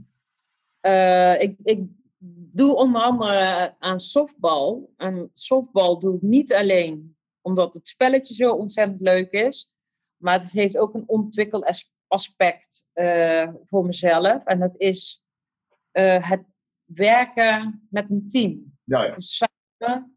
Eh, 0.80 1.42
ik, 1.42 1.58
ik 1.64 1.90
doe 2.54 2.76
onder 2.76 3.02
andere 3.02 3.76
aan 3.80 4.00
softbal. 4.00 4.94
En 4.98 5.30
softbal 5.34 6.00
doe 6.00 6.16
ik 6.16 6.22
niet 6.22 6.54
alleen 6.54 7.18
omdat 7.42 7.74
het 7.74 7.88
spelletje 7.88 8.34
zo 8.34 8.52
ontzettend 8.52 9.02
leuk 9.02 9.32
is. 9.32 9.72
Maar 10.18 10.42
het 10.42 10.52
heeft 10.52 10.78
ook 10.78 10.94
een 10.94 11.10
ontwikkeld 11.10 11.64
as- 11.64 11.94
aspect 12.08 12.88
eh, 12.94 13.54
voor 13.66 13.86
mezelf. 13.86 14.46
En 14.46 14.60
dat 14.60 14.78
is 14.78 15.26
eh, 15.92 16.30
het 16.30 16.44
werken 16.84 17.88
met 17.90 18.10
een 18.10 18.28
team. 18.28 18.78
ja, 18.84 19.04
ja. 19.04 19.16
Dus 19.16 19.36
samen 19.78 20.16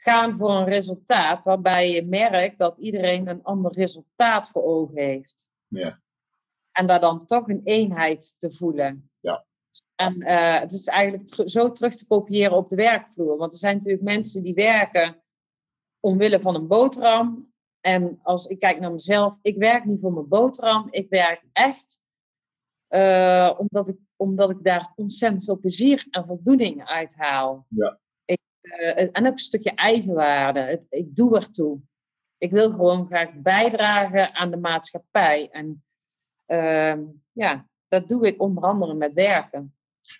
gaan 0.00 0.36
voor 0.36 0.50
een 0.50 0.64
resultaat 0.64 1.44
waarbij 1.44 1.90
je 1.90 2.06
merkt 2.06 2.58
dat 2.58 2.78
iedereen 2.78 3.28
een 3.28 3.42
ander 3.42 3.72
resultaat 3.72 4.48
voor 4.48 4.62
ogen 4.62 4.96
heeft. 4.96 5.48
Ja. 5.66 6.00
En 6.72 6.86
daar 6.86 7.00
dan 7.00 7.26
toch 7.26 7.48
een 7.48 7.60
eenheid 7.64 8.34
te 8.38 8.50
voelen. 8.50 9.10
Ja. 9.20 9.46
En 9.94 10.22
eh, 10.22 10.60
het 10.60 10.72
is 10.72 10.86
eigenlijk 10.86 11.28
tr- 11.28 11.46
zo 11.46 11.72
terug 11.72 11.96
te 11.96 12.06
kopiëren 12.06 12.56
op 12.56 12.68
de 12.68 12.76
werkvloer. 12.76 13.36
Want 13.36 13.52
er 13.52 13.58
zijn 13.58 13.76
natuurlijk 13.76 14.02
mensen 14.02 14.42
die 14.42 14.54
werken 14.54 15.22
omwille 16.00 16.40
van 16.40 16.54
een 16.54 16.66
boterham. 16.66 17.52
En 17.80 18.20
als 18.22 18.46
ik 18.46 18.58
kijk 18.58 18.80
naar 18.80 18.92
mezelf, 18.92 19.38
ik 19.42 19.56
werk 19.56 19.84
niet 19.84 20.00
voor 20.00 20.12
mijn 20.12 20.28
boterham. 20.28 20.88
Ik 20.90 21.08
werk 21.08 21.42
echt 21.52 22.00
eh, 22.86 23.54
omdat, 23.58 23.88
ik, 23.88 23.96
omdat 24.16 24.50
ik 24.50 24.64
daar 24.64 24.92
ontzettend 24.96 25.44
veel 25.44 25.58
plezier 25.58 26.06
en 26.10 26.26
voldoening 26.26 26.84
uit 26.84 27.16
haal. 27.16 27.66
Ja. 27.68 27.98
Eh, 28.60 29.08
en 29.12 29.26
ook 29.26 29.32
een 29.32 29.38
stukje 29.38 29.70
eigenwaarde. 29.74 30.86
Ik 30.90 31.16
doe 31.16 31.36
ertoe. 31.36 31.80
Ik 32.38 32.50
wil 32.50 32.70
gewoon 32.70 33.06
graag 33.06 33.32
bijdragen 33.34 34.34
aan 34.34 34.50
de 34.50 34.56
maatschappij. 34.56 35.48
En 35.50 35.84
ehm, 36.46 37.04
ja, 37.32 37.68
dat 37.88 38.08
doe 38.08 38.26
ik 38.26 38.40
onder 38.40 38.62
andere 38.62 38.94
met 38.94 39.12
werken. 39.12 39.74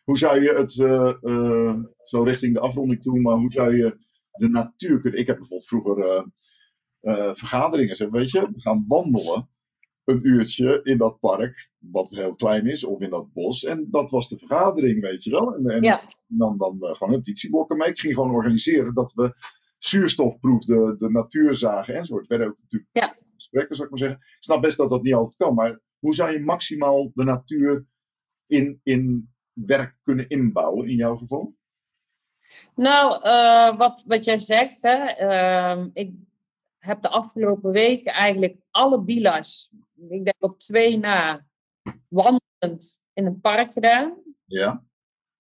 Hoe 0.05 0.19
zou 0.19 0.43
je 0.43 0.53
het, 0.53 0.79
eh, 0.79 1.13
eh, 1.23 1.79
zo 2.05 2.23
richting 2.23 2.55
de 2.55 2.61
afronding 2.61 3.03
toe, 3.03 3.21
maar 3.21 3.37
hoe 3.37 3.51
zou 3.51 3.77
je 3.77 3.99
de 4.31 4.49
natuur 4.49 5.01
kunnen... 5.01 5.21
Ik 5.21 5.27
heb 5.27 5.37
bijvoorbeeld 5.37 5.69
vroeger 5.69 6.27
vergaderingen, 7.37 8.11
weet 8.11 8.31
je, 8.31 8.41
we 8.41 8.61
gaan 8.61 8.85
wandelen 8.89 9.49
een 10.09 10.27
uurtje 10.27 10.81
in 10.83 10.97
dat 10.99 11.21
park, 11.21 11.71
wat 11.79 12.11
heel 12.11 12.35
klein 12.35 12.67
is, 12.67 12.85
of 12.85 13.01
in 13.01 13.11
dat 13.11 13.33
bos. 13.33 13.65
En 13.65 13.87
dat 13.91 14.11
was 14.11 14.29
de 14.29 14.39
vergadering, 14.39 15.01
weet 15.01 15.23
je 15.25 15.31
wel. 15.31 15.55
En, 15.55 15.67
en 15.67 15.83
Ja. 15.83 16.03
dan, 16.27 16.59
dan 16.59 16.83
eh, 16.83 16.95
gewoon 16.95 17.13
notitieblokken 17.13 17.77
mee. 17.77 17.89
Ik 17.89 17.99
ging 17.99 18.15
gewoon 18.15 18.35
organiseren 18.35 18.95
dat 18.95 19.13
we 19.13 19.35
zuurstofproefden, 19.79 20.99
de 20.99 21.11
natuur 21.11 21.55
zagen 21.55 21.95
enzovoort. 21.95 22.21
Het 22.29 22.31
werden 22.31 22.49
ook 22.49 22.59
natuurlijk 22.63 22.91
Ja. 22.93 23.17
gesprekken, 23.35 23.75
zou 23.77 23.89
ik 23.89 23.91
maar 23.95 24.09
zeggen. 24.09 24.27
Ik 24.27 24.43
snap 24.43 24.63
best 24.63 24.77
dat 24.77 24.91
dat 24.91 25.03
niet 25.03 25.15
altijd 25.15 25.37
kan, 25.37 25.55
maar 25.55 25.81
hoe 25.99 26.15
zou 26.15 26.33
je 26.33 26.41
maximaal 26.41 27.11
de 27.15 27.25
natuur 27.25 27.87
in, 28.47 28.81
in 28.83 29.33
werk 29.53 29.97
kunnen 30.03 30.29
inbouwen, 30.29 30.89
in 30.89 30.97
jouw 30.97 31.17
geval? 31.17 31.57
Nou, 32.75 33.23
eh, 33.23 33.77
wat, 33.79 34.03
wat 34.07 34.25
jij 34.25 34.39
zegt, 34.39 34.83
hè, 34.83 34.97
ehm, 35.05 35.89
ik 35.93 36.13
heb 36.89 37.03
de 37.03 37.09
afgelopen 37.09 37.71
weken 37.71 38.13
eigenlijk 38.13 38.57
alle 38.71 39.03
bila's, 39.03 39.71
ik 39.95 40.25
denk 40.25 40.37
op 40.39 40.59
twee 40.59 40.99
na, 40.99 41.47
wandelend 42.09 43.01
in 43.13 43.27
een 43.27 43.41
park 43.41 43.73
gedaan. 43.73 44.19
Ja. 44.45 44.85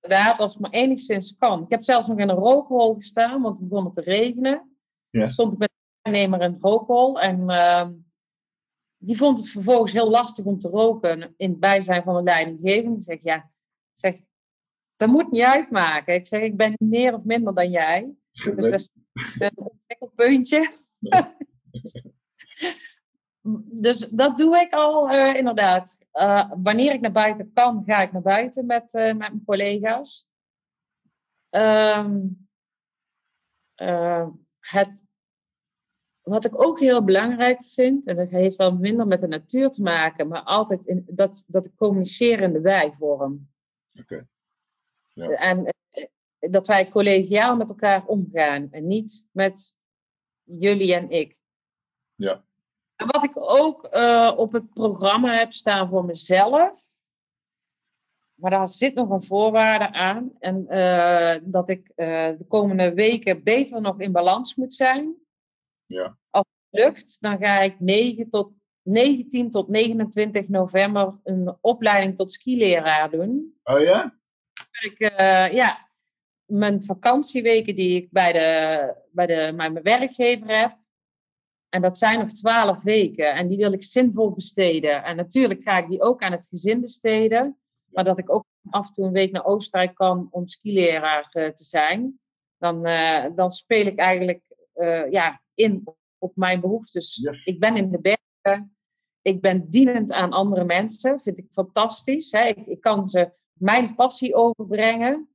Inderdaad, 0.01 0.39
als 0.39 0.53
het 0.53 0.63
maar 0.63 0.71
enigszins 0.71 1.37
kan. 1.39 1.63
Ik 1.63 1.71
heb 1.71 1.85
zelfs 1.85 2.09
nog 2.09 2.19
in 2.19 2.29
een 2.29 2.37
rookhol 2.37 2.95
gestaan, 2.95 3.43
want 3.43 3.59
het 3.59 3.69
begon 3.69 3.85
het 3.85 3.95
te 3.95 4.01
regenen. 4.01 4.77
Ja. 5.11 5.29
Stond 5.29 5.53
ik 5.53 5.59
met 5.59 5.69
de 5.69 6.11
aannemer 6.11 6.43
in 6.43 6.51
het 6.51 6.63
rookhol 6.63 7.21
en 7.21 7.51
ehm, 7.51 7.93
die 8.97 9.17
vond 9.17 9.39
het 9.39 9.49
vervolgens 9.49 9.93
heel 9.93 10.11
lastig 10.11 10.45
om 10.45 10.59
te 10.59 10.69
roken 10.69 11.35
in 11.37 11.51
het 11.51 11.61
bijzijn 11.61 12.03
van 12.03 12.15
de 12.17 12.23
leidinggevende. 12.23 12.97
Ik 12.97 13.03
zeg, 13.03 13.23
ja, 13.23 13.51
zeg, 13.93 14.21
dat 14.97 15.09
moet 15.09 15.31
niet 15.31 15.43
uitmaken. 15.43 16.15
Ik 16.15 16.27
zeg, 16.27 16.41
ik 16.41 16.57
ben 16.57 16.75
meer 16.79 17.15
of 17.15 17.25
minder 17.25 17.55
dan 17.55 17.71
jij. 17.71 18.13
Dus 18.31 18.71
dat 18.71 18.73
is 18.73 18.91
een 19.39 19.53
ontwikkelpuntje. 19.57 20.73
dus 23.83 23.99
dat 23.99 24.39
doe 24.39 24.59
ik 24.59 24.73
al 24.73 25.11
eh, 25.11 25.35
inderdaad. 25.35 25.99
Eh, 26.11 26.53
wanneer 26.63 26.93
ik 26.93 27.01
naar 27.01 27.13
buiten 27.13 27.53
kan, 27.53 27.83
ga 27.87 28.03
ik 28.03 28.13
naar 28.13 28.23
buiten 28.23 28.67
met, 28.67 28.95
eh, 28.95 29.05
met 29.05 29.17
mijn 29.17 29.45
collega's. 29.45 30.29
Ehm, 31.49 32.27
eh, 33.75 34.29
het, 34.61 35.05
wat 36.23 36.45
ik 36.45 36.63
ook 36.63 36.81
heel 36.81 37.05
belangrijk 37.05 37.65
vind, 37.65 38.07
en 38.07 38.17
dat 38.17 38.31
heeft 38.31 38.57
dan 38.57 38.81
minder 38.81 39.07
met 39.07 39.21
de 39.21 39.27
natuur 39.27 39.71
te 39.71 39.83
maken, 39.83 40.29
maar 40.29 40.43
altijd 40.43 40.87
in, 40.87 41.05
dat, 41.07 41.45
dat 41.47 41.65
ik 41.65 41.77
communiceer 41.77 42.41
in 42.41 42.53
de 42.53 42.61
wij-vorm. 42.61 43.49
Oké. 44.01 44.27
Ja. 45.13 45.31
En 45.31 45.75
dat 46.39 46.67
wij 46.67 46.89
collegiaal 46.89 47.57
met 47.57 47.69
elkaar 47.69 48.07
omgaan 48.07 48.69
en 48.71 48.87
niet 48.87 49.27
met 49.31 49.75
jullie 50.49 50.95
en 50.95 51.11
ik. 51.11 51.37
Ja. 52.15 52.45
En 52.97 53.07
wat 53.07 53.25
ik 53.25 53.33
ook 53.35 53.85
eh, 53.85 54.33
op 54.37 54.53
het 54.53 54.73
programma 54.73 55.37
heb 55.37 55.53
staan 55.53 55.89
voor 55.89 56.05
mezelf, 56.05 56.81
maar 58.35 58.51
daar 58.51 58.69
zit 58.69 58.95
nog 58.95 59.11
een 59.11 59.23
voorwaarde 59.23 59.93
aan, 59.93 60.33
en 60.39 60.69
eh, 60.69 61.41
dat 61.43 61.69
ik 61.69 61.93
eh, 61.95 62.29
de 62.39 62.45
komende 62.49 62.95
weken 62.95 63.43
beter 63.43 63.81
nog 63.81 64.01
in 64.01 64.13
balans 64.13 64.55
moet 64.55 64.75
zijn. 64.75 65.15
Ja. 65.87 66.19
Als 66.31 66.47
het 66.71 66.81
lukt, 66.85 67.21
dan 67.21 67.39
ga 67.39 67.61
ik 67.61 67.81
9 67.81 68.31
tot, 68.31 68.53
19 68.83 69.51
tot 69.51 69.69
29 69.69 70.49
november 70.49 71.19
een 71.25 71.57
opleiding 71.61 72.17
tot 72.17 72.33
skileraar 72.33 73.11
doen 73.11 73.59
Oh 73.63 73.81
ja? 73.81 74.19
ik, 74.81 74.99
ja, 75.53 75.88
mijn 76.49 76.83
vakantieweken 76.83 77.75
die 77.75 77.97
ik 77.97 78.11
bij, 78.11 78.33
de, 78.33 78.95
bij, 79.11 79.27
de, 79.27 79.53
bij 79.57 79.71
mijn 79.71 79.83
werkgever 79.83 80.59
heb. 80.59 80.77
En 81.69 81.83
dat 81.83 81.99
zijn 81.99 82.19
nog 82.19 82.33
twaalf 82.33 82.83
weken. 82.83 83.35
En 83.35 83.49
die 83.49 83.59
wil 83.59 83.73
ik 83.73 83.83
zinvol 83.83 84.31
besteden. 84.31 85.05
En 85.05 85.17
natuurlijk 85.17 85.63
ga 85.63 85.79
ik 85.79 85.89
die 85.89 86.03
ook 86.03 86.23
aan 86.23 86.33
het 86.33 86.47
gezin 86.49 86.81
besteden. 86.81 87.59
Maar 87.87 88.05
dat 88.05 88.19
ik 88.19 88.31
ook 88.31 88.45
af 88.71 88.89
en 88.89 88.95
toe 88.95 89.07
een 89.07 89.13
week 89.13 89.33
naar 89.33 89.45
Oostenrijk 89.45 89.95
kan 89.95 90.29
om 90.31 90.47
skileraar 90.47 91.29
eh, 91.33 91.49
te 91.49 91.65
zijn. 91.65 92.21
Dan, 92.59 92.87
eh, 92.87 93.25
dan 93.35 93.51
speel 93.51 93.87
ik 93.87 93.99
eigenlijk 93.99 94.43
eh, 94.73 95.11
ja, 95.11 95.43
in 95.55 95.85
op 96.19 96.37
mijn 96.37 96.61
behoeftes. 96.61 97.17
Yes. 97.17 97.47
Ik 97.47 97.61
ben 97.61 97.77
in 97.77 97.91
de 97.91 98.01
bergen. 98.01 98.77
Ik 99.23 99.41
ben 99.41 99.71
dienend 99.71 100.13
aan 100.13 100.33
andere 100.33 100.65
mensen. 100.65 101.21
Vind 101.21 101.39
ik 101.39 101.47
fantastisch. 101.51 102.33
Hè? 102.33 102.45
Ik, 102.47 102.67
ik 102.67 102.81
kan 102.81 103.09
ze 103.09 103.33
mijn 103.53 103.95
passie 103.95 104.35
overbrengen. 104.35 105.29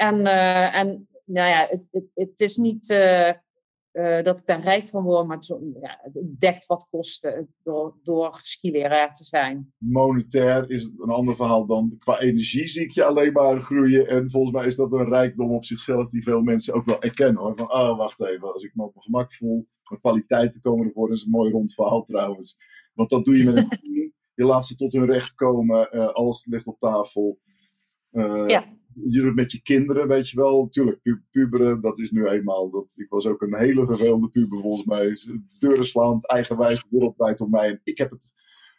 En, 0.00 0.26
eh, 0.26 0.78
en 0.78 1.08
nou 1.24 1.48
ja, 1.48 1.66
het, 1.70 1.82
het, 1.90 2.04
het 2.14 2.40
is 2.40 2.56
niet 2.56 2.90
eh, 2.90 3.28
eh, 3.28 4.24
dat 4.24 4.38
ik 4.38 4.46
daar 4.46 4.62
rijk 4.62 4.88
van 4.88 5.02
word, 5.02 5.26
maar 5.26 5.36
het, 5.36 5.50
ook- 5.52 5.62
ja, 5.80 5.98
het 6.02 6.40
dekt 6.40 6.66
wat 6.66 6.86
kosten 6.90 7.54
door, 7.62 7.98
door 8.02 8.38
skileraar 8.42 9.14
te 9.14 9.24
zijn. 9.24 9.72
Monetair 9.78 10.70
is 10.70 10.82
het 10.82 10.92
een 10.96 11.10
ander 11.10 11.36
verhaal 11.36 11.66
dan 11.66 11.94
qua 11.98 12.20
energie 12.20 12.66
zie 12.68 12.82
ik 12.82 12.90
je 12.90 13.04
alleen 13.04 13.32
maar 13.32 13.60
groeien. 13.60 14.08
En 14.08 14.30
volgens 14.30 14.52
mij 14.56 14.66
is 14.66 14.76
dat 14.76 14.92
een 14.92 15.08
rijkdom 15.08 15.50
op 15.50 15.64
zichzelf 15.64 16.08
die 16.10 16.22
veel 16.22 16.40
mensen 16.40 16.74
ook 16.74 16.86
wel 16.86 17.00
erkennen 17.02 17.42
hoor. 17.42 17.56
Van, 17.56 17.72
oh 17.72 17.96
wacht 17.96 18.20
even, 18.20 18.52
als 18.52 18.62
ik 18.62 18.74
me 18.74 18.82
op 18.84 18.92
mijn 18.94 19.04
gemak 19.04 19.32
voel, 19.34 19.66
mijn 19.88 20.00
kwaliteiten 20.00 20.60
komen 20.60 20.86
ervoor. 20.86 21.08
Dat 21.08 21.16
is 21.16 21.24
een 21.24 21.30
mooi 21.30 21.50
rond 21.50 21.74
verhaal 21.74 22.02
trouwens. 22.02 22.56
Want 22.94 23.10
dat 23.10 23.24
doe 23.24 23.36
je 23.36 23.44
met 23.44 23.56
een. 23.56 23.68
Je 24.34 24.46
laat 24.46 24.66
ze 24.66 24.74
tot 24.74 24.92
hun 24.92 25.06
recht 25.06 25.34
komen, 25.34 25.90
alles 26.14 26.46
ligt 26.46 26.66
op 26.66 26.78
tafel. 26.78 27.38
Ja. 28.46 28.64
Je 28.94 29.32
met 29.34 29.52
je 29.52 29.62
kinderen, 29.62 30.08
weet 30.08 30.28
je 30.28 30.36
wel. 30.36 30.68
Tuurlijk, 30.68 31.02
pu- 31.02 31.22
puberen, 31.30 31.80
dat 31.80 31.98
is 31.98 32.10
nu 32.10 32.26
eenmaal. 32.28 32.70
Dat, 32.70 32.92
ik 32.96 33.08
was 33.08 33.26
ook 33.26 33.42
een 33.42 33.56
hele 33.56 33.86
vervelende 33.86 34.28
puber 34.28 34.58
volgens 34.58 34.86
mij. 34.86 35.16
Deuren 35.58 35.84
slaand, 35.86 36.26
eigenwijs, 36.28 36.82
de 36.82 36.88
wereld 36.90 37.16
draait 37.16 37.40
om 37.40 37.50
mij. 37.50 37.68
En 37.68 37.80
ik 37.84 37.98
heb 37.98 38.10
het 38.10 38.34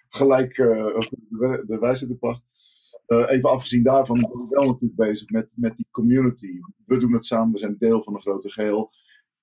gelijk 0.07 0.57
eh, 0.57 0.99
de, 1.29 1.63
de 1.67 1.77
wijsheid 1.79 2.11
gebracht. 2.11 2.41
Eh, 3.05 3.25
even 3.27 3.49
afgezien 3.49 3.83
daarvan 3.83 4.19
ben 4.19 4.29
ik 4.29 4.49
wel 4.49 4.65
natuurlijk 4.65 4.95
bezig 4.99 5.29
met, 5.29 5.53
met 5.55 5.77
die 5.77 5.87
community. 5.91 6.59
We 6.85 6.97
doen 6.97 7.13
het 7.13 7.25
samen, 7.25 7.51
we 7.51 7.57
zijn 7.57 7.75
deel 7.79 8.03
van 8.03 8.13
een 8.13 8.21
grote 8.21 8.49
geheel. 8.49 8.91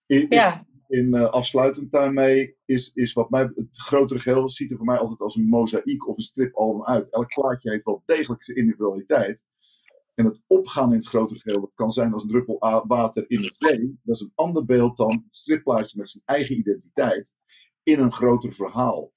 In, 0.07 0.27
Ja, 0.29 0.67
in 0.89 1.15
eh, 1.15 1.25
afsluitend 1.29 1.93
daarmee 1.93 2.57
is, 2.65 2.91
is 2.95 3.13
wat 3.13 3.31
mij, 3.31 3.43
het 3.55 3.67
grotere 3.71 4.21
geheel 4.21 4.49
ziet 4.49 4.71
er 4.71 4.77
voor 4.77 4.87
mij 4.87 4.99
altijd 4.99 5.21
als 5.21 5.37
een 5.37 5.49
mozaïek 5.49 6.09
of 6.09 6.17
een 6.17 6.23
stripalbum 6.23 6.85
uit. 6.85 7.11
Elk 7.11 7.29
plaatje 7.35 7.71
heeft 7.71 7.85
wel 7.85 8.03
degelijk 8.07 8.43
zijn 8.43 8.57
individualiteit. 8.57 9.45
En 10.19 10.25
het 10.25 10.41
opgaan 10.47 10.89
in 10.91 10.97
het 10.97 11.07
grotere 11.07 11.41
geheel, 11.41 11.61
dat 11.61 11.75
kan 11.75 11.91
zijn 11.91 12.13
als 12.13 12.23
een 12.23 12.29
druppel 12.29 12.59
water 12.87 13.25
in 13.31 13.41
de 13.41 13.55
zee. 13.59 13.99
Dat 14.03 14.15
is 14.15 14.21
een 14.21 14.33
ander 14.35 14.65
beeld 14.65 14.97
dan 14.97 15.11
een 15.11 15.27
stripplaatje 15.31 15.99
met 15.99 16.09
zijn 16.09 16.23
eigen 16.27 16.59
identiteit 16.59 17.33
in 17.83 17.99
een 17.99 18.13
groter 18.13 18.53
verhaal. 18.53 19.13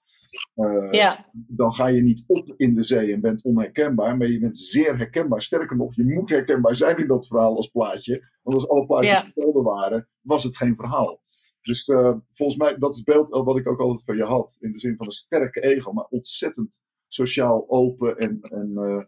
Eh, 0.53 0.91
ja, 0.91 1.29
dan 1.31 1.73
ga 1.73 1.87
je 1.87 2.01
niet 2.01 2.23
op 2.27 2.53
in 2.57 2.73
de 2.73 2.83
zee 2.83 3.13
en 3.13 3.21
bent 3.21 3.43
onherkenbaar, 3.43 4.17
maar 4.17 4.27
je 4.27 4.39
bent 4.39 4.57
zeer 4.57 4.97
herkenbaar. 4.97 5.41
Sterker 5.41 5.77
nog, 5.77 5.95
je 5.95 6.03
moet 6.05 6.29
herkenbaar 6.29 6.75
zijn 6.75 6.97
in 6.97 7.07
dat 7.07 7.27
verhaal 7.27 7.55
als 7.55 7.67
plaatje. 7.67 8.29
Want 8.41 8.57
als 8.57 8.67
alle 8.69 8.85
plaatjes 8.85 9.11
Ja. 9.13 9.25
hetzelfde 9.25 9.61
waren, 9.61 10.07
was 10.21 10.43
het 10.43 10.57
geen 10.57 10.75
verhaal. 10.75 11.21
Dus 11.61 11.87
eh, 11.87 12.13
volgens 12.33 12.57
mij, 12.57 12.77
dat 12.77 12.89
is 12.91 12.95
het 12.95 13.05
beeld 13.05 13.29
wat 13.29 13.57
ik 13.57 13.67
ook 13.67 13.79
altijd 13.79 14.03
van 14.05 14.17
je 14.17 14.23
had. 14.23 14.57
In 14.59 14.71
de 14.71 14.79
zin 14.79 14.95
van 14.95 15.05
een 15.05 15.11
sterke 15.11 15.61
ego, 15.61 15.91
maar 15.91 16.05
ontzettend 16.09 16.79
sociaal 17.07 17.69
open 17.69 18.17
en, 18.17 18.41
en 18.41 18.71
eh, 18.77 19.03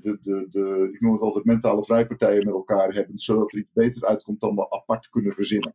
de, 0.00 0.18
de, 0.20 0.46
de, 0.48 0.90
ik 0.92 1.00
noem 1.00 1.12
het 1.12 1.22
altijd 1.22 1.44
mentale 1.44 1.84
vrijpartijen 1.84 2.44
met 2.44 2.54
elkaar 2.54 2.92
hebben, 2.92 3.18
zodat 3.18 3.52
er 3.52 3.58
iets 3.58 3.72
beter 3.72 4.04
uitkomt 4.06 4.40
dan 4.40 4.54
we 4.54 4.70
apart 4.70 5.08
kunnen 5.08 5.32
verzinnen. 5.32 5.74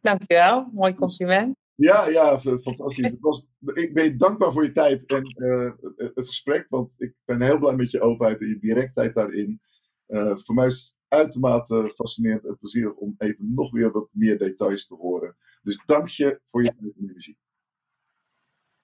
dankjewel. 0.00 0.70
Mooi 0.72 0.94
compliment. 0.94 1.56
Ja, 1.80 2.08
ja, 2.08 2.38
fantastisch. 2.38 3.10
Het 3.10 3.20
was, 3.20 3.46
ik 3.74 3.94
ben 3.94 4.04
je 4.04 4.16
dankbaar 4.16 4.52
voor 4.52 4.64
je 4.64 4.72
tijd 4.72 5.06
en 5.06 5.24
eh, 5.24 5.70
het 5.96 6.26
gesprek, 6.26 6.66
want 6.68 6.94
ik 6.96 7.14
ben 7.24 7.42
heel 7.42 7.58
blij 7.58 7.74
met 7.74 7.90
je 7.90 8.00
openheid 8.00 8.40
en 8.40 8.48
je 8.48 8.58
directheid 8.58 9.14
daarin. 9.14 9.60
Eh, 10.06 10.36
voor 10.36 10.54
mij 10.54 10.66
is 10.66 10.74
het 10.74 10.96
uitermate 11.08 11.92
fascinerend 11.94 12.46
en 12.46 12.58
plezierig 12.58 12.94
om 12.94 13.14
even 13.18 13.54
nog 13.54 13.70
weer 13.70 13.92
wat 13.92 14.08
meer 14.12 14.38
details 14.38 14.86
te 14.86 14.94
horen. 14.94 15.36
Dus 15.62 15.82
dank 15.84 16.08
je 16.08 16.40
voor 16.44 16.62
je 16.62 16.68
tijd 16.68 16.94
en 16.96 17.08
energie. 17.08 17.38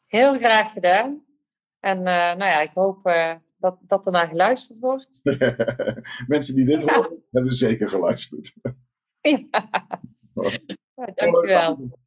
Heel 0.06 0.34
graag 0.34 0.72
gedaan. 0.72 1.24
En 1.80 1.98
eh, 1.98 2.04
nou 2.04 2.44
ja, 2.44 2.60
ik 2.60 2.72
hoop 2.74 3.02
dat, 3.64 3.78
dat 3.82 4.06
er 4.06 4.12
naar 4.12 4.28
geluisterd 4.28 4.78
wordt. 4.78 5.20
Mensen 6.34 6.54
die 6.54 6.64
dit 6.64 6.90
horen, 6.90 7.22
hebben 7.30 7.52
zeker 7.52 7.88
geluisterd. 7.88 8.54
Ja. 9.20 9.50
Ja, 10.94 11.06
dankjewel. 11.14 11.98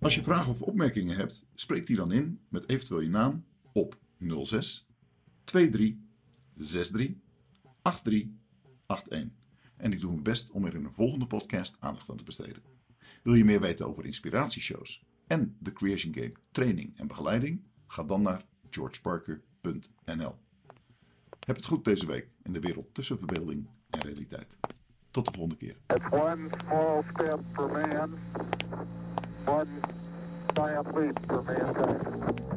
Als 0.00 0.14
je 0.14 0.22
vragen 0.22 0.52
of 0.52 0.62
opmerkingen 0.62 1.16
hebt, 1.16 1.46
spreek 1.54 1.86
die 1.86 1.96
dan 1.96 2.12
in 2.12 2.40
met 2.48 2.68
eventueel 2.68 3.00
je 3.00 3.08
naam 3.08 3.44
op 3.72 3.98
06 4.18 4.88
23 5.44 5.96
63 6.54 7.16
83 8.02 8.38
81. 8.86 9.30
En 9.76 9.92
ik 9.92 10.00
doe 10.00 10.10
mijn 10.10 10.22
best 10.22 10.50
om 10.50 10.64
er 10.64 10.74
in 10.74 10.84
een 10.84 10.92
volgende 10.92 11.26
podcast 11.26 11.76
aandacht 11.80 12.10
aan 12.10 12.16
te 12.16 12.24
besteden. 12.24 12.62
Wil 13.22 13.34
je 13.34 13.44
meer 13.44 13.60
weten 13.60 13.86
over 13.86 14.04
inspiratieshows 14.04 15.04
en 15.26 15.56
de 15.58 15.72
Creation 15.72 16.14
Game 16.14 16.32
training 16.50 16.98
en 16.98 17.06
begeleiding? 17.06 17.62
Ga 17.86 18.02
dan 18.02 18.22
naar 18.22 18.44
georgeparker.nl. 18.74 20.34
Heb 21.46 21.56
het 21.56 21.64
goed 21.64 21.84
deze 21.84 22.06
week 22.06 22.28
in 22.42 22.52
de 22.52 22.60
wereld 22.60 22.94
tussen 22.94 23.18
verbeelding 23.18 23.68
en 23.90 24.00
realiteit. 24.00 24.56
Tot 25.10 25.26
de 25.26 25.32
volgende 25.32 25.56
keer. 25.56 25.76
One 26.10 26.48
small 26.64 27.02
step 27.14 27.40
for 27.52 27.70
man, 27.70 28.18
one 29.44 29.80
for. 30.54 32.51